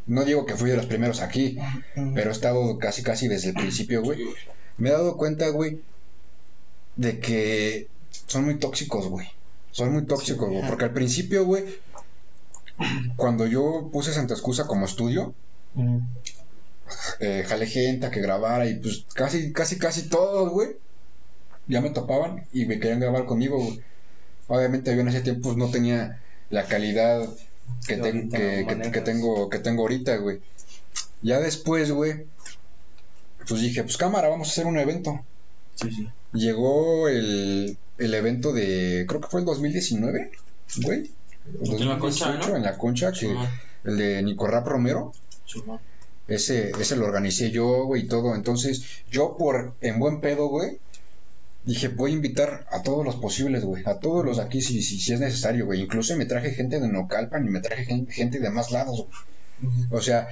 no 0.07 0.25
digo 0.25 0.45
que 0.45 0.55
fui 0.55 0.69
de 0.69 0.77
los 0.77 0.85
primeros 0.85 1.21
aquí, 1.21 1.57
pero 2.15 2.29
he 2.29 2.33
estado 2.33 2.77
casi, 2.79 3.03
casi 3.03 3.27
desde 3.27 3.49
el 3.49 3.55
principio, 3.55 4.01
güey. 4.01 4.19
Me 4.77 4.89
he 4.89 4.93
dado 4.93 5.17
cuenta, 5.17 5.49
güey, 5.49 5.81
de 6.95 7.19
que 7.19 7.87
son 8.27 8.45
muy 8.45 8.55
tóxicos, 8.59 9.07
güey. 9.07 9.27
Son 9.71 9.93
muy 9.93 10.05
tóxicos, 10.05 10.49
güey. 10.49 10.67
Porque 10.67 10.85
al 10.85 10.93
principio, 10.93 11.45
güey, 11.45 11.65
cuando 13.17 13.45
yo 13.45 13.89
puse 13.91 14.13
Santa 14.13 14.33
Excusa 14.33 14.65
como 14.67 14.85
estudio, 14.85 15.33
Ujú. 15.75 16.01
eh, 17.19 17.43
jalé 17.47 17.67
gente 17.67 18.05
a 18.07 18.11
que 18.11 18.21
grabara 18.21 18.67
y 18.67 18.75
pues 18.75 19.05
casi, 19.13 19.51
casi, 19.51 19.77
casi 19.77 20.09
todos, 20.09 20.49
güey, 20.49 20.77
ya 21.67 21.81
me 21.81 21.91
topaban 21.91 22.45
y 22.51 22.65
me 22.65 22.79
querían 22.79 22.99
grabar 22.99 23.25
conmigo, 23.25 23.57
güey. 23.57 23.81
Obviamente 24.47 24.95
yo 24.95 25.01
en 25.01 25.09
ese 25.09 25.21
tiempo 25.21 25.49
pues, 25.49 25.57
no 25.57 25.69
tenía 25.69 26.21
la 26.49 26.65
calidad 26.65 27.29
que, 27.87 27.95
Que 27.95 28.01
ten- 28.01 28.15
ahorita 28.17 28.37
que, 28.37 28.43
que- 28.57 28.65
manejas. 28.65 28.91
que 28.93 29.01
tengo, 29.01 29.49
que 29.49 29.59
tengo 29.59 29.81
ahorita, 29.83 30.15
güey. 30.17 30.39
Ya 31.21 31.39
después, 31.39 31.91
güey, 31.91 32.25
pues 33.47 33.61
dije, 33.61 33.83
pues 33.83 33.97
cámara, 33.97 34.29
vamos 34.29 34.47
a 34.47 34.51
hacer 34.51 34.65
un 34.67 34.77
evento. 34.77 35.19
Sí, 35.75 35.89
sí. 35.91 36.07
Llegó 36.33 37.07
el, 37.09 37.77
el 37.97 38.13
evento 38.13 38.53
de, 38.53 39.05
creo 39.07 39.21
que 39.21 39.27
fue 39.27 39.39
el 39.41 39.45
2019, 39.45 40.31
güey. 40.83 41.11
En 41.61 41.87
la 41.89 41.97
Concha, 41.97 42.27
2018, 42.27 42.49
¿no? 42.49 42.55
en 42.57 42.63
la 42.63 42.77
concha, 42.77 43.11
que, 43.11 43.35
el 43.85 43.97
de 43.97 44.21
Nicorrap 44.21 44.67
Romero. 44.67 45.13
Ese, 46.27 46.69
ese 46.79 46.95
lo 46.95 47.05
organicé 47.07 47.49
yo, 47.49 47.85
güey, 47.85 48.03
y 48.03 48.07
todo. 48.07 48.35
Entonces, 48.35 48.83
yo 49.09 49.35
por, 49.35 49.73
en 49.81 49.97
buen 49.97 50.21
pedo, 50.21 50.47
güey, 50.47 50.77
dije, 51.63 51.89
voy 51.89 52.11
a 52.11 52.15
invitar 52.15 52.65
a 52.71 52.83
todos 52.83 53.05
los 53.05 53.15
posibles, 53.17 53.63
güey. 53.65 53.83
A 53.85 53.99
todos 53.99 54.25
los 54.25 54.39
aquí, 54.39 54.61
si, 54.61 54.81
si, 54.81 54.99
si 54.99 55.13
es 55.13 55.19
necesario, 55.19 55.65
güey. 55.65 55.81
Incluso 55.81 56.15
me 56.17 56.25
traje 56.25 56.51
gente 56.51 56.79
de 56.79 56.87
Nocalpan 56.89 57.45
y 57.45 57.49
me 57.49 57.61
traje 57.61 57.85
gen- 57.85 58.07
gente 58.07 58.39
de 58.39 58.49
más 58.51 58.71
lados, 58.71 58.97
güey. 59.07 59.11
O 59.91 60.01
sea, 60.01 60.27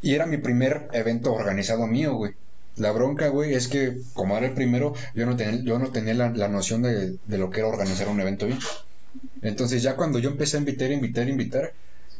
y 0.00 0.14
era 0.14 0.26
mi 0.26 0.38
primer 0.38 0.88
evento 0.92 1.32
organizado 1.34 1.86
mío, 1.86 2.14
güey. 2.14 2.32
La 2.76 2.92
bronca, 2.92 3.28
güey, 3.28 3.54
es 3.54 3.68
que 3.68 3.98
como 4.14 4.36
era 4.36 4.46
el 4.46 4.54
primero, 4.54 4.94
yo 5.14 5.26
no 5.26 5.36
tenía, 5.36 5.62
yo 5.62 5.78
no 5.78 5.90
tenía 5.92 6.14
la, 6.14 6.30
la 6.30 6.48
noción 6.48 6.82
de, 6.82 7.18
de 7.24 7.38
lo 7.38 7.50
que 7.50 7.60
era 7.60 7.68
organizar 7.68 8.08
un 8.08 8.20
evento 8.20 8.46
bien. 8.46 8.58
Entonces 9.42 9.82
ya 9.82 9.96
cuando 9.96 10.18
yo 10.18 10.30
empecé 10.30 10.56
a 10.56 10.60
invitar, 10.60 10.90
invitar, 10.92 11.28
invitar, 11.28 11.74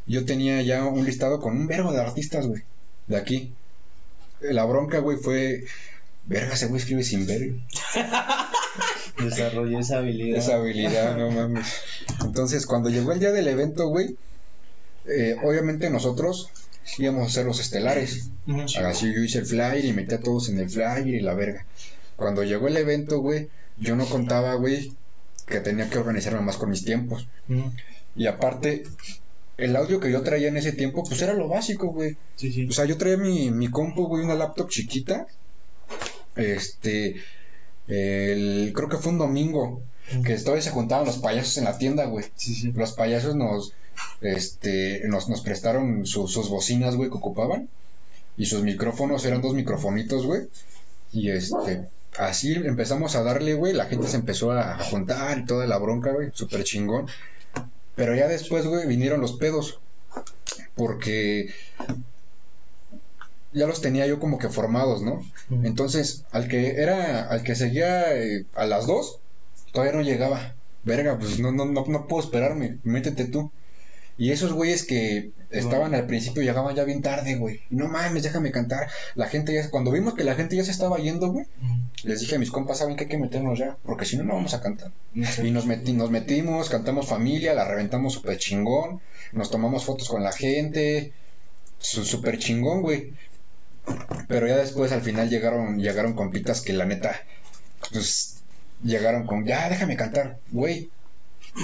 yo 0.05 0.25
tenía 0.25 0.61
ya 0.61 0.85
un 0.85 1.05
listado 1.05 1.39
con 1.39 1.57
un 1.57 1.67
verbo 1.67 1.91
de 1.93 2.01
artistas, 2.01 2.47
güey, 2.47 2.63
de 3.07 3.17
aquí. 3.17 3.57
La 4.41 4.65
bronca, 4.65 4.99
güey, 4.99 5.17
fue, 5.17 5.63
verga, 6.25 6.53
ese 6.53 6.67
güey 6.67 6.79
escribe 6.79 7.03
sin 7.03 7.25
ver 7.27 7.53
Desarrollé 9.17 9.79
esa 9.79 9.97
habilidad. 9.99 10.39
esa 10.39 10.55
habilidad, 10.55 11.17
no 11.17 11.31
mames. 11.31 11.67
Entonces 12.23 12.65
cuando 12.65 12.89
llegó 12.89 13.11
el 13.11 13.19
día 13.19 13.31
del 13.31 13.47
evento, 13.47 13.87
güey, 13.87 14.15
eh, 15.05 15.35
obviamente 15.43 15.89
nosotros 15.89 16.49
íbamos 16.97 17.27
a 17.27 17.29
ser 17.31 17.45
los 17.45 17.59
estelares. 17.59 18.29
Así 18.83 19.13
yo 19.13 19.21
hice 19.21 19.39
el 19.39 19.45
flyer 19.45 19.85
y 19.85 19.93
metí 19.93 20.15
a 20.15 20.19
todos 20.21 20.49
en 20.49 20.59
el 20.59 20.69
flyer 20.69 21.07
y 21.07 21.19
la 21.19 21.33
verga. 21.33 21.65
Cuando 22.15 22.43
llegó 22.43 22.67
el 22.67 22.77
evento, 22.77 23.19
güey, 23.19 23.49
yo 23.77 23.95
no 23.95 24.05
contaba, 24.05 24.55
güey, 24.55 24.93
que 25.45 25.59
tenía 25.59 25.89
que 25.89 25.97
organizarme 25.97 26.41
más 26.41 26.57
con 26.57 26.69
mis 26.69 26.85
tiempos. 26.85 27.27
Y 28.15 28.27
aparte, 28.27 28.83
el 29.57 29.75
audio 29.75 29.99
que 29.99 30.11
yo 30.11 30.21
traía 30.23 30.47
en 30.47 30.57
ese 30.57 30.71
tiempo, 30.71 31.03
pues 31.03 31.21
era 31.21 31.33
lo 31.33 31.47
básico, 31.47 31.87
güey. 31.87 32.17
Sí, 32.35 32.51
sí. 32.51 32.67
O 32.67 32.71
sea, 32.71 32.85
yo 32.85 32.97
traía 32.97 33.17
mi, 33.17 33.51
mi 33.51 33.69
compu, 33.69 34.07
güey, 34.07 34.23
una 34.23 34.35
laptop 34.35 34.69
chiquita. 34.69 35.27
Este, 36.35 37.15
el, 37.87 38.71
creo 38.75 38.89
que 38.89 38.97
fue 38.97 39.11
un 39.11 39.17
domingo, 39.19 39.81
que 40.25 40.35
todavía 40.37 40.61
se 40.61 40.71
juntaban 40.71 41.05
los 41.05 41.17
payasos 41.17 41.57
en 41.57 41.65
la 41.65 41.77
tienda, 41.77 42.05
güey. 42.05 42.25
Sí, 42.35 42.53
sí. 42.55 42.71
Los 42.71 42.93
payasos 42.93 43.35
nos, 43.35 43.73
este, 44.21 45.01
nos, 45.07 45.29
nos 45.29 45.41
prestaron 45.41 46.05
su- 46.05 46.27
sus 46.27 46.49
bocinas, 46.49 46.95
güey, 46.95 47.09
que 47.09 47.17
ocupaban. 47.17 47.69
Y 48.37 48.45
sus 48.47 48.63
micrófonos 48.63 49.23
eran 49.25 49.41
dos 49.41 49.53
microfonitos, 49.53 50.25
güey. 50.25 50.41
Y 51.11 51.29
este, 51.29 51.87
así 52.17 52.53
empezamos 52.53 53.15
a 53.15 53.23
darle, 53.23 53.53
güey. 53.53 53.73
La 53.73 53.85
gente 53.85 54.07
se 54.07 54.17
empezó 54.17 54.51
a, 54.51 54.73
a 54.75 54.83
juntar 54.83 55.37
y 55.39 55.45
toda 55.45 55.67
la 55.67 55.77
bronca, 55.77 56.11
güey. 56.11 56.31
Súper 56.33 56.63
chingón. 56.63 57.07
Pero 57.95 58.15
ya 58.15 58.27
después, 58.27 58.65
güey, 58.65 58.87
vinieron 58.87 59.21
los 59.21 59.33
pedos. 59.33 59.79
Porque 60.75 61.53
ya 63.53 63.67
los 63.67 63.81
tenía 63.81 64.05
yo 64.07 64.19
como 64.19 64.37
que 64.37 64.49
formados, 64.49 65.01
¿no? 65.01 65.23
Entonces, 65.65 66.25
al 66.31 66.47
que 66.47 66.81
era, 66.81 67.27
al 67.29 67.43
que 67.43 67.55
seguía 67.55 68.15
eh, 68.15 68.45
a 68.55 68.65
las 68.65 68.87
dos, 68.87 69.19
todavía 69.71 69.93
no 69.93 70.01
llegaba. 70.01 70.55
Verga, 70.83 71.17
pues 71.17 71.39
no, 71.39 71.51
no, 71.51 71.65
no, 71.65 71.85
no 71.87 72.07
puedo 72.07 72.23
esperarme, 72.23 72.77
métete 72.83 73.25
tú. 73.25 73.51
Y 74.17 74.31
esos 74.31 74.53
güeyes 74.53 74.85
que 74.85 75.31
estaban 75.49 75.95
al 75.95 76.05
principio 76.05 76.43
llegaban 76.43 76.75
ya 76.75 76.83
bien 76.83 77.01
tarde, 77.01 77.35
güey. 77.35 77.61
No 77.71 77.87
mames, 77.87 78.21
déjame 78.23 78.51
cantar. 78.51 78.87
La 79.15 79.27
gente 79.27 79.53
ya, 79.53 79.69
cuando 79.71 79.91
vimos 79.91 80.13
que 80.13 80.23
la 80.23 80.35
gente 80.35 80.55
ya 80.55 80.63
se 80.63 80.69
estaba 80.71 80.97
yendo, 80.97 81.31
güey, 81.31 81.45
les 82.03 82.19
dije 82.19 82.35
a 82.35 82.39
mis 82.39 82.51
compas, 82.51 82.77
¿saben 82.79 82.95
que 82.95 83.05
hay 83.05 83.09
que 83.09 83.17
meternos 83.17 83.57
ya? 83.57 83.77
Porque 83.83 84.05
si 84.05 84.17
no, 84.17 84.23
no 84.23 84.35
vamos 84.35 84.53
a 84.53 84.61
cantar. 84.61 84.91
Y 85.47 85.51
nos, 85.51 85.65
meti- 85.65 85.93
nos 85.93 86.11
metimos, 86.11 86.69
cantamos 86.69 87.07
familia, 87.07 87.53
la 87.55 87.67
reventamos 87.67 88.13
súper 88.13 88.37
chingón, 88.37 88.99
nos 89.31 89.49
tomamos 89.49 89.83
fotos 89.85 90.09
con 90.09 90.21
la 90.21 90.31
gente, 90.31 91.11
súper 91.79 92.37
chingón, 92.39 92.81
güey. 92.81 93.13
Pero 94.27 94.47
ya 94.47 94.57
después 94.57 94.91
al 94.91 95.01
final 95.01 95.29
llegaron, 95.29 95.79
llegaron 95.79 96.13
compitas 96.13 96.61
que 96.61 96.73
la 96.73 96.85
neta, 96.85 97.15
pues 97.91 98.41
llegaron 98.83 99.25
con, 99.27 99.45
ya 99.45 99.69
déjame 99.69 99.95
cantar, 99.97 100.39
güey. 100.51 100.89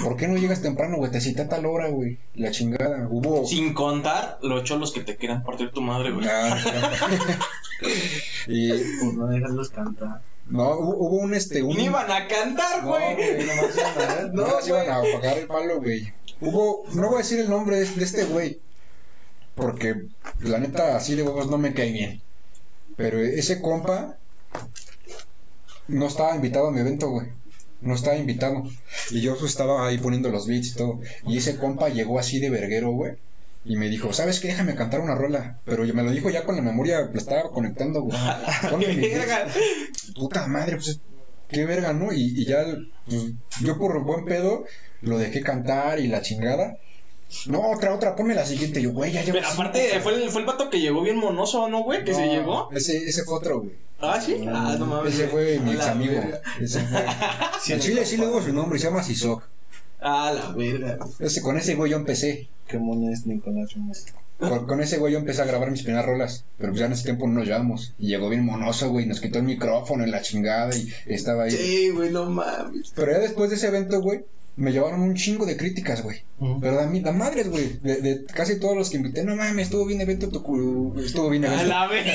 ¿Por 0.04 0.16
qué 0.16 0.28
no 0.28 0.36
llegas 0.36 0.62
temprano, 0.62 0.98
güey? 0.98 1.10
Te 1.10 1.20
cité 1.20 1.42
a 1.42 1.48
tal 1.48 1.66
hora, 1.66 1.88
güey. 1.88 2.18
La 2.36 2.52
chingada. 2.52 3.08
Hubo. 3.10 3.44
Sin 3.44 3.74
contar 3.74 4.38
los 4.40 4.62
cholos 4.62 4.92
que 4.92 5.00
te 5.00 5.16
quieran 5.16 5.42
partir 5.42 5.72
tu 5.72 5.80
madre, 5.80 6.12
güey. 6.12 6.28
Ah, 6.30 6.56
y 8.46 8.70
Por 9.00 9.14
no 9.14 9.26
dejarlos 9.26 9.70
cantar. 9.70 10.20
no, 10.46 10.74
hubo, 10.78 10.96
hubo 10.96 11.16
un 11.16 11.34
este. 11.34 11.62
Un, 11.62 11.76
Ni 11.76 11.84
iban 11.86 12.10
a 12.10 12.28
cantar, 12.28 12.84
No, 12.84 12.90
güey. 12.90 13.14
güey, 13.16 13.46
nomás 13.46 13.76
iban 13.76 14.10
a, 14.10 14.22
No, 14.32 14.46
nomás 14.46 14.68
iban 14.68 14.90
a 14.90 15.00
pagar 15.02 15.38
el 15.38 15.46
palo, 15.46 15.80
güey. 15.80 16.12
Hubo, 16.40 16.84
no 16.94 17.08
voy 17.08 17.14
a 17.16 17.18
decir 17.18 17.40
el 17.40 17.50
nombre 17.50 17.76
de, 17.80 17.86
de 17.86 18.04
este 18.04 18.24
güey, 18.24 18.60
porque 19.60 20.06
la 20.40 20.58
neta 20.58 20.96
así 20.96 21.14
de 21.14 21.22
huevos 21.22 21.50
no 21.50 21.58
me 21.58 21.74
cae 21.74 21.92
bien. 21.92 22.22
Pero 22.96 23.20
ese 23.20 23.60
compa 23.60 24.16
no 25.88 26.06
estaba 26.06 26.34
invitado 26.34 26.68
a 26.68 26.70
mi 26.70 26.80
evento, 26.80 27.10
güey. 27.10 27.28
No 27.80 27.94
estaba 27.94 28.16
invitado. 28.16 28.64
Y 29.10 29.20
yo 29.20 29.38
pues, 29.38 29.52
estaba 29.52 29.86
ahí 29.86 29.98
poniendo 29.98 30.30
los 30.30 30.46
beats 30.46 30.68
y 30.68 30.74
todo. 30.74 31.00
Y 31.26 31.38
ese 31.38 31.56
compa 31.56 31.88
llegó 31.88 32.18
así 32.18 32.40
de 32.40 32.50
verguero, 32.50 32.90
güey. 32.90 33.14
Y 33.64 33.76
me 33.76 33.88
dijo, 33.88 34.12
¿sabes 34.12 34.40
qué? 34.40 34.48
Déjame 34.48 34.74
cantar 34.74 35.00
una 35.00 35.14
rola. 35.14 35.58
Pero 35.64 35.84
me 35.84 36.02
lo 36.02 36.10
dijo 36.10 36.30
ya 36.30 36.44
con 36.44 36.56
la 36.56 36.62
memoria, 36.62 37.02
lo 37.02 37.18
estaba 37.18 37.50
conectando, 37.50 38.02
güey. 38.02 38.18
Puta 40.14 40.46
madre, 40.46 40.76
pues 40.76 41.00
qué 41.48 41.66
verga, 41.66 41.92
¿no? 41.92 42.12
Y, 42.12 42.40
y 42.40 42.46
ya, 42.46 42.64
pues, 43.06 43.32
yo 43.62 43.78
por 43.78 44.02
buen 44.02 44.24
pedo 44.24 44.64
lo 45.02 45.18
dejé 45.18 45.42
cantar 45.42 46.00
y 46.00 46.06
la 46.06 46.22
chingada. 46.22 46.78
No, 47.46 47.70
otra, 47.70 47.94
otra, 47.94 48.16
ponme 48.16 48.34
la 48.34 48.44
siguiente. 48.44 48.82
Yo, 48.82 48.92
güey, 48.92 49.12
ya 49.12 49.22
llevo 49.22 49.38
Pero 49.38 49.48
cinco, 49.48 49.62
aparte, 49.62 50.00
fue 50.00 50.14
el, 50.14 50.30
fue 50.30 50.40
el 50.40 50.46
vato 50.46 50.68
que 50.70 50.80
llegó 50.80 51.02
bien 51.02 51.16
monoso, 51.16 51.68
¿no, 51.68 51.82
güey? 51.82 52.04
Que 52.04 52.14
se 52.14 52.26
llegó. 52.26 52.68
Ese, 52.72 52.96
ese 52.96 53.24
fue 53.24 53.34
otro, 53.34 53.60
güey. 53.60 53.72
Ah, 54.00 54.20
sí. 54.20 54.36
Ah, 54.48 54.76
no 54.78 54.86
mames. 54.86 55.14
Ese 55.14 55.28
fue 55.28 55.58
mi 55.60 55.72
ex 55.72 55.86
amigo. 55.86 56.14
verga. 56.14 56.40
Ese 56.60 56.80
fue. 56.80 57.04
Sí, 57.62 57.72
En 57.74 57.80
Chile 57.80 58.06
sí 58.06 58.16
le 58.16 58.26
digo 58.26 58.42
su 58.42 58.52
nombre, 58.52 58.78
se 58.78 58.86
llama 58.86 59.02
Sisoc. 59.02 59.42
Ah, 60.00 60.32
la 60.34 60.52
verga. 60.52 60.98
Ese, 61.18 61.42
con 61.42 61.58
ese 61.58 61.74
güey 61.74 61.90
yo 61.90 61.98
empecé. 61.98 62.48
Qué 62.66 62.78
mono 62.78 63.12
es 63.12 63.26
Nicolás. 63.26 63.74
Con, 64.38 64.66
con 64.66 64.80
ese 64.80 64.96
güey 64.96 65.12
yo 65.12 65.18
empecé 65.18 65.42
a 65.42 65.44
grabar 65.44 65.70
mis 65.70 65.82
primeras 65.82 66.06
rolas. 66.06 66.44
Pero 66.56 66.70
pues 66.72 66.80
ya 66.80 66.86
en 66.86 66.92
ese 66.92 67.04
tiempo 67.04 67.26
no 67.26 67.34
nos 67.34 67.46
llevamos. 67.46 67.92
Y 67.98 68.08
llegó 68.08 68.30
bien 68.30 68.44
monoso, 68.44 68.88
güey. 68.90 69.06
Nos 69.06 69.20
quitó 69.20 69.38
el 69.38 69.44
micrófono 69.44 70.02
en 70.02 70.10
la 70.10 70.22
chingada 70.22 70.74
y 70.74 70.88
estaba 71.06 71.44
ahí. 71.44 71.50
Sí, 71.50 71.90
güey, 71.90 72.10
no 72.10 72.24
mames. 72.30 72.92
Pero 72.94 73.12
ya 73.12 73.18
después 73.18 73.50
de 73.50 73.56
ese 73.56 73.68
evento, 73.68 74.00
güey, 74.00 74.24
me 74.56 74.72
llevaron 74.72 75.00
un 75.00 75.14
chingo 75.14 75.46
de 75.46 75.56
críticas, 75.56 76.02
güey. 76.02 76.22
Pero 76.60 76.76
da, 76.76 76.86
mi- 76.86 77.00
da 77.00 77.12
madres, 77.12 77.48
güey. 77.48 77.78
De, 77.82 78.00
de 78.02 78.24
casi 78.26 78.58
todos 78.60 78.76
los 78.76 78.90
que 78.90 78.96
invité, 78.98 79.24
no 79.24 79.36
mames, 79.36 79.66
estuvo 79.66 79.86
bien 79.86 80.00
evento 80.00 80.28
tu 80.28 80.42
cu- 80.42 80.94
Estuvo 81.00 81.30
bien 81.30 81.44
A 81.44 81.48
evento. 81.54 81.66
la 81.68 81.86
verga. 81.86 82.12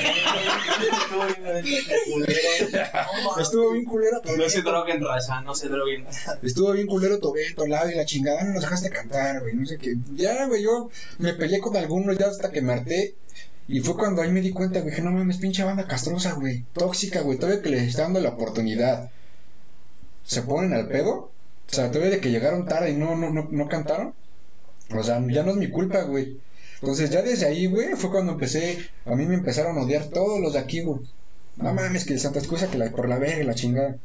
Estuvo 3.40 3.72
bien 3.72 3.86
culero 3.86 4.22
tu 4.22 4.36
No 4.36 4.50
se 4.50 4.62
droguen, 4.62 5.04
raza, 5.04 5.42
no 5.42 5.56
se 5.56 5.70
droguen. 5.70 6.06
Estuvo 6.44 6.72
bien 6.74 6.88
culero 6.88 7.20
tu 7.20 7.36
evento, 7.36 7.66
lado 7.68 7.90
y 7.90 7.96
la 7.96 8.06
chingada. 8.06 8.44
No 8.44 8.54
nos 8.54 8.62
dejaste 8.64 8.90
cantar, 8.90 9.42
güey. 9.42 9.56
No 9.56 9.66
sé 9.66 9.78
qué. 9.78 9.96
Ya, 10.16 10.46
güey, 10.48 10.64
yo 10.64 10.90
me 11.20 11.34
peleé 11.34 11.60
con 11.60 11.76
algunos 11.78 12.18
ya 12.18 12.28
hasta 12.28 12.52
que 12.52 12.62
me 12.62 12.74
harté. 12.74 13.16
Y 13.68 13.80
fue 13.80 13.96
cuando 13.96 14.22
ahí 14.22 14.32
me 14.32 14.42
di 14.42 14.52
cuenta, 14.52 14.82
güey, 14.82 14.94
que 14.96 15.02
no 15.02 15.12
mames, 15.12 15.38
pinche 15.38 15.64
banda 15.64 15.88
castrosa, 15.88 16.34
güey. 16.34 16.64
Tóxica, 16.74 17.22
güey. 17.22 17.38
Todavía 17.40 17.62
que 17.64 17.70
les 17.70 17.84
está 17.84 18.04
dando 18.04 18.20
la 18.20 18.30
oportunidad. 18.30 19.10
Se 20.24 20.42
ponen 20.44 20.74
al 20.74 20.88
pedo. 20.88 21.32
O 21.72 21.74
sea, 21.76 21.90
todavía 21.92 22.12
de 22.16 22.22
que 22.22 22.32
llegaron 22.32 22.66
tarde 22.66 22.92
y 22.92 22.96
no, 22.96 23.16
no, 23.16 23.32
no, 23.32 23.48
no 23.52 23.68
cantaron. 23.68 24.14
O 24.96 25.04
sea, 25.04 25.22
ya 25.28 25.44
no 25.44 25.52
es 25.52 25.58
mi 25.58 25.70
culpa, 25.70 26.02
güey. 26.04 26.38
Entonces 26.82 27.10
ya 27.10 27.22
desde 27.22 27.48
ahí, 27.48 27.66
güey, 27.68 27.96
fue 27.96 28.12
cuando 28.12 28.34
empecé, 28.34 28.78
a 29.06 29.16
mí 29.16 29.26
me 29.26 29.36
empezaron 29.36 29.78
a 29.78 29.82
odiar 29.82 30.06
todos 30.10 30.40
los 30.40 30.54
de 30.54 30.60
aquí, 30.60 30.82
güey. 30.82 31.00
No 31.58 31.74
mames, 31.74 32.06
que 32.06 32.14
el 32.14 32.20
Santa 32.20 32.40
Excusa, 32.40 32.70
que 32.70 32.78
la, 32.78 32.92
por 32.92 33.08
la 33.10 33.18
verga 33.18 33.42
y 33.42 33.46
la 33.46 33.56
chingada. 33.56 33.96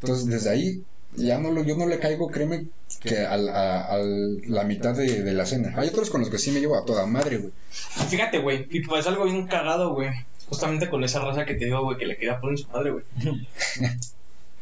Entonces 0.00 0.26
desde 0.26 0.50
ahí, 0.50 0.82
ya 1.14 1.38
no 1.38 1.50
lo, 1.52 1.62
yo 1.62 1.76
no 1.76 1.86
le 1.86 1.98
caigo, 1.98 2.28
créeme, 2.28 2.66
que 3.02 3.18
al- 3.20 3.48
a, 3.50 3.84
a 3.84 3.98
la 3.98 4.64
mitad 4.64 4.94
de, 4.96 5.22
de 5.22 5.32
la 5.32 5.46
cena. 5.46 5.74
Hay 5.76 5.88
otros 5.88 6.10
con 6.10 6.20
los 6.22 6.30
que 6.30 6.38
sí 6.38 6.50
me 6.50 6.60
llevo 6.60 6.76
a 6.76 6.84
toda 6.84 7.06
madre, 7.06 7.38
güey. 7.38 7.52
Fíjate, 8.08 8.38
güey, 8.40 8.66
y 8.70 8.80
pues 8.80 9.06
algo 9.06 9.24
bien 9.24 9.46
cagado, 9.46 9.94
güey. 9.94 10.10
Justamente 10.48 10.88
con 10.88 11.04
esa 11.04 11.20
raza 11.20 11.44
que 11.44 11.54
te 11.54 11.66
digo, 11.66 11.82
güey, 11.84 11.98
que 11.98 12.06
le 12.06 12.16
quería 12.16 12.40
poner 12.40 12.58
su 12.58 12.68
madre, 12.68 12.90
güey. 12.92 13.04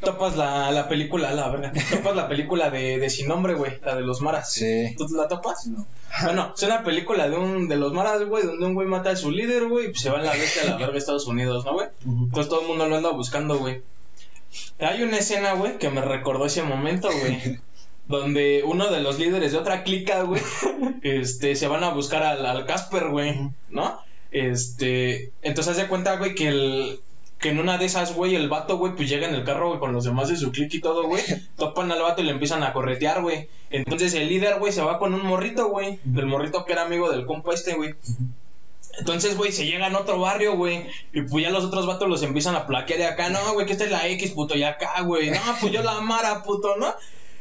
topas 0.04 0.36
la, 0.36 0.70
la 0.70 0.88
película, 0.88 1.32
la 1.32 1.48
verga, 1.48 1.72
topas 1.90 2.14
la 2.14 2.28
película 2.28 2.70
de, 2.70 2.98
de 2.98 3.10
Sin 3.10 3.28
Nombre, 3.28 3.54
güey, 3.54 3.80
la 3.84 3.96
de 3.96 4.02
los 4.02 4.20
maras. 4.20 4.52
Sí. 4.52 4.94
¿Tú 4.96 5.08
la 5.14 5.26
topas? 5.26 5.66
No. 5.66 5.86
Bueno, 6.22 6.52
es 6.56 6.62
una 6.62 6.84
película 6.84 7.28
de 7.28 7.36
un 7.36 7.68
de 7.68 7.76
los 7.76 7.92
maras, 7.92 8.24
güey, 8.24 8.44
donde 8.46 8.66
un 8.66 8.74
güey 8.74 8.86
mata 8.86 9.10
a 9.10 9.16
su 9.16 9.30
líder, 9.30 9.66
güey, 9.66 9.86
y 9.86 9.88
pues 9.88 10.02
se 10.02 10.10
va 10.10 10.18
en 10.18 10.26
la 10.26 10.32
bestia 10.32 10.62
a 10.62 10.66
la 10.66 10.76
verga 10.76 10.94
a 10.94 10.98
Estados 10.98 11.26
Unidos, 11.26 11.64
¿no, 11.64 11.72
güey? 11.72 11.88
Pues 12.32 12.48
todo 12.48 12.60
el 12.60 12.68
mundo 12.68 12.86
lo 12.86 12.96
anda 12.96 13.10
buscando, 13.10 13.58
güey. 13.58 13.82
Hay 14.78 15.02
una 15.02 15.18
escena, 15.18 15.54
güey, 15.54 15.78
que 15.78 15.90
me 15.90 16.00
recordó 16.00 16.46
ese 16.46 16.62
momento, 16.62 17.08
güey. 17.10 17.58
Donde 18.06 18.62
uno 18.64 18.90
de 18.90 19.00
los 19.00 19.18
líderes 19.18 19.52
de 19.52 19.58
otra 19.58 19.82
clica, 19.82 20.22
güey, 20.22 20.42
este, 21.02 21.56
se 21.56 21.68
van 21.68 21.82
a 21.84 21.90
buscar 21.90 22.22
al, 22.22 22.44
al 22.44 22.66
Casper, 22.66 23.08
güey, 23.08 23.50
¿no? 23.70 23.98
Este, 24.30 25.32
entonces 25.42 25.72
haz 25.72 25.76
de 25.78 25.88
cuenta, 25.88 26.16
güey, 26.16 26.34
que 26.34 26.48
el, 26.48 27.00
que 27.44 27.50
en 27.50 27.58
una 27.58 27.76
de 27.76 27.84
esas, 27.84 28.14
güey, 28.14 28.34
el 28.36 28.48
vato, 28.48 28.78
güey, 28.78 28.94
pues 28.96 29.06
llega 29.06 29.28
en 29.28 29.34
el 29.34 29.44
carro, 29.44 29.68
güey, 29.68 29.78
con 29.78 29.92
los 29.92 30.04
demás 30.04 30.30
de 30.30 30.36
su 30.38 30.50
clique 30.50 30.78
y 30.78 30.80
todo, 30.80 31.06
güey, 31.06 31.22
topan 31.58 31.92
al 31.92 32.00
vato 32.00 32.22
y 32.22 32.24
le 32.24 32.30
empiezan 32.30 32.62
a 32.62 32.72
corretear, 32.72 33.20
güey. 33.20 33.50
Entonces 33.68 34.14
el 34.14 34.30
líder, 34.30 34.58
güey, 34.58 34.72
se 34.72 34.80
va 34.80 34.98
con 34.98 35.12
un 35.12 35.26
morrito, 35.26 35.68
güey, 35.68 36.00
del 36.04 36.24
morrito 36.24 36.64
que 36.64 36.72
era 36.72 36.84
amigo 36.84 37.10
del 37.10 37.26
compa 37.26 37.52
este, 37.52 37.74
güey. 37.74 37.96
Entonces, 38.98 39.36
güey, 39.36 39.52
se 39.52 39.66
llegan 39.66 39.94
a 39.94 39.98
otro 39.98 40.18
barrio, 40.18 40.56
güey. 40.56 40.86
Y 41.12 41.20
pues 41.20 41.44
ya 41.44 41.50
los 41.50 41.64
otros 41.64 41.86
vatos 41.86 42.08
los 42.08 42.22
empiezan 42.22 42.54
a 42.54 42.66
plaquear 42.66 42.98
de 42.98 43.06
acá. 43.06 43.28
No, 43.28 43.52
güey, 43.52 43.66
que 43.66 43.72
esta 43.72 43.84
es 43.84 43.90
la 43.90 44.08
X, 44.08 44.30
puto. 44.30 44.56
Y 44.56 44.62
acá, 44.62 45.02
güey. 45.02 45.30
No, 45.30 45.40
pues 45.60 45.70
yo 45.70 45.82
la 45.82 46.00
Mara, 46.00 46.44
puto, 46.44 46.76
¿no? 46.76 46.94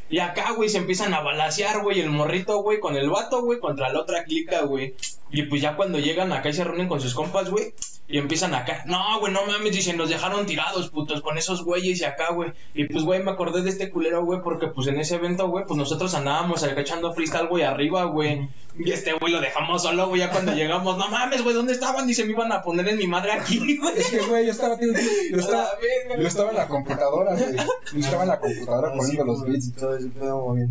Y 0.10 0.20
acá, 0.20 0.52
güey, 0.52 0.68
se 0.68 0.80
empiezan 0.80 1.14
a 1.14 1.22
balasear, 1.22 1.82
güey, 1.82 2.02
el 2.02 2.10
morrito, 2.10 2.58
güey, 2.62 2.80
con 2.80 2.98
el 2.98 3.10
vato, 3.10 3.42
güey, 3.42 3.60
contra 3.60 3.90
la 3.90 4.02
otra 4.02 4.24
clica, 4.26 4.62
güey. 4.64 4.96
Y 5.32 5.44
pues 5.44 5.62
ya 5.62 5.76
cuando 5.76 6.00
llegan 6.00 6.34
acá 6.34 6.50
y 6.50 6.54
se 6.54 6.64
reúnen 6.64 6.88
con 6.88 7.00
sus 7.00 7.14
compas, 7.14 7.50
güey, 7.50 7.74
y 8.14 8.20
empiezan 8.20 8.54
acá. 8.54 8.84
No, 8.86 9.20
güey, 9.20 9.34
no 9.34 9.44
mames, 9.48 9.72
dicen, 9.72 9.98
nos 9.98 10.08
dejaron 10.08 10.46
tirados, 10.46 10.92
putos, 10.92 11.24
con 11.24 11.36
esos 11.36 11.64
güeyes 11.64 12.00
y 12.00 12.06
acá, 12.06 12.32
güey. 12.32 12.52
Y 12.76 12.84
pues, 12.86 13.04
güey, 13.04 13.24
me 13.24 13.32
acordé 13.32 13.64
de 13.64 13.72
este 13.72 13.90
culero, 13.90 14.24
güey, 14.24 14.40
porque 14.44 14.68
pues 14.68 14.86
en 14.86 15.00
ese 15.00 15.16
evento, 15.16 15.48
güey, 15.48 15.66
pues 15.66 15.80
nosotros 15.80 16.14
andábamos 16.14 16.64
acá 16.64 16.80
echando 16.80 17.12
freestyle, 17.16 17.48
güey, 17.48 17.64
arriba, 17.64 18.04
güey. 18.04 18.48
Y 18.78 18.92
este, 18.92 19.14
güey, 19.14 19.34
lo 19.34 19.42
dejamos 19.42 19.82
solo, 19.82 20.10
güey, 20.10 20.22
ya 20.22 20.30
cuando 20.30 20.52
llegamos, 20.56 20.96
no 20.96 21.08
mames, 21.08 21.42
güey, 21.42 21.56
¿dónde 21.56 21.74
estaban? 21.74 22.08
Y 22.08 22.14
se 22.14 22.24
me 22.26 22.34
iban 22.34 22.52
a 22.52 22.62
poner 22.62 22.88
en 22.88 23.00
mi 23.00 23.08
madre 23.08 23.32
aquí, 23.32 23.78
güey. 23.82 23.98
Es 23.98 24.12
que, 24.12 24.20
güey, 24.20 24.46
yo 24.46 24.52
estaba, 24.52 24.78
tío, 24.78 24.94
yo 25.32 25.38
estaba, 25.40 25.70
yo 26.16 26.28
estaba 26.28 26.52
en 26.52 26.58
la 26.58 26.68
computadora, 26.68 27.34
güey. 27.34 27.56
Yo 27.94 28.00
estaba 28.00 28.22
en 28.22 28.30
la 28.30 28.40
computadora 28.40 28.94
poniendo 28.96 29.26
los 29.26 29.44
beats. 29.44 29.74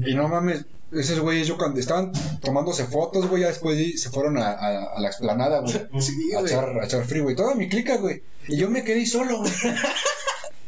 Y 0.07 0.15
no 0.15 0.29
mames, 0.29 0.65
esos 0.93 1.21
güeyes, 1.21 1.47
yo 1.47 1.57
cuando 1.57 1.81
estaban 1.81 2.13
tomándose 2.41 2.85
fotos, 2.87 3.29
güey, 3.29 3.43
ya 3.43 3.49
después 3.49 4.01
se 4.01 4.11
fueron 4.11 4.39
a, 4.39 4.51
a, 4.51 4.97
a 4.97 5.01
la 5.01 5.09
explanada, 5.09 5.61
güey. 5.61 5.73
Sí, 6.01 6.33
a 6.35 6.41
echar, 6.41 6.79
a 6.81 6.85
echar 6.85 7.05
frío, 7.05 7.25
güey. 7.25 7.37
Toda 7.37 7.55
mi 7.55 7.69
clica, 7.69 7.97
güey. 7.97 8.23
Y 8.49 8.57
yo 8.57 8.69
me 8.71 8.85
quedé 8.85 9.07
solo, 9.07 9.39
güey. 9.39 9.53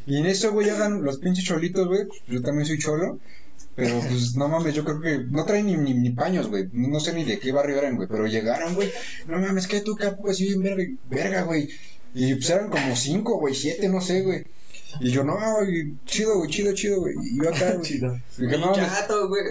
Y 0.06 0.18
en 0.18 0.26
eso, 0.26 0.52
güey, 0.52 0.66
llegan 0.66 1.02
los 1.02 1.18
pinches 1.18 1.46
cholitos, 1.46 1.88
güey. 1.88 2.06
Yo 2.28 2.42
también 2.42 2.66
soy 2.66 2.78
cholo. 2.78 3.18
Pero, 3.74 3.98
pues, 4.00 4.36
no 4.36 4.48
mames, 4.48 4.74
yo 4.74 4.84
creo 4.84 5.00
que 5.00 5.18
no 5.18 5.44
traen 5.44 5.66
ni, 5.66 5.76
ni, 5.76 5.94
ni 5.94 6.10
paños, 6.10 6.48
güey. 6.48 6.68
No 6.72 7.00
sé 7.00 7.12
ni 7.12 7.24
de 7.24 7.38
qué 7.38 7.52
barrio 7.52 7.78
eran, 7.78 7.96
güey. 7.96 8.06
Pero 8.06 8.26
llegaron, 8.26 8.74
güey. 8.74 8.92
No 9.26 9.38
mames, 9.38 9.66
que 9.66 9.80
tú, 9.80 9.96
capo, 9.96 10.28
así 10.30 10.44
bien 10.44 10.62
verga, 10.62 10.84
verga, 11.08 11.42
güey. 11.42 11.70
Y 12.14 12.34
pues 12.34 12.50
eran 12.50 12.70
como 12.70 12.94
cinco, 12.94 13.40
güey, 13.40 13.54
siete, 13.54 13.88
no 13.88 14.00
sé, 14.00 14.22
güey. 14.22 14.44
Y 15.00 15.10
yo, 15.10 15.24
no, 15.24 15.36
güey, 15.56 15.94
chido, 16.04 16.36
güey, 16.38 16.50
chido, 16.50 16.72
chido, 16.74 17.00
güey. 17.00 17.14
Y 17.20 17.42
yo 17.42 17.48
acá, 17.48 17.72
güey. 17.72 17.82
Chido. 17.88 18.20
Dije, 18.36 18.58
no 18.58 18.70
mames, 18.70 18.86
Chato, 18.86 19.28
güey. 19.28 19.42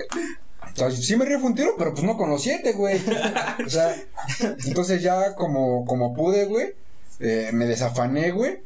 O 0.73 0.75
sea, 0.75 0.91
sí 0.91 1.15
me 1.15 1.25
rifo 1.25 1.45
un 1.45 1.55
tiro, 1.55 1.75
pero 1.77 1.93
pues 1.93 2.03
no 2.03 2.17
con 2.17 2.29
los 2.29 2.41
siete, 2.41 2.73
güey. 2.73 2.99
O 3.65 3.69
sea, 3.69 3.95
entonces 4.65 5.01
ya 5.01 5.35
como, 5.35 5.85
como 5.85 6.13
pude, 6.13 6.45
güey, 6.45 6.73
eh, 7.19 7.49
me 7.53 7.65
desafané, 7.65 8.31
güey. 8.31 8.59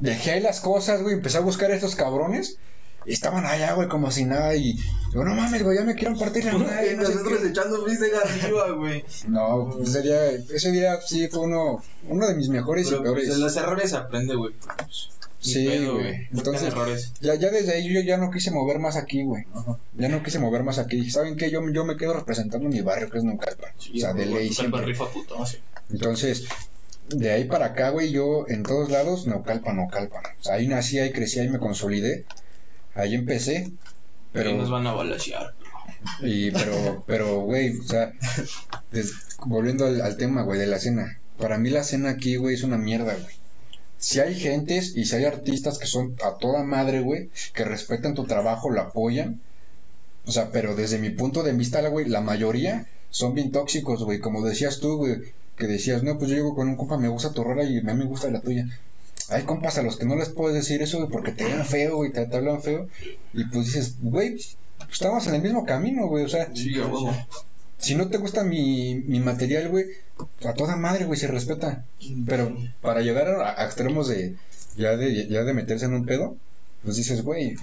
Dejé 0.00 0.32
ahí 0.32 0.40
las 0.40 0.60
cosas, 0.60 1.02
güey, 1.02 1.14
empecé 1.14 1.38
a 1.38 1.42
buscar 1.42 1.70
a 1.70 1.74
estos 1.74 1.96
cabrones. 1.96 2.58
Y 3.06 3.12
estaban 3.14 3.46
allá, 3.46 3.72
güey, 3.72 3.88
como 3.88 4.10
si 4.10 4.24
nada. 4.26 4.54
Y 4.54 4.76
yo, 5.12 5.24
no 5.24 5.34
mames, 5.34 5.62
güey, 5.62 5.78
ya 5.78 5.84
me 5.84 5.94
quieren 5.94 6.18
partir 6.18 6.44
la 6.44 6.58
madre. 6.58 6.92
Y 6.92 6.96
no 6.96 7.06
sé 7.06 7.14
nosotros 7.14 7.40
qué". 7.40 7.48
echando 7.48 7.76
arriba, 7.84 8.70
güey. 8.72 9.04
No, 9.26 9.70
pues, 9.74 9.88
ese 9.88 10.02
día, 10.02 10.30
ese 10.30 10.70
día 10.70 11.00
sí 11.00 11.26
fue 11.28 11.40
uno, 11.40 11.82
uno 12.08 12.28
de 12.28 12.34
mis 12.34 12.50
mejores 12.50 12.88
Pero 12.88 12.98
y 12.98 13.00
pues, 13.00 13.12
peores. 13.12 13.28
de 13.28 13.38
los 13.38 13.56
errores 13.56 13.90
se 13.90 13.96
aprende, 13.96 14.34
güey. 14.36 14.54
Sí, 15.40 15.66
güey. 15.86 16.28
Entonces, 16.32 16.68
errores. 16.68 17.12
ya, 17.20 17.34
ya 17.34 17.50
desde 17.50 17.72
ahí 17.72 17.92
yo 17.92 18.00
ya 18.00 18.18
no 18.18 18.30
quise 18.30 18.50
mover 18.50 18.78
más 18.78 18.96
aquí, 18.96 19.22
güey. 19.22 19.46
Ya 19.96 20.08
no 20.08 20.22
quise 20.22 20.38
mover 20.38 20.62
más 20.62 20.78
aquí. 20.78 21.10
¿Saben 21.10 21.36
qué? 21.36 21.50
Yo, 21.50 21.60
yo 21.70 21.84
me 21.86 21.96
quedo 21.96 22.12
representando 22.12 22.68
mi 22.68 22.82
barrio, 22.82 23.08
que 23.10 23.18
es 23.18 23.24
Nuncalpa. 23.24 23.68
o 23.76 23.98
sea, 23.98 24.12
de 24.12 24.26
ley 24.26 24.52
siempre. 24.52 24.84
rifa, 24.84 25.06
puto. 25.10 25.44
sí. 25.46 25.56
Entonces, 25.90 26.44
de 27.08 27.32
ahí 27.32 27.44
para 27.44 27.66
acá, 27.66 27.88
güey, 27.90 28.12
yo 28.12 28.44
en 28.48 28.62
todos 28.62 28.90
lados, 28.90 29.26
Naucalpan, 29.26 29.76
Naucalpan. 29.76 30.22
O 30.40 30.42
sea, 30.44 30.54
ahí 30.56 30.68
nací, 30.68 30.98
ahí 30.98 31.10
crecí, 31.10 31.40
ahí 31.40 31.48
me 31.48 31.58
consolidé. 31.58 32.26
Ahí 32.94 33.14
empecé. 33.14 33.70
Pero 34.32 34.54
nos 34.54 34.70
van 34.70 34.86
a 34.86 34.92
balasear. 34.92 35.54
y, 36.22 36.50
pero, 36.50 37.02
pero, 37.06 37.40
güey, 37.40 37.78
o 37.78 37.82
sea, 37.82 38.12
des- 38.92 39.14
volviendo 39.46 39.86
al, 39.86 40.00
al 40.02 40.16
tema, 40.18 40.42
güey, 40.42 40.58
de 40.60 40.66
la 40.66 40.78
cena. 40.78 41.18
Para 41.38 41.56
mí 41.58 41.70
la 41.70 41.82
cena 41.82 42.10
aquí, 42.10 42.36
güey, 42.36 42.54
es 42.54 42.62
una 42.62 42.76
mierda, 42.76 43.14
güey. 43.14 43.39
Si 44.00 44.18
hay 44.18 44.34
gentes 44.34 44.96
y 44.96 45.04
si 45.04 45.14
hay 45.14 45.26
artistas 45.26 45.78
que 45.78 45.86
son 45.86 46.16
a 46.24 46.38
toda 46.38 46.64
madre, 46.64 47.00
güey, 47.00 47.28
que 47.52 47.64
respetan 47.64 48.14
tu 48.14 48.24
trabajo, 48.24 48.70
lo 48.70 48.80
apoyan. 48.80 49.40
O 50.26 50.32
sea, 50.32 50.50
pero 50.50 50.74
desde 50.74 50.98
mi 50.98 51.10
punto 51.10 51.42
de 51.42 51.52
vista, 51.52 51.86
güey, 51.88 52.08
la 52.08 52.22
mayoría 52.22 52.86
son 53.10 53.34
bien 53.34 53.52
tóxicos, 53.52 54.02
güey. 54.02 54.18
Como 54.18 54.42
decías 54.42 54.80
tú, 54.80 54.96
güey, 54.96 55.16
que 55.56 55.66
decías, 55.66 56.02
no, 56.02 56.18
pues 56.18 56.30
yo 56.30 56.36
llego 56.36 56.54
con 56.54 56.68
un 56.68 56.76
compa, 56.76 56.96
me 56.96 57.08
gusta 57.08 57.32
tu 57.32 57.44
rola 57.44 57.62
y 57.62 57.78
a 57.78 57.82
mí 57.82 57.94
me 57.94 58.06
gusta 58.06 58.30
la 58.30 58.40
tuya. 58.40 58.66
Hay 59.28 59.42
compas 59.42 59.76
a 59.76 59.82
los 59.82 59.96
que 59.96 60.06
no 60.06 60.16
les 60.16 60.30
puedes 60.30 60.54
decir 60.56 60.80
eso, 60.82 60.98
güey, 60.98 61.10
porque 61.10 61.32
te 61.32 61.44
ven 61.44 61.64
feo, 61.66 61.96
güey, 61.96 62.10
te, 62.10 62.24
te 62.26 62.36
hablan 62.36 62.62
feo. 62.62 62.88
Y 63.34 63.44
pues 63.44 63.66
dices, 63.66 63.96
güey, 64.00 64.30
pues, 64.30 64.56
estamos 64.90 65.26
en 65.26 65.34
el 65.34 65.42
mismo 65.42 65.66
camino, 65.66 66.06
güey. 66.08 66.24
O 66.24 66.28
sea, 66.28 66.48
Sí, 66.54 66.74
si 67.78 67.94
no 67.94 68.08
te 68.08 68.18
gusta 68.18 68.44
mi, 68.44 68.94
mi 68.94 69.20
material, 69.20 69.68
güey, 69.68 69.86
a 70.44 70.54
toda 70.54 70.76
madre, 70.76 71.04
güey, 71.04 71.18
se 71.18 71.26
respeta. 71.28 71.84
Pero 72.26 72.56
para 72.80 73.00
llegar 73.02 73.28
a, 73.28 73.60
a 73.60 73.64
extremos 73.66 74.08
de 74.08 74.34
ya, 74.76 74.96
de 74.96 75.26
ya 75.28 75.42
de 75.44 75.54
meterse 75.54 75.86
en 75.86 75.94
un 75.94 76.06
pedo, 76.06 76.36
pues 76.84 76.96
dices, 76.96 77.22
güey, 77.22 77.56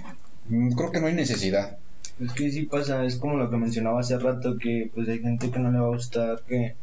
mm, 0.48 0.72
creo 0.72 0.90
que 0.92 1.00
no 1.00 1.06
hay 1.08 1.14
necesidad. 1.14 1.78
Es 2.20 2.32
que 2.32 2.50
sí 2.50 2.62
pasa, 2.64 3.04
es 3.04 3.16
como 3.16 3.36
lo 3.36 3.50
que 3.50 3.56
mencionaba 3.56 4.00
hace 4.00 4.18
rato, 4.18 4.56
que 4.58 4.90
pues 4.94 5.08
hay 5.08 5.20
gente 5.20 5.50
que 5.50 5.58
no 5.58 5.70
le 5.70 5.78
va 5.78 5.86
a 5.86 5.90
gustar 5.90 6.42
que, 6.48 6.74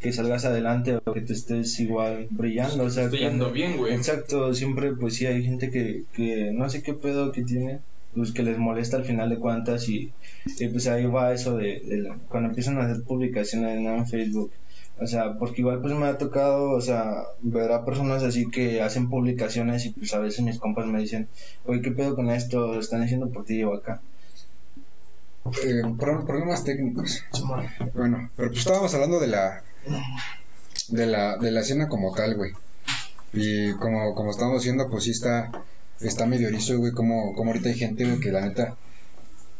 que 0.00 0.12
salgas 0.12 0.44
adelante 0.44 0.96
o 1.04 1.12
que 1.12 1.20
te 1.20 1.32
estés 1.34 1.78
igual 1.80 2.26
brillando, 2.30 2.84
o 2.84 2.90
sea, 2.90 3.04
Estoy 3.04 3.18
que- 3.20 3.24
yendo 3.26 3.50
bien, 3.52 3.76
güey. 3.76 3.94
Exacto, 3.94 4.54
siempre 4.54 4.92
pues 4.94 5.14
sí 5.16 5.26
hay 5.26 5.42
gente 5.44 5.70
que, 5.70 6.04
que 6.14 6.52
no 6.52 6.70
sé 6.70 6.82
qué 6.82 6.94
pedo 6.94 7.32
que 7.32 7.42
tiene, 7.42 7.80
pues 8.14 8.32
que 8.32 8.42
les 8.42 8.58
molesta 8.58 8.96
al 8.96 9.04
final 9.04 9.30
de 9.30 9.38
cuentas 9.38 9.88
y, 9.88 10.12
y, 10.58 10.68
pues 10.68 10.86
ahí 10.88 11.06
va 11.06 11.32
eso 11.32 11.56
de, 11.56 11.80
de 11.80 11.98
la- 11.98 12.16
cuando 12.28 12.48
empiezan 12.50 12.78
a 12.78 12.84
hacer 12.84 13.02
publicaciones 13.04 13.78
en 13.78 14.06
Facebook. 14.06 14.52
O 15.02 15.06
sea, 15.06 15.38
porque 15.38 15.62
igual 15.62 15.80
pues 15.80 15.94
me 15.94 16.06
ha 16.06 16.18
tocado, 16.18 16.72
o 16.72 16.80
sea, 16.80 17.22
ver 17.40 17.72
a 17.72 17.84
personas 17.86 18.22
así 18.22 18.50
que 18.50 18.82
hacen 18.82 19.08
publicaciones 19.08 19.86
y 19.86 19.90
pues 19.90 20.12
a 20.12 20.18
veces 20.18 20.44
mis 20.44 20.58
compas 20.58 20.86
me 20.86 21.00
dicen, 21.00 21.26
oye, 21.64 21.80
¿qué 21.80 21.90
pedo 21.90 22.14
con 22.14 22.28
esto? 22.30 22.74
Lo 22.74 22.80
están 22.80 23.02
haciendo 23.02 23.30
por 23.30 23.44
ti 23.46 23.62
o 23.64 23.72
acá. 23.74 24.02
Eh, 25.64 25.82
pro- 25.98 26.26
problemas 26.26 26.64
técnicos. 26.64 27.22
Bueno, 27.94 28.30
pero 28.36 28.48
pues 28.48 28.60
estábamos 28.60 28.92
hablando 28.94 29.18
de 29.20 29.26
la 29.28 29.62
de 30.88 31.06
la 31.06 31.38
de 31.38 31.50
la 31.50 31.60
escena 31.60 31.88
como 31.88 32.14
tal, 32.14 32.36
güey. 32.36 32.52
Y 33.32 33.72
como 33.74 34.14
como 34.14 34.30
estamos 34.32 34.62
viendo, 34.64 34.90
pues 34.90 35.04
sí 35.04 35.10
está 35.12 35.50
está 36.00 36.26
medio 36.26 36.48
erizo, 36.48 36.78
güey, 36.78 36.92
como 36.92 37.34
como 37.34 37.50
ahorita 37.50 37.68
hay 37.68 37.78
gente, 37.78 38.04
güey, 38.04 38.20
que 38.20 38.32
la 38.32 38.42
neta 38.42 38.76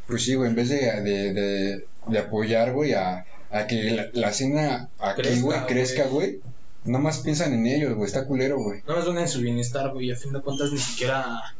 pues 0.06 0.24
sí, 0.24 0.34
güey, 0.34 0.50
en 0.50 0.56
vez 0.56 0.68
de 0.68 0.78
de, 1.02 1.32
de, 1.32 1.86
de 2.06 2.18
apoyar, 2.18 2.72
güey, 2.72 2.94
a, 2.94 3.24
a 3.50 3.66
que 3.66 3.90
la, 3.90 4.08
la 4.12 4.30
escena 4.30 4.88
aquí, 4.98 5.40
güey, 5.40 5.58
crezca, 5.66 6.06
güey. 6.06 6.40
Nada 6.84 7.04
más 7.04 7.18
piensan 7.18 7.52
en 7.52 7.66
ellos, 7.66 7.94
güey, 7.94 8.06
está 8.06 8.26
culero, 8.26 8.58
güey. 8.58 8.82
No 8.86 8.96
más 8.96 9.06
ven 9.06 9.18
en 9.18 9.28
su 9.28 9.40
bienestar, 9.40 9.90
güey. 9.92 10.10
A 10.10 10.16
fin 10.16 10.32
de 10.32 10.40
cuentas, 10.40 10.72
ni 10.72 10.78
siquiera. 10.78 11.54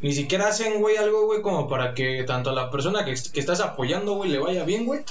Ni 0.00 0.12
siquiera 0.12 0.48
hacen, 0.48 0.80
güey, 0.80 0.96
algo, 0.96 1.26
güey, 1.26 1.40
como 1.40 1.68
para 1.68 1.94
que 1.94 2.24
tanto 2.26 2.50
a 2.50 2.52
la 2.52 2.70
persona 2.70 3.04
que, 3.04 3.14
que 3.32 3.40
estás 3.40 3.60
apoyando, 3.60 4.14
güey, 4.14 4.30
le 4.30 4.38
vaya 4.38 4.64
bien, 4.64 4.84
güey. 4.84 5.02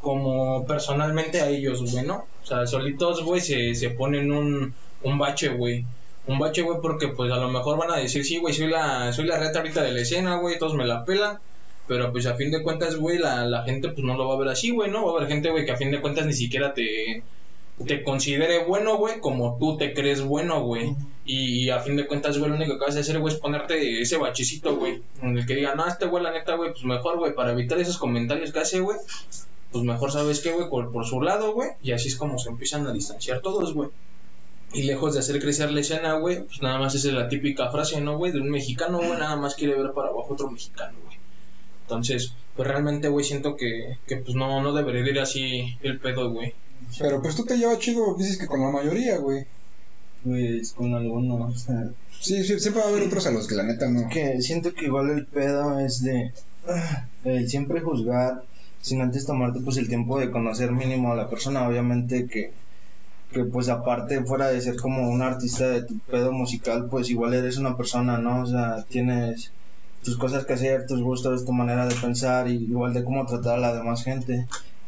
Como 0.00 0.66
personalmente 0.66 1.40
a 1.42 1.48
ellos, 1.48 1.92
güey, 1.92 2.04
¿no? 2.06 2.26
O 2.42 2.46
sea, 2.46 2.66
solitos, 2.66 3.22
güey, 3.22 3.40
se, 3.40 3.74
se 3.74 3.90
ponen 3.90 4.32
un, 4.32 4.74
un 5.02 5.18
bache, 5.18 5.48
güey. 5.48 5.84
Un 6.26 6.38
bache, 6.38 6.62
güey, 6.62 6.78
porque 6.80 7.08
pues 7.08 7.30
a 7.32 7.36
lo 7.36 7.48
mejor 7.48 7.78
van 7.78 7.92
a 7.92 7.98
decir, 7.98 8.24
sí, 8.24 8.38
güey, 8.38 8.52
soy 8.52 8.68
la, 8.68 9.12
soy 9.12 9.26
la 9.26 9.38
reta 9.38 9.60
ahorita 9.60 9.82
de 9.82 9.92
la 9.92 10.00
escena, 10.00 10.36
güey, 10.36 10.58
todos 10.58 10.74
me 10.74 10.86
la 10.86 11.04
pelan. 11.04 11.38
Pero 11.86 12.10
pues 12.10 12.26
a 12.26 12.34
fin 12.34 12.50
de 12.50 12.62
cuentas, 12.62 12.96
güey, 12.96 13.18
la, 13.18 13.46
la 13.46 13.62
gente 13.62 13.88
pues 13.90 14.04
no 14.04 14.16
lo 14.16 14.26
va 14.26 14.34
a 14.34 14.38
ver 14.38 14.48
así, 14.48 14.70
güey, 14.70 14.90
¿no? 14.90 15.04
Va 15.04 15.12
a 15.12 15.16
haber 15.16 15.28
gente, 15.28 15.50
güey, 15.50 15.64
que 15.64 15.72
a 15.72 15.76
fin 15.76 15.92
de 15.92 16.00
cuentas 16.00 16.26
ni 16.26 16.32
siquiera 16.32 16.74
te, 16.74 17.22
te 17.84 18.02
considere 18.02 18.64
bueno, 18.64 18.96
güey, 18.96 19.20
como 19.20 19.56
tú 19.58 19.76
te 19.76 19.92
crees 19.92 20.22
bueno, 20.22 20.62
güey. 20.62 20.94
Y, 21.24 21.70
a 21.70 21.80
fin 21.80 21.96
de 21.96 22.06
cuentas, 22.06 22.38
güey, 22.38 22.50
lo 22.50 22.56
único 22.56 22.78
que 22.78 22.86
vas 22.86 22.96
a 22.96 23.00
hacer, 23.00 23.18
güey, 23.18 23.34
es 23.34 23.40
ponerte 23.40 24.00
ese 24.00 24.16
bachecito, 24.16 24.76
güey. 24.76 25.02
En 25.22 25.36
el 25.36 25.46
que 25.46 25.54
digan, 25.54 25.76
no, 25.76 25.86
este 25.86 26.06
güey, 26.06 26.22
la 26.22 26.32
neta, 26.32 26.54
güey, 26.54 26.72
pues 26.72 26.84
mejor, 26.84 27.18
güey, 27.18 27.34
para 27.34 27.52
evitar 27.52 27.78
esos 27.78 27.98
comentarios 27.98 28.52
que 28.52 28.60
hace, 28.60 28.80
güey. 28.80 28.96
Pues 29.72 29.84
mejor, 29.84 30.10
¿sabes 30.10 30.40
qué, 30.40 30.52
güey? 30.52 30.68
Por, 30.70 30.92
por 30.92 31.04
su 31.04 31.20
lado, 31.20 31.52
güey. 31.52 31.70
Y 31.82 31.92
así 31.92 32.08
es 32.08 32.16
como 32.16 32.38
se 32.38 32.48
empiezan 32.48 32.86
a 32.86 32.92
distanciar 32.92 33.40
todos, 33.40 33.74
güey. 33.74 33.90
Y 34.72 34.82
lejos 34.82 35.14
de 35.14 35.20
hacer 35.20 35.40
crecer 35.40 35.70
la 35.70 35.80
escena, 35.80 36.14
güey, 36.14 36.42
pues 36.44 36.60
nada 36.60 36.78
más 36.78 36.94
esa 36.94 37.08
es 37.08 37.14
la 37.14 37.28
típica 37.28 37.70
frase, 37.70 38.00
¿no, 38.00 38.18
güey? 38.18 38.32
De 38.32 38.40
un 38.40 38.50
mexicano, 38.50 38.98
güey, 38.98 39.10
nada 39.12 39.36
más 39.36 39.54
quiere 39.54 39.80
ver 39.80 39.92
para 39.92 40.08
abajo 40.08 40.34
otro 40.34 40.50
mexicano, 40.50 40.98
güey. 41.04 41.16
Entonces, 41.82 42.32
pues 42.56 42.68
realmente, 42.68 43.08
güey, 43.08 43.24
siento 43.24 43.56
que, 43.56 43.98
que 44.06 44.16
pues 44.16 44.34
no, 44.34 44.60
no 44.60 44.72
debería 44.74 45.08
ir 45.08 45.20
así 45.20 45.76
el 45.82 45.98
pedo, 46.00 46.32
güey. 46.32 46.52
Pero 46.98 47.22
pues 47.22 47.36
tú 47.36 47.44
te 47.44 47.56
llevas 47.56 47.78
chido, 47.78 48.14
dices 48.18 48.38
que 48.38 48.46
con 48.46 48.60
la 48.60 48.70
mayoría, 48.70 49.18
güey. 49.18 49.46
Pues 50.24 50.72
con 50.72 50.94
algunos. 50.94 51.54
o 51.54 51.58
sea, 51.58 51.90
Sí, 52.20 52.42
sí, 52.42 52.58
siempre 52.58 52.82
va 52.82 52.88
a 52.88 52.90
haber 52.90 53.04
otros 53.04 53.26
a 53.26 53.30
los 53.30 53.46
que 53.46 53.54
la 53.54 53.62
neta 53.62 53.88
no. 53.88 54.08
que 54.08 54.40
siento 54.40 54.74
que 54.74 54.86
igual 54.86 55.10
el 55.10 55.26
pedo 55.26 55.78
es 55.78 56.02
de 56.02 56.32
ah, 56.66 57.06
el 57.24 57.48
siempre 57.48 57.80
juzgar 57.80 58.42
sin 58.80 59.00
antes 59.00 59.26
tomarte 59.26 59.60
pues 59.60 59.76
el 59.76 59.88
tiempo 59.88 60.18
de 60.18 60.30
conocer 60.30 60.72
mínimo 60.72 61.12
a 61.12 61.16
la 61.16 61.28
persona 61.28 61.68
obviamente 61.68 62.26
que 62.26 62.52
que 63.32 63.44
pues 63.44 63.68
aparte 63.68 64.24
fuera 64.24 64.48
de 64.48 64.60
ser 64.60 64.76
como 64.76 65.08
un 65.08 65.22
artista 65.22 65.68
de 65.68 65.82
tu 65.82 65.98
pedo 65.98 66.32
musical 66.32 66.88
pues 66.90 67.10
igual 67.10 67.34
eres 67.34 67.58
una 67.58 67.76
persona 67.76 68.18
no 68.18 68.42
o 68.42 68.46
sea 68.46 68.84
tienes 68.88 69.52
tus 70.06 70.16
cosas 70.16 70.46
que 70.46 70.52
hacer 70.52 70.86
tus 70.86 71.02
gustos 71.02 71.44
tu 71.44 71.52
manera 71.52 71.84
de 71.88 71.94
pensar 71.96 72.48
y 72.48 72.54
igual 72.54 72.94
de 72.94 73.02
cómo 73.02 73.26
tratar 73.26 73.58
a 73.58 73.60
la 73.60 73.74
demás 73.74 74.04
gente. 74.04 74.46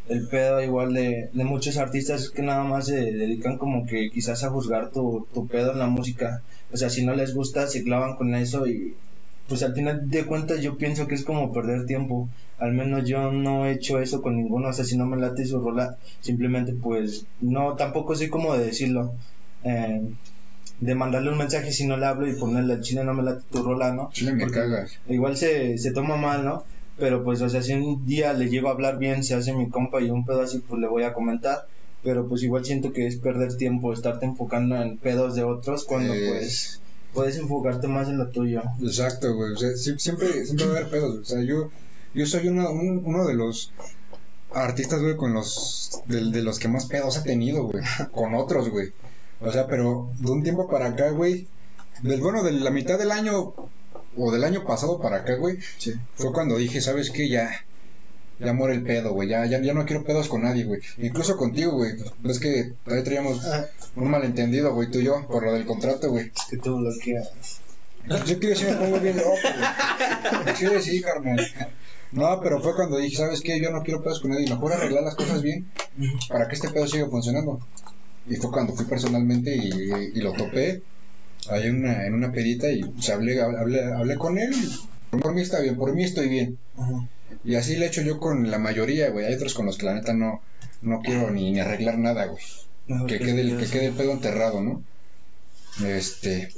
El 0.09 0.29
pedo 0.29 0.63
igual 0.63 0.95
de, 0.95 1.29
de 1.33 1.45
muchos 1.45 1.77
artistas 1.77 2.31
que 2.31 2.43
nada 2.43 2.63
más 2.63 2.87
se 2.87 2.97
dedican 2.97 3.59
como 3.59 3.85
que 3.85 4.11
quizás 4.11 4.45
a 4.45 4.51
juzgar 4.51 4.93
tu, 4.93 5.27
tu 5.35 5.49
pedo 5.49 5.73
en 5.73 5.81
la 5.81 5.89
música. 5.89 6.43
O 6.73 6.77
sea 6.77 6.89
si 6.89 7.05
no 7.05 7.15
les 7.15 7.35
gusta 7.35 7.67
se 7.67 7.83
clavan 7.83 8.15
con 8.15 8.33
eso 8.37 8.69
y 8.69 8.95
pues 9.49 9.65
al 9.65 9.75
final 9.75 10.09
de 10.09 10.25
cuentas 10.25 10.61
yo 10.61 10.77
pienso 10.77 11.09
que 11.09 11.17
es 11.17 11.25
como 11.25 11.53
perder 11.53 11.85
tiempo. 11.85 12.29
Al 12.59 12.73
menos 12.73 13.09
yo 13.09 13.31
no 13.31 13.67
he 13.67 13.73
hecho 13.73 14.01
eso 14.01 14.21
con 14.21 14.37
ninguno, 14.37 14.69
o 14.69 14.73
sea, 14.73 14.85
si 14.85 14.97
no 14.97 15.07
me 15.07 15.17
late 15.17 15.45
su 15.47 15.61
rola, 15.61 15.97
simplemente 16.21 16.75
pues 16.75 17.27
no, 17.41 17.75
tampoco 17.77 18.15
sé 18.17 18.29
cómo 18.29 18.55
de 18.57 18.67
decirlo. 18.67 19.13
Eh, 19.63 20.01
de 20.81 20.95
mandarle 20.95 21.31
un 21.31 21.39
mensaje 21.39 21.73
si 21.73 21.87
no 21.87 21.97
le 21.97 22.07
hablo 22.07 22.29
y 22.29 22.35
ponerle 22.35 22.75
al 22.75 22.81
chile 22.83 23.03
no 23.05 23.13
me 23.15 23.23
late 23.25 23.43
tu 23.51 23.63
rola, 23.63 23.93
¿no? 23.93 24.11
Chile 24.13 24.33
me 24.35 24.41
Porque 24.45 24.61
cagas. 24.61 24.93
Igual 25.09 25.37
se, 25.37 25.77
se 25.79 25.93
toma 25.93 26.17
mal, 26.17 26.45
¿no? 26.45 26.65
Pero 26.97 27.25
pues, 27.25 27.41
o 27.43 27.49
sea, 27.49 27.63
si 27.63 27.73
un 27.75 28.05
día 28.07 28.33
le 28.33 28.49
llego 28.49 28.69
a 28.69 28.73
hablar 28.73 28.99
bien, 28.99 29.23
se 29.25 29.35
hace 29.35 29.53
mi 29.53 29.69
compa 29.71 30.01
y 30.01 30.11
un 30.11 30.25
pedo 30.25 30.43
así, 30.43 30.59
pues 30.61 30.81
le 30.81 30.89
voy 30.89 31.03
a 31.05 31.13
comentar. 31.13 31.63
Pero 32.03 32.29
pues 32.29 32.43
igual 32.45 32.65
siento 32.65 32.93
que 32.93 33.07
es 33.09 33.17
perder 33.19 33.57
tiempo, 33.57 33.93
estarte 33.93 34.27
enfocando 34.27 34.81
en 34.81 34.99
pedos 34.99 35.35
de 35.35 35.43
otros 35.43 35.85
cuando 35.85 36.13
Es- 36.15 36.29
pues 36.29 36.81
puedes 37.13 37.37
enfocarte 37.39 37.89
más 37.89 38.09
en 38.09 38.19
lo 38.19 38.29
tuyo. 38.31 38.63
Exacto, 38.81 39.35
güey. 39.35 39.53
O 39.53 39.57
sea, 39.57 39.71
sie- 39.71 39.99
siempre, 39.99 40.45
siempre 40.45 40.67
va 40.67 40.75
a 40.75 40.77
haber 40.79 40.91
pedos. 40.91 41.19
O 41.19 41.25
sea, 41.25 41.43
yo, 41.43 41.71
yo 42.15 42.27
soy 42.27 42.49
uno, 42.49 42.71
un- 42.71 43.03
uno 43.05 43.27
de 43.27 43.35
los 43.35 43.73
artistas, 44.53 45.01
güey, 45.03 45.17
con 45.17 45.35
los, 45.35 46.01
de, 46.07 46.31
de 46.31 46.43
los 46.43 46.59
que 46.59 46.69
más 46.69 46.87
pedos 46.87 47.17
he 47.19 47.23
tenido, 47.23 47.65
güey. 47.65 47.83
Con 48.13 48.35
otros, 48.35 48.71
güey. 48.71 48.93
O 49.41 49.53
sea, 49.53 49.67
pero 49.67 50.11
de 50.19 50.31
un 50.31 50.43
tiempo 50.43 50.69
para 50.69 50.87
acá, 50.87 51.11
güey. 51.11 51.47
Del, 52.03 52.21
bueno, 52.21 52.43
de 52.43 52.53
la 52.53 52.71
mitad 52.71 52.99
del 52.99 53.11
año, 53.13 53.55
o 54.17 54.33
del 54.33 54.45
año 54.45 54.65
pasado 54.65 55.01
para 55.01 55.19
acá, 55.19 55.35
güey. 55.37 55.59
Sí. 55.79 55.95
Fue 56.15 56.33
cuando 56.33 56.57
dije, 56.57 56.81
¿sabes 56.81 57.11
qué? 57.11 57.29
Ya, 57.29 57.51
ya 58.41 58.53
muere 58.53 58.75
el 58.75 58.83
pedo, 58.83 59.13
güey. 59.13 59.29
Ya, 59.29 59.45
ya, 59.47 59.61
ya 59.61 59.75
no 59.75 59.85
quiero 59.85 60.05
pedos 60.05 60.29
con 60.29 60.43
nadie, 60.43 60.65
güey. 60.65 60.81
Incluso 60.99 61.37
contigo, 61.37 61.73
güey. 61.73 61.93
Es 62.25 62.41
que 62.41 62.73
ahí 62.87 63.05
traíamos 63.05 63.41
un 63.97 64.11
malentendido, 64.11 64.73
güey, 64.75 64.91
tú 64.91 64.99
y 65.01 65.05
yo, 65.05 65.27
por 65.29 65.45
lo 65.45 65.53
del 65.53 65.67
contrato, 65.67 66.11
güey. 66.11 66.33
que 66.51 66.57
tú 66.57 66.77
bloqueas. 66.79 67.31
Yo 68.27 68.39
quiero 68.39 68.49
decir, 68.49 68.69
me 68.71 68.77
pongo 68.77 69.01
bien 69.01 69.17
loco, 69.19 69.31
güey. 69.31 70.57
Sí, 70.57 70.67
sí, 70.81 71.01
carnal. 71.03 71.47
No, 72.13 72.41
pero 72.43 72.61
fue 72.61 72.75
cuando 72.75 72.99
dije, 72.99 73.17
¿sabes 73.17 73.41
qué? 73.43 73.61
Yo 73.61 73.71
no 73.71 73.83
quiero 73.83 74.03
pedos 74.03 74.21
con 74.21 74.31
nadie. 74.31 74.49
Mejor 74.49 74.73
arreglar 74.73 75.03
las 75.05 75.15
cosas 75.15 75.43
bien 75.43 75.71
para 76.29 76.49
que 76.49 76.55
este 76.55 76.71
pedo 76.71 76.87
siga 76.87 77.07
funcionando. 77.09 77.61
Y 78.27 78.37
fue 78.37 78.51
cuando 78.51 78.75
fui 78.75 78.87
personalmente 78.87 79.55
y, 79.57 79.71
y 80.15 80.21
lo 80.21 80.33
topé 80.33 80.83
ahí 81.51 81.67
en 81.67 81.77
una, 81.77 82.07
en 82.07 82.15
una 82.15 82.33
pedita 82.33 82.71
y 82.71 82.83
pues, 82.83 83.09
hablé, 83.11 83.41
hablé, 83.41 83.85
hablé 83.85 84.17
con 84.17 84.39
él. 84.39 84.55
Por 85.11 85.35
mí 85.35 85.41
está 85.41 85.61
bien, 85.61 85.77
por 85.77 85.95
mí 85.95 86.05
estoy 86.05 86.29
bien. 86.29 86.59
Y 87.45 87.55
así 87.55 87.77
le 87.77 87.87
he 87.87 87.89
hecho 87.89 88.03
yo 88.03 88.19
con 88.19 88.51
la 88.51 88.59
mayoría, 88.59 89.11
güey. 89.11 89.27
Hay 89.27 89.35
otros 89.35 89.55
con 89.55 89.67
los 89.67 89.79
que 89.79 89.87
la 89.87 89.95
neta 89.95 90.13
no, 90.13 90.43
no 90.83 91.01
quiero 91.01 91.31
ni, 91.31 91.51
ni 91.53 91.61
arreglar 91.61 91.99
nada, 91.99 92.27
güey. 92.27 92.43
Que 93.07 93.19
quede, 93.19 93.43
el, 93.43 93.59
que 93.59 93.67
quede 93.67 93.87
el 93.87 93.95
pedo 93.95 94.13
enterrado, 94.13 94.63
¿no? 94.63 94.83
Este, 95.87 96.49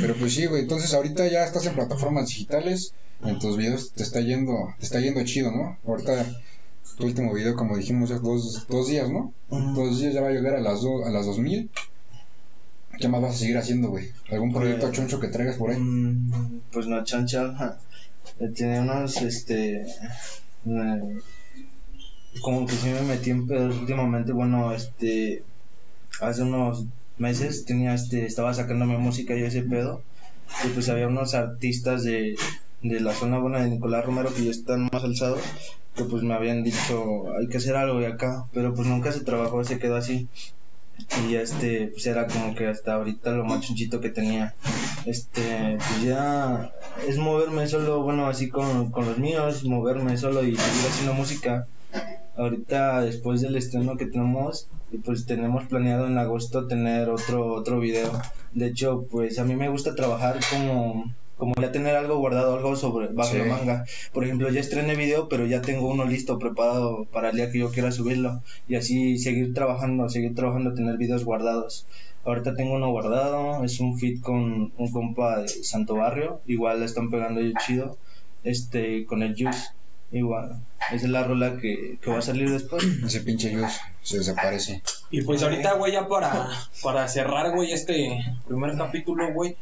pero 0.00 0.14
pues 0.14 0.34
sí, 0.34 0.46
güey, 0.46 0.62
entonces 0.62 0.94
ahorita 0.94 1.26
ya 1.28 1.44
estás 1.44 1.66
en 1.66 1.74
plataformas 1.74 2.28
digitales, 2.28 2.94
en 3.24 3.38
tus 3.38 3.56
videos 3.56 3.92
te 3.92 4.02
está 4.02 4.20
yendo, 4.20 4.74
te 4.78 4.84
está 4.86 5.00
yendo 5.00 5.24
chido, 5.24 5.50
¿no? 5.50 5.78
Ahorita 5.86 6.26
tu 6.96 7.04
último 7.04 7.32
video, 7.34 7.54
como 7.56 7.76
dijimos, 7.76 8.10
es 8.10 8.22
dos, 8.22 8.66
dos 8.68 8.88
días, 8.88 9.10
¿no? 9.10 9.32
Dos 9.50 10.00
días 10.00 10.14
ya 10.14 10.22
va 10.22 10.28
a 10.28 10.32
llegar 10.32 10.54
a 10.54 10.60
las, 10.60 10.80
do- 10.82 11.04
a 11.04 11.10
las 11.10 11.26
2000. 11.26 11.70
¿Qué 12.98 13.08
más 13.08 13.20
vas 13.20 13.34
a 13.34 13.38
seguir 13.38 13.58
haciendo, 13.58 13.90
güey? 13.90 14.10
¿Algún 14.30 14.52
proyecto 14.54 14.86
Pues- 14.86 14.96
choncho 14.96 15.20
que 15.20 15.28
traigas 15.28 15.56
por 15.56 15.70
ahí? 15.70 15.78
Mm, 15.78 16.60
Pues 16.72 16.86
no, 16.86 17.04
chancha. 17.04 17.52
ja. 17.54 17.78
Eh, 18.40 18.48
Tiene 18.54 18.80
unos, 18.80 19.20
este. 19.20 19.82
eh, 19.82 21.18
como 22.40 22.66
que 22.66 22.74
sí 22.74 22.88
me 22.88 23.02
metí 23.02 23.30
en 23.30 23.46
pedos 23.46 23.76
últimamente. 23.78 24.32
Bueno, 24.32 24.72
este. 24.72 25.42
Hace 26.20 26.42
unos 26.42 26.84
meses 27.18 27.66
tenía 27.66 27.92
este. 27.94 28.24
Estaba 28.24 28.54
sacándome 28.54 28.96
música 28.98 29.36
y 29.36 29.42
ese 29.42 29.62
pedo. 29.62 30.02
Y 30.64 30.68
pues 30.68 30.88
había 30.88 31.08
unos 31.08 31.34
artistas 31.34 32.04
de, 32.04 32.36
de 32.82 33.00
la 33.00 33.12
zona 33.12 33.38
buena 33.38 33.60
de 33.60 33.70
Nicolás 33.70 34.04
Romero 34.04 34.32
que 34.34 34.44
ya 34.44 34.50
están 34.50 34.88
más 34.92 35.04
alzados. 35.04 35.40
Que 35.94 36.04
pues 36.04 36.22
me 36.22 36.34
habían 36.34 36.62
dicho, 36.62 37.24
hay 37.38 37.48
que 37.48 37.56
hacer 37.56 37.76
algo 37.76 38.00
de 38.00 38.08
acá. 38.08 38.46
Pero 38.52 38.74
pues 38.74 38.86
nunca 38.86 39.12
se 39.12 39.20
trabajó, 39.20 39.64
se 39.64 39.78
quedó 39.78 39.96
así. 39.96 40.28
Y 40.98 41.32
ya 41.32 41.42
este, 41.42 41.88
pues 41.88 42.06
era 42.06 42.26
como 42.26 42.54
que 42.54 42.66
hasta 42.66 42.94
ahorita 42.94 43.32
lo 43.32 43.44
más 43.44 43.60
chunchito 43.60 44.00
que 44.00 44.10
tenía. 44.10 44.54
Este, 45.04 45.76
pues 45.76 46.02
ya 46.02 46.72
es 47.06 47.18
moverme 47.18 47.68
solo, 47.68 48.02
bueno, 48.02 48.26
así 48.26 48.48
con, 48.48 48.90
con 48.90 49.06
los 49.06 49.18
míos, 49.18 49.64
moverme 49.64 50.16
solo 50.16 50.42
y 50.42 50.56
seguir 50.56 50.90
haciendo 50.90 51.14
música. 51.14 51.66
Ahorita, 52.36 53.00
después 53.00 53.40
del 53.40 53.56
estreno 53.56 53.96
que 53.96 54.06
tenemos, 54.06 54.68
pues 55.04 55.26
tenemos 55.26 55.64
planeado 55.64 56.06
en 56.06 56.18
agosto 56.18 56.66
tener 56.66 57.08
otro, 57.08 57.54
otro 57.54 57.80
video. 57.80 58.10
De 58.52 58.66
hecho, 58.66 59.06
pues 59.10 59.38
a 59.38 59.44
mí 59.44 59.54
me 59.54 59.68
gusta 59.68 59.94
trabajar 59.94 60.38
como, 60.50 61.12
como 61.36 61.54
ya 61.60 61.70
tener 61.72 61.94
algo 61.96 62.18
guardado, 62.18 62.56
algo 62.56 62.76
sobre, 62.76 63.08
bajo 63.08 63.30
Sí. 63.32 63.38
la 63.38 63.44
manga. 63.44 63.84
Por 64.12 64.24
ejemplo, 64.24 64.50
ya 64.50 64.60
estrené 64.60 64.94
video, 64.96 65.28
pero 65.28 65.46
ya 65.46 65.60
tengo 65.62 65.88
uno 65.88 66.04
listo, 66.04 66.38
preparado 66.38 67.04
para 67.12 67.30
el 67.30 67.36
día 67.36 67.50
que 67.50 67.58
yo 67.58 67.70
quiera 67.70 67.92
subirlo. 67.92 68.42
Y 68.68 68.76
así 68.76 69.18
seguir 69.18 69.52
trabajando, 69.54 70.08
seguir 70.08 70.34
trabajando, 70.34 70.74
tener 70.74 70.96
videos 70.96 71.24
guardados. 71.24 71.86
Ahorita 72.24 72.54
tengo 72.56 72.74
uno 72.74 72.90
guardado, 72.90 73.62
es 73.64 73.78
un 73.80 73.98
fit 73.98 74.20
con 74.20 74.72
un 74.76 74.90
compa 74.92 75.40
de 75.42 75.48
Santo 75.48 75.94
Barrio, 75.96 76.40
igual 76.46 76.80
le 76.80 76.86
están 76.86 77.10
pegando 77.10 77.40
yo 77.40 77.52
chido, 77.64 77.96
este, 78.42 79.04
con 79.06 79.22
el 79.22 79.34
Juice, 79.34 79.68
igual, 80.10 80.60
esa 80.92 81.04
es 81.06 81.10
la 81.10 81.22
rola 81.24 81.56
que, 81.58 81.98
que 82.00 82.10
va 82.10 82.18
a 82.18 82.22
salir 82.22 82.50
después. 82.50 82.82
Ese 83.06 83.20
pinche 83.20 83.52
Yus 83.52 83.78
se 84.02 84.18
desaparece. 84.18 84.82
Y 85.10 85.22
pues 85.22 85.42
ahorita, 85.42 85.74
güey, 85.74 85.92
ya 85.92 86.08
para, 86.08 86.48
para 86.82 87.06
cerrar, 87.06 87.54
güey, 87.54 87.70
este 87.72 88.18
primer 88.48 88.76
capítulo, 88.76 89.32
güey, 89.32 89.56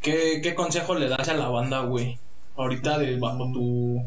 ¿qué, 0.00 0.40
¿qué 0.42 0.54
consejo 0.54 0.94
le 0.94 1.08
das 1.08 1.28
a 1.28 1.34
la 1.34 1.48
banda, 1.48 1.80
güey? 1.82 2.18
Ahorita, 2.56 2.98
de, 2.98 3.16
bajo 3.18 3.52
tu, 3.52 4.02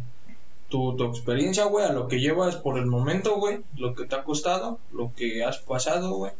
tu, 0.70 0.96
tu 0.98 1.06
experiencia, 1.06 1.66
güey, 1.66 1.86
a 1.86 1.94
lo 1.94 2.08
que 2.08 2.20
llevas 2.20 2.56
por 2.58 2.78
el 2.78 2.86
momento, 2.86 3.38
güey, 3.38 3.60
lo 3.78 3.96
que 3.96 4.06
te 4.06 4.16
ha 4.16 4.24
costado, 4.24 4.80
lo 4.92 5.14
que 5.16 5.44
has 5.44 5.58
pasado, 5.60 6.14
güey. 6.16 6.32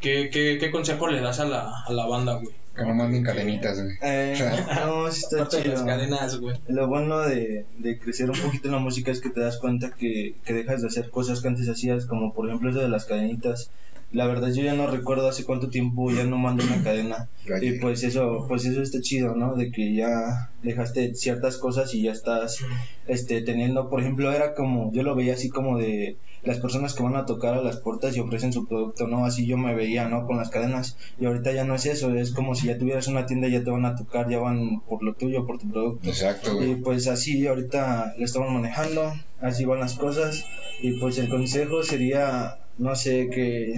¿Qué, 0.00 0.30
qué, 0.30 0.58
¿Qué 0.60 0.70
consejo 0.70 1.08
le 1.08 1.20
das 1.20 1.40
a 1.40 1.44
la, 1.44 1.72
a 1.86 1.92
la 1.92 2.06
banda, 2.06 2.34
güey? 2.34 2.54
Que 2.76 2.84
no 2.84 2.94
manden 2.94 3.24
cadenitas, 3.24 3.82
güey. 3.82 3.96
Eh, 4.02 4.36
no, 4.86 5.10
sí 5.10 5.22
está 5.24 5.36
de 5.36 5.64
las 5.64 5.78
chido. 5.80 5.86
cadenas, 5.86 6.38
güey. 6.38 6.56
Lo 6.68 6.86
bueno 6.86 7.18
de, 7.20 7.66
de 7.78 7.98
crecer 7.98 8.30
un 8.30 8.38
poquito 8.38 8.68
en 8.68 8.74
la 8.74 8.78
música 8.78 9.10
es 9.10 9.20
que 9.20 9.30
te 9.30 9.40
das 9.40 9.58
cuenta 9.58 9.90
que, 9.90 10.36
que 10.44 10.52
dejas 10.52 10.82
de 10.82 10.86
hacer 10.88 11.10
cosas 11.10 11.40
que 11.40 11.48
antes 11.48 11.68
hacías, 11.68 12.06
como 12.06 12.32
por 12.32 12.46
ejemplo 12.46 12.70
eso 12.70 12.78
de 12.80 12.88
las 12.88 13.06
cadenitas. 13.06 13.70
La 14.10 14.26
verdad 14.26 14.48
yo 14.52 14.62
ya 14.62 14.72
no 14.72 14.86
recuerdo 14.86 15.28
hace 15.28 15.44
cuánto 15.44 15.68
tiempo 15.68 16.10
ya 16.10 16.24
no 16.24 16.38
mando 16.38 16.64
una 16.64 16.82
cadena. 16.82 17.28
Y 17.60 17.72
pues 17.78 18.02
eso, 18.04 18.44
pues 18.48 18.64
eso 18.64 18.82
está 18.82 19.00
chido, 19.00 19.34
¿no? 19.34 19.54
De 19.54 19.70
que 19.70 19.94
ya 19.94 20.50
dejaste 20.62 21.14
ciertas 21.14 21.58
cosas 21.58 21.94
y 21.94 22.02
ya 22.02 22.12
estás 22.12 22.64
este 23.06 23.42
teniendo, 23.42 23.88
por 23.90 24.00
ejemplo, 24.00 24.32
era 24.32 24.54
como, 24.54 24.92
yo 24.92 25.02
lo 25.02 25.14
veía 25.14 25.34
así 25.34 25.50
como 25.50 25.78
de 25.78 26.16
las 26.42 26.58
personas 26.58 26.94
que 26.94 27.02
van 27.02 27.16
a 27.16 27.26
tocar 27.26 27.54
a 27.54 27.62
las 27.62 27.78
puertas 27.78 28.16
y 28.16 28.20
ofrecen 28.20 28.52
su 28.52 28.66
producto, 28.66 29.06
¿no? 29.06 29.24
Así 29.24 29.46
yo 29.46 29.56
me 29.58 29.74
veía, 29.74 30.08
¿no? 30.08 30.26
Con 30.26 30.36
las 30.36 30.50
cadenas. 30.50 30.96
Y 31.20 31.26
ahorita 31.26 31.52
ya 31.52 31.64
no 31.64 31.74
es 31.74 31.86
eso, 31.86 32.14
es 32.14 32.32
como 32.32 32.54
si 32.54 32.68
ya 32.68 32.78
tuvieras 32.78 33.08
una 33.08 33.26
tienda 33.26 33.48
y 33.48 33.52
ya 33.52 33.64
te 33.64 33.70
van 33.70 33.84
a 33.84 33.96
tocar, 33.96 34.28
ya 34.30 34.38
van 34.38 34.80
por 34.88 35.02
lo 35.02 35.14
tuyo, 35.14 35.46
por 35.46 35.58
tu 35.58 35.70
producto. 35.70 36.08
Exacto, 36.08 36.62
Y 36.62 36.76
pues 36.76 37.08
así 37.08 37.46
ahorita 37.46 38.14
lo 38.18 38.24
estamos 38.24 38.50
manejando, 38.52 39.12
así 39.40 39.64
van 39.64 39.80
las 39.80 39.94
cosas. 39.94 40.44
Y 40.80 40.92
pues 40.92 41.18
el 41.18 41.28
consejo 41.28 41.82
sería, 41.82 42.58
no 42.78 42.96
sé, 42.96 43.28
que, 43.30 43.74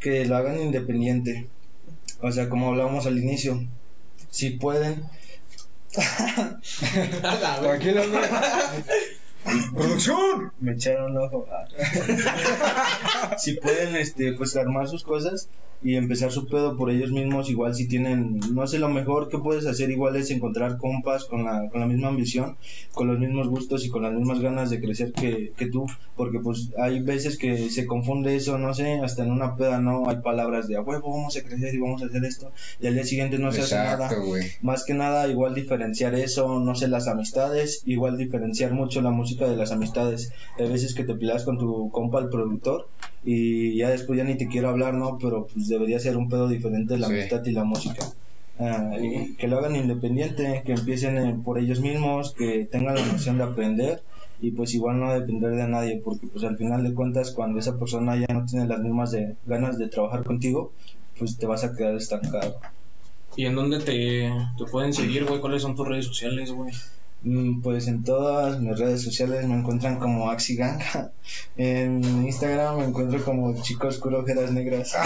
que 0.00 0.24
lo 0.24 0.36
hagan 0.36 0.60
independiente. 0.60 1.48
O 2.22 2.32
sea, 2.32 2.48
como 2.48 2.68
hablábamos 2.68 3.06
al 3.06 3.18
inicio, 3.18 3.66
si 4.30 4.50
pueden. 4.50 5.04
Tranquilo. 7.60 8.02
¡Producción! 9.74 10.52
me 10.60 10.72
echaron 10.72 11.16
ojo. 11.16 11.46
Ah. 11.50 13.36
si 13.38 13.54
pueden, 13.54 13.96
este, 13.96 14.32
pues 14.34 14.56
armar 14.56 14.88
sus 14.88 15.02
cosas 15.02 15.48
y 15.82 15.96
empezar 15.96 16.30
su 16.30 16.46
pedo 16.46 16.76
por 16.76 16.90
ellos 16.90 17.10
mismos, 17.10 17.48
igual 17.48 17.74
si 17.74 17.88
tienen, 17.88 18.38
no 18.52 18.66
sé, 18.66 18.78
lo 18.78 18.90
mejor 18.90 19.28
que 19.30 19.38
puedes 19.38 19.66
hacer 19.66 19.90
igual 19.90 20.14
es 20.16 20.30
encontrar 20.30 20.76
compas 20.76 21.24
con 21.24 21.44
la, 21.44 21.70
con 21.70 21.80
la 21.80 21.86
misma 21.86 22.08
ambición, 22.08 22.56
con 22.92 23.08
los 23.08 23.18
mismos 23.18 23.48
gustos 23.48 23.86
y 23.86 23.88
con 23.88 24.02
las 24.02 24.12
mismas 24.12 24.40
ganas 24.40 24.68
de 24.68 24.80
crecer 24.80 25.12
que, 25.12 25.52
que 25.56 25.70
tú, 25.70 25.86
porque 26.16 26.38
pues 26.38 26.70
hay 26.78 27.00
veces 27.00 27.38
que 27.38 27.70
se 27.70 27.86
confunde 27.86 28.36
eso, 28.36 28.58
no 28.58 28.74
sé, 28.74 29.00
hasta 29.02 29.24
en 29.24 29.30
una 29.30 29.56
peda 29.56 29.80
no 29.80 30.08
hay 30.08 30.16
palabras 30.16 30.68
de 30.68 30.76
a 30.76 30.82
huevo, 30.82 31.16
vamos 31.16 31.36
a 31.36 31.42
crecer 31.42 31.74
y 31.74 31.78
vamos 31.78 32.02
a 32.02 32.06
hacer 32.06 32.24
esto, 32.24 32.52
y 32.78 32.86
al 32.86 32.94
día 32.94 33.04
siguiente 33.04 33.38
no 33.38 33.50
se 33.50 33.62
hace 33.62 33.76
nada. 33.76 34.04
Exacto, 34.04 34.26
güey. 34.26 34.44
Más 34.60 34.84
que 34.84 34.92
nada, 34.92 35.28
igual 35.28 35.54
diferenciar 35.54 36.14
eso, 36.14 36.60
no 36.60 36.74
sé, 36.74 36.88
las 36.88 37.08
amistades, 37.08 37.82
igual 37.86 38.18
diferenciar 38.18 38.72
mucho 38.72 39.00
la 39.00 39.10
música 39.10 39.29
de 39.38 39.56
las 39.56 39.72
amistades. 39.72 40.32
Hay 40.58 40.68
veces 40.68 40.94
que 40.94 41.04
te 41.04 41.14
peleas 41.14 41.44
con 41.44 41.58
tu 41.58 41.90
compa, 41.90 42.20
el 42.20 42.28
productor, 42.28 42.88
y 43.22 43.76
ya 43.76 43.90
después 43.90 44.16
ya 44.16 44.24
ni 44.24 44.36
te 44.36 44.48
quiero 44.48 44.68
hablar, 44.70 44.94
¿no? 44.94 45.18
Pero 45.18 45.46
pues 45.52 45.68
debería 45.68 45.98
ser 46.00 46.16
un 46.16 46.28
pedo 46.28 46.48
diferente 46.48 46.96
la 46.98 47.08
Sí. 47.08 47.14
amistad 47.14 47.44
y 47.44 47.52
la 47.52 47.64
música. 47.64 48.06
Ah, 48.58 48.90
y 49.00 49.36
que 49.36 49.48
lo 49.48 49.58
hagan 49.58 49.76
independiente, 49.76 50.62
que 50.66 50.72
empiecen 50.72 51.16
eh, 51.16 51.36
por 51.42 51.58
ellos 51.58 51.80
mismos, 51.80 52.34
que 52.34 52.68
tengan 52.70 52.94
la 52.96 53.06
noción 53.06 53.38
de 53.38 53.44
aprender 53.44 54.02
y 54.38 54.50
pues 54.52 54.74
igual 54.74 55.00
no 55.00 55.12
depender 55.12 55.52
de 55.52 55.66
nadie, 55.68 56.00
porque 56.04 56.26
pues 56.26 56.44
al 56.44 56.56
final 56.58 56.82
de 56.82 56.92
cuentas 56.94 57.32
cuando 57.32 57.58
esa 57.58 57.78
persona 57.78 58.16
ya 58.16 58.26
no 58.34 58.44
tiene 58.46 58.66
las 58.66 58.80
mismas 58.80 59.12
de, 59.12 59.36
ganas 59.46 59.78
de 59.78 59.88
trabajar 59.88 60.24
contigo, 60.24 60.72
pues 61.18 61.38
te 61.38 61.46
vas 61.46 61.64
a 61.64 61.74
quedar 61.74 61.94
estancado. 61.94 62.56
¿Y 63.36 63.46
en 63.46 63.54
dónde 63.54 63.78
te, 63.78 64.30
te 64.58 64.64
pueden 64.70 64.92
seguir, 64.92 65.24
güey? 65.24 65.40
¿Cuáles 65.40 65.62
son 65.62 65.74
tus 65.76 65.86
redes 65.86 66.06
sociales, 66.06 66.50
güey? 66.52 66.72
Mm, 67.22 67.60
Pues 67.60 67.86
en 67.88 68.02
todas 68.02 68.58
mis 68.60 68.78
redes 68.78 69.02
sociales 69.02 69.46
me 69.46 69.54
encuentran 69.54 69.98
como 69.98 70.30
Axigang. 70.30 70.80
En 71.56 72.02
Instagram 72.24 72.78
me 72.78 72.84
encuentro 72.86 73.22
como 73.24 73.54
Chico 73.62 73.86
Oscuro 73.88 74.20
Ojeras 74.20 74.50
Negras. 74.50 74.94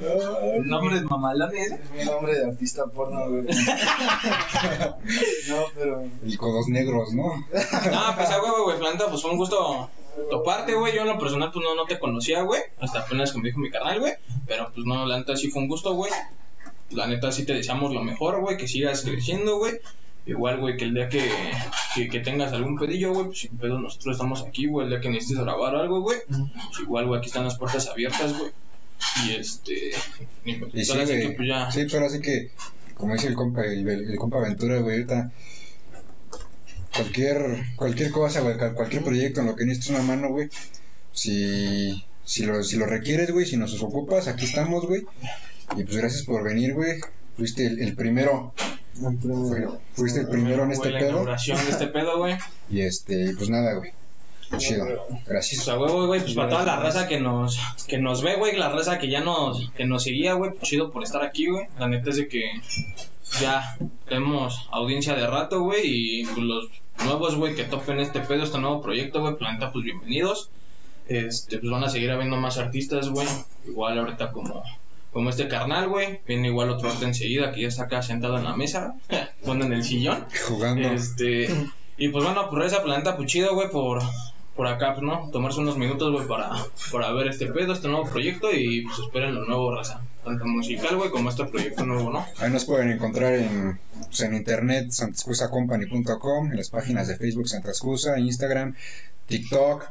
Nombres 0.64 1.02
mamalones. 1.02 1.72
Es 1.72 1.90
mi 1.90 2.04
nombre 2.04 2.34
de 2.34 2.46
artista 2.46 2.86
porno, 2.86 3.28
güey. 3.28 3.42
No, 5.48 5.64
pero. 5.76 6.04
Y 6.24 6.36
codos 6.36 6.68
negros, 6.68 7.12
¿no? 7.12 7.24
No, 7.24 8.16
pues 8.16 8.30
a 8.30 8.42
huevo, 8.42 8.64
güey. 8.64 8.78
Planta, 8.78 9.08
pues 9.08 9.22
fue 9.22 9.30
un 9.30 9.36
gusto 9.36 9.90
toparte, 10.30 10.74
güey. 10.74 10.94
Yo 10.94 11.02
en 11.02 11.08
lo 11.08 11.18
personal, 11.18 11.50
pues 11.52 11.64
no, 11.64 11.74
no 11.74 11.84
te 11.84 11.98
conocía, 11.98 12.42
güey. 12.42 12.60
Hasta 12.80 13.00
apenas 13.00 13.34
dijo 13.42 13.58
mi 13.58 13.70
carnal, 13.70 14.00
güey. 14.00 14.14
Pero 14.46 14.70
pues 14.74 14.86
no, 14.86 15.06
la 15.06 15.18
neta 15.18 15.36
sí 15.36 15.50
fue 15.50 15.62
un 15.62 15.68
gusto, 15.68 15.94
güey. 15.94 16.12
La 16.90 17.06
neta 17.06 17.30
sí 17.32 17.44
te 17.44 17.54
deseamos 17.54 17.92
lo 17.92 18.02
mejor, 18.02 18.40
güey. 18.40 18.56
Que 18.56 18.66
sigas 18.68 19.02
creciendo, 19.02 19.58
güey. 19.58 19.74
Igual, 20.26 20.58
güey, 20.60 20.76
que 20.76 20.84
el 20.84 20.94
día 20.94 21.08
que, 21.08 21.22
que, 21.94 22.08
que 22.08 22.20
tengas 22.20 22.52
algún 22.52 22.78
pedillo, 22.78 23.12
güey, 23.14 23.26
pues 23.26 23.38
sin 23.40 23.56
pedo 23.56 23.78
nosotros 23.80 24.14
estamos 24.16 24.42
aquí, 24.46 24.66
güey. 24.66 24.84
El 24.84 24.90
día 24.90 25.00
que 25.00 25.08
necesites 25.08 25.42
grabar 25.42 25.74
algo, 25.74 26.02
güey. 26.02 26.18
Pues 26.28 26.80
igual, 26.82 27.06
güey, 27.06 27.18
aquí 27.18 27.28
están 27.28 27.44
las 27.44 27.56
puertas 27.58 27.88
abiertas, 27.88 28.36
güey. 28.38 28.50
Y 29.26 29.32
este. 29.32 29.90
Y, 30.44 30.54
pues, 30.56 30.74
Y 30.74 30.84
sí, 30.84 30.92
que, 31.06 31.32
pues 31.36 31.48
ya. 31.48 31.70
Sí, 31.70 31.86
pero 31.90 32.06
así 32.06 32.20
que, 32.20 32.50
como 32.94 33.14
dice 33.14 33.28
el 33.28 33.34
compa, 33.34 33.64
el, 33.64 33.88
el 33.88 34.16
compa 34.18 34.38
Aventura, 34.38 34.78
güey, 34.80 34.96
ahorita 34.96 35.30
cualquier, 36.94 37.64
cualquier 37.76 38.10
cosa, 38.10 38.40
güey, 38.40 38.56
cual- 38.58 38.74
cualquier 38.74 39.02
proyecto 39.04 39.40
en 39.40 39.46
lo 39.46 39.56
que 39.56 39.64
necesites 39.64 39.90
una 39.96 40.02
mano, 40.02 40.28
güey, 40.30 40.48
si, 41.12 42.04
si, 42.24 42.44
lo, 42.44 42.62
si 42.62 42.76
lo 42.76 42.86
requieres, 42.86 43.30
güey, 43.30 43.46
si 43.46 43.56
nos 43.56 43.80
ocupas, 43.82 44.28
aquí 44.28 44.44
estamos, 44.44 44.86
güey. 44.86 45.02
Y 45.76 45.84
pues 45.84 45.96
gracias 45.96 46.24
por 46.24 46.42
venir, 46.44 46.74
güey. 46.74 47.00
Fuiste 47.36 47.66
el, 47.66 47.80
el 47.80 47.94
primero, 47.94 48.52
fue- 48.92 49.68
fuiste 49.94 50.20
el 50.20 50.28
primero 50.28 50.64
en 50.64 50.72
este 50.72 50.90
la 50.90 50.98
pedo. 50.98 51.10
inauguración 51.10 51.58
de 51.64 51.70
este 51.70 51.86
pedo, 51.86 52.18
güey. 52.18 52.36
Y 52.70 52.80
este, 52.82 53.34
pues 53.36 53.48
nada, 53.48 53.74
güey. 53.74 53.92
Chido. 54.58 54.84
Pues 54.84 55.24
Gracias. 55.26 55.68
a 55.68 55.78
huevo, 55.78 56.08
güey, 56.08 56.20
pues 56.20 56.34
para 56.34 56.48
toda 56.48 56.64
la 56.64 56.76
raza 56.80 57.06
que 57.06 57.20
nos, 57.20 57.56
que 57.86 57.98
nos 57.98 58.20
ve, 58.20 58.34
güey, 58.36 58.56
la 58.56 58.68
raza 58.68 58.98
que 58.98 59.08
ya 59.08 59.20
nos, 59.20 59.70
que 59.76 59.84
nos 59.84 60.02
seguía, 60.02 60.32
güey, 60.34 60.50
pues 60.50 60.62
chido 60.64 60.90
por 60.90 61.04
estar 61.04 61.22
aquí, 61.22 61.46
güey. 61.46 61.66
La 61.78 61.86
neta 61.88 62.10
es 62.10 62.16
de 62.16 62.26
que 62.26 62.42
ya 63.40 63.76
tenemos 64.08 64.66
audiencia 64.72 65.14
de 65.14 65.24
rato, 65.28 65.60
güey, 65.62 65.82
y 65.84 66.24
pues, 66.24 66.38
los 66.38 66.68
nuevos, 67.04 67.36
güey, 67.36 67.54
que 67.54 67.62
topen 67.62 68.00
este 68.00 68.18
pedo, 68.20 68.42
este 68.42 68.58
nuevo 68.58 68.82
proyecto, 68.82 69.20
güey, 69.20 69.34
pues 69.34 69.42
la 69.42 69.52
neta, 69.52 69.72
pues 69.72 69.84
bienvenidos. 69.84 70.50
Este, 71.06 71.58
pues 71.58 71.70
van 71.70 71.84
a 71.84 71.88
seguir 71.88 72.10
habiendo 72.10 72.36
más 72.36 72.58
artistas, 72.58 73.08
güey. 73.08 73.28
Igual 73.68 74.00
ahorita 74.00 74.32
como, 74.32 74.64
como 75.12 75.30
este 75.30 75.48
carnal, 75.48 75.88
güey. 75.88 76.20
Viene 76.26 76.48
igual 76.48 76.70
otro 76.70 76.90
arte 76.90 77.04
enseguida 77.04 77.52
que 77.52 77.62
ya 77.62 77.68
está 77.68 77.84
acá 77.84 78.02
sentado 78.02 78.38
en 78.38 78.44
la 78.44 78.56
mesa, 78.56 78.94
pone 79.44 79.66
en 79.66 79.72
el 79.72 79.84
sillón. 79.84 80.26
Jugando. 80.48 80.88
Este, 80.88 81.48
y 81.96 82.08
pues 82.08 82.24
bueno, 82.24 82.48
por 82.50 82.64
esa 82.64 82.82
planta, 82.82 83.16
pues 83.16 83.30
chido, 83.30 83.54
güey, 83.54 83.70
por, 83.70 84.02
por 84.56 84.66
acá, 84.66 84.94
pues, 84.94 85.02
¿no? 85.02 85.28
Tomarse 85.32 85.60
unos 85.60 85.76
minutos, 85.76 86.12
güey, 86.12 86.26
para, 86.26 86.50
para 86.92 87.12
ver 87.12 87.28
este 87.28 87.46
pedo, 87.46 87.72
este 87.72 87.88
nuevo 87.88 88.08
proyecto 88.08 88.50
y 88.52 88.82
pues 88.86 88.98
esperen 89.00 89.34
lo 89.34 89.44
nuevo, 89.44 89.74
raza. 89.74 90.00
Tanto 90.24 90.44
musical, 90.44 90.96
güey, 90.96 91.10
como 91.10 91.30
este 91.30 91.44
proyecto 91.46 91.84
nuevo, 91.86 92.10
¿no? 92.10 92.26
Ahí 92.38 92.50
nos 92.50 92.66
pueden 92.66 92.90
encontrar 92.90 93.34
en, 93.34 93.80
pues, 94.06 94.20
en 94.20 94.34
internet, 94.34 94.90
santascusacompany.com, 94.90 96.50
en 96.50 96.56
las 96.56 96.70
páginas 96.70 97.08
de 97.08 97.16
Facebook 97.16 97.48
Santa 97.48 97.70
Excusa, 97.70 98.18
Instagram, 98.18 98.74
TikTok, 99.26 99.84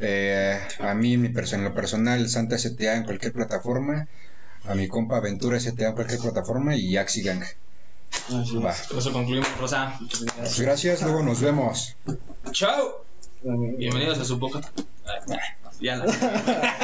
eh, 0.00 0.58
a 0.80 0.94
mí, 0.94 1.16
mi 1.16 1.28
perso- 1.28 1.54
en 1.56 1.64
lo 1.64 1.74
personal, 1.74 2.28
Santa 2.28 2.58
STA 2.58 2.96
en 2.96 3.04
cualquier 3.04 3.32
plataforma, 3.32 4.08
a 4.66 4.74
mi 4.74 4.88
compa 4.88 5.16
Aventura 5.16 5.58
STA 5.58 5.94
cualquier 5.94 6.20
plataforma 6.20 6.76
y 6.76 6.96
Axigang. 6.96 7.42
Va. 8.64 8.74
Con 8.88 8.98
eso 8.98 9.12
concluimos, 9.12 9.58
Rosa. 9.58 9.98
Pues 10.36 10.60
gracias, 10.60 11.02
luego 11.02 11.22
nos 11.22 11.40
vemos. 11.40 11.96
Chao. 12.52 13.04
Bienvenidos 13.42 14.18
a 14.18 14.24
su 14.24 14.38
poca. 14.38 14.60
Ya 15.80 15.96
la. 15.96 16.76